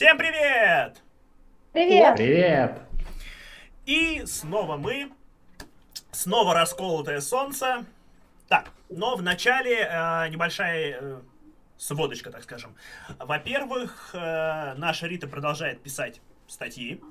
Всем 0.00 0.16
привет! 0.16 0.96
Привет! 1.74 2.16
Привет! 2.16 2.78
И 3.84 4.22
снова 4.24 4.78
мы, 4.78 5.12
снова 6.10 6.54
расколотое 6.54 7.20
солнце. 7.20 7.84
Так, 8.48 8.70
но 8.88 9.14
вначале 9.16 9.80
э, 9.80 10.28
небольшая 10.30 10.96
э, 10.98 11.20
сводочка, 11.76 12.30
так 12.30 12.44
скажем. 12.44 12.74
Во-первых, 13.18 14.12
э, 14.14 14.72
наша 14.78 15.06
Рита 15.06 15.28
продолжает 15.28 15.82
писать 15.82 16.22
статьи. 16.46 17.02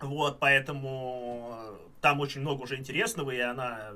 Вот, 0.00 0.38
поэтому 0.38 1.76
там 2.00 2.20
очень 2.20 2.40
много 2.40 2.62
уже 2.62 2.76
интересного, 2.76 3.30
и 3.32 3.40
она... 3.40 3.92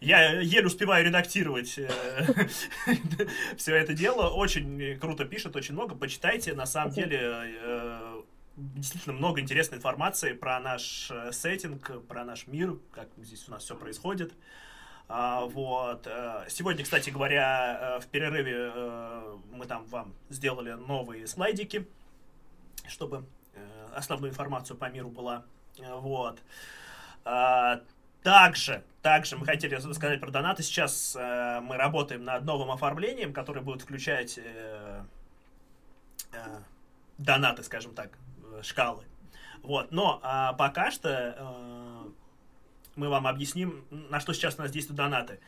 Я 0.00 0.40
еле 0.40 0.66
успеваю 0.66 1.04
редактировать 1.04 1.78
э, 1.78 1.88
все 3.56 3.76
это 3.76 3.92
дело. 3.92 4.30
Очень 4.30 4.98
круто 4.98 5.24
пишет, 5.24 5.54
очень 5.54 5.74
много. 5.74 5.94
Почитайте, 5.94 6.54
на 6.54 6.66
самом 6.66 6.92
деле 6.92 7.20
э, 7.20 8.22
действительно 8.56 9.14
много 9.14 9.40
интересной 9.40 9.78
информации 9.78 10.32
про 10.32 10.58
наш 10.60 11.10
э, 11.10 11.30
сеттинг, 11.30 12.06
про 12.06 12.24
наш 12.24 12.46
мир, 12.46 12.78
как 12.90 13.08
здесь 13.18 13.46
у 13.48 13.52
нас 13.52 13.62
все 13.62 13.76
происходит. 13.76 14.32
А, 15.08 15.44
вот. 15.44 16.08
Сегодня, 16.48 16.84
кстати 16.84 17.10
говоря, 17.10 18.00
в 18.02 18.06
перерыве 18.06 18.72
мы 19.52 19.66
там 19.66 19.84
вам 19.84 20.14
сделали 20.30 20.72
новые 20.72 21.26
слайдики, 21.26 21.86
чтобы 22.88 23.26
основную 23.94 24.30
информацию 24.30 24.76
по 24.76 24.88
миру 24.90 25.10
была. 25.10 25.44
Вот. 25.78 26.38
А, 27.24 27.80
также, 28.22 28.84
также 29.02 29.36
мы 29.36 29.44
хотели 29.44 29.76
сказать 29.92 30.20
про 30.20 30.30
донаты. 30.30 30.62
Сейчас 30.62 31.16
э, 31.16 31.60
мы 31.60 31.76
работаем 31.76 32.24
над 32.24 32.44
новым 32.44 32.70
оформлением, 32.70 33.32
которое 33.32 33.62
будет 33.62 33.82
включать 33.82 34.38
э, 34.38 35.02
э, 36.32 36.60
донаты, 37.18 37.64
скажем 37.64 37.94
так, 37.94 38.16
шкалы. 38.62 39.02
Вот, 39.62 39.90
но 39.90 40.20
э, 40.22 40.56
пока 40.56 40.90
что 40.92 42.12
мы 42.94 43.08
вам 43.08 43.26
объясним, 43.26 43.84
на 43.90 44.20
что 44.20 44.34
сейчас 44.34 44.56
у 44.58 44.62
нас 44.62 44.70
действуют 44.70 44.98
донаты. 44.98 45.40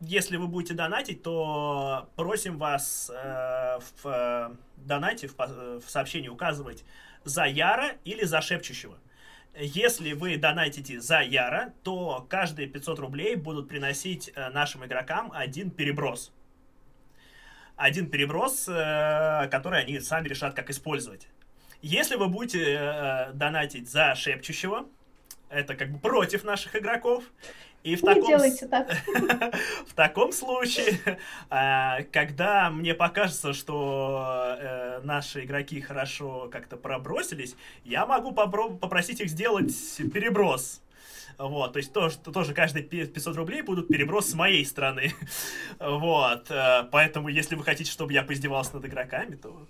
Если 0.00 0.36
вы 0.36 0.48
будете 0.48 0.74
донатить, 0.74 1.22
то 1.22 2.10
просим 2.16 2.58
вас 2.58 3.10
в 4.02 4.56
донате, 4.76 5.28
в 5.28 5.84
сообщении 5.86 6.28
указывать 6.28 6.84
за 7.26 7.44
Яра 7.44 7.96
или 8.04 8.24
за 8.24 8.40
Шепчущего. 8.40 8.98
Если 9.58 10.12
вы 10.12 10.36
донатите 10.36 11.00
за 11.00 11.20
Яра, 11.20 11.72
то 11.82 12.26
каждые 12.28 12.68
500 12.68 12.98
рублей 12.98 13.36
будут 13.36 13.68
приносить 13.68 14.30
э, 14.34 14.50
нашим 14.50 14.84
игрокам 14.84 15.32
один 15.34 15.70
переброс. 15.70 16.32
Один 17.74 18.08
переброс, 18.08 18.68
э, 18.68 19.48
который 19.50 19.80
они 19.80 19.98
сами 20.00 20.28
решат, 20.28 20.54
как 20.54 20.70
использовать. 20.70 21.28
Если 21.82 22.16
вы 22.16 22.28
будете 22.28 22.64
э, 22.64 23.32
донатить 23.32 23.90
за 23.90 24.14
Шепчущего, 24.14 24.86
это 25.48 25.74
как 25.74 25.90
бы 25.90 25.98
против 25.98 26.44
наших 26.44 26.76
игроков, 26.76 27.24
и 27.86 27.94
в 27.94 28.02
Не 28.02 28.14
таком, 28.14 28.26
делайте 28.26 28.66
так. 28.66 28.88
в 29.86 29.94
таком 29.94 30.32
случае, 30.32 30.98
а, 31.48 32.02
когда 32.10 32.68
мне 32.68 32.94
покажется, 32.94 33.52
что 33.52 34.56
э, 34.58 35.00
наши 35.04 35.44
игроки 35.44 35.80
хорошо 35.80 36.48
как-то 36.50 36.76
пробросились, 36.76 37.54
я 37.84 38.04
могу 38.04 38.32
попро- 38.32 38.76
попросить 38.76 39.20
их 39.20 39.28
сделать 39.30 39.72
переброс. 40.12 40.82
Вот, 41.38 41.74
то 41.74 41.76
есть 41.76 41.92
тоже, 41.92 42.18
тоже 42.18 42.54
каждые 42.54 42.82
500 42.82 43.36
рублей 43.36 43.62
будут 43.62 43.86
переброс 43.86 44.30
с 44.30 44.34
моей 44.34 44.66
стороны. 44.66 45.14
Вот, 45.78 46.50
э, 46.50 46.88
поэтому 46.90 47.28
если 47.28 47.54
вы 47.54 47.62
хотите, 47.62 47.92
чтобы 47.92 48.12
я 48.12 48.24
поиздевался 48.24 48.74
над 48.74 48.86
игроками, 48.86 49.36
то 49.36 49.64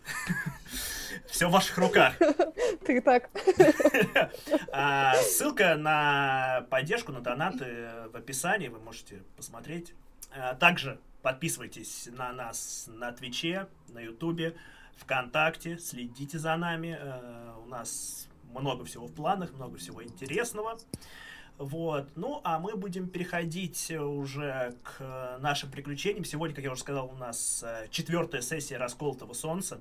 все 1.26 1.48
в 1.48 1.52
ваших 1.52 1.78
руках. 1.78 2.14
Ты 2.86 3.00
так. 3.00 3.30
А, 4.72 5.14
ссылка 5.16 5.74
на 5.76 6.66
поддержку, 6.70 7.12
на 7.12 7.20
донаты 7.20 7.88
в 8.12 8.16
описании, 8.16 8.68
вы 8.68 8.78
можете 8.78 9.22
посмотреть. 9.36 9.94
А, 10.32 10.54
также 10.54 10.98
подписывайтесь 11.22 12.08
на 12.12 12.32
нас 12.32 12.88
на 12.92 13.12
Твиче, 13.12 13.68
на 13.88 14.00
Ютубе, 14.00 14.56
ВКонтакте, 14.96 15.78
следите 15.78 16.38
за 16.38 16.56
нами. 16.56 16.98
А, 17.00 17.58
у 17.64 17.68
нас 17.68 18.28
много 18.52 18.84
всего 18.84 19.06
в 19.06 19.12
планах, 19.12 19.52
много 19.54 19.78
всего 19.78 20.04
интересного. 20.04 20.78
Вот. 21.58 22.10
Ну, 22.16 22.42
а 22.44 22.58
мы 22.58 22.76
будем 22.76 23.08
переходить 23.08 23.90
уже 23.90 24.74
к 24.82 25.38
нашим 25.40 25.70
приключениям. 25.70 26.24
Сегодня, 26.24 26.54
как 26.54 26.64
я 26.64 26.70
уже 26.70 26.82
сказал, 26.82 27.08
у 27.08 27.16
нас 27.16 27.64
четвертая 27.90 28.42
сессия 28.42 28.76
расколотого 28.76 29.32
солнца. 29.32 29.80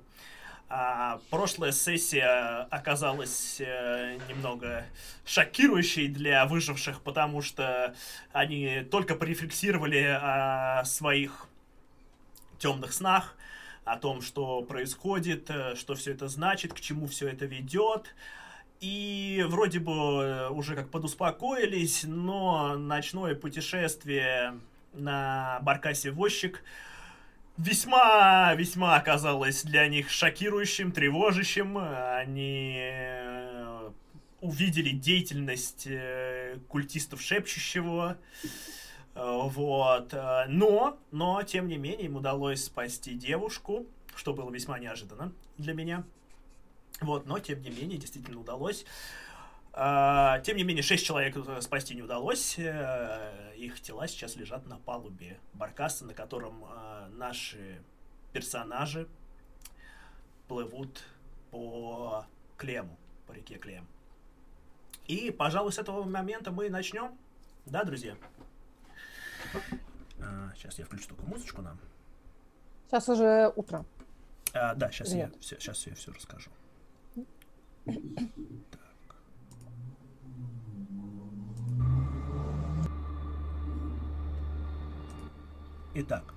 А, 0.68 1.20
прошлая 1.30 1.70
сессия 1.70 2.66
оказалась 2.70 3.60
э, 3.60 4.18
немного 4.28 4.84
шокирующей 5.24 6.08
для 6.08 6.44
выживших, 6.44 7.02
потому 7.02 7.40
что 7.40 7.94
они 8.32 8.84
только 8.90 9.14
порефлексировали 9.14 10.18
о 10.20 10.84
своих 10.84 11.46
темных 12.58 12.92
снах, 12.92 13.36
о 13.84 13.96
том, 13.96 14.20
что 14.22 14.62
происходит, 14.62 15.48
э, 15.50 15.76
что 15.76 15.94
все 15.94 16.12
это 16.12 16.26
значит, 16.26 16.72
к 16.74 16.80
чему 16.80 17.06
все 17.06 17.28
это 17.28 17.46
ведет. 17.46 18.12
И 18.80 19.44
вроде 19.46 19.78
бы 19.78 19.92
э, 19.92 20.48
уже 20.48 20.74
как 20.74 20.90
подуспокоились, 20.90 22.02
но 22.02 22.76
ночное 22.76 23.36
путешествие 23.36 24.58
на 24.94 25.60
Баркасе 25.62 26.10
Возчик 26.10 26.64
весьма, 27.58 28.54
весьма 28.54 28.96
оказалось 28.96 29.62
для 29.62 29.86
них 29.88 30.10
шокирующим, 30.10 30.92
тревожащим. 30.92 31.78
Они 31.78 32.76
э, 32.78 33.90
увидели 34.40 34.90
деятельность 34.90 35.86
э, 35.86 36.58
культистов 36.68 37.20
шепчущего. 37.20 38.18
Вот. 39.14 40.12
Но, 40.48 40.98
но, 41.10 41.42
тем 41.42 41.68
не 41.68 41.78
менее, 41.78 42.04
им 42.04 42.16
удалось 42.16 42.64
спасти 42.64 43.14
девушку, 43.14 43.86
что 44.14 44.34
было 44.34 44.50
весьма 44.50 44.78
неожиданно 44.78 45.32
для 45.56 45.72
меня. 45.72 46.04
Вот, 47.00 47.26
но 47.26 47.38
тем 47.38 47.60
не 47.60 47.70
менее, 47.70 47.98
действительно 47.98 48.40
удалось. 48.40 48.84
А, 49.78 50.40
тем 50.40 50.56
не 50.56 50.64
менее, 50.64 50.82
шесть 50.82 51.04
человек 51.04 51.36
э, 51.36 51.60
спасти 51.60 51.94
не 51.94 52.00
удалось. 52.00 52.58
Э, 52.58 53.52
их 53.58 53.78
тела 53.82 54.08
сейчас 54.08 54.34
лежат 54.36 54.64
на 54.64 54.78
палубе 54.78 55.38
Баркаса, 55.52 56.06
на 56.06 56.14
котором 56.14 56.64
э, 56.64 57.08
наши 57.10 57.82
персонажи 58.32 59.06
плывут 60.48 61.02
по 61.50 62.24
Клему, 62.56 62.96
по 63.26 63.32
реке 63.32 63.56
Клем. 63.56 63.86
И, 65.08 65.30
пожалуй, 65.30 65.72
с 65.72 65.78
этого 65.78 66.04
момента 66.04 66.50
мы 66.50 66.70
начнем. 66.70 67.14
Да, 67.66 67.84
друзья? 67.84 68.16
А, 70.18 70.52
сейчас 70.56 70.78
я 70.78 70.86
включу 70.86 71.08
только 71.08 71.24
музычку 71.24 71.60
нам. 71.60 71.78
Сейчас 72.86 73.10
уже 73.10 73.52
утро. 73.54 73.84
А, 74.54 74.74
да, 74.74 74.90
сейчас 74.90 75.12
я, 75.12 75.30
все, 75.38 75.60
сейчас 75.60 75.86
я 75.86 75.94
все 75.94 76.12
расскажу. 76.12 76.50
Так. 78.70 78.85
Итак. 85.98 86.34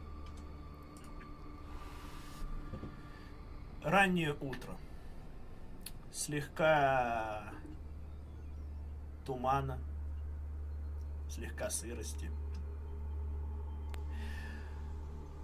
Раннее 3.83 4.33
утро. 4.39 4.71
Слегка 6.13 7.43
тумана, 9.25 9.77
слегка 11.29 11.69
сырости. 11.69 12.31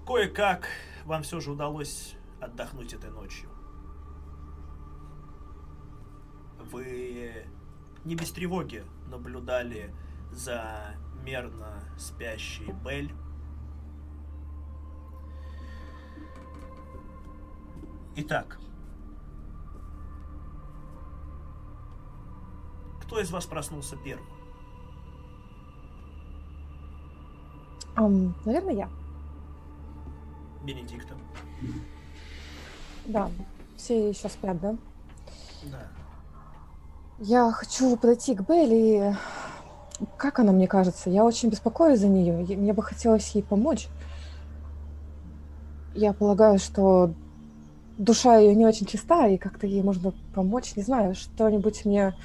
Кое-как 0.08 0.70
вам 1.04 1.24
все 1.24 1.42
же 1.42 1.52
удалось 1.52 2.16
отдохнуть 2.40 2.94
этой 2.94 3.10
ночью. 3.10 3.50
Вы 6.72 7.46
не 8.06 8.16
без 8.16 8.32
тревоги 8.32 8.86
наблюдали 9.08 9.94
за 10.32 10.96
мерно 11.22 11.84
спящей 11.98 12.72
Бель. 12.72 13.12
Итак, 18.16 18.58
кто 23.02 23.20
из 23.20 23.30
вас 23.32 23.46
проснулся 23.46 23.98
первым? 23.98 24.26
Ам, 27.96 28.36
наверное, 28.46 28.74
я. 28.74 28.90
Бенедикта. 30.64 31.14
Да. 33.06 33.30
Все 33.78 34.10
еще 34.10 34.30
спят, 34.30 34.60
да? 34.60 34.76
Да. 35.72 35.88
Я 37.20 37.52
хочу 37.52 37.96
подойти 37.98 38.36
к 38.36 38.42
Белли. 38.48 39.12
и- 39.12 40.06
Как 40.18 40.40
она 40.40 40.52
мне 40.52 40.68
кажется? 40.68 41.10
Я 41.10 41.24
очень 41.24 41.50
беспокоюсь 41.50 42.00
за 42.00 42.08
нее. 42.08 42.34
Мне 42.58 42.74
бы 42.74 42.82
хотелось 42.84 43.30
ей 43.36 43.44
помочь. 43.44 43.88
Я 45.94 46.12
полагаю, 46.12 46.60
что 46.60 47.14
душа 47.98 48.38
ее 48.38 48.56
не 48.56 48.66
очень 48.66 48.86
чиста, 48.86 49.28
и 49.28 49.38
как-то 49.38 49.68
ей 49.68 49.84
можно 49.84 50.14
помочь. 50.34 50.76
Не 50.76 50.84
знаю, 50.84 51.16
что-нибудь 51.16 51.86
мне 51.86 52.16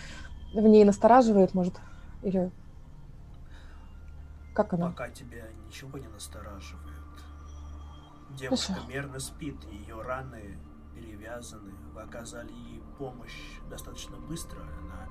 в 0.52 0.66
ней 0.66 0.84
настораживает, 0.84 1.54
может, 1.54 1.74
или 2.22 2.50
как 4.54 4.72
она? 4.74 4.88
Пока 4.88 5.08
тебя 5.08 5.44
ничего 5.66 5.98
не 5.98 6.08
настораживает. 6.08 6.86
Девушка 8.30 8.74
Хорошо. 8.74 8.88
мерно 8.88 9.18
спит, 9.18 9.56
ее 9.70 10.02
раны 10.02 10.58
перевязаны. 10.94 11.72
Вы 11.94 12.02
оказали 12.02 12.52
ей 12.52 12.82
помощь 12.98 13.58
достаточно 13.68 14.16
быстро. 14.16 14.60
Она 14.60 15.08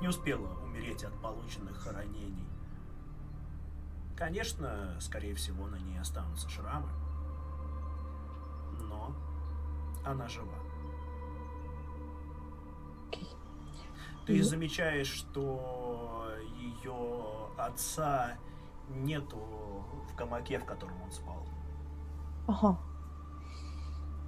не 0.00 0.08
успела 0.08 0.46
умереть 0.62 1.04
от 1.04 1.12
полученных 1.20 1.86
ранений. 1.90 2.46
Конечно, 4.16 4.96
скорее 5.00 5.34
всего, 5.34 5.66
на 5.66 5.76
ней 5.76 5.98
останутся 5.98 6.48
шрамы. 6.48 6.88
Но 8.82 9.14
она 10.04 10.28
жива. 10.28 10.54
Ты 14.26 14.36
И- 14.36 14.42
замечаешь, 14.42 15.08
что 15.08 16.26
ее 16.60 16.94
отца 17.56 18.32
нету 18.88 19.38
в 20.08 20.14
гамаке, 20.16 20.58
в 20.58 20.64
котором 20.64 20.94
он 21.02 21.10
спал. 21.10 21.42
Ага. 22.46 22.76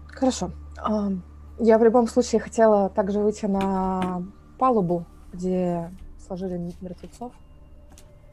Хорошо. 0.08 0.50
Ам, 0.78 1.22
Я 1.58 1.78
в 1.78 1.84
любом 1.84 2.08
случае 2.08 2.40
хотела 2.40 2.88
также 2.88 3.20
выйти 3.20 3.46
на 3.46 4.24
палубу, 4.58 5.06
где 5.32 5.88
сложили 6.26 6.58
мертвецов, 6.80 7.32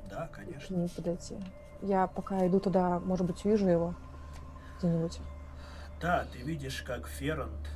Да, 0.09 0.27
конечно. 0.33 0.75
нему 0.75 0.88
подойти. 0.89 1.38
Я 1.83 2.07
пока 2.07 2.47
иду 2.47 2.59
туда, 2.59 2.99
может 2.99 3.27
быть, 3.27 3.45
увижу 3.45 3.67
его 3.67 3.93
где-нибудь. 4.79 5.19
Да, 6.01 6.25
ты 6.25 6.39
видишь, 6.39 6.81
как 6.81 7.07
Феррант, 7.07 7.69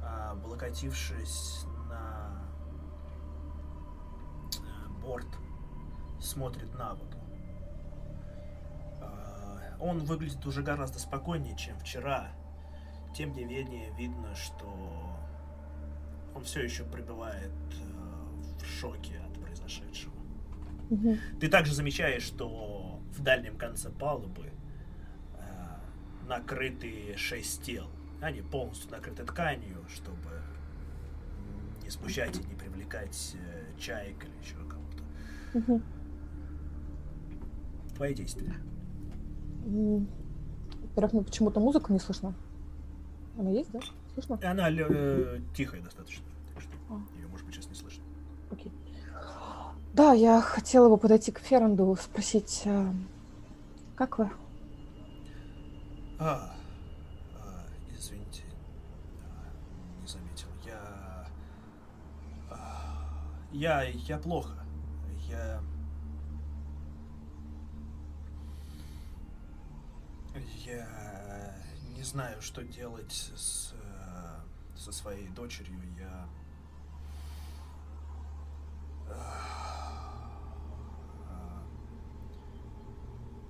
а, 0.00 0.30
облокотившись 0.30 1.64
на 1.88 2.40
э, 4.54 4.88
борт, 5.02 5.26
смотрит 6.20 6.72
на 6.78 6.94
воду. 6.94 7.16
А, 9.00 9.76
Он 9.80 10.04
выглядит 10.04 10.46
уже 10.46 10.62
гораздо 10.62 11.00
спокойнее, 11.00 11.56
чем 11.56 11.76
вчера. 11.80 12.30
Тем 13.16 13.32
не 13.32 13.44
менее, 13.44 13.92
видно, 13.98 14.32
что 14.36 14.72
он 16.32 16.44
все 16.44 16.62
еще 16.62 16.84
пребывает 16.84 17.50
э, 17.72 18.60
в 18.60 18.64
шоке 18.64 19.18
от 19.26 19.34
произошедшего. 19.42 20.14
Мгм. 20.90 21.18
Ты 21.40 21.48
также 21.48 21.74
замечаешь, 21.74 22.22
что 22.22 23.00
в 23.10 23.20
дальнем 23.20 23.58
конце 23.58 23.90
палубы 23.90 24.52
накрыты 26.30 27.14
шесть 27.16 27.62
тел. 27.62 27.86
Они 28.22 28.40
полностью 28.40 28.90
накрыты 28.92 29.24
тканью, 29.24 29.84
чтобы 29.92 30.30
не 31.82 31.90
смущать 31.90 32.36
и 32.36 32.44
не 32.44 32.54
привлекать 32.54 33.34
э, 33.34 33.78
чаек 33.78 34.24
или 34.24 34.32
еще 34.40 34.54
кого-то. 34.68 35.02
Мгм. 35.58 35.82
Твои 37.96 38.14
действия. 38.14 38.54
Во-первых, 39.64 41.12
мне 41.12 41.22
почему-то 41.22 41.60
музыку 41.60 41.92
не 41.92 41.98
слышно. 41.98 42.32
Она 43.36 43.50
есть, 43.50 43.70
да? 43.72 43.80
Слышно? 44.14 44.38
И 44.40 44.44
Она 44.44 44.70
э, 44.70 45.40
тихая 45.56 45.82
достаточно, 45.82 46.24
так 46.54 46.62
что 46.62 46.72
А. 46.90 47.00
ее, 47.16 47.26
может 47.26 47.44
быть, 47.46 47.56
сейчас 47.56 47.68
не 47.68 47.74
слышно. 47.74 48.04
Окей. 48.50 48.72
Да, 49.94 50.12
я 50.12 50.40
хотела 50.40 50.88
бы 50.88 50.96
подойти 50.96 51.32
к 51.32 51.40
Ферранду, 51.40 51.96
спросить, 52.00 52.62
а, 52.66 52.94
как 53.96 54.18
вы? 54.18 54.30
А, 56.22 56.54
а, 57.34 57.64
извините, 57.90 58.42
а, 59.24 60.02
не 60.02 60.06
заметил. 60.06 60.48
Я, 60.66 61.26
а, 62.50 63.08
я, 63.52 63.84
я 63.84 64.18
плохо. 64.18 64.52
Я, 65.30 65.62
я 70.66 71.54
не 71.96 72.02
знаю, 72.02 72.42
что 72.42 72.62
делать 72.64 73.32
с, 73.34 73.72
э, 73.72 74.76
со 74.76 74.92
своей 74.92 75.28
дочерью. 75.28 75.80
Я, 75.98 76.28
а, 79.08 79.70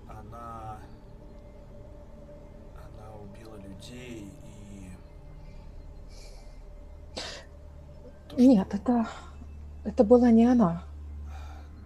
она 0.07 0.79
убила 3.21 3.57
людей 3.57 4.33
и... 4.45 4.91
То, 8.29 8.37
что- 8.37 8.41
Нет, 8.41 8.75
это, 8.75 9.07
это 9.85 10.05
была 10.05 10.31
не 10.31 10.47
она. 10.47 10.83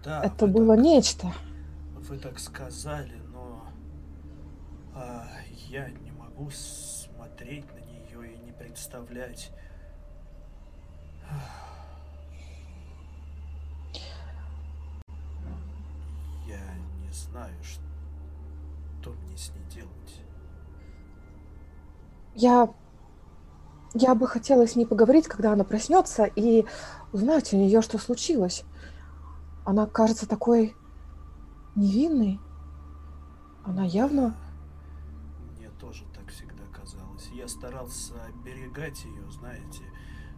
Да, 0.03 0.23
это 0.23 0.47
было 0.47 0.75
так- 0.75 0.85
нечто. 0.85 1.31
Вы 1.95 2.19
так 2.19 2.37
сказали, 2.39 3.15
но 3.33 3.63
а, 4.93 5.27
я 5.69 5.89
не 5.89 6.11
могу 6.11 6.49
смотреть 6.51 7.65
на 7.73 7.79
нее 7.79 8.33
и 8.35 8.37
не 8.37 8.51
представлять. 8.51 9.51
Я 16.47 16.59
не 17.03 17.11
знаю, 17.11 17.55
что 17.63 19.11
мне 19.11 19.37
с 19.37 19.49
ней 19.49 19.65
делать. 19.73 20.21
Я, 22.35 22.73
я 23.93 24.13
бы 24.13 24.27
хотела 24.27 24.67
с 24.67 24.75
ней 24.75 24.85
поговорить, 24.85 25.27
когда 25.27 25.53
она 25.53 25.63
проснется, 25.63 26.25
и 26.25 26.65
узнать 27.13 27.53
у 27.53 27.57
нее, 27.57 27.81
что 27.81 27.97
случилось. 27.97 28.63
Она 29.63 29.85
кажется 29.87 30.27
такой 30.27 30.75
невинной. 31.75 32.39
Она 33.63 33.83
явно... 33.85 34.35
Мне 35.57 35.69
тоже 35.79 36.03
так 36.13 36.27
всегда 36.27 36.63
казалось. 36.73 37.27
Я 37.33 37.47
старался 37.47 38.13
оберегать 38.25 39.03
ее, 39.05 39.31
знаете, 39.31 39.83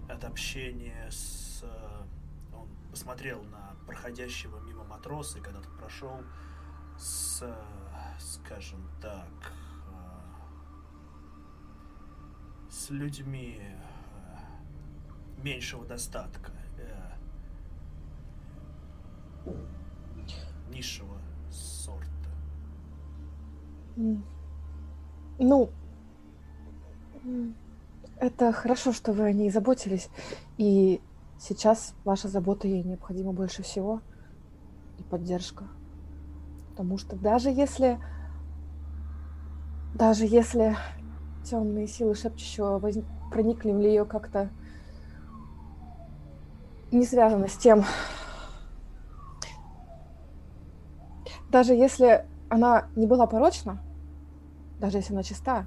от 0.07 0.23
общения 0.23 1.09
с... 1.09 1.63
э, 1.63 2.55
Он 2.55 2.69
посмотрел 2.91 3.41
на 3.43 3.75
проходящего 3.87 4.59
мимо 4.59 4.83
матроса, 4.83 5.39
когда 5.39 5.61
тот 5.61 5.77
прошел 5.79 6.21
с, 6.97 7.43
скажем 8.19 8.87
так, 9.01 9.51
с 12.77 12.91
людьми 12.91 13.59
э, 13.59 13.75
меньшего 15.43 15.83
достатка, 15.83 16.51
э, 19.45 19.51
низшего 20.69 21.17
сорта. 21.49 22.07
Ну, 25.39 25.71
это 28.19 28.51
хорошо, 28.53 28.93
что 28.93 29.11
вы 29.11 29.25
о 29.25 29.31
ней 29.31 29.49
заботились, 29.49 30.09
и 30.57 31.01
сейчас 31.39 31.95
ваша 32.03 32.27
забота 32.27 32.67
ей 32.67 32.83
необходима 32.83 33.33
больше 33.33 33.63
всего, 33.63 34.01
и 34.99 35.03
поддержка. 35.03 35.67
Потому 36.69 36.99
что 36.99 37.15
даже 37.15 37.49
если, 37.49 37.99
даже 39.95 40.25
если 40.25 40.77
темные 41.49 41.87
силы 41.87 42.15
шепчущего 42.15 42.79
воз- 42.79 43.03
проникли 43.31 43.71
в 43.71 43.77
нее 43.77 44.05
как-то 44.05 44.49
не 46.91 47.05
связано 47.05 47.47
с 47.47 47.57
тем, 47.57 47.83
даже 51.49 51.73
если 51.73 52.25
она 52.49 52.87
не 52.95 53.05
была 53.07 53.27
порочна, 53.27 53.81
даже 54.79 54.97
если 54.97 55.13
она 55.13 55.23
чиста, 55.23 55.65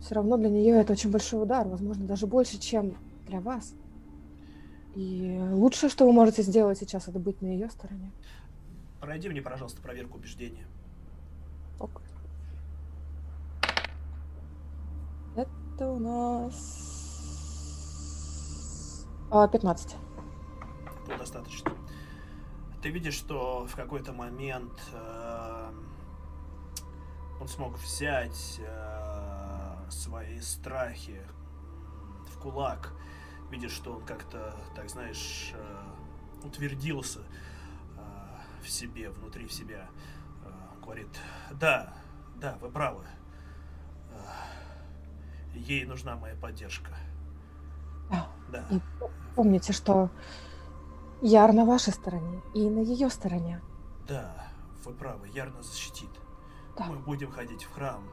все 0.00 0.14
равно 0.14 0.36
для 0.36 0.50
нее 0.50 0.76
это 0.76 0.92
очень 0.92 1.10
большой 1.10 1.42
удар, 1.42 1.66
возможно, 1.66 2.06
даже 2.06 2.26
больше, 2.26 2.58
чем 2.58 2.96
для 3.26 3.40
вас. 3.40 3.74
И 4.94 5.38
лучшее, 5.52 5.90
что 5.90 6.06
вы 6.06 6.12
можете 6.12 6.42
сделать 6.42 6.78
сейчас, 6.78 7.08
это 7.08 7.18
быть 7.18 7.42
на 7.42 7.46
ее 7.46 7.68
стороне. 7.70 8.12
Пройди 9.00 9.28
мне, 9.28 9.42
пожалуйста, 9.42 9.80
проверку 9.82 10.18
убеждения. 10.18 10.66
Ок. 11.78 12.02
Это 15.76 15.88
у 15.90 15.98
нас 15.98 17.04
а, 19.30 19.46
15. 19.46 19.96
Этого 21.02 21.18
достаточно. 21.18 21.70
Ты 22.80 22.88
видишь, 22.88 23.12
что 23.12 23.66
в 23.66 23.76
какой-то 23.76 24.14
момент 24.14 24.72
э, 24.94 25.72
он 27.38 27.46
смог 27.46 27.76
взять 27.76 28.58
э, 28.58 29.90
свои 29.90 30.40
страхи 30.40 31.20
в 32.30 32.38
кулак. 32.38 32.94
Видишь, 33.50 33.72
что 33.72 33.96
он 33.96 34.04
как-то, 34.06 34.56
так 34.74 34.88
знаешь, 34.88 35.52
э, 35.52 35.84
утвердился 36.42 37.20
э, 37.98 38.00
в 38.62 38.70
себе, 38.70 39.10
внутри 39.10 39.46
в 39.46 39.52
себя. 39.52 39.90
Э, 40.42 40.52
говорит, 40.82 41.14
да, 41.50 41.92
да, 42.36 42.56
вы 42.62 42.70
правы. 42.70 43.04
Ей 45.56 45.84
нужна 45.84 46.16
моя 46.16 46.36
поддержка. 46.36 46.92
Да. 48.10 48.28
Да. 48.52 48.64
И 48.70 48.80
помните, 49.34 49.72
что 49.72 50.10
Яр 51.22 51.52
на 51.52 51.64
вашей 51.64 51.92
стороне 51.92 52.40
и 52.54 52.68
на 52.70 52.80
ее 52.80 53.10
стороне. 53.10 53.60
Да, 54.06 54.48
вы 54.84 54.92
правы, 54.92 55.28
Яр 55.28 55.52
нас 55.52 55.66
защитит. 55.66 56.10
Да. 56.78 56.84
Мы 56.84 56.98
будем 56.98 57.32
ходить 57.32 57.64
в 57.64 57.72
храм. 57.72 58.06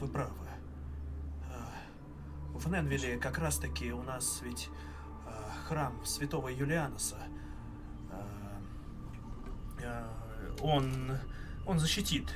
Вы 0.00 0.08
правы. 0.08 0.32
А, 1.52 1.70
В 2.58 2.68
Ненвилле 2.70 3.18
как 3.18 3.38
раз 3.38 3.58
таки 3.58 3.92
у 3.92 4.02
нас 4.02 4.40
ведь 4.42 4.70
а, 5.26 5.52
храм 5.68 6.04
святого 6.04 6.48
Юлианоса. 6.48 7.18
А, 8.10 8.26
Он, 10.62 11.18
он 11.66 11.78
защитит, 11.78 12.34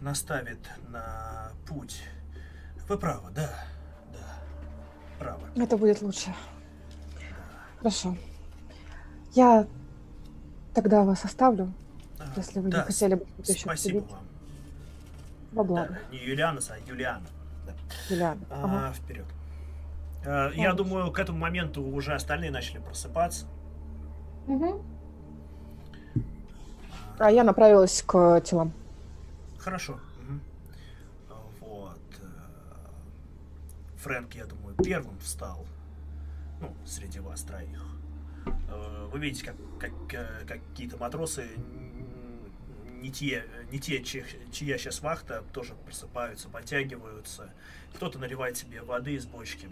наставит 0.00 0.58
на 0.88 1.50
путь. 1.66 2.02
Вы 2.88 2.98
правы, 2.98 3.30
да, 3.34 3.50
да, 4.12 5.18
правы. 5.18 5.46
Это 5.56 5.76
будет 5.78 6.02
лучше. 6.02 6.34
Хорошо. 7.78 8.16
Я 9.32 9.66
тогда 10.74 11.02
вас 11.04 11.24
оставлю, 11.24 11.72
А, 12.18 12.24
если 12.36 12.60
вы 12.60 12.68
да, 12.68 12.78
не 12.78 12.84
хотели 12.84 13.14
бы 13.14 13.24
что-то 13.36 13.52
еще 13.52 13.60
Спасибо 13.62 13.98
обсудить. 14.00 14.10
вам. 14.12 14.24
Во 15.52 15.62
Да, 15.62 15.68
благо. 15.68 15.98
не 16.10 16.18
Юлианос, 16.18 16.70
а 16.70 16.78
Юлиана. 16.90 17.26
Да. 17.66 17.72
Юлиан. 18.10 18.44
Ага. 18.50 18.88
А, 18.88 18.92
вперед. 18.92 19.26
А, 20.26 20.50
я 20.50 20.72
думаю, 20.74 21.10
к 21.12 21.18
этому 21.18 21.38
моменту 21.38 21.82
уже 21.82 22.14
остальные 22.14 22.50
начали 22.50 22.78
просыпаться. 22.78 23.46
Мгм. 24.46 24.82
А 27.18 27.30
я 27.30 27.44
направилась 27.44 28.02
к 28.02 28.40
телам. 28.42 28.72
Хорошо. 29.64 29.98
А, 31.30 31.42
Вот. 31.60 31.98
э, 32.20 33.96
Фрэнк, 33.96 34.34
я 34.34 34.44
думаю, 34.44 34.76
первым 34.76 35.18
встал. 35.20 35.66
Ну, 36.60 36.76
среди 36.84 37.18
вас 37.20 37.42
троих. 37.44 37.82
Э, 38.68 39.08
Вы 39.10 39.18
видите, 39.20 39.46
как, 39.46 39.56
как, 39.80 39.92
э, 40.12 40.44
какие-то 40.46 40.98
матросы, 40.98 41.48
не 43.00 43.10
те, 43.10 43.46
не 43.72 43.78
те 43.80 44.04
чья, 44.04 44.24
чья 44.52 44.76
сейчас 44.76 45.00
вахта, 45.00 45.42
тоже 45.54 45.74
просыпаются, 45.86 46.50
подтягиваются. 46.50 47.50
Кто-то 47.94 48.18
наливает 48.18 48.58
себе 48.58 48.82
воды 48.82 49.14
из 49.14 49.24
бочки. 49.24 49.70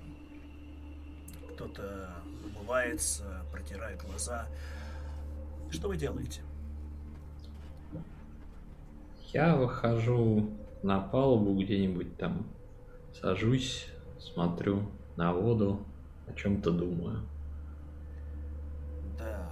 Кто-то 1.52 2.14
умывается, 2.46 3.44
протирает 3.52 4.00
глаза. 4.00 4.46
Что 5.70 5.88
вы 5.88 5.99
делаете? 5.99 6.40
Я 9.33 9.57
выхожу 9.57 10.51
на 10.83 11.01
палубу 11.01 11.59
где-нибудь 11.59 12.19
там, 12.19 12.47
сажусь, 13.15 13.89
смотрю 14.21 14.91
на 15.17 15.33
воду, 15.33 15.87
о 16.27 16.35
чем-то 16.35 16.71
думаю. 16.71 17.27
Да. 19.19 19.51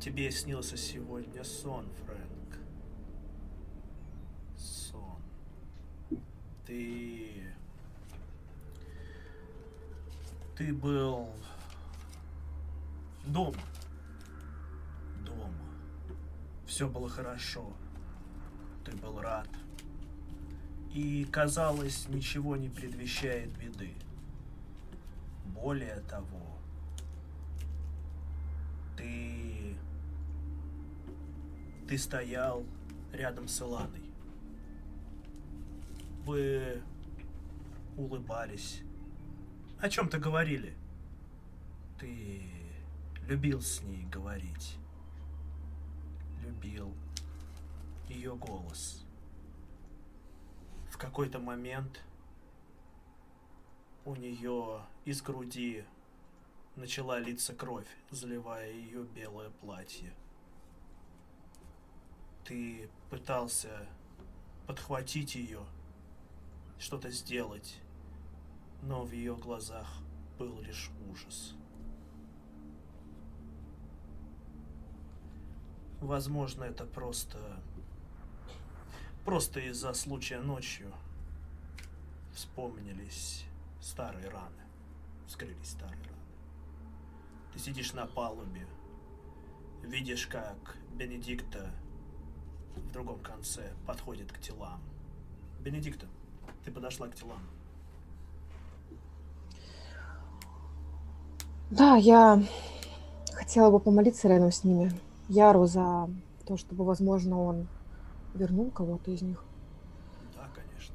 Тебе 0.00 0.30
снился 0.30 0.78
сегодня 0.78 1.44
сон, 1.44 1.84
Фрэнк. 2.06 2.58
Сон. 4.56 5.18
Ты... 6.64 7.42
Ты 10.56 10.72
был 10.72 11.28
дома. 13.26 13.52
Все 16.66 16.88
было 16.88 17.08
хорошо. 17.08 17.72
Ты 18.84 18.92
был 18.96 19.20
рад. 19.20 19.48
И, 20.92 21.24
казалось, 21.30 22.08
ничего 22.08 22.56
не 22.56 22.68
предвещает 22.68 23.56
беды. 23.58 23.92
Более 25.46 26.00
того, 26.08 26.58
ты... 28.96 29.76
Ты 31.88 31.98
стоял 31.98 32.64
рядом 33.12 33.46
с 33.46 33.60
Иланой. 33.60 34.10
Вы 36.24 36.82
улыбались. 37.96 38.82
О 39.78 39.88
чем-то 39.88 40.18
говорили. 40.18 40.74
Ты 42.00 42.42
любил 43.28 43.60
с 43.60 43.82
ней 43.82 44.04
говорить. 44.06 44.78
Любил 46.46 46.94
ее 48.08 48.36
голос. 48.36 49.04
В 50.92 50.96
какой-то 50.96 51.40
момент 51.40 52.00
у 54.04 54.14
нее 54.14 54.80
из 55.04 55.22
груди 55.22 55.84
начала 56.76 57.18
литься 57.18 57.52
кровь, 57.52 57.88
заливая 58.12 58.70
ее 58.70 59.02
белое 59.02 59.50
платье. 59.50 60.14
Ты 62.44 62.88
пытался 63.10 63.88
подхватить 64.68 65.34
ее, 65.34 65.66
что-то 66.78 67.10
сделать, 67.10 67.80
но 68.82 69.02
в 69.02 69.10
ее 69.10 69.34
глазах 69.34 69.88
был 70.38 70.60
лишь 70.60 70.92
ужас. 71.10 71.56
Возможно, 76.00 76.64
это 76.64 76.84
просто... 76.84 77.38
Просто 79.24 79.60
из-за 79.60 79.92
случая 79.92 80.38
ночью 80.38 80.92
вспомнились 82.32 83.44
старые 83.80 84.28
раны. 84.28 84.62
Вскрылись 85.26 85.70
старые 85.70 85.96
раны. 86.04 86.16
Ты 87.52 87.58
сидишь 87.58 87.92
на 87.92 88.06
палубе, 88.06 88.66
видишь, 89.82 90.26
как 90.26 90.76
Бенедикта 90.94 91.70
в 92.76 92.92
другом 92.92 93.18
конце 93.20 93.72
подходит 93.86 94.30
к 94.30 94.38
телам. 94.38 94.80
Бенедикта, 95.60 96.06
ты 96.64 96.70
подошла 96.70 97.08
к 97.08 97.14
телам. 97.16 97.40
Да, 101.70 101.96
я 101.96 102.42
хотела 103.32 103.70
бы 103.70 103.80
помолиться 103.80 104.28
рядом 104.28 104.52
с 104.52 104.62
ними. 104.62 104.92
Яру 105.28 105.66
за 105.66 106.08
то, 106.46 106.56
чтобы, 106.56 106.84
возможно, 106.84 107.40
он 107.40 107.68
вернул 108.34 108.70
кого-то 108.70 109.10
из 109.10 109.22
них. 109.22 109.44
Да, 110.34 110.48
конечно. 110.54 110.94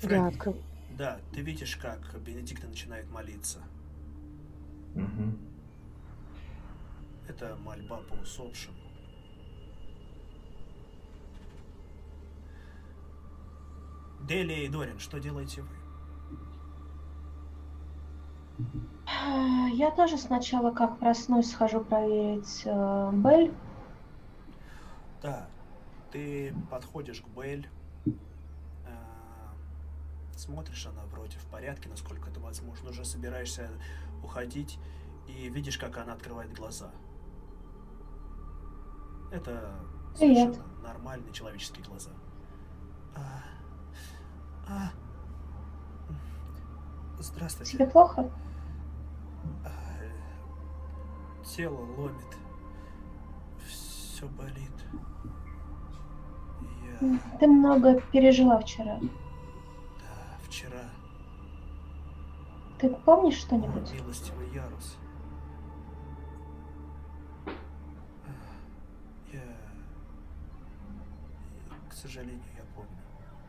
Я 0.00 0.08
Фрэнки, 0.08 0.34
открыл. 0.36 0.56
да, 0.88 1.20
ты 1.32 1.40
видишь, 1.42 1.76
как 1.76 2.20
Бенедикта 2.22 2.66
начинает 2.68 3.08
молиться. 3.10 3.60
Мгм. 4.94 5.38
Это 7.28 7.56
мольба 7.56 7.98
по 8.08 8.14
усопшим. 8.14 8.74
Делия 14.20 14.64
и 14.64 14.68
Дорин, 14.68 14.98
что 14.98 15.18
делаете 15.18 15.62
вы? 15.62 15.77
Я 19.72 19.90
тоже 19.90 20.18
сначала, 20.18 20.72
как 20.72 20.98
проснусь, 20.98 21.50
схожу 21.50 21.80
проверить 21.80 22.62
э, 22.64 23.10
Белль. 23.12 23.52
Да, 25.22 25.48
ты 26.10 26.54
подходишь 26.70 27.20
к 27.20 27.28
Белль, 27.28 27.66
э, 28.04 28.10
смотришь, 30.36 30.86
она 30.86 31.04
вроде 31.12 31.38
в 31.38 31.46
порядке, 31.46 31.88
насколько 31.88 32.28
это 32.28 32.40
возможно, 32.40 32.90
уже 32.90 33.04
собираешься 33.04 33.70
уходить 34.22 34.78
и 35.28 35.48
видишь, 35.48 35.78
как 35.78 35.96
она 35.98 36.14
открывает 36.14 36.52
глаза. 36.52 36.90
Это 39.30 39.74
Привет. 40.18 40.54
совершенно 40.54 40.82
нормальные 40.82 41.32
человеческие 41.32 41.84
глаза. 41.84 42.10
А, 43.14 43.42
а, 44.68 44.90
здравствуйте. 47.20 47.72
Тебе 47.72 47.86
плохо? 47.86 48.30
Тело 51.44 51.80
ломит. 51.96 52.36
Все 53.66 54.26
болит. 54.28 54.72
Я... 57.00 57.18
Ты 57.40 57.46
много 57.46 58.00
пережила 58.12 58.58
вчера. 58.60 58.98
Да, 59.00 60.38
вчера 60.46 60.82
Ты 62.78 62.90
помнишь 62.90 63.38
что-нибудь? 63.38 63.92
милостивый 63.92 64.48
ярус. 64.52 64.96
Я... 69.32 69.40
К 71.88 71.92
сожалению, 71.92 72.42
я 72.56 72.62
помню. 72.76 72.90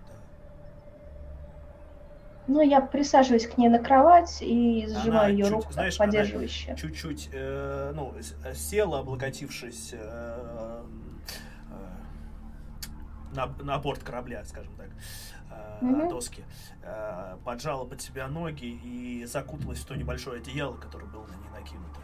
Да. 0.08 0.14
Ну, 2.52 2.62
я 2.62 2.82
присаживаюсь 2.82 3.46
к 3.48 3.60
ней 3.60 3.70
на 3.70 3.78
кровать 3.78 4.40
и 4.42 4.88
сжимаю 4.88 5.10
Она 5.12 5.28
ее 5.28 5.44
чуть- 5.44 5.54
руку 5.54 5.72
знаешь, 5.72 5.98
поддерживающая. 6.00 6.76
чуть-чуть, 6.76 7.30
э, 7.32 7.92
ну, 7.96 8.12
э, 8.44 8.56
села, 8.56 9.00
облокотившись 9.02 9.92
э, 9.94 10.84
э, 11.70 11.76
на, 13.36 13.46
на 13.62 13.78
борт 13.78 14.02
корабля, 14.02 14.44
скажем 14.46 14.74
так, 14.78 14.88
э, 15.52 15.86
Мгм. 15.86 16.10
доски, 16.10 16.44
э, 16.82 17.38
поджала 17.46 17.86
под 17.86 18.02
себя 18.02 18.28
ноги 18.28 18.66
и 18.84 19.26
закуталась 19.26 19.78
в 19.82 19.86
то 19.86 19.96
небольшое 19.96 20.42
одеяло, 20.42 20.76
которое 20.76 21.06
было 21.06 21.28
на 21.28 21.36
ней 21.36 21.50
накинуто. 21.54 22.00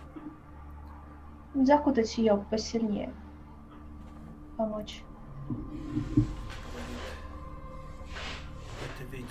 Закутать 1.55 2.15
ее 2.19 2.37
посильнее. 2.51 3.11
Помочь. 4.57 5.01
Это 8.99 9.09
ведь... 9.11 9.25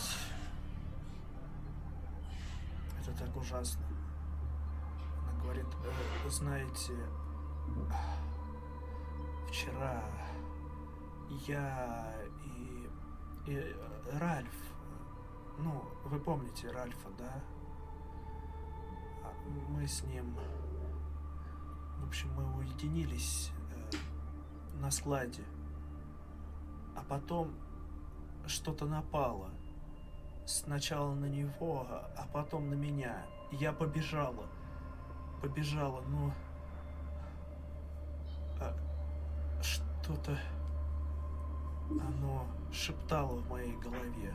ужасно. 3.45 3.85
Она 5.21 5.43
говорит, 5.43 5.67
«Э, 5.85 6.31
знаете, 6.31 6.95
вчера 9.49 10.03
я 11.47 12.15
и, 12.47 12.89
и 13.47 13.55
э, 13.55 14.19
Ральф, 14.19 14.55
ну, 15.59 15.85
вы 16.07 16.19
помните 16.21 16.71
Ральфа, 16.71 17.11
да? 17.19 17.43
А 19.23 19.33
Мы 19.69 19.87
с 19.87 20.03
ним, 20.05 20.39
в 21.99 22.07
общем, 22.07 22.33
мы 22.35 22.57
уединились 22.57 23.51
э, 23.93 23.97
на 24.81 24.91
складе. 24.91 25.45
А 26.97 27.05
потом 27.07 27.55
что-то 28.47 28.87
напало. 28.87 29.51
Сначала 30.47 31.15
на 31.15 31.27
него, 31.27 31.87
а 31.91 32.27
потом 32.33 32.71
на 32.71 32.75
меня. 32.75 33.27
Я 33.61 33.73
побежала. 33.73 34.47
Побежала, 35.41 36.01
но... 36.03 36.33
а, 38.61 38.75
что-то... 39.63 40.37
Оно 41.91 42.47
шептало 42.73 43.37
в 43.37 43.49
моей 43.51 43.77
голове. 43.77 44.35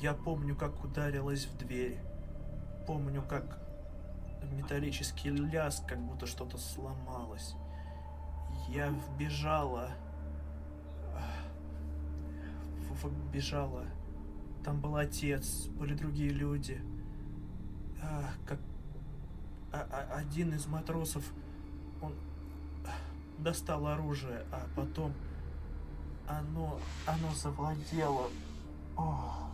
Я 0.00 0.14
помню, 0.14 0.56
как 0.56 0.82
ударилась 0.82 1.44
в 1.46 1.56
дверь. 1.58 2.00
Помню, 2.86 3.22
как 3.22 3.60
металлический 4.52 5.28
лязг, 5.30 5.86
как 5.86 6.00
будто 6.00 6.26
что-то 6.26 6.56
сломалось. 6.56 7.54
Я 8.68 8.88
вбежала 8.88 9.90
в- 12.88 13.06
в- 13.06 13.30
бежала. 13.30 13.84
Там 14.64 14.80
был 14.80 14.96
отец, 14.96 15.66
были 15.66 15.94
другие 15.94 16.30
люди. 16.30 16.80
А, 18.02 18.24
как 18.46 18.58
а- 19.72 19.86
а- 19.90 20.18
один 20.18 20.54
из 20.54 20.66
матросов, 20.66 21.24
он 22.02 22.12
достал 23.38 23.86
оружие, 23.86 24.44
а 24.52 24.66
потом 24.74 25.12
оно, 26.26 26.78
оно 27.06 27.34
завладело. 27.34 28.28
О. 28.96 29.50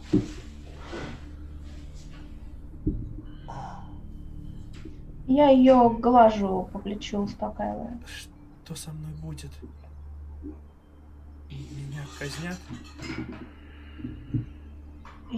Я 5.26 5.50
ее 5.50 5.90
глажу 5.98 6.68
по 6.72 6.78
плечу, 6.78 7.18
успокаивая. 7.18 7.98
Что 8.06 8.74
со 8.76 8.92
мной 8.92 9.12
будет? 9.14 9.50
Меня 11.50 12.04
казнят? 12.18 12.58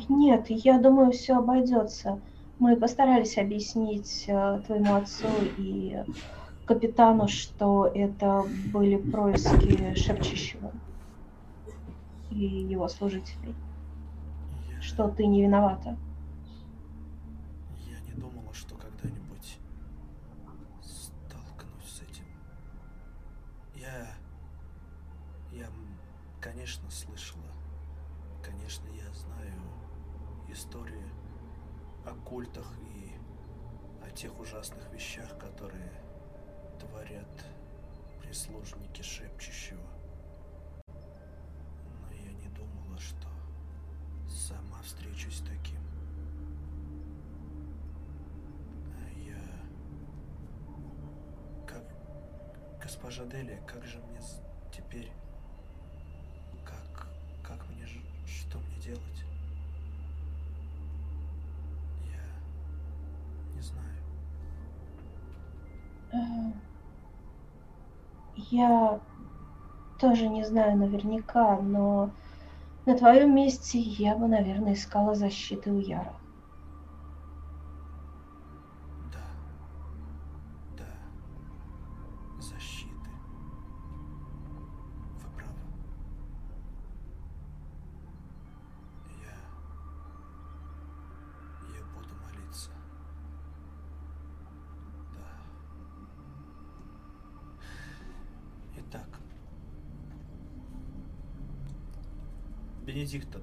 Нет, 0.08 0.46
я 0.50 0.78
думаю, 0.78 1.12
все 1.12 1.38
обойдется. 1.38 2.20
Мы 2.58 2.76
постарались 2.76 3.38
объяснить 3.38 4.24
э, 4.26 4.60
твоему 4.66 4.96
отцу 4.96 5.28
и 5.56 5.96
капитану, 6.64 7.28
что 7.28 7.86
это 7.94 8.42
были 8.72 8.96
происки 8.96 9.94
шепчущего 9.94 10.72
и 12.30 12.44
его 12.44 12.88
служителей, 12.88 13.54
что 14.80 15.08
ты 15.08 15.26
не 15.26 15.42
виновата. 15.42 15.96
Культах 32.28 32.77
Я 68.58 69.00
тоже 69.98 70.28
не 70.28 70.44
знаю 70.44 70.76
наверняка, 70.76 71.60
но 71.60 72.10
на 72.86 72.98
твоем 72.98 73.32
месте 73.32 73.78
я 73.78 74.16
бы, 74.16 74.26
наверное, 74.26 74.72
искала 74.72 75.14
защиты 75.14 75.70
у 75.70 75.78
Яра. 75.78 76.16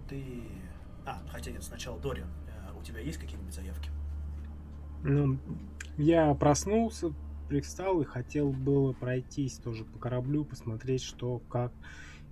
Ты... 0.08 0.24
А, 1.06 1.22
хотя 1.30 1.52
нет, 1.52 1.64
сначала 1.64 2.00
Дориан. 2.00 2.30
Э, 2.48 2.78
У 2.80 2.84
тебя 2.84 3.00
есть 3.00 3.18
какие-нибудь 3.18 3.54
заявки? 3.54 3.90
Ну, 5.04 5.38
я 5.98 6.34
проснулся, 6.34 7.14
привстал 7.48 8.02
и 8.02 8.06
хотел 8.06 8.52
было 8.52 8.92
пройтись 8.94 9.58
тоже 9.58 9.86
по 9.86 10.00
кораблю, 10.00 10.46
посмотреть, 10.46 11.04
что, 11.04 11.40
как. 11.50 11.72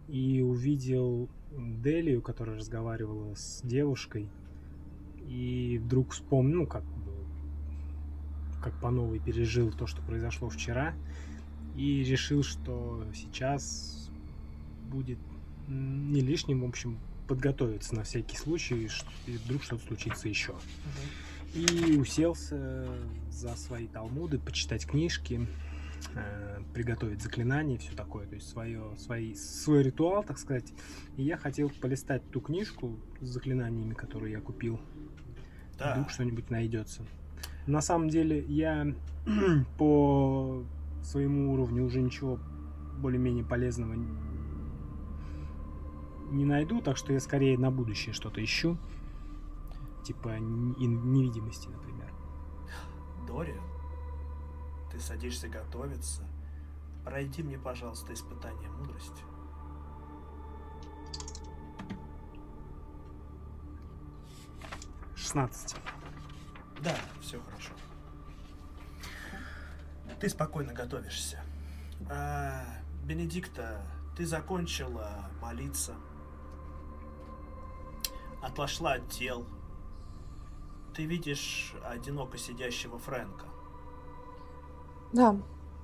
И 0.07 0.41
увидел 0.41 1.29
Делию, 1.51 2.21
которая 2.21 2.57
разговаривала 2.57 3.35
с 3.35 3.61
девушкой. 3.63 4.27
И 5.27 5.79
вдруг 5.83 6.11
вспомнил, 6.11 6.61
ну, 6.61 6.67
как 6.67 6.83
бы, 6.83 7.13
как 8.61 8.73
по 8.81 8.89
новой 8.89 9.19
пережил 9.19 9.71
то, 9.71 9.87
что 9.87 10.01
произошло 10.01 10.49
вчера. 10.49 10.93
И 11.75 12.03
решил, 12.03 12.43
что 12.43 13.03
сейчас 13.13 14.09
будет 14.91 15.19
не 15.67 16.21
лишним, 16.21 16.61
в 16.61 16.65
общем, 16.65 16.99
подготовиться 17.27 17.95
на 17.95 18.03
всякий 18.03 18.37
случай, 18.37 18.89
и 19.27 19.31
вдруг 19.31 19.63
что-то 19.63 19.85
случится 19.85 20.27
еще. 20.27 20.53
И 21.53 21.97
уселся 21.97 22.87
за 23.29 23.55
свои 23.55 23.87
талмуды, 23.87 24.39
почитать 24.39 24.85
книжки, 24.87 25.47
э, 26.15 26.59
приготовить 26.73 27.21
заклинания, 27.21 27.77
все 27.77 27.93
такое, 27.93 28.25
то 28.25 28.35
есть 28.35 28.49
свое, 28.49 28.95
свои, 28.97 29.35
свой 29.35 29.83
ритуал, 29.83 30.23
так 30.23 30.39
сказать. 30.39 30.73
И 31.15 31.23
я 31.23 31.37
хотел 31.37 31.69
полистать 31.69 32.27
ту 32.31 32.41
книжку 32.41 32.99
с 33.21 33.27
заклинаниями, 33.27 33.93
которую 33.93 34.31
я 34.31 34.41
купил. 34.41 34.79
Да. 35.77 35.93
Вдруг 35.93 36.09
что-нибудь 36.09 36.49
найдется. 36.49 37.03
На 37.67 37.81
самом 37.81 38.09
деле 38.09 38.43
я 38.47 38.93
по 39.77 40.63
своему 41.03 41.53
уровню 41.53 41.83
уже 41.85 42.01
ничего 42.01 42.39
более-менее 42.97 43.43
полезного 43.43 43.93
не 46.33 46.45
найду, 46.45 46.81
так 46.81 46.97
что 46.97 47.13
я 47.13 47.19
скорее 47.19 47.57
на 47.57 47.71
будущее 47.71 48.13
что-то 48.13 48.43
ищу. 48.43 48.77
Типа 50.03 50.37
невидимости, 50.39 51.67
например. 51.69 52.11
Дориан, 53.25 53.61
ты 54.91 54.99
садишься 54.99 55.47
готовиться. 55.47 56.27
Пройди 57.05 57.43
мне, 57.43 57.57
пожалуйста, 57.57 58.13
испытание 58.13 58.69
мудрости. 58.69 59.23
16. 65.15 65.77
Да, 66.81 66.95
все 67.21 67.39
хорошо. 67.41 67.71
Ты 70.19 70.29
спокойно 70.29 70.73
готовишься. 70.73 71.41
А, 72.09 72.63
Бенедикта, 73.03 73.81
ты 74.15 74.25
закончила 74.25 75.29
молиться. 75.41 75.95
Отошла 78.43 78.93
от 78.93 79.07
дел. 79.07 79.45
Ты 80.93 81.05
видишь 81.05 81.73
одиноко 81.83 82.37
сидящего 82.37 82.99
Фрэнка. 82.99 83.45
Да, 85.13 85.37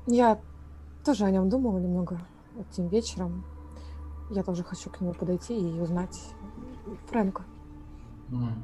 я 0.08 0.40
тоже 1.06 1.24
о 1.26 1.32
нем 1.32 1.50
думала 1.50 1.80
немного 1.80 2.20
этим 2.60 2.88
вечером. 2.90 3.44
Я 4.30 4.44
тоже 4.44 4.64
хочу 4.64 4.90
к 4.90 5.00
нему 5.02 5.14
подойти 5.14 5.58
и 5.58 5.80
узнать 5.80 6.34
Фрэнка. 7.10 7.44
М. 8.30 8.64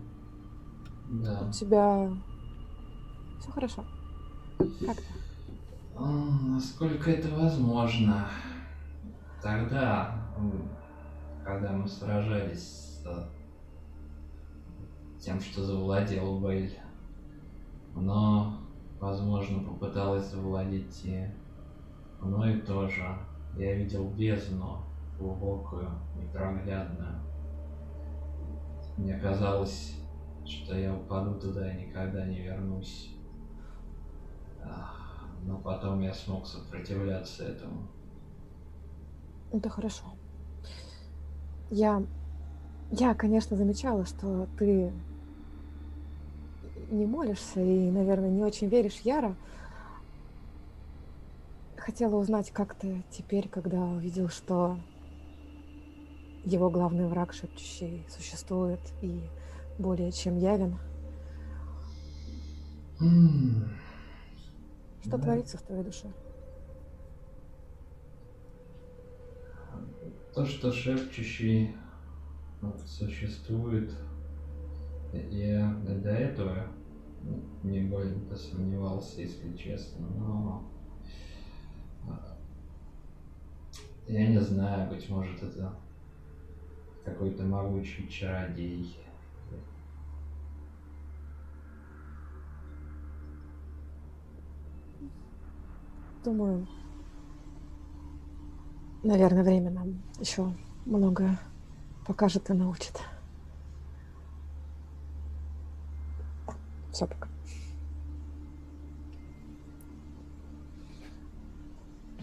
Да. 1.10 1.48
У 1.48 1.52
тебя 1.52 2.12
все 3.40 3.52
хорошо? 3.52 3.86
Как 4.58 4.98
ты? 4.98 5.04
М, 5.98 6.54
Насколько 6.56 7.12
это 7.12 7.34
возможно. 7.34 8.28
Тогда, 9.42 10.28
когда 11.46 11.72
мы 11.72 11.88
сражались 11.88 13.00
с 13.04 13.30
тем, 15.26 15.42
что 15.42 15.64
завладел 15.64 16.40
Бейль, 16.40 16.78
но, 17.96 18.60
возможно, 19.00 19.64
попыталась 19.64 20.30
завладеть 20.30 21.04
и 21.04 21.26
мной 22.22 22.62
тоже. 22.62 23.04
Я 23.58 23.74
видел 23.74 24.08
бездну 24.10 24.84
глубокую, 25.18 25.90
непроглядную. 26.16 27.16
Мне 28.98 29.18
казалось, 29.18 29.96
что 30.46 30.78
я 30.78 30.94
упаду 30.96 31.40
туда 31.40 31.74
и 31.74 31.88
никогда 31.88 32.26
не 32.26 32.42
вернусь. 32.42 33.16
Но 35.44 35.58
потом 35.60 36.02
я 36.02 36.14
смог 36.14 36.46
сопротивляться 36.46 37.46
этому. 37.46 37.88
Это 39.52 39.70
хорошо. 39.70 40.06
Я, 41.70 42.04
я, 42.92 43.14
конечно, 43.16 43.56
замечала, 43.56 44.06
что 44.06 44.48
ты 44.58 44.92
не 46.90 47.06
молишься 47.06 47.62
и, 47.62 47.92
наверное, 47.92 48.30
не 48.30 48.44
очень 48.44 48.68
веришь 48.68 49.02
Яра. 49.02 49.36
Хотела 51.78 52.16
узнать, 52.16 52.52
как 52.52 52.74
ты 52.76 53.04
теперь, 53.12 53.48
когда 53.48 53.84
увидел, 53.84 54.30
что 54.30 54.78
его 56.44 56.70
главный 56.70 57.08
враг 57.08 57.34
шепчущий 57.34 58.06
существует 58.10 58.80
и 59.02 59.22
более 59.78 60.12
чем 60.12 60.38
явен. 60.38 60.78
Что 65.02 65.18
Да. 65.18 65.24
творится 65.24 65.58
в 65.58 65.62
твоей 65.64 65.84
душе? 65.84 66.08
То, 70.34 70.46
что 70.46 70.72
шепчущий 70.72 71.76
существует, 72.86 73.92
я 75.32 75.82
до 75.86 76.10
этого 76.10 76.68
ну, 77.24 77.42
не 77.64 77.82
больно-то 77.82 78.36
сомневался, 78.36 79.22
если 79.22 79.56
честно, 79.56 80.08
но 80.08 80.64
а, 82.08 82.38
я 84.08 84.28
не 84.28 84.40
знаю, 84.40 84.90
быть 84.90 85.10
может 85.10 85.42
это 85.42 85.74
какой-то 87.04 87.44
могучий 87.44 88.08
чародей. 88.10 88.98
Думаю, 96.24 96.68
наверное, 99.04 99.44
время 99.44 99.70
нам 99.70 100.02
еще 100.20 100.52
многое 100.86 101.40
покажет 102.08 102.50
и 102.50 102.54
научит. 102.54 103.00
Все 106.96 107.06
пока. 107.08 107.28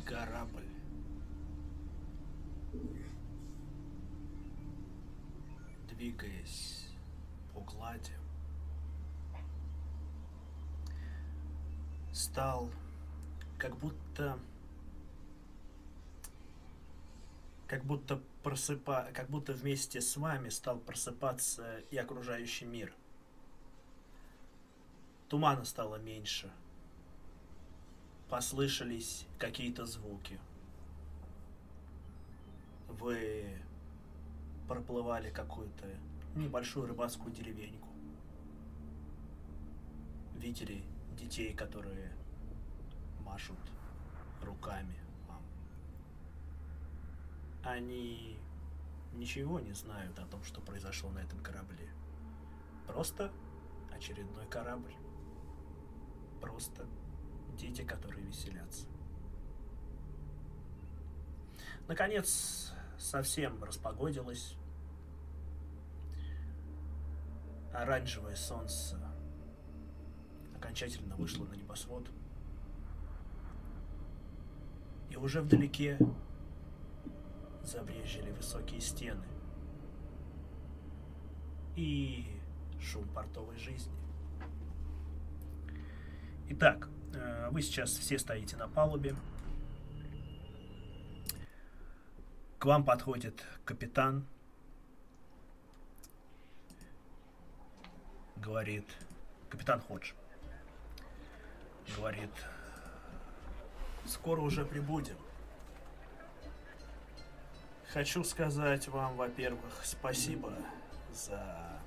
Корабль. 0.06 0.66
Двигаясь 5.90 6.88
по 7.52 7.60
глади, 7.60 8.14
стал 12.14 12.70
как 13.58 13.76
будто 13.76 14.38
как 17.68 17.84
будто 17.84 18.22
просыпа, 18.42 19.10
как 19.12 19.28
будто 19.28 19.52
вместе 19.52 20.00
с 20.00 20.16
вами 20.16 20.48
стал 20.48 20.78
просыпаться 20.78 21.80
и 21.90 21.98
окружающий 21.98 22.64
мир. 22.64 22.94
Тумана 25.32 25.64
стало 25.64 25.96
меньше. 25.96 26.52
Послышались 28.28 29.26
какие-то 29.38 29.86
звуки. 29.86 30.38
Вы 32.86 33.58
проплывали 34.68 35.30
какую-то 35.30 35.86
небольшую 36.34 36.86
рыбацкую 36.86 37.32
деревеньку. 37.32 37.88
Видели 40.34 40.84
детей, 41.16 41.54
которые 41.54 42.14
машут 43.20 43.56
руками 44.42 44.98
вам. 45.28 45.42
Они 47.64 48.36
ничего 49.14 49.60
не 49.60 49.72
знают 49.72 50.18
о 50.18 50.26
том, 50.26 50.44
что 50.44 50.60
произошло 50.60 51.08
на 51.08 51.20
этом 51.20 51.42
корабле. 51.42 51.88
Просто 52.86 53.32
очередной 53.96 54.46
корабль. 54.48 54.92
Просто 56.42 56.84
дети, 57.56 57.82
которые 57.82 58.26
веселятся. 58.26 58.86
Наконец, 61.88 62.72
совсем 62.98 63.62
распогодилось. 63.62 64.56
Оранжевое 67.72 68.36
солнце 68.36 68.98
окончательно 70.54 71.16
вышло 71.16 71.44
на 71.44 71.54
небосвод. 71.54 72.10
И 75.10 75.16
уже 75.16 75.40
вдалеке 75.40 75.98
забрежили 77.62 78.32
высокие 78.32 78.80
стены 78.80 79.26
и 81.76 82.26
шум 82.80 83.08
портовой 83.08 83.56
жизни. 83.56 84.01
Итак, 86.54 86.90
э, 87.14 87.48
вы 87.50 87.62
сейчас 87.62 87.92
все 87.92 88.18
стоите 88.18 88.58
на 88.58 88.68
палубе. 88.68 89.16
К 92.58 92.66
вам 92.66 92.84
подходит 92.84 93.42
капитан. 93.64 94.26
Говорит, 98.36 98.86
капитан 99.48 99.80
Ходж. 99.80 100.12
Говорит, 101.96 102.30
скоро 104.04 104.42
уже 104.42 104.66
прибудем. 104.66 105.16
Хочу 107.94 108.22
сказать 108.24 108.88
вам, 108.88 109.16
во-первых, 109.16 109.80
спасибо 109.84 110.52
за 111.14 111.80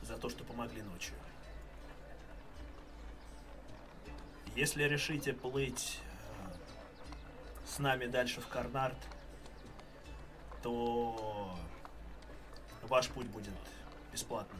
за 0.00 0.16
то, 0.16 0.30
что 0.30 0.44
помогли 0.44 0.80
ночью. 0.80 1.14
Если 4.56 4.84
решите 4.84 5.34
плыть 5.34 6.00
э, 6.02 7.66
с 7.66 7.78
нами 7.78 8.06
дальше 8.06 8.40
в 8.40 8.48
Карнард, 8.48 8.96
то 10.62 11.54
ваш 12.82 13.08
путь 13.10 13.26
будет 13.26 13.52
бесплатным. 14.12 14.58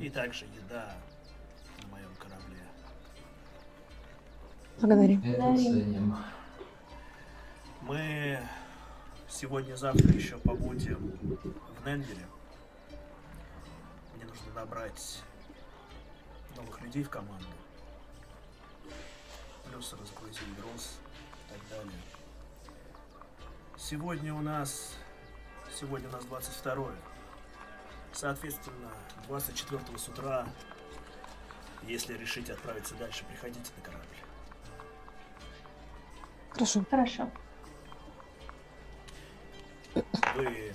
И 0.00 0.08
также 0.08 0.44
еда 0.44 0.94
на 1.82 1.88
моем 1.88 2.14
корабле. 2.14 2.62
Это 4.76 4.86
Да, 5.36 5.54
и- 5.54 5.56
ценим. 5.56 6.16
Мы 7.82 8.40
сегодня-завтра 9.28 10.12
еще 10.12 10.38
побудем 10.38 11.18
в 11.18 11.86
Ненвиле. 11.86 12.26
Мне 14.14 14.26
нужно 14.26 14.52
набрать 14.54 15.22
новых 16.56 16.80
людей 16.82 17.02
в 17.02 17.10
команду. 17.10 17.46
Плюс 19.70 19.92
разгрузить 19.92 20.56
груз 20.56 20.98
и 21.46 21.52
так 21.52 21.68
далее. 21.70 22.02
Сегодня 23.78 24.34
у 24.34 24.40
нас... 24.42 24.94
Сегодня 25.72 26.08
у 26.08 26.12
нас 26.12 26.24
22 26.24 26.90
Соответственно, 28.12 28.90
24 29.28 29.98
с 29.98 30.08
утра, 30.08 30.46
если 31.84 32.14
решите 32.18 32.52
отправиться 32.52 32.94
дальше, 32.96 33.24
приходите 33.24 33.70
на 33.76 33.82
корабль. 33.82 34.06
Хорошо. 36.50 36.84
Хорошо. 36.90 37.30
Вы 40.34 40.74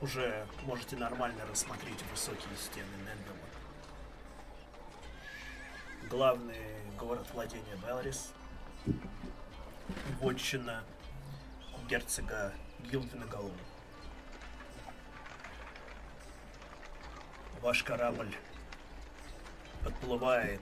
уже 0.00 0.46
можете 0.64 0.96
нормально 0.96 1.44
рассмотреть 1.46 2.02
высокие 2.10 2.56
стены 2.56 2.86
Ненгама. 2.98 3.38
Главный 6.10 6.81
город 7.02 7.26
владения 7.34 7.76
Белрис. 7.84 8.32
Вотчина 10.20 10.84
герцога 11.88 12.52
Гилдвинаголова. 12.90 13.52
Ваш 17.60 17.82
корабль 17.82 18.32
подплывает, 19.84 20.60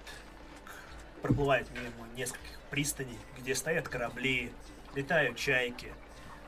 проплывает 1.20 1.70
мимо 1.72 2.08
нескольких 2.16 2.58
пристаней, 2.70 3.18
где 3.38 3.54
стоят 3.54 3.88
корабли, 3.88 4.50
летают 4.94 5.36
чайки. 5.36 5.92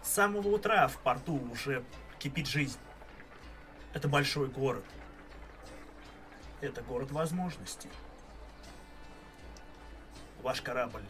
С 0.02 0.08
самого 0.08 0.48
утра 0.48 0.88
в 0.88 0.96
порту 0.98 1.34
уже 1.50 1.84
кипит 2.18 2.46
жизнь. 2.46 2.78
Это 3.92 4.08
большой 4.08 4.48
город. 4.48 4.84
Это 6.62 6.80
город 6.82 7.10
возможностей. 7.12 7.90
Ваш 10.42 10.60
корабль 10.60 11.04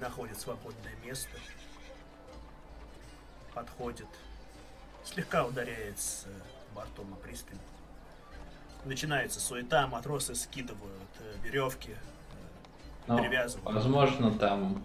находит 0.00 0.38
свободное 0.40 0.94
место, 1.04 1.30
подходит, 3.54 4.08
слегка 5.04 5.44
ударяется 5.46 6.28
бортом 6.74 7.12
о 7.12 7.16
пристань. 7.16 7.58
Начинается 8.84 9.38
суета, 9.38 9.86
матросы 9.86 10.34
скидывают 10.34 11.08
э, 11.20 11.34
веревки, 11.44 11.94
Ну, 13.06 13.16
Привязываю. 13.18 13.72
возможно, 13.72 14.32
там 14.36 14.82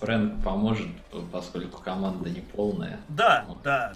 Фрэнк 0.00 0.42
поможет, 0.42 0.88
поскольку 1.30 1.82
команда 1.82 2.30
не 2.30 2.40
полная. 2.40 2.98
Да, 3.08 3.46
да. 3.62 3.94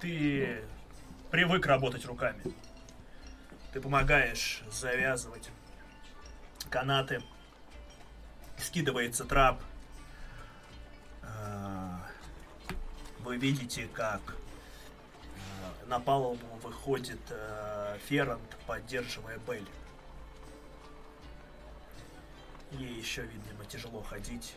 Ты 0.00 0.64
привык 1.30 1.66
работать 1.66 2.06
руками. 2.06 2.42
Ты 3.74 3.80
помогаешь 3.82 4.62
завязывать 4.70 5.50
канаты. 6.70 7.22
Скидывается 8.62 9.24
трап. 9.24 9.60
А, 11.22 12.06
Вы 13.20 13.36
видите, 13.36 13.88
как 13.92 14.36
а, 15.62 15.86
на 15.86 16.00
палубу 16.00 16.46
выходит 16.62 17.20
а, 17.30 17.98
Феррант, 18.06 18.56
поддерживая 18.66 19.38
Белли. 19.38 19.66
Ей 22.72 22.94
еще, 22.94 23.22
видимо, 23.22 23.64
тяжело 23.66 24.02
ходить. 24.02 24.54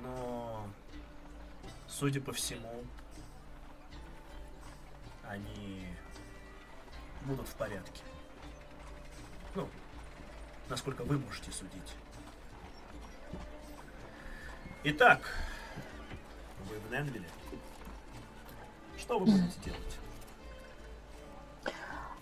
Но 0.00 0.66
Судя 1.92 2.22
по 2.22 2.32
всему, 2.32 2.84
они 5.24 5.86
будут 7.26 7.46
в 7.46 7.54
порядке. 7.54 8.02
Ну, 9.54 9.68
насколько 10.70 11.04
вы 11.04 11.18
можете 11.18 11.52
судить. 11.52 11.94
Итак, 14.84 15.20
вы 16.68 16.76
в 16.88 16.92
Ненвилле. 16.92 17.24
Что 18.98 19.18
вы 19.18 19.26
будете 19.26 19.44
делать? 19.64 19.80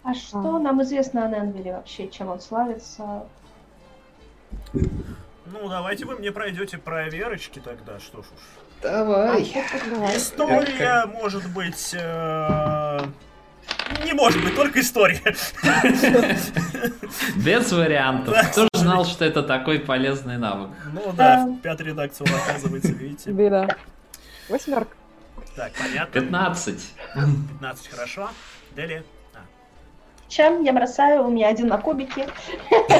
А 0.03 0.15
что 0.15 0.59
нам 0.59 0.83
известно 0.83 1.25
о 1.27 1.29
Ненвилле 1.29 1.73
вообще, 1.75 2.09
чем 2.09 2.29
он 2.29 2.41
славится? 2.41 3.25
Ну, 4.73 5.69
давайте 5.69 6.05
вы 6.07 6.17
мне 6.17 6.33
пройдете 6.33 6.79
проверочки 6.79 7.59
тогда, 7.61 7.99
что 7.99 8.23
ж 8.23 8.27
уж. 8.27 8.41
Давай. 8.83 9.53
Давай. 9.89 10.17
История 10.17 11.07
может 11.07 11.47
быть... 11.53 11.93
э, 11.95 13.01
Не 14.05 14.13
может 14.15 14.43
быть, 14.43 14.55
только 14.57 14.81
история. 14.81 15.21
Без 17.37 17.73
вариантов. 17.73 18.37
Кто 18.53 18.70
знал, 18.91 19.05
что 19.05 19.25
это 19.25 19.43
такой 19.43 19.79
полезный 19.79 20.37
навык? 20.39 20.71
Ну 20.93 21.13
да, 21.13 21.47
в 21.47 21.61
пятой 21.61 21.87
редакции 21.87 22.25
он 22.29 22.35
оказывается, 22.35 22.93
видите. 22.93 23.31
Беда. 23.31 23.69
Восьмерка. 24.49 24.97
Так, 25.57 25.73
понятно. 25.73 26.21
15. 26.21 26.95
15, 27.15 27.89
хорошо. 27.89 28.31
Дели. 28.75 29.05
А, 29.35 29.39
Чем 30.29 30.63
я 30.63 30.73
бросаю? 30.73 31.25
У 31.25 31.31
меня 31.31 31.49
один 31.49 31.69
на 31.69 31.79
кубике. 31.79 32.27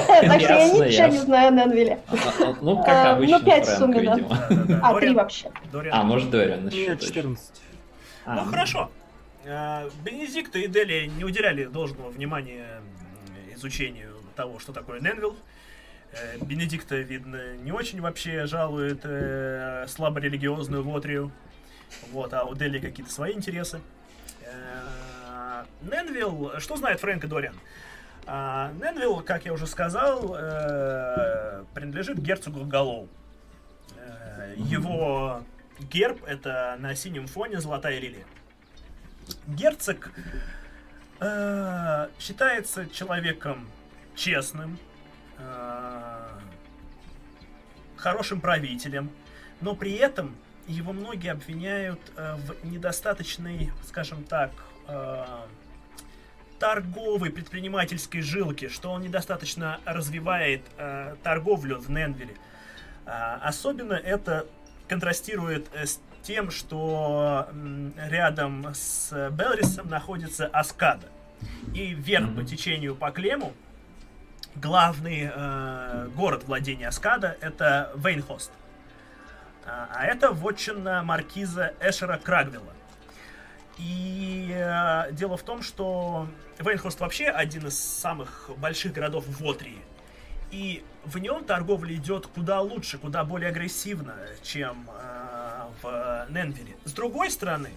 Так 0.09 0.41
что 0.41 0.53
я 0.53 0.69
ничего 0.69 1.07
не 1.07 1.19
знаю 1.19 1.49
о 1.49 1.51
Ненвилле. 1.51 2.01
А, 2.09 2.15
а, 2.15 2.57
Ну, 2.61 2.83
как 2.83 3.05
ну, 3.05 3.11
обычно, 3.13 3.41
пять 3.41 3.67
в 3.67 3.77
Фрэнк, 3.77 3.79
сумме, 3.79 4.03
да. 4.03 4.17
да, 4.17 4.47
да, 4.49 4.65
да. 4.65 4.81
А, 4.83 4.91
три 4.95 5.01
Дориан, 5.01 5.15
вообще. 5.15 5.51
Дориан. 5.73 5.99
А, 5.99 6.03
может, 6.03 6.31
Дориан 6.31 6.69
еще 6.69 6.95
точно. 6.97 7.07
14. 7.07 7.63
А, 8.27 8.35
Ну 8.35 8.45
хорошо. 8.51 8.91
Э, 9.45 9.89
Бенедикт 10.05 10.55
и 10.57 10.67
Дели 10.67 11.07
не 11.17 11.25
уделяли 11.25 11.65
должного 11.65 12.11
внимания 12.11 12.83
изучению 13.55 14.17
того, 14.37 14.59
что 14.59 14.73
такое 14.73 15.01
Ненвилл. 15.01 15.37
Э, 16.13 16.39
Бенедикта, 16.39 16.97
видно, 16.97 17.57
не 17.57 17.73
очень 17.73 18.01
вообще 18.01 18.47
жалует 18.47 19.01
э, 19.05 19.87
слаборелигиозную 19.89 20.83
Вотрию. 20.83 21.31
Вот, 22.13 22.33
а 22.35 22.45
у 22.45 22.55
Дели 22.55 22.79
какие-то 22.79 23.13
свои 23.13 23.33
интересы. 23.33 23.81
Э, 24.43 25.65
Ненвилл, 25.83 26.59
что 26.59 26.77
знает 26.77 27.01
Фрэнк 27.01 27.25
и 27.25 27.27
Дориан? 27.27 27.55
А, 28.27 28.73
Ненвилл, 28.81 29.21
как 29.23 29.45
я 29.45 29.53
уже 29.53 29.67
сказал, 29.67 30.35
э, 30.37 31.65
принадлежит 31.75 32.19
герцогу 32.19 32.65
Галлоу. 32.65 33.09
Э, 33.97 34.55
Его 34.57 35.43
герб 35.79 36.23
это 36.25 36.77
на 36.79 36.95
синем 36.95 37.27
фоне 37.27 37.61
золотая 37.61 37.99
лилия. 37.99 38.25
Герцог 39.47 40.13
э, 41.21 42.09
считается 42.19 42.89
человеком 42.89 43.69
честным, 44.15 44.75
э, 44.75 44.90
хорошим 47.97 48.41
правителем, 48.41 49.11
но 49.61 49.75
при 49.75 49.93
этом 49.95 50.35
его 50.67 50.93
многие 50.93 51.33
обвиняют 51.33 52.01
э, 52.17 52.37
в 52.37 52.65
недостаточной, 52.65 53.71
скажем 53.87 54.25
так, 54.25 54.53
э, 54.89 55.25
торговой 56.59 57.31
предпринимательской 57.31 58.21
жилке, 58.21 58.69
что 58.69 58.93
он 58.93 59.03
недостаточно 59.03 59.81
развивает 59.85 60.63
э, 60.77 61.17
торговлю 61.23 61.79
в 61.79 61.91
Ненвилле. 61.91 62.35
Особенно 63.07 63.95
это 63.95 64.47
контрастирует 64.89 65.69
э, 65.73 65.87
с 65.87 66.01
тем, 66.23 66.51
что 66.51 67.49
рядом 67.97 68.67
с 68.75 69.31
Белрисом 69.31 69.89
находится 69.89 70.47
Аскада. 70.47 71.09
И 71.75 71.95
вверх 71.95 72.35
по 72.37 72.45
течению 72.45 72.95
по 72.95 73.11
Клему 73.11 73.55
главный 74.61 75.31
э, 75.33 76.09
город 76.15 76.45
владения 76.45 76.89
Аскада 76.89 77.37
это 77.41 77.93
Вейнхост. 77.97 78.53
А, 79.65 79.89
а 79.93 80.07
это 80.07 80.33
вотчина 80.33 81.03
маркиза 81.03 81.75
Эшера 81.81 82.19
Крагвилла. 82.19 82.75
И 83.79 84.53
э, 84.55 85.13
дело 85.13 85.37
в 85.37 85.43
том, 85.43 85.63
что 85.63 86.29
Вейнхост 86.59 87.01
вообще 87.01 87.27
один 87.29 87.69
из 87.69 87.79
самых 87.79 88.51
больших 88.59 88.93
городов 88.93 89.25
в 89.27 89.43
Вотрии. 89.43 89.81
И 90.51 90.85
в 91.05 91.19
нем 91.19 91.45
торговля 91.45 91.95
идет 91.95 92.27
куда 92.27 92.61
лучше, 92.61 92.99
куда 92.99 93.25
более 93.25 93.51
агрессивно, 93.51 94.15
чем 94.43 94.89
э, 94.91 95.69
в 95.83 96.27
Ненвилле. 96.29 96.77
С 96.85 96.93
другой 96.93 97.31
стороны, 97.31 97.71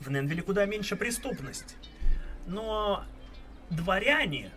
в 0.00 0.10
Ненвилле 0.10 0.42
куда 0.42 0.64
меньше 0.64 0.96
преступность. 0.96 1.76
Но 2.46 3.04
дворяне 3.70 4.50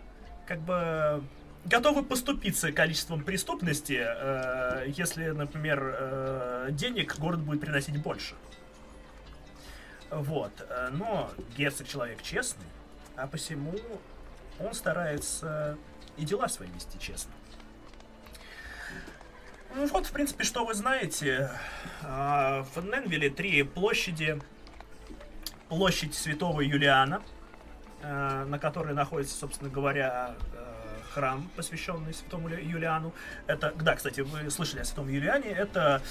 как 0.46 0.60
бы 0.60 1.22
готовы 1.64 2.02
поступиться 2.04 2.72
количеством 2.72 3.22
преступности, 3.22 4.00
э, 4.00 4.86
если, 4.88 5.30
например, 5.30 5.94
э, 5.98 6.68
денег 6.72 7.18
город 7.18 7.40
будет 7.40 7.60
приносить 7.60 8.00
больше. 8.00 8.34
Вот. 10.10 10.52
э, 10.68 10.88
Но 10.92 11.30
герцог 11.56 11.86
человек 11.86 12.22
честный, 12.22 12.66
а 13.16 13.26
посему 13.26 13.74
он 14.58 14.74
старается 14.74 15.78
и 16.16 16.24
дела 16.24 16.48
свои 16.48 16.68
вести 16.70 16.98
честно. 16.98 17.32
Ну 19.74 19.86
вот, 19.86 20.06
в 20.06 20.12
принципе, 20.12 20.42
что 20.44 20.64
вы 20.64 20.74
знаете. 20.74 21.50
А, 22.02 22.64
В 22.74 22.84
Ненвилле 22.84 23.30
три 23.30 23.62
площади. 23.62 24.40
Площадь 25.68 26.14
Святого 26.14 26.62
Юлиана, 26.62 27.22
э, 28.02 28.44
на 28.44 28.58
которой 28.58 28.92
находится, 28.92 29.36
собственно 29.36 29.70
говоря, 29.70 30.34
э, 30.52 30.59
храм, 31.10 31.50
посвященный 31.56 32.14
святому 32.14 32.48
Юлиану. 32.48 33.12
Это, 33.46 33.72
да, 33.76 33.96
кстати, 33.96 34.20
вы 34.20 34.50
слышали 34.50 34.80
о 34.80 34.84
святом 34.84 35.08
Юлиане. 35.08 35.50
Это 35.50 36.02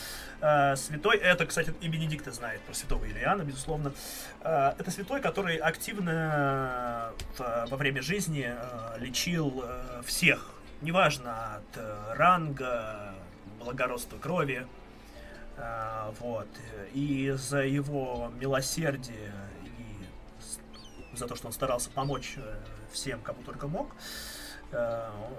э, 0.41 0.75
святой, 0.75 1.17
это, 1.17 1.45
кстати, 1.45 1.73
и 1.81 1.87
Бенедикт 1.87 2.31
знает 2.33 2.61
про 2.61 2.73
святого 2.73 3.05
Юлиана, 3.05 3.43
безусловно. 3.43 3.93
Э, 4.41 4.73
это 4.77 4.91
святой, 4.91 5.21
который 5.21 5.57
активно 5.57 7.13
э, 7.37 7.65
во 7.69 7.77
время 7.77 8.01
жизни 8.01 8.47
э, 8.47 8.99
лечил 8.99 9.63
э, 9.63 10.01
всех, 10.05 10.51
неважно 10.81 11.55
от 11.55 11.77
э, 11.77 12.13
ранга, 12.15 13.15
благородства 13.59 14.17
крови, 14.17 14.67
э, 15.57 16.11
вот. 16.19 16.47
И 16.93 17.33
за 17.37 17.63
его 17.63 18.31
милосердие 18.39 19.31
за 21.13 21.27
то, 21.27 21.35
что 21.35 21.47
он 21.47 21.53
старался 21.53 21.89
помочь 21.89 22.35
э, 22.37 22.55
всем, 22.91 23.19
кому 23.21 23.43
только 23.43 23.67
мог, 23.67 23.91
э, 23.91 24.28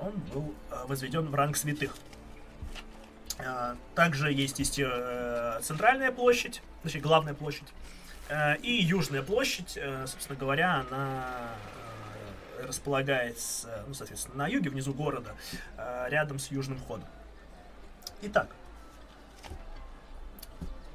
он 0.03 0.13
был 0.33 0.55
э, 0.71 0.85
возведен 0.87 1.27
в 1.29 1.35
ранг 1.35 1.57
святых. 1.57 1.95
Э, 3.39 3.75
Также 3.95 4.33
есть, 4.33 4.59
есть 4.59 4.79
э, 4.79 5.61
центральная 5.63 6.13
площадь, 6.13 6.63
точнее 6.83 7.01
главная 7.01 7.35
площадь, 7.35 7.69
э, 8.29 8.57
и 8.59 8.73
южная 8.83 9.23
площадь, 9.23 9.77
э, 9.77 10.07
собственно 10.07 10.39
говоря, 10.39 10.85
она 10.89 11.25
э, 12.59 12.67
располагается, 12.67 13.85
ну, 13.87 13.95
соответственно, 13.95 14.37
на 14.37 14.47
юге, 14.49 14.71
внизу 14.71 14.93
города, 14.93 15.35
э, 15.77 16.07
рядом 16.09 16.39
с 16.39 16.51
южным 16.51 16.79
входом. 16.79 17.07
Итак, 18.23 18.49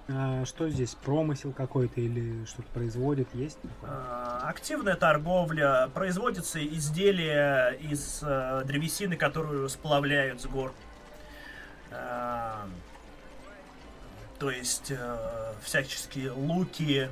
А 0.08 0.46
что 0.46 0.70
здесь, 0.70 0.94
промысел 0.94 1.52
какой-то 1.52 2.00
или 2.00 2.46
что-то 2.46 2.68
производит, 2.74 3.28
есть? 3.34 3.58
Э, 3.82 4.40
Активная 4.44 4.96
торговля, 4.96 5.90
производятся 5.96 6.64
изделия 6.64 7.70
из 7.72 8.22
э, 8.22 8.62
древесины, 8.66 9.16
которую 9.18 9.68
сплавляют 9.68 10.42
с 10.42 10.46
гор. 10.46 10.74
Э, 11.90 12.66
То 14.38 14.52
есть 14.52 14.92
э, 14.92 15.54
всяческие 15.64 16.32
луки 16.32 17.10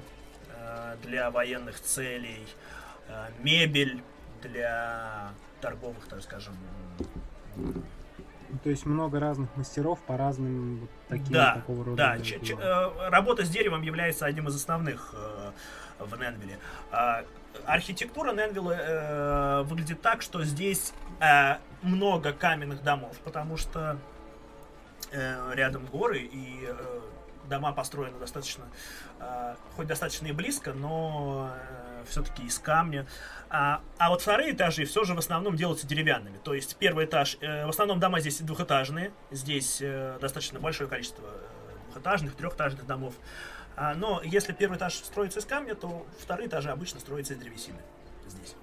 э, 0.49 0.95
для 1.01 1.32
военных 1.32 1.79
целей, 1.79 2.45
э, 3.08 3.29
мебель 3.39 4.03
для 4.43 5.32
торговых, 5.62 6.06
так 6.08 6.21
скажем. 6.21 6.56
Ну, 8.54 8.60
То 8.63 8.70
есть 8.70 8.86
много 8.86 9.20
разных 9.20 9.50
мастеров 9.58 10.00
по 10.04 10.16
разным 10.16 10.82
вот 10.82 10.89
таким 11.10 11.34
Да, 11.34 11.56
такого 11.56 11.84
рода. 11.84 11.98
Да, 11.98 12.20
ч- 12.20 12.39
ч- 12.39 12.56
э, 12.56 13.10
работа 13.10 13.44
с 13.44 13.50
деревом 13.50 13.82
является 13.82 14.28
одним 14.28 14.48
из 14.48 14.56
основных 14.56 15.16
э, 15.18 15.52
в 15.98 16.16
Ненвилле. 16.20 16.60
А, 16.92 17.24
архитектура 17.66 18.32
Ненвилла 18.32 18.74
э, 18.78 19.63
выглядит 19.63 20.02
так, 20.04 20.22
что 20.22 20.44
здесь 20.44 20.94
э, 21.20 21.56
много 21.82 22.32
каменных 22.32 22.84
домов, 22.84 23.18
потому 23.24 23.58
что 23.58 23.98
э, 25.12 25.54
рядом 25.56 25.88
горы 25.88 26.20
и 26.20 26.63
э, 26.68 27.00
дома 27.50 27.72
построены 27.74 28.20
достаточно, 28.20 28.66
э, 29.20 29.56
хоть 29.76 29.88
достаточно 29.88 30.28
и 30.28 30.32
близко, 30.32 30.74
но 30.74 31.50
все-таки 32.06 32.44
из 32.44 32.60
камня. 32.60 33.06
А, 33.50 33.82
а 33.98 34.10
вот 34.10 34.22
вторые 34.22 34.54
этажи 34.54 34.86
все 34.86 35.04
же 35.04 35.13
в 35.13 35.20
основном 35.20 35.56
делаются 35.56 35.86
деревянными. 35.86 36.38
То 36.44 36.54
есть 36.54 36.76
первый 36.78 37.06
этаж, 37.06 37.38
э, 37.42 37.66
в 37.66 37.70
основном 37.70 38.00
дома 38.00 38.20
здесь 38.20 38.42
двухэтажные, 38.42 39.12
здесь 39.32 39.80
э, 39.82 40.18
достаточно 40.20 40.60
большое 40.60 40.89
количество 40.89 41.24
э, 41.24 41.76
двухэтажных, 41.88 42.36
трехэтажных 42.36 42.86
домов. 42.88 43.13
А, 43.76 43.94
но 43.94 44.22
если 44.24 44.54
первый 44.54 44.78
этаж 44.78 44.96
строится 44.96 45.39
из 45.39 45.46
камня, 45.46 45.76
то 45.76 46.06
вторые 46.20 46.48
этажи 46.48 46.72
обычно 46.72 47.00
строятся 47.00 47.34
из 47.34 47.39
древесины 47.39 47.80
здесь. 48.28 48.56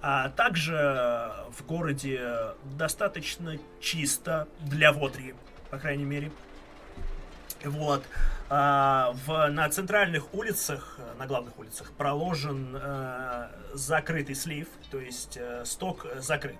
А 0.00 0.30
также 0.30 1.32
в 1.50 1.64
городе 1.66 2.54
достаточно 2.64 3.58
чисто 3.80 4.46
для 4.60 4.92
Вотрии, 4.92 5.34
по 5.70 5.78
крайней 5.78 6.04
мере. 6.04 6.30
Вот. 7.64 8.04
А, 8.48 9.12
в, 9.26 9.48
на 9.48 9.68
центральных 9.68 10.32
улицах, 10.34 10.98
э, 10.98 11.14
на 11.18 11.26
главных 11.26 11.58
улицах, 11.58 11.90
проложен 11.92 12.76
э, 12.80 13.48
закрытый 13.74 14.34
слив, 14.36 14.68
то 14.90 14.98
есть 15.00 15.36
э, 15.36 15.64
сток 15.64 16.06
э, 16.06 16.20
закрыт. 16.20 16.58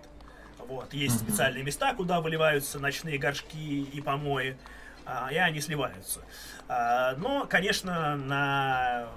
Вот. 0.59 0.93
Есть 0.93 1.17
Мгм. 1.23 1.29
специальные 1.29 1.63
места, 1.63 1.95
куда 1.95 2.21
выливаются 2.21 2.81
ночные 2.81 3.19
горшки 3.19 3.83
и 3.83 4.01
помои, 4.01 4.57
а, 5.05 5.29
и 5.31 5.37
они 5.37 5.61
сливаются. 5.61 6.23
А, 6.69 7.15
но, 7.17 7.47
конечно, 7.47 8.17
на 8.17 9.09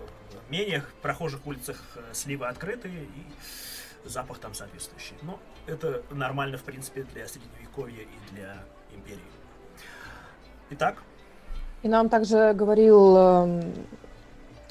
менее 0.49 0.83
прохожих 1.01 1.47
улицах 1.47 1.81
э, 1.95 2.13
сливы 2.13 2.47
открыты, 2.47 2.89
и 2.89 4.07
запах 4.07 4.37
там 4.39 4.53
соответствующий. 4.53 5.15
Но 5.23 5.39
это 5.65 6.03
нормально, 6.11 6.57
в 6.57 6.63
принципе, 6.63 7.03
для 7.03 7.27
Средневековья 7.27 8.03
и 8.03 8.33
для 8.33 8.63
Империи. 8.93 9.19
Итак, 10.71 11.01
И 11.81 11.87
нам 11.87 12.09
также 12.09 12.53
говорил 12.53 13.17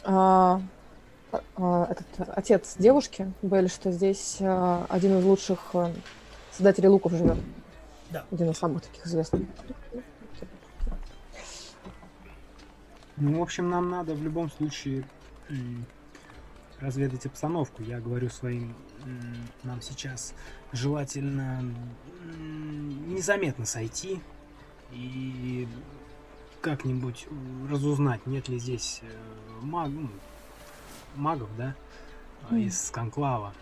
а, 0.04 0.60
а, 1.56 1.86
этот 1.90 2.28
отец 2.34 2.76
девушки, 2.78 3.32
Белль, 3.42 3.68
что 3.68 3.92
здесь 3.92 4.38
а, 4.40 4.86
один 4.88 5.18
из 5.18 5.24
лучших 5.24 5.58
э, 5.74 5.92
создателей 6.52 6.88
луков 6.88 7.12
живет. 7.12 7.36
Да. 8.10 8.24
Один 8.30 8.50
из 8.50 8.56
самых 8.56 8.82
таких 8.82 9.06
известных. 9.06 9.42
Ну, 13.16 13.38
в 13.38 13.42
общем, 13.42 13.68
нам 13.68 13.90
надо 13.90 14.14
в 14.14 14.22
любом 14.22 14.50
случае 14.50 15.04
разведать 16.80 17.26
обстановку. 17.26 17.82
Я 17.82 18.00
говорю 18.00 18.30
своим, 18.30 18.74
нам 19.64 19.82
сейчас 19.82 20.32
желательно 20.72 21.62
незаметно 23.06 23.66
сойти 23.66 24.20
и 24.92 25.66
как-нибудь 26.60 27.26
разузнать, 27.70 28.26
нет 28.26 28.48
ли 28.48 28.58
здесь 28.58 29.00
э, 29.02 29.06
маг- 29.62 29.90
ну, 29.90 30.08
магов, 31.16 31.48
да, 31.56 31.74
Мгм. 32.50 32.58
из 32.58 32.90
конклава. 32.90 33.54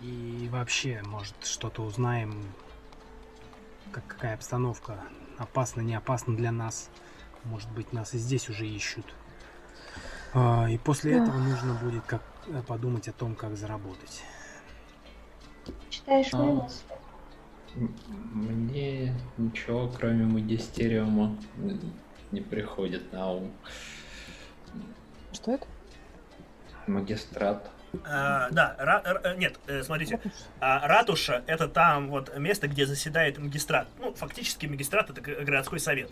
И 0.00 0.48
вообще, 0.50 1.02
может, 1.06 1.34
что-то 1.44 1.82
узнаем, 1.82 2.44
как, 3.92 4.06
какая 4.06 4.34
обстановка, 4.34 5.04
опасна, 5.38 5.80
не 5.80 5.94
опасна 5.94 6.36
для 6.36 6.50
нас. 6.50 6.90
Может 7.44 7.70
быть, 7.70 7.92
нас 7.92 8.14
и 8.14 8.18
здесь 8.18 8.48
уже 8.48 8.66
ищут. 8.66 9.06
А, 10.34 10.68
и 10.70 10.78
после 10.78 11.12
этого 11.18 11.36
нужно 11.38 11.74
будет 11.74 12.04
как 12.06 12.22
э, 12.46 12.62
подумать 12.66 13.08
о 13.08 13.12
том, 13.12 13.34
как 13.34 13.56
заработать. 13.56 14.22
Читаешь 15.90 16.32
мои 16.32 16.48
А. 16.48 16.52
мысли. 16.62 16.84
Мне 17.74 19.14
ничего, 19.38 19.88
кроме 19.88 20.24
магистериума, 20.24 21.36
не 22.30 22.40
приходит 22.40 23.12
на 23.12 23.30
ум. 23.32 23.52
Что 25.32 25.52
это? 25.54 25.66
Магистрат. 26.86 27.70
э, 27.92 27.98
да, 28.04 28.76
ра- 28.78 29.04
р- 29.06 29.20
э, 29.24 29.36
нет, 29.36 29.58
э, 29.66 29.82
смотрите, 29.82 30.18
а, 30.60 30.86
ратуша 30.86 31.42
это 31.46 31.68
там 31.68 32.08
вот 32.08 32.36
место, 32.38 32.68
где 32.68 32.86
заседает 32.86 33.38
магистрат. 33.38 33.86
Ну, 33.98 34.14
фактически 34.14 34.66
магистрат 34.66 35.10
это 35.10 35.20
городской 35.20 35.78
совет. 35.78 36.10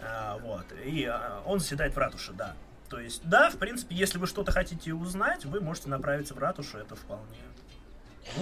А, 0.00 0.38
вот. 0.38 0.64
И 0.84 1.04
а, 1.04 1.42
он 1.46 1.58
заседает 1.60 1.94
в 1.94 1.98
ратуше, 1.98 2.32
да. 2.32 2.54
То 2.88 2.98
есть, 3.00 3.22
да, 3.28 3.50
в 3.50 3.56
принципе, 3.56 3.94
если 3.94 4.18
вы 4.18 4.26
что-то 4.26 4.52
хотите 4.52 4.92
узнать, 4.92 5.44
вы 5.44 5.60
можете 5.60 5.88
направиться 5.88 6.34
в 6.34 6.38
ратушу, 6.38 6.78
это 6.78 6.96
вполне. 6.96 7.36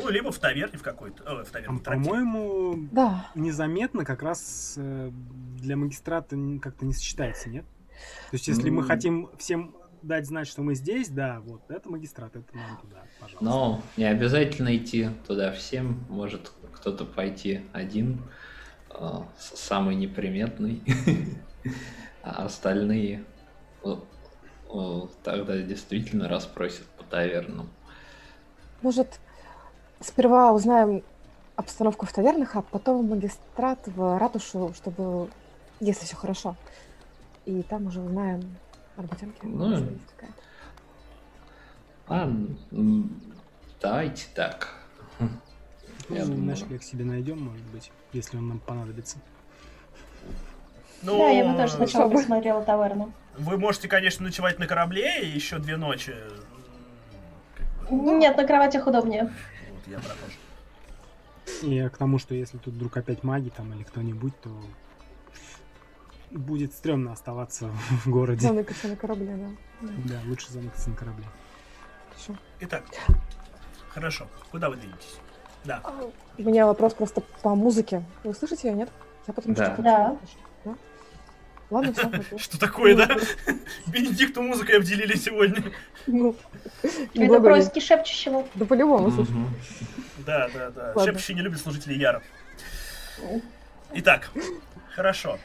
Ну, 0.02 0.08
либо 0.10 0.30
в 0.32 0.38
таверне 0.38 0.78
в 0.78 0.82
какой-то. 0.82 1.22
Э, 1.24 1.44
в 1.44 1.50
таверне, 1.50 1.80
А. 1.84 1.90
По-моему, 1.90 2.88
Да. 2.92 3.30
незаметно 3.34 4.04
как 4.04 4.22
раз 4.22 4.74
э, 4.76 5.10
для 5.60 5.76
магистрата 5.76 6.36
как-то 6.60 6.84
не 6.84 6.92
сочетается, 6.92 7.48
нет? 7.48 7.64
То 8.30 8.34
есть, 8.34 8.48
если 8.48 8.70
мы 8.70 8.82
М. 8.82 8.86
хотим 8.88 9.30
всем 9.38 9.74
дать 10.02 10.26
знать, 10.26 10.46
что 10.46 10.62
мы 10.62 10.74
здесь, 10.74 11.08
да, 11.08 11.40
вот, 11.40 11.62
это 11.70 11.88
магистрат, 11.90 12.36
это 12.36 12.56
нам 12.56 12.76
туда, 12.80 13.02
пожалуйста. 13.18 13.44
Но 13.44 13.82
не 13.96 14.04
обязательно 14.04 14.76
идти 14.76 15.10
туда 15.26 15.52
всем. 15.52 16.04
Может 16.08 16.52
кто-то 16.72 17.04
пойти 17.04 17.62
один, 17.72 18.22
э, 18.90 19.08
самый 19.38 19.94
неприметный, 19.96 20.82
а 22.22 22.44
остальные 22.44 23.24
э, 23.84 23.96
тогда 25.24 25.58
действительно 25.62 26.28
расспросят 26.28 26.84
по 26.96 27.02
тавернам. 27.04 27.68
Может, 28.82 29.18
сперва 30.00 30.52
узнаем 30.52 31.02
обстановку 31.56 32.06
в 32.06 32.12
тавернах, 32.12 32.54
а 32.56 32.62
потом 32.62 33.06
в 33.06 33.10
магистрат, 33.10 33.78
в 33.86 34.18
ратушу, 34.18 34.72
чтобы, 34.74 35.28
если 35.80 36.04
все 36.04 36.16
хорошо. 36.16 36.56
И 37.46 37.62
там 37.62 37.86
уже 37.86 38.00
узнаем 38.00 38.42
о 38.96 39.02
работенке. 39.02 39.38
Ну. 39.42 39.88
А, 42.08 42.30
давайте 43.80 44.26
так. 44.34 44.74
Я 46.08 46.24
Ну, 46.24 46.32
думаю, 46.32 46.42
ночлег 46.44 46.82
себе 46.82 47.04
найдем, 47.04 47.42
может 47.42 47.64
быть, 47.66 47.90
если 48.12 48.38
он 48.38 48.48
нам 48.48 48.58
понадобится. 48.60 49.18
Ну, 51.02 51.18
Да, 51.18 51.28
я 51.28 51.44
бы 51.50 51.56
тоже 51.56 51.74
сначала 51.74 52.04
чтобы- 52.06 52.16
посмотрела 52.22 52.62
таверну. 52.64 53.12
Вы 53.36 53.58
можете, 53.58 53.88
конечно, 53.88 54.24
ночевать 54.24 54.58
на 54.58 54.66
корабле 54.66 55.20
еще 55.28 55.58
две 55.58 55.76
ночи. 55.76 56.14
Нет, 57.90 58.36
на 58.36 58.46
кроватях 58.46 58.86
удобнее. 58.86 59.32
Я 59.88 59.98
про 59.98 60.08
то 60.08 60.26
же. 60.30 61.66
И 61.66 61.88
к 61.88 61.96
тому, 61.96 62.18
что 62.18 62.34
если 62.34 62.58
тут 62.58 62.74
вдруг 62.74 62.96
опять 62.96 63.24
маги 63.24 63.48
там 63.48 63.72
или 63.72 63.82
кто-нибудь, 63.82 64.38
то 64.40 64.50
будет 66.30 66.72
стрёмно 66.74 67.12
оставаться 67.12 67.68
в 68.04 68.08
городе. 68.08 68.46
Заныкаться 68.46 68.88
на 68.88 68.96
корабле, 68.96 69.36
да. 69.36 69.88
Да, 70.04 70.20
лучше 70.26 70.52
заныкаться 70.52 70.90
на 70.90 70.96
корабле. 70.96 71.24
Хорошо. 72.10 72.36
Итак, 72.60 72.84
хорошо. 73.88 74.26
Куда 74.50 74.68
вы 74.68 74.76
двинетесь? 74.76 75.18
Да. 75.64 75.80
А, 75.84 76.10
У 76.38 76.42
меня 76.42 76.66
вопрос 76.66 76.94
просто 76.94 77.22
по 77.42 77.54
музыке. 77.54 78.02
Вы 78.24 78.34
слышите 78.34 78.68
ее, 78.68 78.74
нет? 78.74 78.90
Я 79.26 79.34
потом 79.34 79.54
Да. 79.54 79.76
да? 79.76 80.18
Ладно, 81.70 81.92
все. 81.92 82.38
Что 82.38 82.58
такое, 82.58 82.96
да? 82.96 83.08
Бенедикту 83.86 84.42
музыкой 84.42 84.76
обделили 84.78 85.16
сегодня. 85.16 85.62
Ну, 86.06 86.34
Это 86.82 87.08
благодарю. 87.14 87.40
происки 87.42 87.78
шепчущего. 87.80 88.46
Да 88.54 88.64
по-любому, 88.64 89.10
слушай. 89.10 89.32
Да, 90.24 90.48
да, 90.54 90.70
да. 90.94 91.04
Шепчущий 91.04 91.34
не 91.34 91.42
любит 91.42 91.60
служителей 91.60 91.98
Яров. 91.98 92.22
Итак, 93.92 94.30
хорошо. 94.94 95.38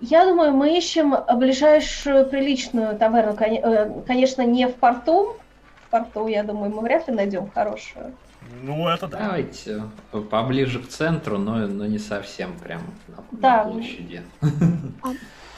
Я 0.00 0.24
думаю, 0.24 0.52
мы 0.52 0.78
ищем 0.78 1.14
ближайшую 1.36 2.24
приличную 2.26 2.96
таверну. 2.96 3.36
Э, 3.38 4.02
Конечно, 4.06 4.42
не 4.46 4.66
в 4.66 4.74
порту. 4.76 5.36
В 5.86 5.90
порту, 5.90 6.26
я 6.28 6.42
думаю, 6.42 6.70
мы 6.74 6.80
вряд 6.82 7.06
ли 7.08 7.14
найдем 7.14 7.50
хорошую. 7.50 8.14
Ну, 8.62 8.88
это 8.88 9.06
да. 9.08 9.18
Давайте 9.18 9.82
поближе 10.30 10.80
к 10.80 10.88
центру, 10.88 11.36
но, 11.36 11.66
но 11.66 11.84
не 11.86 11.98
совсем 11.98 12.58
прям 12.58 12.80
на, 13.08 13.16
на 13.16 13.22
Да. 13.32 13.64
площади. 13.64 14.22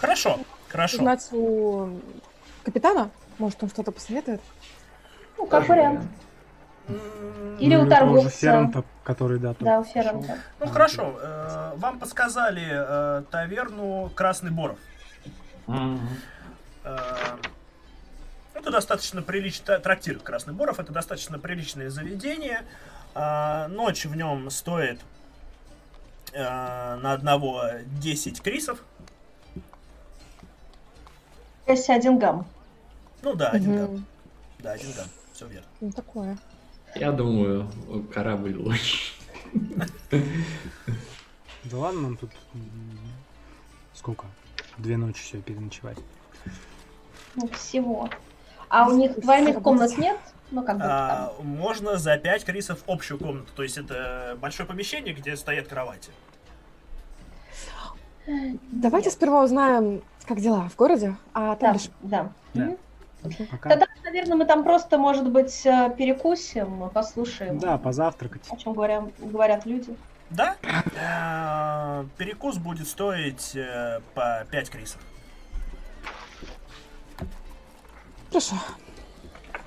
Хорошо, 0.02 0.40
хорошо. 0.68 0.96
Узнать 0.96 1.28
у 1.30 1.88
капитана, 2.64 3.08
может, 3.38 3.62
он 3.62 3.68
что-то 3.70 3.92
посоветует? 3.92 4.40
Ну, 5.38 5.46
как 5.46 5.68
вариант. 5.68 6.04
Или 7.60 7.76
у 7.76 7.84
Ну, 7.84 7.88
торговца. 7.88 8.28
Ферранта, 8.30 8.82
который, 9.04 9.38
да, 9.38 9.54
Да, 9.60 9.78
у. 9.78 9.84
Ферранта. 9.84 10.38
Ну, 10.58 10.66
хорошо. 10.66 11.16
э, 11.22 11.72
Вам 11.76 12.00
подсказали 12.00 12.66
э, 12.68 13.22
таверну 13.30 14.10
Красный 14.16 14.50
Боров. 14.50 14.78
Э, 15.68 15.96
Это 18.54 18.70
достаточно 18.72 19.22
приличный 19.22 19.78
трактир 19.78 20.18
Красный 20.18 20.52
Боров. 20.52 20.80
Это 20.80 20.92
достаточно 20.92 21.38
приличное 21.38 21.90
заведение. 21.90 22.62
Ночь 23.14 24.04
в 24.06 24.16
нем 24.16 24.50
стоит 24.50 24.98
э, 26.32 26.42
на 26.96 27.12
одного 27.12 27.62
10 28.00 28.42
крисов. 28.42 28.82
Если 31.66 31.92
один 31.92 32.18
гам. 32.18 32.46
Ну 33.22 33.34
да, 33.34 33.50
один 33.50 33.72
Мгм. 33.72 33.78
гам. 33.86 34.06
Да, 34.58 34.72
один 34.72 34.92
гам. 34.92 35.06
Все 35.32 35.46
верно. 35.46 35.66
Ну, 35.80 35.92
такое. 35.92 36.38
Я 36.94 37.12
думаю, 37.12 37.68
корабль 38.12 38.56
лучше. 38.56 39.12
Да 40.10 41.78
ладно, 41.78 42.00
нам 42.02 42.16
тут 42.16 42.30
сколько? 43.94 44.26
Две 44.78 44.96
ночи 44.96 45.22
все 45.22 45.40
переночевать. 45.40 45.98
Ну, 47.36 47.48
всего. 47.48 48.10
А 48.68 48.88
у 48.88 48.96
них 48.96 49.18
двойных 49.20 49.62
комнат 49.62 49.96
нет? 49.96 50.18
Ну, 50.50 50.64
как 50.64 50.76
бы 50.76 50.84
А, 50.84 51.32
можно 51.40 51.96
за 51.96 52.18
5 52.18 52.44
крисов 52.44 52.82
общую 52.86 53.18
комнату. 53.18 53.50
То 53.54 53.62
есть 53.62 53.78
это 53.78 54.36
большое 54.40 54.68
помещение, 54.68 55.14
где 55.14 55.36
стоят 55.36 55.68
кровати. 55.68 56.10
Давайте 58.70 59.10
сперва 59.10 59.44
узнаем, 59.44 60.02
как 60.26 60.40
дела 60.40 60.68
в 60.68 60.76
городе, 60.76 61.16
а 61.34 61.56
там 61.56 61.72
Да, 61.72 61.78
решим. 61.78 61.92
да. 62.02 62.32
Да. 62.54 62.76
Пока. 63.50 63.70
Тогда, 63.70 63.86
наверное, 64.04 64.36
мы 64.36 64.44
там 64.46 64.64
просто, 64.64 64.98
может 64.98 65.30
быть, 65.30 65.64
э, 65.64 65.94
перекусим, 65.96 66.90
послушаем, 66.90 67.58
Да, 67.60 67.78
позавтракать. 67.78 68.42
о 68.50 68.56
чем 68.56 68.72
говорят, 68.72 69.04
говорят 69.18 69.64
люди. 69.64 69.96
Да? 70.30 70.56
Э, 70.96 72.04
Перекус 72.18 72.56
будет 72.58 72.88
стоить 72.88 73.54
э, 73.54 74.00
по 74.14 74.44
5 74.50 74.70
крисов. 74.70 75.00
Хорошо. 78.28 78.56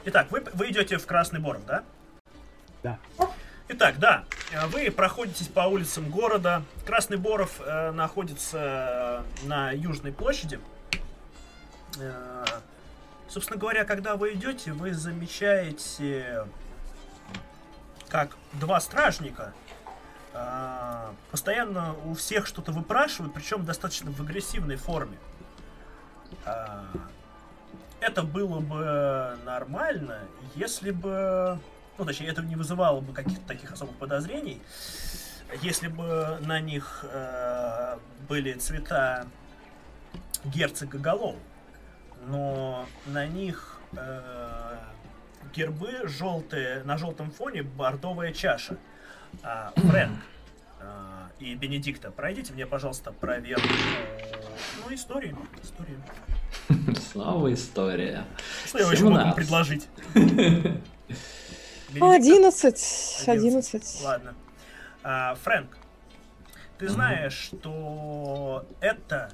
Итак, 0.05 0.27
вы, 0.31 0.43
вы 0.53 0.69
идете 0.71 0.97
в 0.97 1.05
Красный 1.05 1.39
Боров, 1.39 1.65
да? 1.65 1.83
Да. 2.83 2.97
Итак, 3.67 3.97
да, 3.97 4.25
э, 4.51 4.67
вы 4.67 4.91
проходитесь 4.91 5.47
по 5.47 5.61
улицам 5.61 6.11
города. 6.11 6.61
Красный 6.85 7.17
Боров 7.17 7.59
э, 7.61 7.89
находится 7.91 9.23
э, 9.43 9.47
на 9.47 9.71
Южной 9.71 10.11
площади. 10.11 10.59
Э, 11.99 12.45
собственно 13.27 13.59
говоря, 13.59 13.83
когда 13.83 14.17
вы 14.17 14.33
идете, 14.33 14.71
вы 14.71 14.93
замечаете, 14.93 16.45
как 18.07 18.37
два 18.53 18.79
стражника 18.79 19.51
э, 20.33 21.11
постоянно 21.31 21.95
у 22.05 22.13
всех 22.13 22.45
что-то 22.45 22.71
выпрашивают, 22.71 23.33
причем 23.33 23.65
достаточно 23.65 24.11
в 24.11 24.21
агрессивной 24.21 24.75
форме. 24.75 25.17
А, 26.45 26.85
это 27.99 28.21
было 28.21 28.59
бы 28.59 29.39
нормально, 29.43 30.19
если 30.53 30.91
бы... 30.91 31.59
Ну, 31.97 32.05
точнее, 32.05 32.27
это 32.27 32.41
не 32.41 32.55
вызывало 32.55 32.99
бы 32.99 33.13
каких-то 33.13 33.45
таких 33.47 33.71
особых 33.71 33.95
подозрений, 33.95 34.61
если 35.61 35.87
бы 35.87 36.37
на 36.41 36.59
них 36.59 37.05
э, 37.09 37.97
были 38.27 38.53
цвета 38.53 39.27
герцога 40.43 40.97
Голов. 40.97 41.35
Но 42.27 42.85
на 43.05 43.27
них 43.27 43.79
э, 43.95 44.77
гербы 45.53 46.01
желтые, 46.05 46.83
на 46.83 46.97
желтом 46.97 47.31
фоне 47.31 47.63
бордовая 47.63 48.33
чаша. 48.33 48.77
А, 49.43 49.71
Фрэнк 49.75 50.19
э, 50.79 51.27
и 51.39 51.55
Бенедикта, 51.55 52.11
пройдите 52.11 52.53
мне, 52.53 52.65
пожалуйста, 52.65 53.11
проверку. 53.11 53.67
Ну, 54.83 54.93
истории. 54.93 55.35
Истории. 55.63 55.97
Снова 57.11 57.53
история. 57.53 58.25
Что 58.65 58.79
я 58.79 58.91
еще 58.91 59.03
могу 59.05 59.17
17. 59.17 59.35
предложить? 59.35 59.87
Одиннадцать. 62.01 63.23
Одиннадцать. 63.27 64.01
Ладно. 64.03 64.33
А, 65.03 65.35
Фрэнк, 65.35 65.77
ты 66.77 66.89
знаешь, 66.89 67.33
что 67.33 68.65
это 68.81 69.31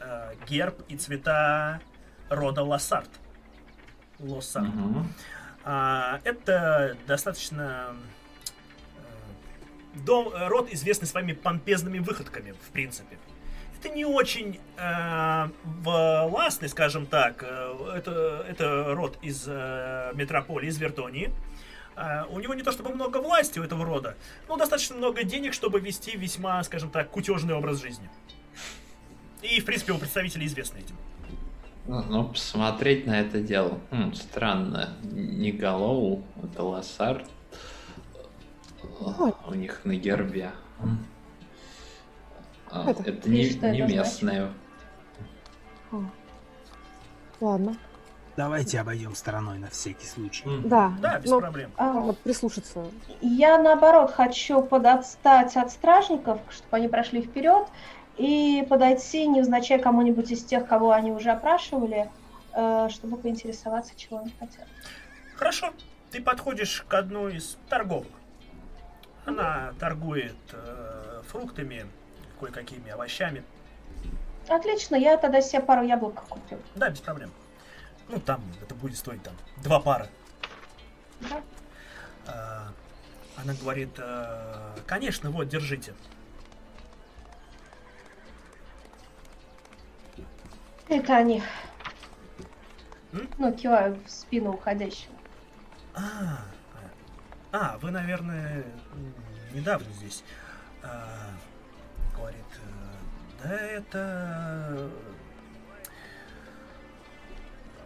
э, 0.00 0.34
герб 0.48 0.82
и 0.88 0.96
цвета 0.96 1.80
рода 2.28 2.62
Лассард. 2.62 3.08
Лоссард. 4.18 4.66
Мгм. 4.74 5.12
А, 5.64 6.20
это 6.24 6.96
достаточно 7.06 7.94
э, 8.96 9.98
дом, 10.04 10.28
э, 10.34 10.48
род, 10.48 10.72
известный 10.72 11.06
своими 11.06 11.32
помпезными 11.32 11.98
выходками, 12.00 12.52
в 12.52 12.70
принципе. 12.70 13.18
Это 13.80 13.90
не 13.90 14.04
очень 14.04 14.58
э, 14.76 15.48
властный, 15.64 16.68
скажем 16.68 17.06
так. 17.06 17.44
э, 17.46 17.92
Это, 17.96 18.44
это 18.48 18.94
род 18.94 19.16
из 19.22 19.44
э, 19.46 20.10
метрополии, 20.14 20.68
из 20.68 20.78
Вертонии. 20.78 21.30
А, 22.00 22.26
у 22.30 22.38
него 22.38 22.54
не 22.54 22.62
то 22.62 22.70
чтобы 22.70 22.90
много 22.94 23.18
власти 23.18 23.58
у 23.58 23.64
этого 23.64 23.84
рода, 23.84 24.16
но 24.46 24.56
достаточно 24.56 24.94
много 24.94 25.24
денег, 25.24 25.52
чтобы 25.52 25.80
вести 25.80 26.16
весьма, 26.16 26.62
скажем 26.62 26.90
так, 26.90 27.10
кутежный 27.10 27.54
образ 27.54 27.80
жизни. 27.80 28.08
И, 29.42 29.60
в 29.60 29.64
принципе, 29.64 29.90
его 29.90 29.98
представители 29.98 30.46
известны 30.46 30.78
этим. 30.78 30.96
Ну, 31.88 32.02
ну, 32.08 32.28
посмотреть 32.28 33.06
на 33.06 33.18
это 33.18 33.40
дело. 33.40 33.80
Хм, 33.90 34.12
странно. 34.14 34.94
Не 35.02 35.50
Голоу, 35.50 36.22
это 36.40 36.62
Лассард. 36.62 37.26
Ой. 39.00 39.32
У 39.48 39.54
них 39.54 39.80
на 39.84 39.96
гербе. 39.96 40.52
А, 42.70 42.90
Это- 42.90 43.02
это 43.02 43.28
не, 43.28 43.48
не 43.72 43.82
местное. 43.82 44.52
А. 45.90 45.96
Ладно. 47.40 47.76
Давайте 48.38 48.78
обойдем 48.78 49.16
стороной 49.16 49.58
на 49.58 49.68
всякий 49.68 50.06
случай. 50.06 50.44
Да. 50.64 50.92
Да, 51.00 51.18
без 51.18 51.28
ну, 51.28 51.40
проблем. 51.40 51.72
А, 51.76 52.12
прислушаться. 52.22 52.84
Я, 53.20 53.58
наоборот, 53.58 54.12
хочу 54.12 54.62
подотстать 54.62 55.56
от 55.56 55.72
стражников, 55.72 56.38
чтобы 56.48 56.76
они 56.76 56.86
прошли 56.86 57.20
вперед, 57.22 57.66
и 58.16 58.64
подойти, 58.70 59.26
невзначай 59.26 59.80
кому-нибудь 59.80 60.30
из 60.30 60.44
тех, 60.44 60.68
кого 60.68 60.92
они 60.92 61.10
уже 61.10 61.30
опрашивали, 61.30 62.08
э, 62.52 62.88
чтобы 62.92 63.16
поинтересоваться, 63.16 63.94
чего 63.96 64.18
они 64.18 64.32
хотят. 64.38 64.68
Хорошо. 65.34 65.72
Ты 66.12 66.22
подходишь 66.22 66.84
к 66.86 66.94
одной 66.94 67.38
из 67.38 67.58
торговок. 67.68 68.06
Она 69.24 69.72
торгует 69.80 70.36
э, 70.52 71.22
фруктами, 71.26 71.86
кое-какими 72.38 72.88
овощами. 72.92 73.42
Отлично, 74.46 74.94
я 74.94 75.16
тогда 75.16 75.40
себе 75.40 75.60
пару 75.60 75.82
яблок 75.82 76.22
куплю. 76.28 76.58
Да, 76.76 76.88
без 76.88 77.00
проблем. 77.00 77.32
Ну, 78.08 78.18
там 78.20 78.42
это 78.62 78.74
будет 78.74 78.96
стоить 78.96 79.22
там 79.22 79.34
два 79.58 79.80
пара. 79.80 80.08
Да. 81.20 81.42
А, 82.26 82.72
она 83.36 83.54
говорит, 83.54 83.90
э, 83.98 84.76
конечно, 84.86 85.30
вот, 85.30 85.48
держите. 85.48 85.94
Это 90.88 91.16
они. 91.16 91.42
М? 93.12 93.28
Ну, 93.36 93.52
киваю 93.52 93.98
в 94.06 94.10
спину 94.10 94.52
уходящего. 94.52 95.14
А, 95.94 96.44
а, 97.52 97.78
вы, 97.78 97.90
наверное, 97.90 98.64
недавно 99.52 99.92
здесь. 99.92 100.24
А, 100.82 101.30
говорит, 102.16 102.44
э, 102.56 103.42
да 103.42 103.54
это... 103.54 104.90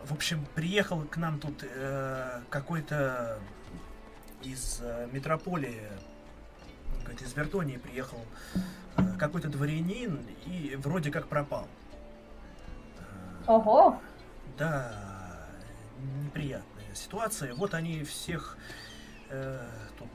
В 0.04 0.12
общем, 0.12 0.44
приехал 0.54 1.02
к 1.02 1.16
нам 1.16 1.38
тут 1.38 1.62
э, 1.62 2.40
какой-то 2.50 3.38
из 4.42 4.80
э, 4.82 5.08
метрополии, 5.12 5.80
говорит, 7.02 7.22
из 7.22 7.36
Вертонии 7.36 7.76
приехал 7.76 8.18
э, 8.96 9.02
какой-то 9.18 9.48
дворянин 9.48 10.26
и 10.46 10.74
вроде 10.76 11.10
как 11.12 11.28
пропал. 11.28 11.68
Э, 12.98 13.02
Ого! 13.46 14.00
Да, 14.58 14.92
неприятная 16.24 16.94
ситуация. 16.94 17.54
Вот 17.54 17.74
они 17.74 18.02
всех 18.02 18.58
э, 19.30 19.64
тут 19.98 20.10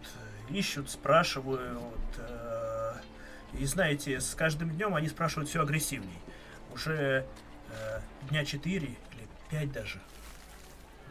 ищут, 0.49 0.89
спрашивают. 0.89 2.17
Э, 2.17 2.95
и 3.53 3.65
знаете, 3.65 4.19
с 4.19 4.35
каждым 4.35 4.71
днем 4.71 4.95
они 4.95 5.07
спрашивают 5.07 5.49
все 5.49 5.61
агрессивней. 5.61 6.19
Уже 6.73 7.25
э, 7.71 7.99
дня 8.29 8.43
4 8.43 8.85
или 8.85 8.97
5 9.49 9.71
даже. 9.71 9.99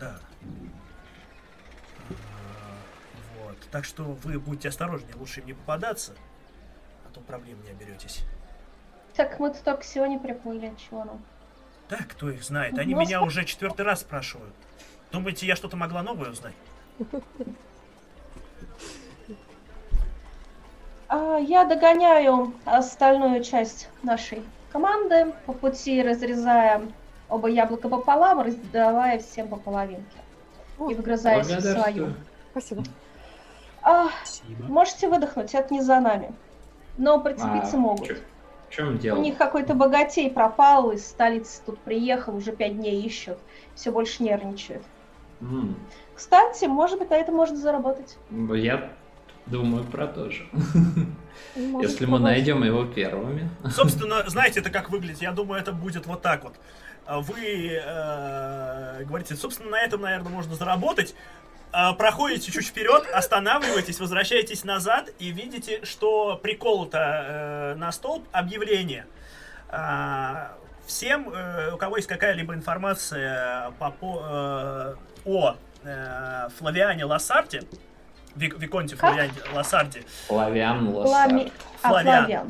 Да. 0.00 0.18
Э, 2.10 2.14
вот. 3.42 3.56
Так 3.70 3.84
что 3.84 4.04
вы 4.04 4.38
будьте 4.38 4.68
осторожнее, 4.68 5.14
лучше 5.16 5.40
им 5.40 5.46
не 5.46 5.52
попадаться, 5.54 6.12
а 7.06 7.12
то 7.14 7.20
проблем 7.20 7.62
не 7.64 7.70
оберетесь. 7.70 8.24
Так 9.14 9.38
мы 9.38 9.50
только 9.52 9.82
сегодня 9.82 10.18
приплыли, 10.18 10.74
чего 10.76 11.04
нам? 11.04 11.22
Да, 11.88 11.98
кто 11.98 12.28
их 12.30 12.42
знает? 12.42 12.76
Они 12.78 12.94
Ну, 12.94 13.00
меня 13.00 13.22
уже 13.22 13.44
четвертый 13.44 13.82
раз 13.82 14.00
спрашивают. 14.00 14.54
Думаете, 15.12 15.46
я 15.46 15.56
что-то 15.56 15.76
могла 15.76 16.02
новое 16.02 16.30
узнать? 16.30 16.54
А, 21.08 21.36
Я 21.38 21.64
догоняю 21.64 22.52
остальную 22.64 23.44
часть 23.44 23.88
нашей 24.02 24.42
команды, 24.72 25.32
по 25.46 25.52
пути 25.52 26.02
разрезая 26.02 26.82
оба 27.28 27.48
яблока 27.48 27.88
пополам, 27.88 28.40
раздавая 28.40 29.18
всем 29.18 29.48
по 29.48 29.56
половинке. 29.56 30.04
О, 30.78 30.90
И 30.90 30.94
выгрызаясь 30.94 31.46
в 31.46 31.60
свою. 31.60 32.14
Спасибо. 32.52 32.82
А, 33.82 34.08
Спасибо. 34.24 34.64
можете 34.68 35.08
выдохнуть, 35.08 35.54
это 35.54 35.72
не 35.72 35.80
за 35.82 36.00
нами. 36.00 36.32
Но 36.98 37.20
прицепиться 37.20 37.76
А, 37.76 37.80
могут. 37.80 38.08
чё- 38.08 38.16
В 38.68 38.74
чем 38.74 38.94
У 38.96 38.98
дело? 38.98 39.18
них 39.20 39.36
какой-то 39.38 39.74
богатей 39.74 40.28
пропал, 40.30 40.90
из 40.90 41.06
столицы 41.06 41.60
тут 41.64 41.78
приехал, 41.80 42.34
уже 42.36 42.50
пять 42.52 42.76
дней 42.76 43.00
ищут. 43.02 43.38
Все 43.74 43.90
больше 43.92 44.22
нервничают. 44.22 44.82
М, 45.40 45.76
Кстати, 46.14 46.64
может 46.64 46.98
быть, 46.98 47.10
на 47.10 47.14
это 47.14 47.30
можно 47.30 47.56
заработать. 47.56 48.16
Я 48.30 48.90
думаю 49.46 49.84
про 49.84 50.06
то 50.08 50.30
же. 50.30 50.46
Может, 51.54 51.90
Если 51.90 52.06
мы 52.06 52.18
найдем 52.18 52.64
его 52.64 52.84
первыми. 52.86 53.50
Собственно, 53.70 54.24
знаете, 54.26 54.60
это 54.60 54.70
как 54.70 54.90
выглядит? 54.90 55.20
Я 55.22 55.32
думаю, 55.32 55.60
это 55.60 55.72
будет 55.72 56.06
вот 56.06 56.22
так 56.22 56.42
вот. 56.44 56.54
А 57.06 57.20
Вы 57.20 57.80
э, 57.82 59.04
говорите, 59.04 59.36
собственно, 59.36 59.70
на 59.70 59.80
этом, 59.80 60.00
наверное, 60.00 60.30
можно 60.32 60.54
заработать. 60.56 61.14
А, 61.72 61.92
Проходите 61.92 62.50
чуть 62.50 62.66
вперед, 62.66 63.04
останавливаетесь, 63.12 64.00
возвращаетесь 64.00 64.64
назад 64.64 65.10
и 65.18 65.30
видите, 65.30 65.84
что 65.84 66.36
приколото 66.42 66.98
э, 66.98 67.74
на 67.76 67.92
столб 67.92 68.26
объявление. 68.32 69.06
А, 69.68 70.52
Всем, 70.86 71.28
э, 71.32 71.72
у 71.72 71.76
кого 71.76 71.96
есть 71.96 72.08
какая-либо 72.08 72.54
информация 72.54 73.72
по, 73.78 73.90
по- 73.90 74.22
э, 74.24 74.94
о 75.24 75.56
э, 75.84 76.48
Флавиане 76.58 77.04
Лассарте, 77.04 77.62
Вик- 78.36 78.56
Виконте? 78.58 78.94
Флавиане 78.96 79.32
Лассарте, 79.52 80.02
Флавиан. 80.28 80.88
А, 80.88 81.02
Флавиан. 81.06 81.50
Флавиан. 81.82 82.48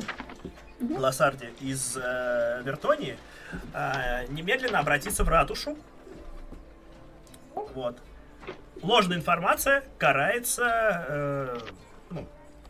Лассарде 0.99 1.49
из 1.59 1.97
э, 1.97 2.61
Вертонии, 2.63 3.13
э, 3.13 3.17
немедленно 4.29 4.79
обратиться 4.79 5.23
в 5.23 5.29
ратушу. 5.29 5.77
Вот. 7.73 7.97
Ложная 8.81 9.17
информация 9.17 9.83
карается. 9.97 11.05
э, 11.07 11.59
ну, 12.11 12.27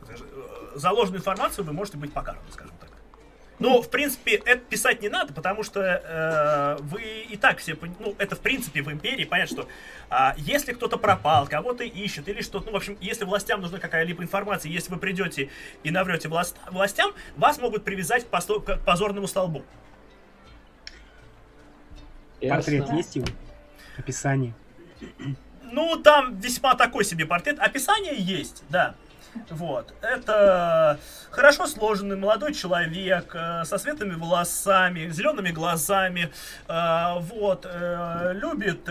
э, 0.08 0.16
за 0.76 0.92
ложную 0.92 1.20
информацию 1.20 1.66
вы 1.66 1.74
можете 1.74 1.98
быть 1.98 2.14
покараны, 2.14 2.50
скажем 2.52 2.74
так. 2.80 2.90
Ну, 3.60 3.82
в 3.82 3.90
принципе, 3.90 4.36
это 4.36 4.60
писать 4.60 5.02
не 5.02 5.10
надо, 5.10 5.34
потому 5.34 5.64
что 5.64 5.82
э, 5.82 6.82
вы 6.84 7.02
и 7.02 7.36
так 7.38 7.58
все, 7.58 7.76
ну, 8.00 8.16
это 8.20 8.36
в 8.36 8.40
принципе 8.40 8.84
в 8.84 8.92
империи, 8.92 9.26
понятно, 9.26 9.56
что 9.56 9.68
а, 10.10 10.36
если 10.38 10.74
кто-то 10.74 10.98
пропал, 10.98 11.48
кого-то 11.48 11.84
ищут 11.84 12.28
или 12.28 12.42
что-то, 12.42 12.68
ну, 12.68 12.74
в 12.74 12.76
общем, 12.76 12.98
если 13.02 13.26
властям 13.26 13.62
нужна 13.62 13.80
какая-либо 13.80 14.22
информация, 14.22 14.72
если 14.72 14.92
вы 14.92 15.00
придете 15.00 15.50
и 15.84 15.90
наврете 15.90 16.30
власт- 16.30 16.58
властям, 16.72 17.14
вас 17.36 17.58
могут 17.58 17.84
привязать 17.84 18.28
к 18.30 18.78
позорному 18.86 19.28
столбу. 19.28 19.64
Портрет 22.42 22.82
Ясно. 22.82 22.96
есть 22.96 23.16
его? 23.16 23.28
Описание. 23.98 24.54
Ну, 25.72 25.98
там 25.98 26.40
весьма 26.40 26.76
такой 26.76 27.04
себе 27.04 27.26
портрет. 27.26 27.60
Описание 27.60 28.16
есть, 28.16 28.64
да. 28.70 28.96
Вот. 29.50 29.94
Это 30.02 31.00
хорошо 31.30 31.68
сложенный 31.68 32.16
молодой 32.16 32.54
человек 32.54 33.36
э, 33.36 33.66
со 33.66 33.78
светлыми 33.78 34.16
волосами, 34.16 35.10
зелеными 35.10 35.50
глазами. 35.50 36.32
э, 36.68 37.14
вот. 37.20 37.66
э, 37.70 38.34
любит 38.34 38.88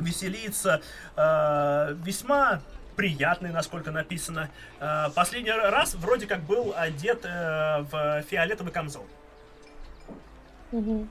веселиться. 0.00 0.82
весьма 1.16 2.60
приятный, 2.96 3.50
насколько 3.50 3.92
написано. 3.92 4.50
Последний 5.14 5.52
раз 5.52 5.94
вроде 5.94 6.26
как 6.26 6.40
был 6.40 6.74
одет 6.76 7.22
в 7.22 8.24
фиолетовый 8.28 8.72
камзол. 8.72 9.06
Мгм. 10.72 11.08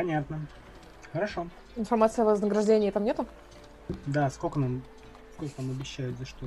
Понятно. 0.00 0.40
Хорошо. 1.12 1.46
Информации 1.76 2.22
о 2.22 2.24
вознаграждении 2.24 2.90
там 2.90 3.04
нету? 3.04 3.26
Да, 4.06 4.30
сколько 4.30 4.58
нам, 4.58 4.82
сколько 5.34 5.60
нам 5.60 5.72
обещают 5.72 6.16
за 6.16 6.24
что? 6.24 6.46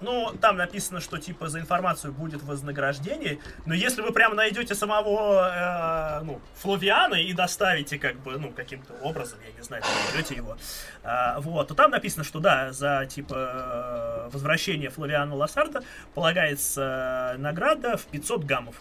Ну, 0.00 0.32
там 0.40 0.56
написано, 0.56 1.00
что 1.00 1.18
типа 1.18 1.48
за 1.48 1.58
информацию 1.58 2.12
будет 2.12 2.40
вознаграждение, 2.44 3.40
но 3.66 3.74
если 3.74 4.00
вы 4.00 4.12
прямо 4.12 4.36
найдете 4.36 4.76
самого, 4.76 6.20
э, 6.20 6.24
ну, 6.24 6.40
Флавиана 6.54 7.16
и 7.16 7.32
доставите, 7.32 7.98
как 7.98 8.14
бы, 8.20 8.38
ну, 8.38 8.52
каким-то 8.52 8.94
образом, 9.02 9.40
я 9.44 9.52
не 9.58 9.64
знаю, 9.64 9.82
найдете 10.12 10.36
его, 10.36 10.56
а, 11.02 11.40
вот, 11.40 11.66
то 11.66 11.74
там 11.74 11.90
написано, 11.90 12.22
что 12.22 12.38
да, 12.38 12.70
за, 12.70 13.06
типа, 13.06 14.28
э, 14.28 14.30
возвращение 14.32 14.90
Флавиана 14.90 15.34
Лассарда 15.34 15.82
полагается 16.14 17.34
э, 17.34 17.38
награда 17.38 17.96
в 17.96 18.04
500 18.04 18.44
гаммов. 18.44 18.76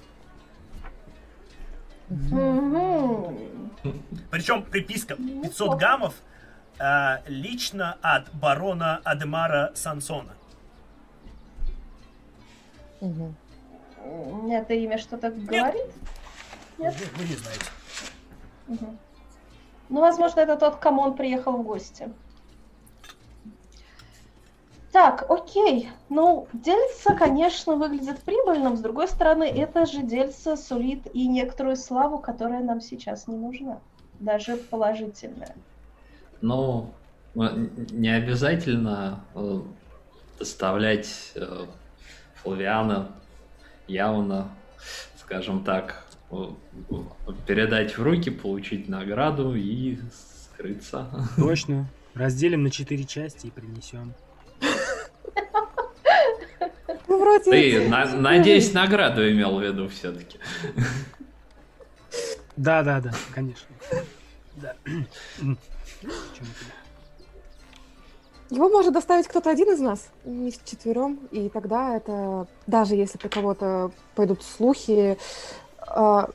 Причем 4.32 4.64
приписка 4.64 5.16
500 5.16 5.44
Неплохо. 5.44 5.78
гаммов 5.78 6.14
э, 6.80 7.18
лично 7.28 7.98
от 8.02 8.34
барона 8.34 9.02
Адемара 9.04 9.72
Сансона. 9.76 10.34
М, 13.02 13.36
Это 14.52 14.74
имя 14.74 14.98
что-то 14.98 15.32
говорит? 15.32 15.86
Нет. 16.78 16.96
Вы, 17.18 17.26
не 17.26 17.36
знаете. 17.36 17.66
Мгм. 18.68 18.98
Ну, 19.90 20.02
возможно, 20.02 20.40
это 20.42 20.56
тот, 20.58 20.76
к 20.76 20.80
кому 20.80 21.02
он 21.02 21.16
приехал 21.16 21.54
в 21.58 21.64
гости. 21.64 22.10
Так, 24.98 25.30
окей. 25.30 25.90
Ну, 26.10 26.48
дельце, 26.54 27.16
конечно, 27.16 27.76
выглядит 27.76 28.20
прибыльным. 28.22 28.76
С 28.76 28.80
другой 28.80 29.08
стороны, 29.08 29.44
это 29.44 29.86
же 29.86 30.02
дельце 30.02 30.58
сулит 30.58 31.02
и 31.14 31.28
некоторую 31.28 31.76
славу, 31.76 32.18
которая 32.18 32.64
нам 32.64 32.82
сейчас 32.82 33.28
не 33.28 33.36
нужна. 33.36 33.80
Даже 34.20 34.58
положительная. 34.58 35.54
Ну, 36.42 36.90
м- 37.36 37.70
не 37.92 38.10
обязательно 38.10 39.24
э, 39.36 39.60
доставлять 40.40 41.32
э, 41.36 41.66
Флавиана 42.42 43.12
явно, 43.88 44.48
скажем 45.20 45.64
так, 45.64 46.08
э, 46.32 46.36
передать 47.46 47.96
в 48.00 48.02
руки, 48.02 48.32
получить 48.32 48.90
награду 48.90 49.54
и 49.54 50.00
скрыться. 50.56 51.06
Точно. 51.36 51.86
Разделим 52.16 52.64
на 52.64 52.72
четыре 52.72 53.04
части 53.04 53.46
и 53.46 53.52
принесем. 53.52 54.16
Ну, 57.08 57.20
вроде... 57.20 57.52
Ты, 57.52 57.88
на- 57.90 58.06
надеюсь, 58.06 58.74
награду 58.74 59.30
имел 59.30 59.60
в 59.60 59.64
виду 59.64 59.88
все-таки. 59.90 60.40
Да, 62.56 62.84
да, 62.84 63.00
да, 63.00 63.12
конечно. 63.34 63.68
Да. 64.56 64.76
Его 68.50 68.70
может 68.70 68.94
доставить 68.94 69.28
кто-то 69.28 69.50
один 69.50 69.72
из 69.74 69.80
нас, 69.80 70.08
не 70.24 70.52
четвером, 70.52 71.20
и 71.32 71.50
тогда 71.50 71.98
это, 71.98 72.48
даже 72.66 72.96
если 72.96 73.18
про 73.18 73.28
кого-то 73.28 73.92
пойдут 74.16 74.42
слухи, 74.42 75.18
а, 75.80 76.30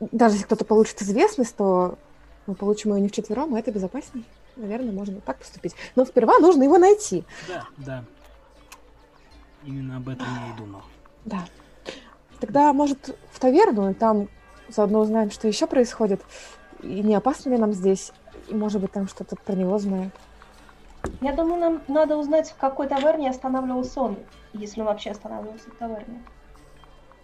даже 0.00 0.36
если 0.36 0.46
кто-то 0.46 0.64
получит 0.64 1.02
известность, 1.02 1.54
то 1.54 1.98
мы 2.46 2.54
получим 2.54 2.94
ее 2.94 3.00
не 3.02 3.08
вчетвером, 3.08 3.54
и 3.56 3.60
это 3.60 3.70
безопасней. 3.72 4.24
наверное, 4.56 4.92
можно 4.92 5.20
так 5.20 5.38
поступить. 5.38 5.74
Но 5.96 6.04
сперва 6.06 6.38
нужно 6.38 6.62
его 6.62 6.78
найти. 6.78 7.24
Да, 7.48 7.66
да. 7.76 8.04
Именно 9.66 9.96
об 9.96 10.08
этом 10.08 10.26
я 10.26 10.54
и 10.54 10.58
думал. 10.58 10.82
Да. 11.24 11.44
Тогда, 12.40 12.72
может, 12.72 13.16
в 13.32 13.38
таверну, 13.38 13.90
и 13.90 13.94
там 13.94 14.28
заодно 14.68 15.00
узнаем, 15.00 15.30
что 15.30 15.48
еще 15.48 15.66
происходит. 15.66 16.22
И 16.82 17.02
не 17.02 17.14
опасно 17.14 17.50
ли 17.50 17.58
нам 17.58 17.72
здесь? 17.72 18.12
И, 18.48 18.54
может 18.54 18.80
быть, 18.80 18.92
там 18.92 19.08
что-то 19.08 19.36
про 19.36 19.54
него 19.54 19.78
знают. 19.78 20.14
Я 21.20 21.32
думаю, 21.32 21.60
нам 21.60 21.82
надо 21.88 22.16
узнать, 22.16 22.50
в 22.50 22.56
какой 22.56 22.88
таверне 22.88 23.30
останавливался 23.30 24.00
он, 24.00 24.18
если 24.52 24.80
он 24.80 24.86
вообще 24.86 25.10
останавливался 25.10 25.70
в 25.70 25.74
таверне. 25.74 26.22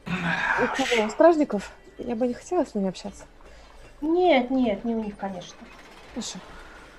У 0.06 0.76
кого? 0.76 1.06
У 1.06 1.10
стражников? 1.10 1.72
Я 1.98 2.14
бы 2.16 2.26
не 2.26 2.34
хотела 2.34 2.64
с 2.64 2.74
ними 2.74 2.88
общаться. 2.88 3.24
Нет, 4.00 4.50
нет, 4.50 4.84
не 4.84 4.94
у 4.94 5.02
них, 5.02 5.16
конечно. 5.16 5.58
Хорошо. 6.14 6.38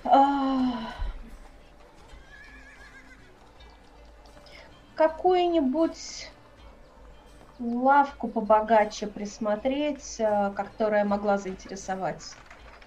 А, 0.04 0.74
Какую-нибудь 5.02 6.32
лавку 7.58 8.28
побогаче 8.28 9.08
присмотреть, 9.08 10.20
э, 10.20 10.54
которая 10.54 11.06
могла 11.06 11.40
заинтересовать 11.40 12.38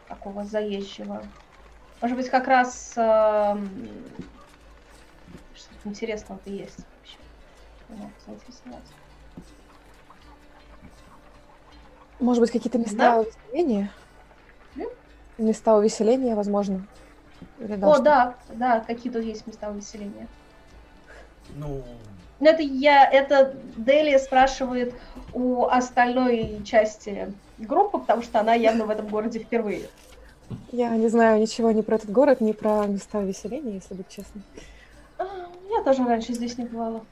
такого 0.06 0.44
заезжего. 0.44 1.28
Может 2.00 2.16
быть, 2.16 2.28
как 2.28 2.46
раз 2.46 2.96
эм, 2.96 4.14
что-то 5.54 5.88
интересного-то 5.88 6.50
есть 6.50 6.86
вообще. 6.94 7.18
Заинтересовать. 8.24 8.92
Может 12.20 12.42
быть, 12.42 12.52
какие-то 12.52 12.78
места 12.78 13.10
Да. 13.10 13.18
увеселения? 13.18 13.90
М? 14.78 14.86
Места 15.36 15.76
увеселения, 15.76 16.36
возможно. 16.36 16.86
Или 17.58 17.74
О, 17.82 17.98
да, 17.98 18.38
да, 18.50 18.78
какие 18.78 19.12
тут 19.12 19.24
есть 19.24 19.48
места 19.48 19.68
увеселения. 19.68 20.28
Ну, 21.57 21.82
Ну, 22.40 22.47
это 22.49 22.62
я, 22.62 23.09
это 23.09 23.55
Делия 23.76 24.18
спрашивает 24.18 24.95
у 25.32 25.64
остальной 25.66 26.62
части 26.64 27.32
группы, 27.59 27.99
потому 27.99 28.22
что 28.22 28.40
она 28.40 28.55
явно 28.55 28.86
в 28.86 28.90
этом 28.90 29.09
городе 29.09 29.38
впервые. 29.38 29.88
Я 30.72 30.90
не 30.97 31.09
знаю 31.09 31.40
ничего 31.40 31.70
ни 31.70 31.80
про 31.80 31.97
этот 31.97 32.11
город, 32.11 32.40
ни 32.40 32.53
про 32.53 32.86
места 32.86 33.18
увеселения, 33.18 33.74
если 33.74 33.95
быть 33.95 34.09
честной. 34.09 34.42
А, 35.18 35.24
Я 35.70 35.82
тоже 35.82 36.05
раньше 36.05 36.34
здесь 36.34 36.59
не 36.59 36.64
бывала. 36.66 37.05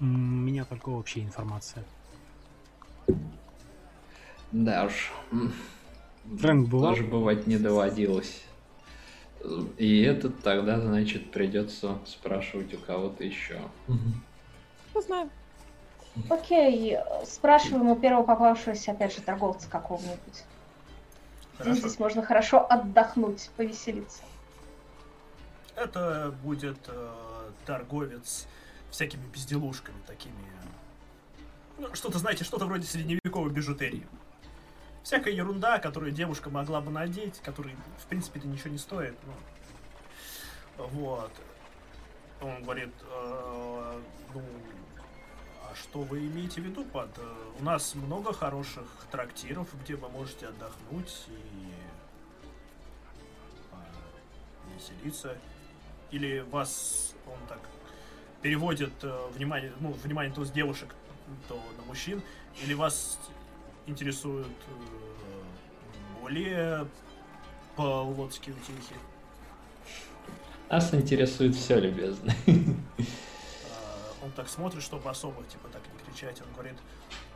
У 0.00 0.04
меня 0.04 0.64
только 0.64 0.88
общая 0.88 1.20
информация. 1.20 1.84
Да 4.52 4.86
уж. 4.86 5.12
Фрэнк 6.38 6.68
бывал? 6.68 6.92
Тоже 6.94 7.04
бывать 7.04 7.46
не 7.46 7.56
доводилось. 7.56 8.42
И 9.78 10.02
этот 10.02 10.42
тогда, 10.42 10.80
значит, 10.80 11.30
придется 11.30 11.98
спрашивать 12.06 12.74
у 12.74 12.78
кого-то 12.78 13.24
еще. 13.24 13.60
Не 14.94 15.00
знаю. 15.00 15.30
Окей, 16.28 16.98
спрашиваем 17.24 17.88
у 17.88 17.96
первого 17.96 18.24
попавшегося, 18.24 18.92
опять 18.92 19.14
же, 19.14 19.22
торговца 19.22 19.68
какого-нибудь. 19.70 20.44
Здесь 21.60 21.98
можно 21.98 22.22
хорошо 22.22 22.66
отдохнуть, 22.70 23.50
повеселиться. 23.56 24.22
Это 25.76 26.34
будет 26.42 26.78
э, 26.88 27.10
торговец 27.64 28.46
всякими 28.90 29.26
безделушками 29.32 29.96
такими. 30.06 30.34
Ну, 31.78 31.94
что-то, 31.94 32.18
знаете, 32.18 32.44
что-то 32.44 32.66
вроде 32.66 32.86
средневековой 32.86 33.50
бижутерии. 33.50 34.06
Всякая 35.02 35.32
ерунда, 35.32 35.78
которую 35.78 36.12
девушка 36.12 36.50
могла 36.50 36.80
бы 36.80 36.90
надеть, 36.90 37.40
которая, 37.40 37.74
в 37.98 38.06
принципе-то 38.06 38.46
ничего 38.46 38.70
не 38.70 38.78
стоит. 38.78 39.16
ну. 39.24 40.86
Вот. 40.86 41.32
Он 42.40 42.62
говорит, 42.62 42.92
э, 43.02 44.00
ну, 44.34 44.42
а 45.62 45.74
что 45.74 46.00
вы 46.02 46.20
имеете 46.20 46.62
в 46.62 46.64
виду 46.64 46.84
под... 46.84 47.10
э, 47.18 47.34
у 47.58 47.64
нас 47.64 47.94
много 47.94 48.32
хороших 48.32 48.84
трактиров, 49.10 49.68
где 49.82 49.94
вы 49.94 50.08
можете 50.08 50.46
отдохнуть 50.46 51.26
и 51.28 51.72
э, 53.72 53.76
веселиться. 54.74 55.36
Или 56.10 56.40
вас, 56.40 57.14
он 57.26 57.38
так 57.46 57.60
переводит 58.42 58.92
э, 59.02 59.28
внимание, 59.34 59.72
ну, 59.80 59.92
внимание 59.92 60.32
то 60.32 60.44
с 60.44 60.50
девушек, 60.50 60.94
то 61.46 61.60
на 61.76 61.84
мужчин, 61.84 62.22
или 62.64 62.74
вас 62.74 63.18
интересуют 63.90 64.46
э, 64.46 66.20
более 66.20 66.86
полудские 67.76 68.54
утехи? 68.54 68.94
Нас 70.70 70.94
интересует 70.94 71.54
все, 71.54 71.80
любезный. 71.80 72.34
А, 72.46 74.24
он 74.24 74.30
так 74.32 74.48
смотрит, 74.48 74.82
чтобы 74.82 75.10
особо, 75.10 75.42
типа, 75.44 75.68
так 75.68 75.82
не 75.92 76.12
кричать. 76.12 76.40
Он 76.40 76.52
говорит, 76.52 76.76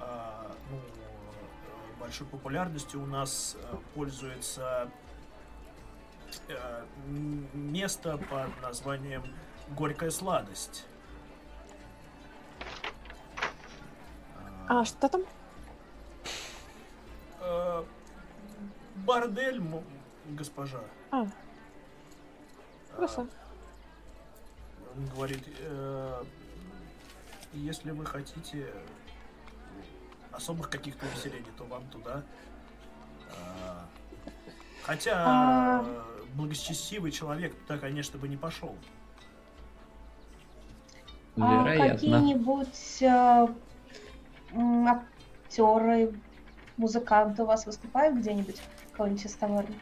а, 0.01 0.55
ну, 0.71 0.77
э, 0.77 2.01
большой 2.01 2.27
популярностью 2.29 3.03
у 3.03 3.07
нас 3.07 3.57
э, 3.61 3.77
пользуется 3.95 4.91
место 7.53 8.19
под 8.19 8.61
названием 8.61 9.23
Горькая 9.71 10.11
сладость. 10.11 10.85
А 14.69 14.85
что 14.85 15.09
там? 15.09 15.23
Э, 17.45 17.84
бордель, 18.97 19.61
госпожа. 20.30 20.80
А, 21.11 21.22
А, 21.22 21.26
хорошо. 22.97 23.26
Он 24.97 25.07
говорит, 25.14 25.42
э, 25.61 26.24
если 27.53 27.90
вы 27.90 28.07
хотите 28.07 28.66
особых 30.32 30.70
каких-то 30.70 31.07
увеселений, 31.07 31.51
то 31.57 31.64
вам 31.64 31.84
туда. 31.88 32.22
А, 33.30 33.86
Хотя 34.82 35.14
А. 35.26 35.82
э, 35.84 36.03
благочестивый 36.34 37.11
человек 37.11 37.55
туда, 37.62 37.78
конечно, 37.78 38.18
бы 38.18 38.28
не 38.28 38.36
пошел. 38.36 38.76
А 41.36 41.62
Вероятно. 41.64 41.95
какие-нибудь 41.95 43.03
э, 43.03 43.49
актеры, 44.88 46.12
музыканты 46.77 47.43
у 47.43 47.47
вас 47.47 47.66
выступают 47.66 48.16
где-нибудь? 48.18 48.61
Кого-нибудь 48.93 49.25
из 49.25 49.35
таверны? 49.35 49.75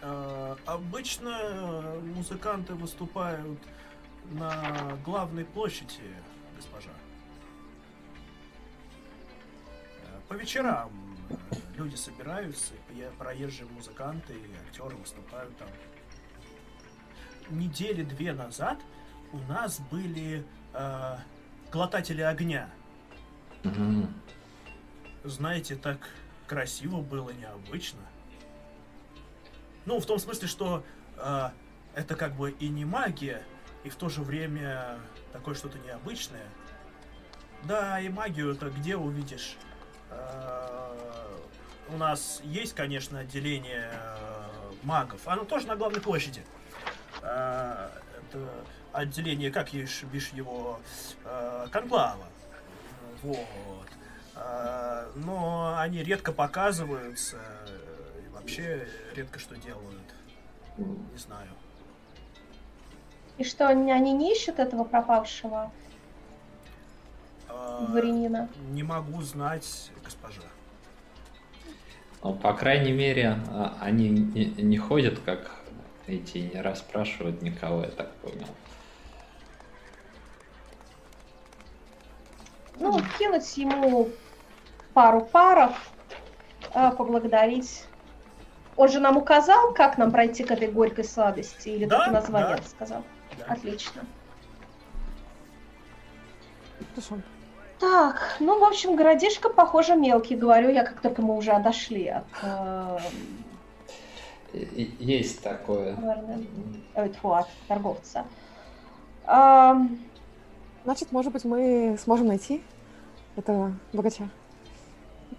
Э, 0.00 0.56
Обычно 0.66 2.00
музыканты 2.14 2.74
выступают 2.74 3.58
на 4.30 4.96
главной 5.04 5.44
площади, 5.44 6.02
госпожа. 6.56 6.90
Э, 10.02 10.20
По 10.28 10.34
вечерам 10.34 10.90
э, 11.30 11.34
люди 11.76 11.94
собираются, 11.96 12.74
проезжие 13.18 13.68
музыканты 13.70 14.34
и 14.34 14.68
актеры 14.68 14.96
выступают 14.96 15.56
там. 15.56 15.68
Недели 17.50 18.02
две 18.02 18.32
назад 18.32 18.78
у 19.32 19.38
нас 19.50 19.80
были 19.90 20.44
э, 20.74 21.16
глотатели 21.70 22.22
огня. 22.22 22.68
Мгм. 23.64 24.12
Знаете, 25.24 25.76
так 25.76 25.98
красиво 26.46 27.00
было, 27.00 27.30
необычно. 27.30 28.00
Ну, 29.84 30.00
в 30.00 30.06
том 30.06 30.18
смысле, 30.18 30.48
что 30.48 30.84
э, 31.16 31.50
это 31.94 32.14
как 32.16 32.34
бы 32.34 32.50
и 32.50 32.68
не 32.68 32.84
магия, 32.84 33.42
и 33.84 33.88
в 33.90 33.96
то 33.96 34.08
же 34.08 34.22
время 34.22 34.98
такое 35.32 35.54
что-то 35.54 35.78
необычное. 35.78 36.46
Да, 37.64 38.00
и 38.00 38.08
магию-то 38.08 38.70
где 38.70 38.96
увидишь? 38.96 39.56
Э, 40.10 40.88
у 41.88 41.96
нас 41.96 42.40
есть, 42.42 42.74
конечно, 42.74 43.20
отделение 43.20 43.90
э, 43.92 44.72
магов. 44.82 45.20
Оно 45.26 45.44
тоже 45.44 45.66
на 45.68 45.76
главной 45.76 46.00
площади. 46.00 46.44
Э, 47.22 47.88
это 48.18 48.48
отделение, 48.92 49.50
как 49.50 49.72
ешь- 49.72 50.02
бишь 50.04 50.30
его, 50.30 50.80
э, 51.24 51.66
конклава. 51.70 52.26
Вот. 53.22 53.46
А, 54.34 55.10
но 55.14 55.76
они 55.78 56.02
редко 56.02 56.32
показываются 56.32 57.38
и 58.24 58.28
вообще 58.30 58.88
редко 59.14 59.38
что 59.38 59.56
делают. 59.56 60.02
Не 60.78 61.18
знаю. 61.18 61.48
И 63.38 63.44
что, 63.44 63.68
они, 63.68 63.90
они 63.92 64.12
не 64.12 64.32
ищут 64.32 64.58
этого 64.58 64.84
пропавшего 64.84 65.72
А, 67.48 67.86
дворянина? 67.86 68.48
Не 68.70 68.82
могу 68.82 69.22
знать, 69.22 69.90
госпожа. 70.04 70.42
Ну, 72.22 72.34
по 72.34 72.54
крайней 72.54 72.92
мере, 72.92 73.38
а, 73.50 73.76
они 73.80 74.08
не, 74.08 74.46
не 74.46 74.78
ходят, 74.78 75.18
как 75.20 75.50
эти, 76.06 76.38
не 76.38 76.60
расспрашивают 76.60 77.42
никого, 77.42 77.82
я 77.82 77.90
так 77.90 78.12
понял. 78.16 78.46
Ну, 82.78 83.00
кинуть 83.18 83.56
ему 83.56 84.10
пару 84.94 85.20
паров, 85.22 85.72
э, 86.74 86.90
поблагодарить 86.92 87.84
Он 88.76 88.88
же 88.88 89.00
нам 89.00 89.16
указал, 89.18 89.74
как 89.74 89.98
нам 89.98 90.10
пройти 90.10 90.44
к 90.44 90.50
этой 90.50 90.68
горькой 90.68 91.04
сладости, 91.04 91.68
или 91.68 91.84
Да, 91.84 91.98
только 91.98 92.12
название 92.12 92.56
да. 92.56 92.62
рассказал? 92.62 93.02
Да. 93.38 93.52
Отлично. 93.52 94.02
Хорошо. 96.94 97.16
Так, 97.78 98.36
ну, 98.40 98.58
в 98.58 98.64
общем, 98.64 98.96
городишко, 98.96 99.48
похоже, 99.50 99.94
мелкий, 99.96 100.36
говорю 100.36 100.70
я, 100.70 100.84
как 100.84 101.00
только 101.00 101.20
мы 101.20 101.36
уже 101.36 101.50
отошли 101.50 102.08
от 102.08 102.24
э, 102.42 102.98
Есть 104.52 105.42
такое. 105.42 105.96
таверны, 105.96 106.46
э, 106.94 107.08
тьфу, 107.08 107.32
от 107.32 107.48
торговца. 107.68 108.24
Ам, 109.26 109.98
Значит, 110.84 111.12
может 111.12 111.32
быть, 111.32 111.44
мы 111.44 111.96
сможем 112.02 112.26
найти 112.26 112.60
этого 113.36 113.72
богача. 113.92 114.28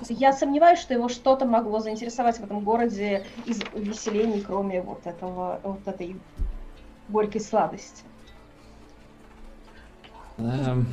Я 0.09 0.33
сомневаюсь, 0.33 0.79
что 0.79 0.93
его 0.93 1.07
что-то 1.07 1.45
могло 1.45 1.79
заинтересовать 1.79 2.39
в 2.39 2.43
этом 2.43 2.63
городе 2.63 3.25
из 3.45 3.61
увеселений, 3.73 4.41
кроме 4.41 4.81
вот 4.81 5.05
этого, 5.05 5.59
вот 5.63 5.87
этой 5.87 6.19
горькой 7.07 7.41
сладости. 7.41 8.03
Эм, 10.37 10.85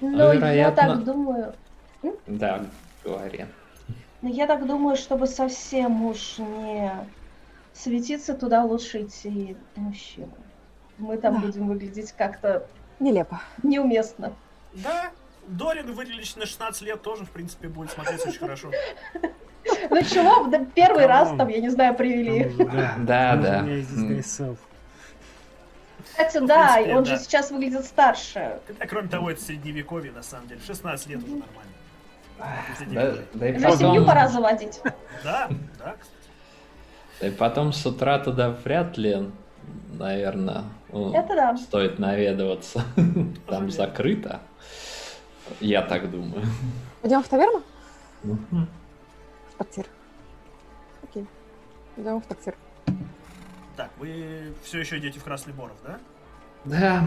Но 0.00 0.32
я 0.32 0.36
Вероятно. 0.36 0.94
так 0.94 1.04
думаю, 1.04 1.54
Да, 2.26 2.60
говори. 3.04 3.46
но 4.20 4.28
я 4.28 4.46
так 4.46 4.66
думаю, 4.66 4.96
чтобы 4.96 5.26
совсем 5.26 6.04
уж 6.04 6.38
не 6.38 6.90
светиться, 7.72 8.34
туда 8.34 8.64
лучше 8.64 9.02
идти 9.02 9.56
мужчину. 9.76 10.36
Мы 10.96 11.18
там 11.18 11.34
Да. 11.34 11.40
будем 11.40 11.68
выглядеть 11.68 12.12
как-то 12.12 12.68
Нелепо. 13.00 13.40
неуместно. 13.62 14.36
Да, 14.72 15.12
Дорин 15.46 15.92
вылечить 15.92 16.36
на 16.36 16.46
16 16.46 16.82
лет 16.82 17.02
тоже, 17.02 17.24
в 17.24 17.30
принципе, 17.30 17.68
будет 17.68 17.90
смотреться 17.90 18.28
очень 18.28 18.38
хорошо. 18.38 18.70
Ну 19.90 20.02
чего, 20.02 20.46
да 20.48 20.64
первый 20.74 21.06
раз 21.06 21.28
там, 21.36 21.48
я 21.48 21.60
не 21.60 21.68
знаю, 21.68 21.94
привели. 21.94 22.52
Да, 22.98 23.36
Да. 23.36 23.64
Кстати, 26.04 26.38
Ну, 26.38 26.46
да, 26.46 26.72
принципе, 26.74 26.90
и 26.90 26.94
он 26.94 27.04
да. 27.04 27.10
же 27.10 27.22
сейчас 27.22 27.50
выглядит 27.50 27.84
старше. 27.84 28.58
Хотя, 28.66 28.86
кроме 28.86 29.08
того, 29.08 29.30
это 29.30 29.40
средневековье, 29.40 30.12
на 30.12 30.22
самом 30.22 30.48
деле. 30.48 30.60
16 30.66 31.06
лет 31.08 31.22
уже 31.22 31.36
нормально. 31.36 31.72
Да, 32.88 33.14
да 33.34 33.48
и 33.48 33.52
Уже 33.56 33.76
семью 33.76 33.92
потом, 33.92 34.06
пора 34.06 34.28
заводить. 34.28 34.80
Да, 35.22 35.48
да, 35.78 35.94
кстати. 35.98 36.28
да 37.20 37.26
и 37.28 37.30
потом 37.30 37.72
с 37.72 37.86
утра 37.86 38.18
туда 38.18 38.50
вряд 38.50 38.98
ли, 38.98 39.30
наверное, 39.92 40.64
Это 40.90 41.28
да. 41.28 41.56
стоит 41.56 41.98
наведываться. 42.00 42.82
Там 43.46 43.70
закрыто. 43.70 44.40
Я 45.60 45.82
так 45.82 46.10
думаю. 46.10 46.44
Идем 47.02 47.22
в 47.22 47.28
таверну? 47.28 47.62
Мгм. 48.22 48.68
В 49.50 49.54
трактир. 49.58 49.86
Окей. 51.02 51.26
Идем 51.96 52.20
в 52.20 52.26
трактир. 52.26 52.54
Так, 53.76 53.90
вы 53.98 54.52
все 54.62 54.80
еще 54.80 54.98
идете 54.98 55.18
в 55.18 55.24
Красный 55.24 55.52
Боров, 55.52 55.76
да? 55.84 55.98
Да, 56.64 57.02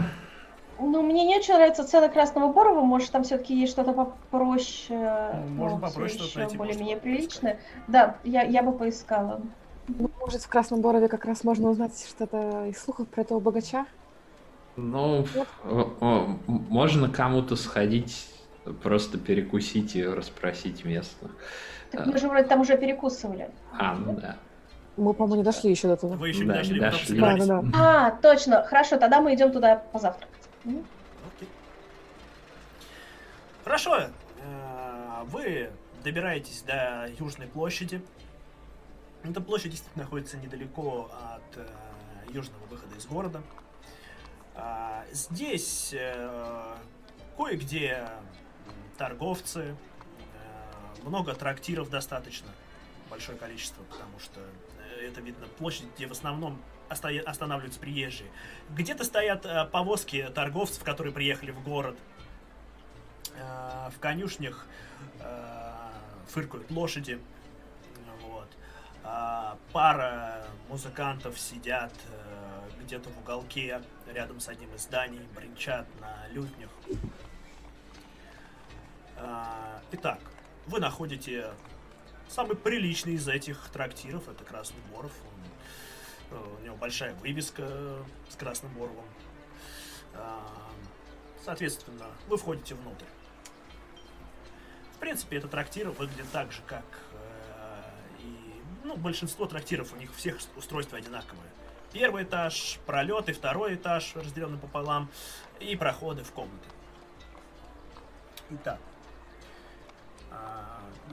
Ну, 0.78 1.02
мне 1.02 1.24
не 1.24 1.36
очень 1.38 1.54
нравится 1.54 1.84
целый 1.84 2.10
Красного 2.10 2.52
Борова, 2.52 2.82
может, 2.82 3.10
там 3.10 3.22
все-таки 3.24 3.58
есть 3.58 3.72
что-то 3.72 3.92
попроще, 3.94 5.30
Ну, 5.48 5.64
но 5.64 5.68
всё 5.68 5.78
попроще 5.78 6.18
что-то 6.22 6.38
найти, 6.40 6.56
более-менее 6.58 6.96
может, 6.96 7.02
приличное. 7.02 7.60
Да, 7.88 8.16
я, 8.24 8.42
я 8.42 8.62
бы 8.62 8.72
поискала. 8.72 9.40
Ну, 9.88 10.10
может, 10.20 10.42
в 10.42 10.48
Красном 10.48 10.82
Борове 10.82 11.08
как 11.08 11.24
раз 11.24 11.44
можно 11.44 11.70
узнать 11.70 11.92
что-то 12.06 12.66
из 12.66 12.78
слухов 12.82 13.08
про 13.08 13.22
этого 13.22 13.40
богача? 13.40 13.86
ну, 14.76 15.24
м- 15.64 16.38
можно 16.46 17.08
кому-то 17.08 17.56
сходить, 17.56 18.28
просто 18.82 19.18
перекусить 19.18 19.96
и 19.96 20.04
расспросить 20.04 20.84
местных. 20.84 21.30
Так 21.90 22.06
мы 22.06 22.18
же 22.18 22.28
вроде 22.28 22.46
там 22.46 22.60
уже 22.60 22.76
перекусывали. 22.76 23.50
А, 23.78 23.94
ну 23.94 24.14
да. 24.20 24.36
Мы, 24.96 25.12
по-моему, 25.12 25.36
не 25.36 25.42
дошли 25.42 25.70
еще 25.70 25.88
до 25.88 25.96
туда. 25.96 26.16
Вы 26.16 26.28
еще 26.30 26.40
не 26.40 26.46
Да, 26.48 26.54
дошли, 26.54 26.74
не 26.74 26.80
только 26.80 26.92
дошли. 26.92 27.06
собирались. 27.08 27.46
Да, 27.46 27.62
да, 27.62 28.06
А, 28.06 28.10
точно, 28.22 28.62
хорошо, 28.64 28.96
тогда 28.96 29.20
мы 29.20 29.34
идем 29.34 29.52
туда 29.52 29.76
позавтракать. 29.92 30.48
Окей. 30.64 31.48
Хорошо. 33.64 33.98
э, 33.98 35.22
Вы 35.26 35.70
добираетесь 36.04 36.62
до 36.62 37.08
Южной 37.18 37.46
площади. 37.48 38.00
Эта 39.22 39.40
площадь 39.40 39.72
действительно 39.72 40.04
находится 40.04 40.36
недалеко 40.38 41.10
от 41.34 41.58
э, 41.58 41.66
южного 42.32 42.64
выхода 42.70 42.94
из 42.96 43.04
города. 43.06 43.42
А, 44.54 45.04
Здесь 45.12 45.90
э, 45.92 46.74
кое-где 47.36 48.06
торговцы, 48.96 49.60
э, 49.60 51.02
много 51.04 51.34
трактиров 51.34 51.90
достаточно, 51.90 52.48
большое 53.10 53.38
количество, 53.38 53.82
потому 53.84 54.18
что 54.18 54.40
э, 54.40 55.06
это 55.06 55.20
видно 55.20 55.46
площадь, 55.58 55.86
где 55.96 56.06
в 56.06 56.12
основном 56.12 56.60
останавливаются 56.88 57.80
приезжие. 57.80 58.30
Где-то 58.70 59.04
стоят 59.04 59.44
э, 59.44 59.64
повозки 59.66 60.28
торговцев, 60.34 60.82
которые 60.82 61.12
приехали 61.12 61.50
в 61.50 61.62
город. 61.62 61.96
В 63.94 64.00
конюшнях 64.00 64.66
фыркают 66.28 66.70
лошади. 66.70 67.20
Вот. 68.22 68.48
Пара 69.72 70.46
музыкантов 70.70 71.38
сидят 71.38 71.92
где-то 72.80 73.10
в 73.10 73.18
уголке 73.18 73.82
рядом 74.06 74.40
с 74.40 74.48
одним 74.48 74.74
из 74.74 74.84
зданий, 74.84 75.20
бренчат 75.34 75.86
на 76.00 76.28
лютнях. 76.28 76.70
А, 79.18 79.80
итак, 79.92 80.20
вы 80.66 80.80
находите 80.80 81.50
самый 82.28 82.56
приличный 82.56 83.14
из 83.14 83.28
этих 83.28 83.68
трактиров, 83.72 84.28
это 84.28 84.44
Красный 84.44 84.80
Боров. 84.92 85.12
Он, 86.32 86.38
э, 86.38 86.56
у 86.60 86.64
него 86.64 86.76
большая 86.76 87.14
вывеска 87.14 87.66
с 88.28 88.36
Красным 88.36 88.72
Боровым. 88.72 89.04
А, 90.14 90.66
Соответственно, 91.46 92.06
вы 92.26 92.38
входите 92.38 92.74
внутрь. 92.74 93.04
В 94.96 94.98
принципе, 94.98 95.36
этот 95.36 95.52
трактир 95.52 95.90
выглядит 95.90 96.28
так 96.32 96.50
же, 96.50 96.60
как 96.66 96.82
э, 97.12 97.82
и 98.18 98.62
ну, 98.82 98.96
большинство 98.96 99.46
трактиров, 99.46 99.92
у 99.92 99.96
них 99.96 100.12
всех 100.16 100.38
устройства 100.56 100.98
одинаковые. 100.98 101.48
Первый 101.92 102.24
этаж, 102.24 102.80
пролеты, 102.84 103.32
второй 103.32 103.76
этаж, 103.76 104.16
разделенный 104.16 104.58
пополам, 104.58 105.08
и 105.60 105.76
проходы 105.76 106.24
в 106.24 106.32
комнаты. 106.32 106.68
Итак, 108.50 108.80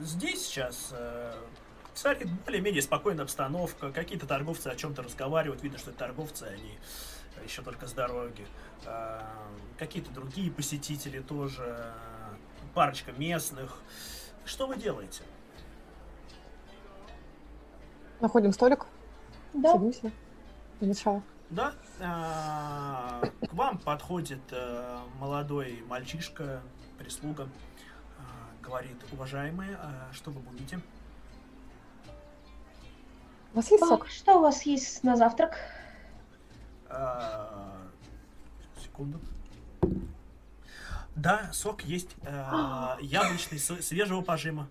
здесь 0.00 0.46
сейчас 0.46 0.90
э, 0.92 1.34
царит 1.94 2.28
более-менее 2.44 2.82
спокойная 2.82 3.24
обстановка. 3.24 3.92
Какие-то 3.92 4.26
торговцы 4.26 4.68
о 4.68 4.76
чем-то 4.76 5.02
разговаривают. 5.02 5.62
Видно, 5.62 5.78
что 5.78 5.90
это 5.90 6.00
торговцы, 6.00 6.44
они 6.44 6.78
еще 7.44 7.62
только 7.62 7.86
с 7.86 7.92
дороги. 7.92 8.46
А, 8.86 9.22
Какие-то 9.78 10.10
другие 10.10 10.50
посетители 10.50 11.20
тоже. 11.20 11.92
Парочка 12.74 13.12
местных. 13.12 13.78
Что 14.44 14.66
вы 14.66 14.76
делаете? 14.76 15.22
Находим 18.20 18.52
столик, 18.52 18.86
Да. 19.52 19.72
садимся. 19.72 20.10
Не 20.80 20.88
мешало. 20.88 21.22
Да, 21.50 21.74
а, 22.00 23.20
к 23.48 23.52
вам 23.52 23.78
подходит 23.78 24.40
э, 24.50 24.98
молодой 25.20 25.84
мальчишка, 25.86 26.62
прислуга, 26.98 27.44
а, 27.44 27.48
говорит, 28.64 28.96
уважаемые, 29.12 29.76
а 29.80 30.08
что 30.12 30.30
вы 30.30 30.40
будете? 30.40 30.80
У 33.52 33.56
вас 33.56 33.70
есть 33.70 33.84
сок? 33.84 34.08
что 34.08 34.38
у 34.38 34.40
вас 34.40 34.62
есть 34.62 35.04
на 35.04 35.16
завтрак? 35.16 35.56
А, 36.88 37.76
секунду. 38.82 39.20
Да, 41.14 41.50
сок 41.52 41.82
есть 41.82 42.10
э, 42.22 42.96
яблочный, 43.00 43.58
с- 43.58 43.82
свежего 43.82 44.22
пожима. 44.22 44.68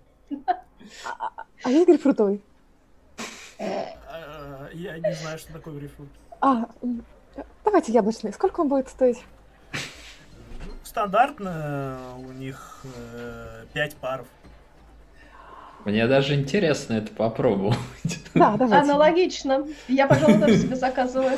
А 1.64 1.70
есть 1.70 1.88
грейпфрутовый? 1.88 2.44
Э, 3.60 4.70
я 4.74 4.98
не 4.98 5.14
знаю, 5.16 5.38
что 5.40 5.54
такое 5.54 5.76
грейпфрут. 5.76 6.10
А, 6.42 6.68
давайте 7.64 7.94
яблочный. 7.94 8.34
Сколько 8.34 8.62
он 8.62 8.68
будет 8.68 8.90
стоить? 8.90 9.24
Стандартно 10.94 11.98
у 12.20 12.32
них 12.34 12.86
5 13.74 13.96
паров. 13.96 14.28
Мне 15.86 16.06
даже 16.08 16.36
интересно 16.36 16.94
это 16.94 17.12
попробовать. 17.12 17.80
Да, 18.36 18.58
давайте. 18.58 18.76
Аналогично. 18.92 19.68
Я, 19.88 20.06
пожалуй, 20.08 20.40
тоже 20.40 20.58
себе 20.58 20.76
заказываю. 20.76 21.38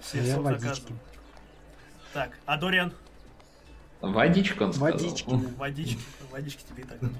Все 0.00 0.22
Я 0.22 0.40
водички. 0.40 0.92
Так, 2.12 2.30
а 2.46 2.56
Дориан? 2.56 2.92
Водичку 4.00 4.64
он 4.64 4.72
сказал. 4.72 4.92
Водички. 4.92 5.30
да. 5.30 5.48
Водички. 5.58 5.98
Водички 6.32 6.62
тебе 6.68 6.82
и 6.82 6.86
так 6.86 6.98
дадут. 7.00 7.16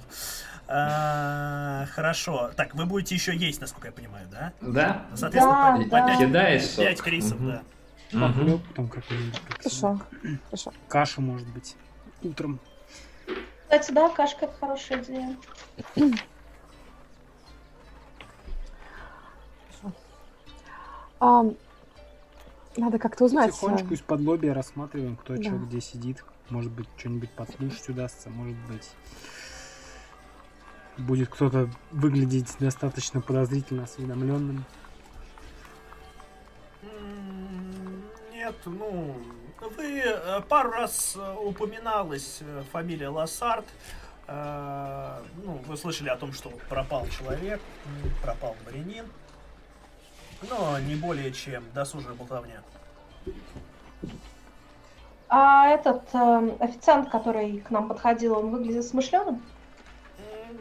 А, 0.68 1.86
Хорошо. 1.92 2.50
Так, 2.56 2.74
вы 2.74 2.84
будете 2.86 3.14
еще 3.16 3.34
есть, 3.36 3.60
насколько 3.60 3.88
я 3.88 3.92
понимаю, 3.92 4.26
да? 4.30 4.52
Да? 4.60 5.06
Соответственно, 5.14 5.78
Да, 5.78 5.84
по, 5.84 5.90
да. 5.90 6.06
пять, 6.08 6.18
Кидай 6.18 6.60
сок. 6.60 6.84
пять 6.84 7.00
крисов, 7.00 7.40
Мгм. 7.40 7.50
да. 7.52 7.62
Похлеб 8.12 8.54
угу. 8.54 8.74
там 8.74 8.88
какой-нибудь. 8.88 9.40
Хорошо. 9.58 10.00
Хорошо. 10.46 10.72
Каша, 10.88 11.20
может 11.20 11.48
быть, 11.48 11.76
утром. 12.22 12.60
Кстати, 13.62 13.92
да, 13.92 14.08
кашка 14.10 14.44
это 14.46 14.54
хорошая 14.60 15.02
идея. 15.02 15.36
А, 21.18 21.44
надо 22.76 22.98
как-то 22.98 23.24
узнать. 23.24 23.54
Тихонечку 23.54 23.92
э, 23.92 23.94
из-под 23.94 24.20
лобия 24.20 24.54
рассматриваем, 24.54 25.16
кто 25.16 25.34
да. 25.34 25.42
что 25.42 25.52
где 25.52 25.80
сидит. 25.80 26.22
Может 26.50 26.70
быть, 26.70 26.86
что-нибудь 26.96 27.30
подслушать 27.30 27.88
удастся, 27.88 28.30
может 28.30 28.56
быть, 28.68 28.88
будет 30.98 31.28
кто-то 31.28 31.68
выглядеть 31.90 32.54
достаточно 32.60 33.20
подозрительно 33.20 33.84
осведомленным. 33.84 34.64
Нет, 38.46 38.54
ну, 38.64 39.16
вы 39.76 40.02
э, 40.04 40.40
пару 40.48 40.70
раз 40.70 41.16
э, 41.16 41.34
упоминалась 41.34 42.38
э, 42.42 42.62
фамилия 42.70 43.08
Лассард. 43.08 43.64
Ну, 44.28 45.60
вы 45.66 45.76
слышали 45.76 46.10
о 46.10 46.16
том, 46.16 46.32
что 46.32 46.50
пропал 46.68 47.08
человек, 47.08 47.60
пропал 48.22 48.54
дворянин. 48.62 49.06
Но 50.48 50.78
не 50.78 50.94
более 50.94 51.32
чем 51.32 51.64
досужая 51.74 52.14
болтовня. 52.14 52.62
А 55.28 55.66
этот 55.68 56.02
э, 56.12 56.56
официант, 56.60 57.10
который 57.10 57.58
к 57.58 57.70
нам 57.70 57.88
подходил, 57.88 58.38
он 58.38 58.50
выглядит 58.50 58.84
смышленым? 58.84 59.42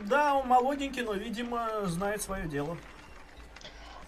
Да, 0.02 0.34
он 0.34 0.48
молоденький, 0.48 1.04
но, 1.04 1.14
видимо, 1.14 1.70
знает 1.84 2.24
свое 2.24 2.48
дело. 2.48 2.78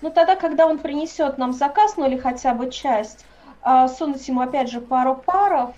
Ну 0.02 0.10
тогда, 0.10 0.36
когда 0.36 0.66
он 0.66 0.80
принесет 0.80 1.38
нам 1.38 1.54
заказ, 1.54 1.96
ну 1.96 2.08
или 2.08 2.18
хотя 2.18 2.56
бы 2.56 2.72
часть, 2.72 3.27
сунуть 3.64 4.28
ему 4.28 4.42
опять 4.42 4.70
же 4.70 4.82
пару 4.82 5.16
паров 5.16 5.76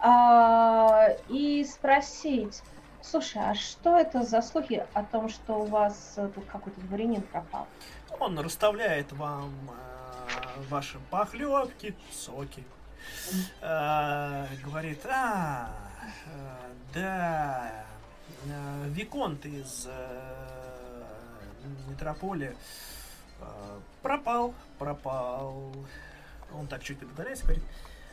а, 0.00 1.08
и 1.28 1.64
спросить, 1.64 2.62
слушай, 3.02 3.42
а 3.42 3.54
что 3.54 3.98
это 3.98 4.22
за 4.22 4.40
слухи 4.40 4.86
о 4.94 5.02
том, 5.04 5.28
что 5.28 5.60
у 5.60 5.66
вас 5.66 6.18
тут 6.34 6.44
какой-то 6.46 6.80
дворянин 6.82 7.22
пропал? 7.22 7.66
Он 8.18 8.38
расставляет 8.38 9.12
вам 9.12 9.52
э, 9.68 10.62
ваши 10.70 10.98
похлебки, 11.10 11.94
соки. 12.12 12.64
Говорит, 13.60 15.04
а, 15.06 15.70
да, 16.94 17.70
Виконт 18.86 19.44
из 19.46 19.86
э, 19.86 21.02
метрополии 21.88 22.56
э, 23.40 23.44
пропал, 24.02 24.54
пропал. 24.78 25.72
Он 26.54 26.66
так 26.66 26.82
чуть 26.82 26.98
повторяется, 27.00 27.44
говорит, 27.44 27.64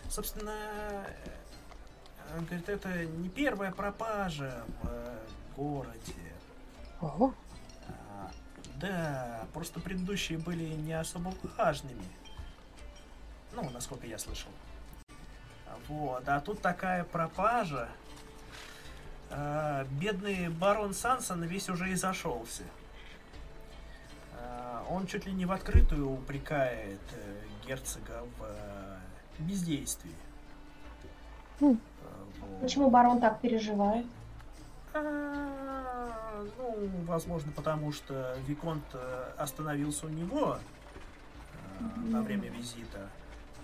собственно, 0.10 0.56
э, 1.26 2.38
он 2.38 2.46
говорит, 2.46 2.70
это 2.70 3.06
не 3.06 3.30
первая 3.30 3.72
пропажа 3.72 4.64
в 4.82 4.88
э, 4.88 5.20
городе. 5.56 6.34
Ого. 7.02 7.34
А, 7.88 8.32
Да, 8.76 9.46
просто 9.54 9.80
предыдущие 9.80 10.38
были 10.38 10.64
не 10.64 10.94
особо 10.94 11.34
важными. 11.58 12.06
Ну, 13.54 13.70
насколько 13.70 14.06
я 14.06 14.18
слышал. 14.18 14.52
Вот, 15.88 16.28
а 16.28 16.40
тут 16.42 16.62
такая 16.62 17.04
пропажа. 17.04 17.90
А, 19.30 19.86
Бедный 19.92 20.50
барон 20.50 20.94
Сансон 20.94 21.44
весь 21.44 21.70
уже 21.70 21.90
и 21.92 21.96
зашелся. 21.96 22.64
А, 24.34 24.86
Он 24.90 25.08
чуть 25.08 25.26
ли 25.26 25.34
не 25.34 25.46
в 25.46 25.52
открытую 25.52 26.12
упрекает 26.12 27.00
э, 27.14 27.37
герцога 27.68 28.24
в 28.38 28.44
э, 28.44 28.98
бездействии. 29.40 30.16
Хм. 31.60 31.78
Вот. 32.42 32.62
Почему 32.62 32.90
барон 32.90 33.20
так 33.20 33.40
переживает? 33.42 34.06
А, 34.94 36.46
Ну, 36.58 36.90
возможно, 37.06 37.52
потому 37.52 37.92
что 37.92 38.38
Виконт 38.48 38.86
э, 38.94 39.32
остановился 39.38 40.06
у 40.06 40.10
него 40.10 40.58
э, 41.80 41.84
на 42.10 42.22
время 42.22 42.50
визита. 42.50 43.10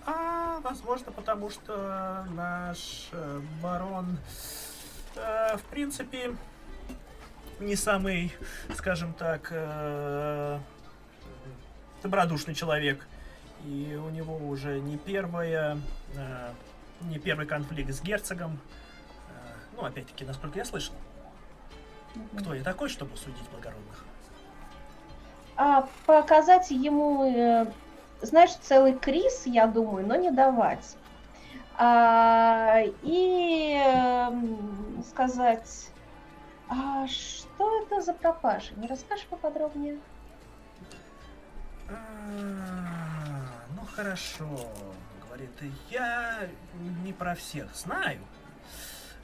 А, 0.06 0.60
возможно, 0.60 1.12
потому 1.12 1.48
что 1.48 2.26
наш 2.34 3.10
барон, 3.62 4.18
в 5.14 5.62
принципе, 5.70 6.36
не 7.58 7.74
самый, 7.74 8.34
скажем 8.74 9.14
так, 9.14 9.50
добродушный 12.02 12.54
человек. 12.54 13.06
И 13.64 13.94
у 13.96 14.10
него 14.10 14.36
уже 14.36 14.78
не 14.80 14.98
первая, 14.98 15.78
э, 16.16 16.50
не 17.02 17.18
первый 17.18 17.46
конфликт 17.46 17.90
с 17.92 18.02
герцогом. 18.02 18.58
Э, 19.28 19.32
Ну, 19.76 19.84
опять-таки, 19.84 20.24
насколько 20.24 20.58
я 20.58 20.64
слышал. 20.64 20.94
Кто 22.38 22.54
я 22.54 22.62
такой, 22.62 22.88
чтобы 22.88 23.16
судить 23.16 23.48
благородных? 23.50 24.04
А 25.56 25.88
показать 26.06 26.70
ему, 26.70 27.24
э, 27.24 27.66
знаешь, 28.22 28.54
целый 28.60 28.92
криз, 28.98 29.46
я 29.46 29.66
думаю, 29.66 30.06
но 30.06 30.16
не 30.16 30.30
давать. 30.30 30.96
А, 31.76 32.82
и 33.02 33.72
эм, 33.84 35.02
сказать, 35.08 35.90
а 36.68 37.06
что 37.08 37.82
это 37.82 38.00
за 38.00 38.12
пропажа? 38.12 38.74
Не 38.76 38.86
расскажешь 38.86 39.26
поподробнее? 39.26 39.98
А, 41.88 41.94
Ну 43.84 43.90
хорошо, 43.94 44.48
говорит, 45.26 45.50
я 45.90 46.48
не 47.04 47.12
про 47.12 47.34
всех 47.34 47.76
знаю. 47.76 48.20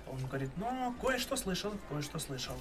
Он 0.06 0.18
говорит, 0.26 0.50
ну, 0.56 0.94
кое-что 1.00 1.34
слышал, 1.36 1.72
кое-что 1.88 2.18
слышал. 2.18 2.56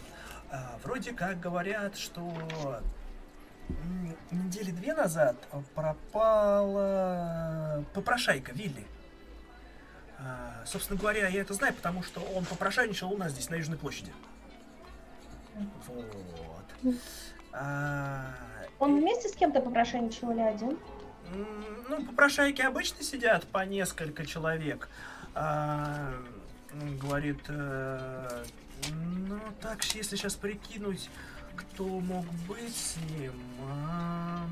А, 0.49 0.79
вроде 0.81 1.11
как 1.11 1.41
говорят, 1.41 1.97
что 1.97 2.81
недели 4.31 4.71
две 4.71 4.93
назад 4.93 5.35
пропала 5.75 7.83
попрошайка 7.93 8.53
Вилли. 8.53 8.87
А, 10.19 10.63
собственно 10.65 10.97
говоря, 10.97 11.27
я 11.27 11.41
это 11.41 11.53
знаю, 11.53 11.73
потому 11.73 12.01
что 12.01 12.21
он 12.21 12.45
попрошайничал 12.45 13.11
у 13.11 13.17
нас 13.17 13.33
здесь, 13.33 13.49
на 13.49 13.55
Южной 13.55 13.77
площади. 13.77 14.13
Вот. 15.85 16.65
А, 17.51 18.35
Он 18.79 19.01
вместе 19.01 19.27
с 19.27 19.35
кем-то 19.35 19.59
попрошайничал 19.59 20.31
или 20.31 20.39
один? 20.39 20.79
Ну, 21.89 22.05
попрошайки 22.05 22.61
обычно 22.61 23.03
сидят 23.03 23.45
по 23.47 23.65
несколько 23.65 24.25
человек. 24.25 24.89
А, 25.35 26.13
говорит, 27.01 27.39
э, 27.47 28.45
ну, 29.27 29.39
так, 29.61 29.83
если 29.95 30.15
сейчас 30.15 30.35
прикинуть, 30.35 31.09
кто 31.55 31.85
мог 31.99 32.25
быть 32.47 32.75
с 32.75 32.97
ним. 33.11 33.33
а, 33.61 34.47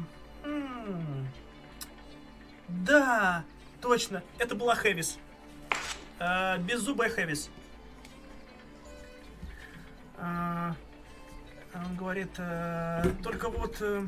Да, 2.67 3.43
точно, 3.81 4.23
это 4.37 4.55
была 4.55 4.75
Хэвис. 4.75 5.17
А, 6.19 6.57
беззубая 6.57 7.09
Хэвис. 7.09 7.49
А, 10.17 10.75
он 11.73 11.95
говорит, 11.95 12.31
э, 12.37 13.03
только 13.23 13.49
вот 13.49 13.77
э, 13.81 14.07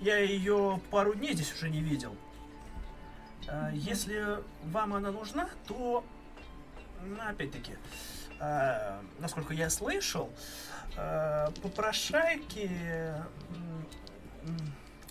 я 0.00 0.18
ее 0.18 0.80
пару 0.90 1.14
дней 1.14 1.34
здесь 1.34 1.52
уже 1.52 1.70
не 1.70 1.80
видел. 1.80 2.16
А, 3.48 3.70
Если 3.72 4.38
вам 4.64 4.94
она 4.94 5.10
нужна, 5.10 5.48
то, 5.66 6.04
ну, 7.04 7.16
опять-таки, 7.26 7.72
а, 8.40 9.00
насколько 9.18 9.54
я 9.54 9.70
слышал, 9.70 10.30
а, 10.96 11.50
попрошайки 11.62 12.70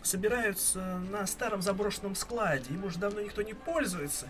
собираются 0.03 0.99
на 1.09 1.25
старом 1.25 1.61
заброшенном 1.61 2.15
складе. 2.15 2.73
Им 2.73 2.83
уже 2.83 2.99
давно 2.99 3.21
никто 3.21 3.41
не 3.41 3.53
пользуется. 3.53 4.27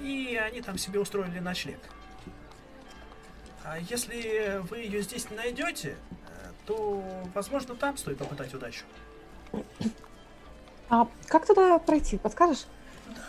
И 0.00 0.40
они 0.40 0.62
там 0.62 0.78
себе 0.78 1.00
устроили 1.00 1.40
ночлег. 1.40 1.80
А 3.64 3.78
если 3.78 4.60
вы 4.70 4.78
ее 4.78 5.02
здесь 5.02 5.28
не 5.28 5.36
найдете, 5.36 5.96
э, 6.28 6.52
то, 6.64 7.04
возможно, 7.34 7.74
там 7.74 7.98
стоит 7.98 8.16
попытать 8.16 8.54
удачу. 8.54 8.84
А 10.90 11.06
как 11.26 11.46
туда 11.46 11.78
пройти? 11.78 12.16
Подскажешь? 12.18 12.66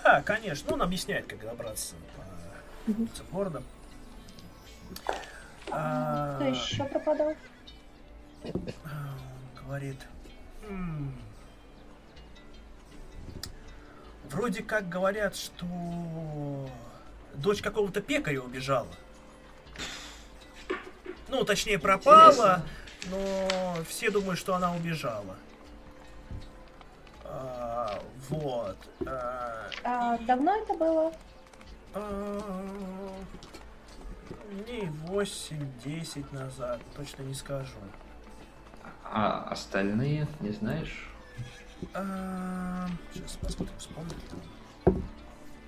Да, 0.03 0.21
конечно. 0.21 0.73
Он 0.73 0.81
объясняет, 0.81 1.25
как 1.27 1.39
добраться 1.41 1.95
по 2.15 2.91
Мгм. 2.91 3.01
улицам 3.03 3.25
города. 3.31 3.63
Кто 5.65 5.75
А, 5.75 6.47
еще 6.49 6.83
пропадал? 6.85 7.35
он 8.43 9.63
говорит, 9.63 9.97
«М, 10.67 11.13
вроде 14.29 14.63
как 14.63 14.89
говорят, 14.89 15.35
что 15.35 16.69
дочь 17.35 17.61
какого-то 17.61 18.01
пекаря 18.01 18.41
убежала. 18.41 18.87
Ну, 21.27 21.43
точнее, 21.43 21.77
пропала, 21.77 22.63
но 23.11 23.47
все 23.87 24.09
думают, 24.09 24.39
что 24.39 24.55
она 24.55 24.73
убежала. 24.73 25.35
А, 27.31 27.99
вот. 28.29 28.77
А, 29.05 29.69
А 29.83 30.17
давно 30.19 30.55
это 30.55 30.73
было? 30.73 31.13
а, 31.93 32.39
Дней 34.65 34.89
8-10 35.07 36.33
назад, 36.33 36.81
точно 36.95 37.23
не 37.23 37.33
скажу. 37.33 37.77
А 39.03 39.47
остальные, 39.49 40.27
не 40.39 40.51
знаешь? 40.51 41.07
А, 41.93 42.87
Сейчас 43.13 43.33
посмотрим, 43.37 43.77
вспомню. 43.77 44.11
Ну 44.85 44.93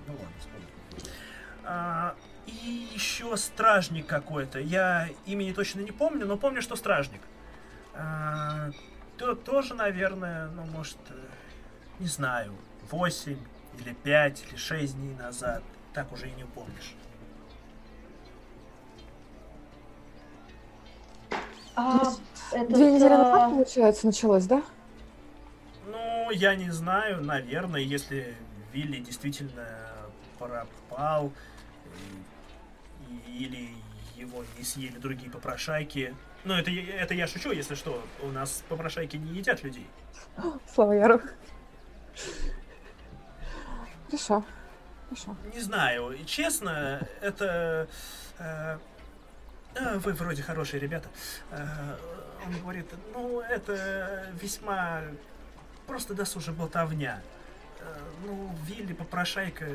ладно, 0.08 0.28
вспомню. 0.40 0.68
А, 1.64 2.16
И 2.48 2.90
еще 2.94 3.38
стражник 3.38 4.08
какой-то. 4.08 4.60
Я 4.60 5.10
имени 5.26 5.52
точно 5.54 5.82
не 5.82 5.92
помню, 5.92 6.26
но 6.26 6.38
помню, 6.38 6.62
что 6.62 6.76
стражник. 6.76 7.22
А, 7.94 8.72
То 9.18 9.36
тоже, 9.36 9.76
наверное, 9.76 10.48
ну, 10.48 10.64
может, 10.66 10.98
э, 11.10 11.14
не 12.02 12.08
знаю, 12.08 12.54
8 12.90 13.38
или 13.80 13.94
5 13.94 14.44
или 14.50 14.56
6 14.58 14.96
дней 14.96 15.14
назад. 15.16 15.64
Так 15.94 16.12
уже 16.12 16.28
и 16.28 16.32
не 16.32 16.46
помнишь. 16.46 16.96
А 21.76 22.14
этот, 22.52 22.74
Две 22.74 22.92
недели 22.92 23.14
а, 23.14 23.18
назад, 23.18 23.52
получается, 23.52 24.06
началось, 24.08 24.46
да? 24.46 24.62
Ну, 25.86 26.32
я 26.32 26.56
не 26.56 26.70
знаю, 26.72 27.24
наверное, 27.24 27.82
если 27.82 28.36
Вилли 28.74 28.98
действительно 28.98 29.66
пропал, 30.38 31.32
или 33.28 33.70
его 34.16 34.44
не 34.58 34.64
съели 34.64 34.98
другие 34.98 35.32
попрошайки. 35.32 36.16
Ну, 36.44 36.56
это, 36.56 36.72
я- 36.72 36.96
это 37.02 37.14
я 37.14 37.28
шучу, 37.28 37.52
если 37.52 37.76
что. 37.76 38.04
У 38.22 38.28
нас 38.28 38.64
попрошайки 38.68 39.18
не 39.18 39.32
едят 39.38 39.64
людей. 39.64 39.88
Слава 40.74 40.94
Яру. 40.94 41.22
Хорошо. 44.06 44.44
Хорошо. 45.10 45.36
Не 45.54 45.60
знаю, 45.60 46.18
честно, 46.26 47.08
это... 47.22 47.88
э, 48.40 48.78
э, 49.76 49.98
вы 50.00 50.14
вроде 50.14 50.42
хорошие 50.42 50.80
ребята. 50.80 51.10
Э, 51.52 51.98
он 52.46 52.60
говорит, 52.62 52.88
ну, 53.14 53.42
это 53.42 54.32
весьма 54.42 55.02
просто 55.88 56.14
досужая 56.14 56.56
болтовня. 56.56 57.22
Э, 57.80 57.98
ну, 58.26 58.56
Вилли, 58.66 58.94
попрошайка, 58.94 59.66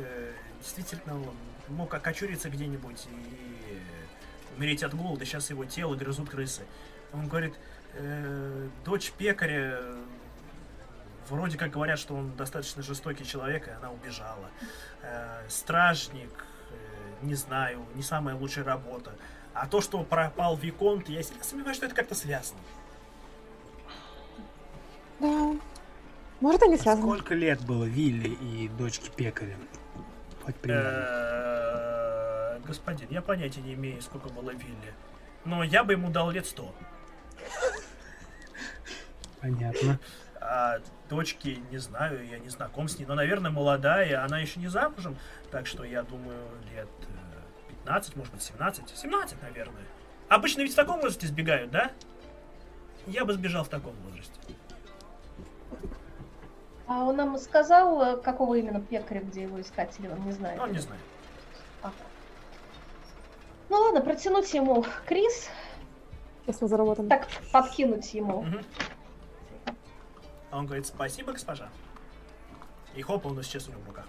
действительно, 0.60 1.14
он 1.14 1.36
мог 1.68 1.92
окочуриться 1.92 2.48
где-нибудь 2.50 3.06
и 3.10 3.82
умереть 4.56 4.82
от 4.82 4.94
голода. 4.94 5.24
Сейчас 5.24 5.50
его 5.50 5.64
тело 5.64 5.94
грызут 5.94 6.30
крысы. 6.30 6.62
Он 7.12 7.28
говорит, 7.28 7.54
э, 7.94 8.68
дочь 8.84 9.12
пекаря, 9.12 9.80
вроде 11.28 11.58
как 11.58 11.70
говорят, 11.70 11.98
что 11.98 12.14
он 12.14 12.34
достаточно 12.36 12.82
жестокий 12.82 13.24
человек, 13.24 13.68
и 13.68 13.70
она 13.70 13.90
убежала. 13.90 14.50
Э, 15.02 15.42
стражник, 15.48 16.44
э, 16.70 16.74
не 17.22 17.34
знаю, 17.34 17.84
не 17.94 18.02
самая 18.02 18.34
лучшая 18.36 18.64
работа. 18.64 19.12
А 19.54 19.66
то, 19.66 19.80
что 19.80 20.02
пропал 20.02 20.56
Виконт, 20.56 21.08
я 21.08 21.22
сильно 21.22 21.42
сомневаюсь, 21.42 21.76
что 21.76 21.86
это 21.86 21.94
как-то 21.94 22.14
связано. 22.14 22.60
Да. 25.20 25.52
Может, 26.40 26.62
и 26.62 26.68
не 26.68 26.76
связано. 26.76 27.06
Сколько 27.06 27.34
лет 27.34 27.64
было 27.64 27.84
Вилли 27.84 28.28
и 28.28 28.68
дочке 28.68 29.10
пекаря? 29.10 29.56
Хоть 30.44 30.56
примерно. 30.56 30.90
Э, 30.90 31.46
Господин, 32.66 33.06
я 33.10 33.22
понятия 33.22 33.60
не 33.60 33.74
имею, 33.74 34.02
сколько 34.02 34.28
было 34.28 34.50
Вилли. 34.50 34.92
Но 35.44 35.62
я 35.62 35.84
бы 35.84 35.92
ему 35.92 36.10
дал 36.10 36.30
лет 36.30 36.46
сто. 36.46 36.74
Понятно. 39.40 40.00
А 40.48 40.78
дочке, 41.10 41.56
не 41.72 41.78
знаю, 41.78 42.24
я 42.24 42.38
не 42.38 42.48
знаком 42.48 42.86
с 42.86 42.98
ней, 42.98 43.04
но, 43.04 43.14
наверное, 43.16 43.50
молодая, 43.50 44.24
она 44.24 44.38
еще 44.38 44.60
не 44.60 44.68
замужем, 44.68 45.16
так 45.50 45.66
что 45.66 45.82
я 45.82 46.04
думаю, 46.04 46.38
лет 46.72 46.88
э, 47.08 47.72
15, 47.84 48.14
может 48.14 48.32
быть, 48.32 48.42
17. 48.44 48.96
17, 48.96 49.42
наверное. 49.42 49.82
Обычно 50.28 50.60
ведь 50.60 50.72
в 50.72 50.76
таком 50.76 50.96
возрасте 50.96 51.26
сбегают, 51.26 51.72
да? 51.72 51.90
Я 53.08 53.24
бы 53.24 53.32
сбежал 53.32 53.64
в 53.64 53.68
таком 53.68 53.94
возрасте. 54.04 54.34
А 56.86 57.02
он 57.02 57.16
нам 57.16 57.36
сказал, 57.38 58.00
э, 58.02 58.16
какого 58.18 58.54
именно 58.54 58.80
пекаря, 58.80 59.22
где 59.22 59.42
его 59.42 59.60
искать, 59.60 59.94
или 59.98 60.06
он 60.06 60.24
не 60.24 60.30
знает? 60.30 60.58
Ну, 60.58 60.66
не 60.68 60.78
знаю. 60.78 61.00
Ага. 61.82 61.92
Ну 63.68 63.78
ладно, 63.78 64.00
протянуть 64.00 64.54
ему 64.54 64.84
Крис, 65.06 65.48
Если 66.46 66.62
мы 66.62 66.68
заработаем. 66.68 67.08
так 67.08 67.26
подкинуть 67.50 68.14
ему. 68.14 68.42
Мгм. 68.42 68.64
А 70.56 70.60
он 70.60 70.64
говорит, 70.64 70.86
спасибо, 70.86 71.32
госпожа. 71.32 71.68
И 72.94 73.02
хоп, 73.02 73.26
он 73.26 73.38
исчез 73.42 73.68
у 73.68 73.72
него 73.72 73.82
в 73.82 73.88
руках. 73.88 74.06